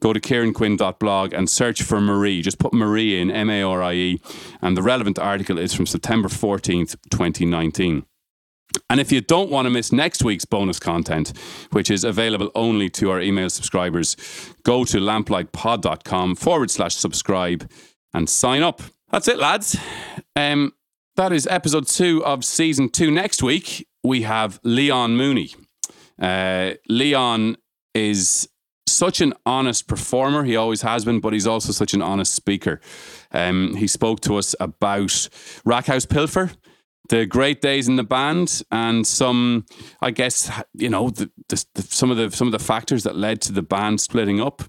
go 0.00 0.12
to 0.12 0.18
kieranquinn.blog 0.18 1.32
and 1.32 1.48
search 1.48 1.80
for 1.84 2.00
Marie. 2.00 2.42
Just 2.42 2.58
put 2.58 2.72
Marie 2.72 3.20
in 3.20 3.30
M 3.30 3.48
A 3.48 3.62
R 3.62 3.80
I 3.84 3.92
E, 3.92 4.20
and 4.60 4.76
the 4.76 4.82
relevant 4.82 5.20
article 5.20 5.58
is 5.58 5.72
from 5.72 5.86
September 5.86 6.28
fourteenth, 6.28 6.96
twenty 7.08 7.44
nineteen. 7.46 8.04
And 8.90 9.00
if 9.00 9.12
you 9.12 9.20
don't 9.20 9.50
want 9.50 9.66
to 9.66 9.70
miss 9.70 9.92
next 9.92 10.24
week's 10.24 10.44
bonus 10.44 10.78
content, 10.78 11.32
which 11.70 11.90
is 11.90 12.04
available 12.04 12.50
only 12.54 12.88
to 12.90 13.10
our 13.10 13.20
email 13.20 13.50
subscribers, 13.50 14.16
go 14.62 14.84
to 14.84 14.98
lamplightpod.com 14.98 16.36
forward 16.36 16.70
slash 16.70 16.94
subscribe 16.94 17.70
and 18.14 18.28
sign 18.28 18.62
up. 18.62 18.82
That's 19.10 19.28
it, 19.28 19.38
lads. 19.38 19.76
Um, 20.36 20.72
that 21.16 21.32
is 21.32 21.46
episode 21.46 21.86
two 21.86 22.24
of 22.24 22.44
season 22.44 22.88
two. 22.88 23.10
Next 23.10 23.42
week, 23.42 23.86
we 24.02 24.22
have 24.22 24.58
Leon 24.64 25.16
Mooney. 25.16 25.54
Uh, 26.20 26.72
Leon 26.88 27.56
is 27.94 28.48
such 28.86 29.20
an 29.20 29.34
honest 29.44 29.86
performer. 29.88 30.44
He 30.44 30.56
always 30.56 30.82
has 30.82 31.04
been, 31.04 31.20
but 31.20 31.32
he's 31.32 31.46
also 31.46 31.72
such 31.72 31.94
an 31.94 32.02
honest 32.02 32.34
speaker. 32.34 32.80
Um, 33.32 33.74
he 33.76 33.86
spoke 33.86 34.20
to 34.20 34.36
us 34.36 34.54
about 34.60 35.08
Rackhouse 35.66 36.08
Pilfer, 36.08 36.52
the 37.08 37.26
great 37.26 37.60
days 37.60 37.88
in 37.88 37.96
the 37.96 38.04
band, 38.04 38.62
and 38.70 39.06
some, 39.06 39.66
I 40.00 40.10
guess, 40.10 40.50
you 40.74 40.88
know, 40.88 41.10
the, 41.10 41.30
the, 41.48 41.64
the, 41.74 41.82
some 41.82 42.10
of 42.10 42.16
the 42.16 42.30
some 42.30 42.48
of 42.48 42.52
the 42.52 42.58
factors 42.58 43.02
that 43.02 43.16
led 43.16 43.40
to 43.42 43.52
the 43.52 43.62
band 43.62 44.00
splitting 44.00 44.40
up. 44.40 44.62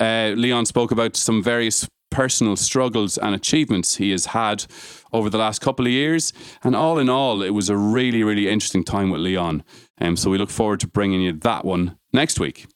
Uh, 0.00 0.32
Leon 0.36 0.66
spoke 0.66 0.90
about 0.90 1.16
some 1.16 1.42
various 1.42 1.88
personal 2.10 2.56
struggles 2.56 3.16
and 3.16 3.34
achievements 3.34 3.96
he 3.96 4.10
has 4.10 4.26
had 4.26 4.66
over 5.12 5.30
the 5.30 5.38
last 5.38 5.60
couple 5.60 5.86
of 5.86 5.92
years. 5.92 6.32
And 6.62 6.74
all 6.74 6.98
in 6.98 7.08
all, 7.08 7.42
it 7.42 7.50
was 7.50 7.70
a 7.70 7.76
really, 7.76 8.22
really 8.22 8.48
interesting 8.48 8.84
time 8.84 9.10
with 9.10 9.20
Leon. 9.20 9.62
Um, 10.00 10.16
so 10.16 10.30
we 10.30 10.38
look 10.38 10.50
forward 10.50 10.80
to 10.80 10.88
bringing 10.88 11.22
you 11.22 11.32
that 11.32 11.64
one 11.64 11.96
next 12.12 12.40
week. 12.40 12.66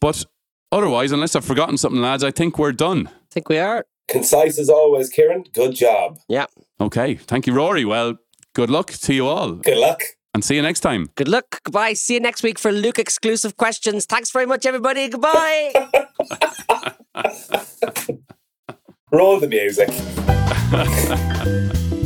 But 0.00 0.26
otherwise, 0.70 1.12
unless 1.12 1.34
I've 1.34 1.44
forgotten 1.44 1.78
something, 1.78 2.02
lads, 2.02 2.22
I 2.22 2.30
think 2.30 2.58
we're 2.58 2.72
done. 2.72 3.08
I 3.08 3.26
think 3.30 3.48
we 3.48 3.58
are. 3.58 3.86
Concise 4.06 4.58
as 4.58 4.68
always, 4.68 5.08
Kieran. 5.08 5.44
Good 5.54 5.74
job. 5.74 6.18
Yeah. 6.28 6.46
Okay. 6.80 7.14
Thank 7.14 7.46
you, 7.46 7.54
Rory. 7.54 7.84
Well, 7.84 8.16
good 8.54 8.70
luck 8.70 8.90
to 8.90 9.14
you 9.14 9.26
all. 9.26 9.52
Good 9.54 9.78
luck. 9.78 10.00
And 10.34 10.44
see 10.44 10.56
you 10.56 10.62
next 10.62 10.80
time. 10.80 11.10
Good 11.14 11.28
luck. 11.28 11.60
Goodbye. 11.62 11.92
See 11.92 12.14
you 12.14 12.20
next 12.20 12.42
week 12.42 12.58
for 12.58 12.72
Luke 12.72 12.98
exclusive 12.98 13.56
questions. 13.56 14.04
Thanks 14.04 14.32
very 14.32 14.46
much, 14.46 14.66
everybody. 14.66 15.08
Goodbye. 15.08 15.72
Roll 19.12 19.38
the 19.38 19.46
music. 19.48 19.90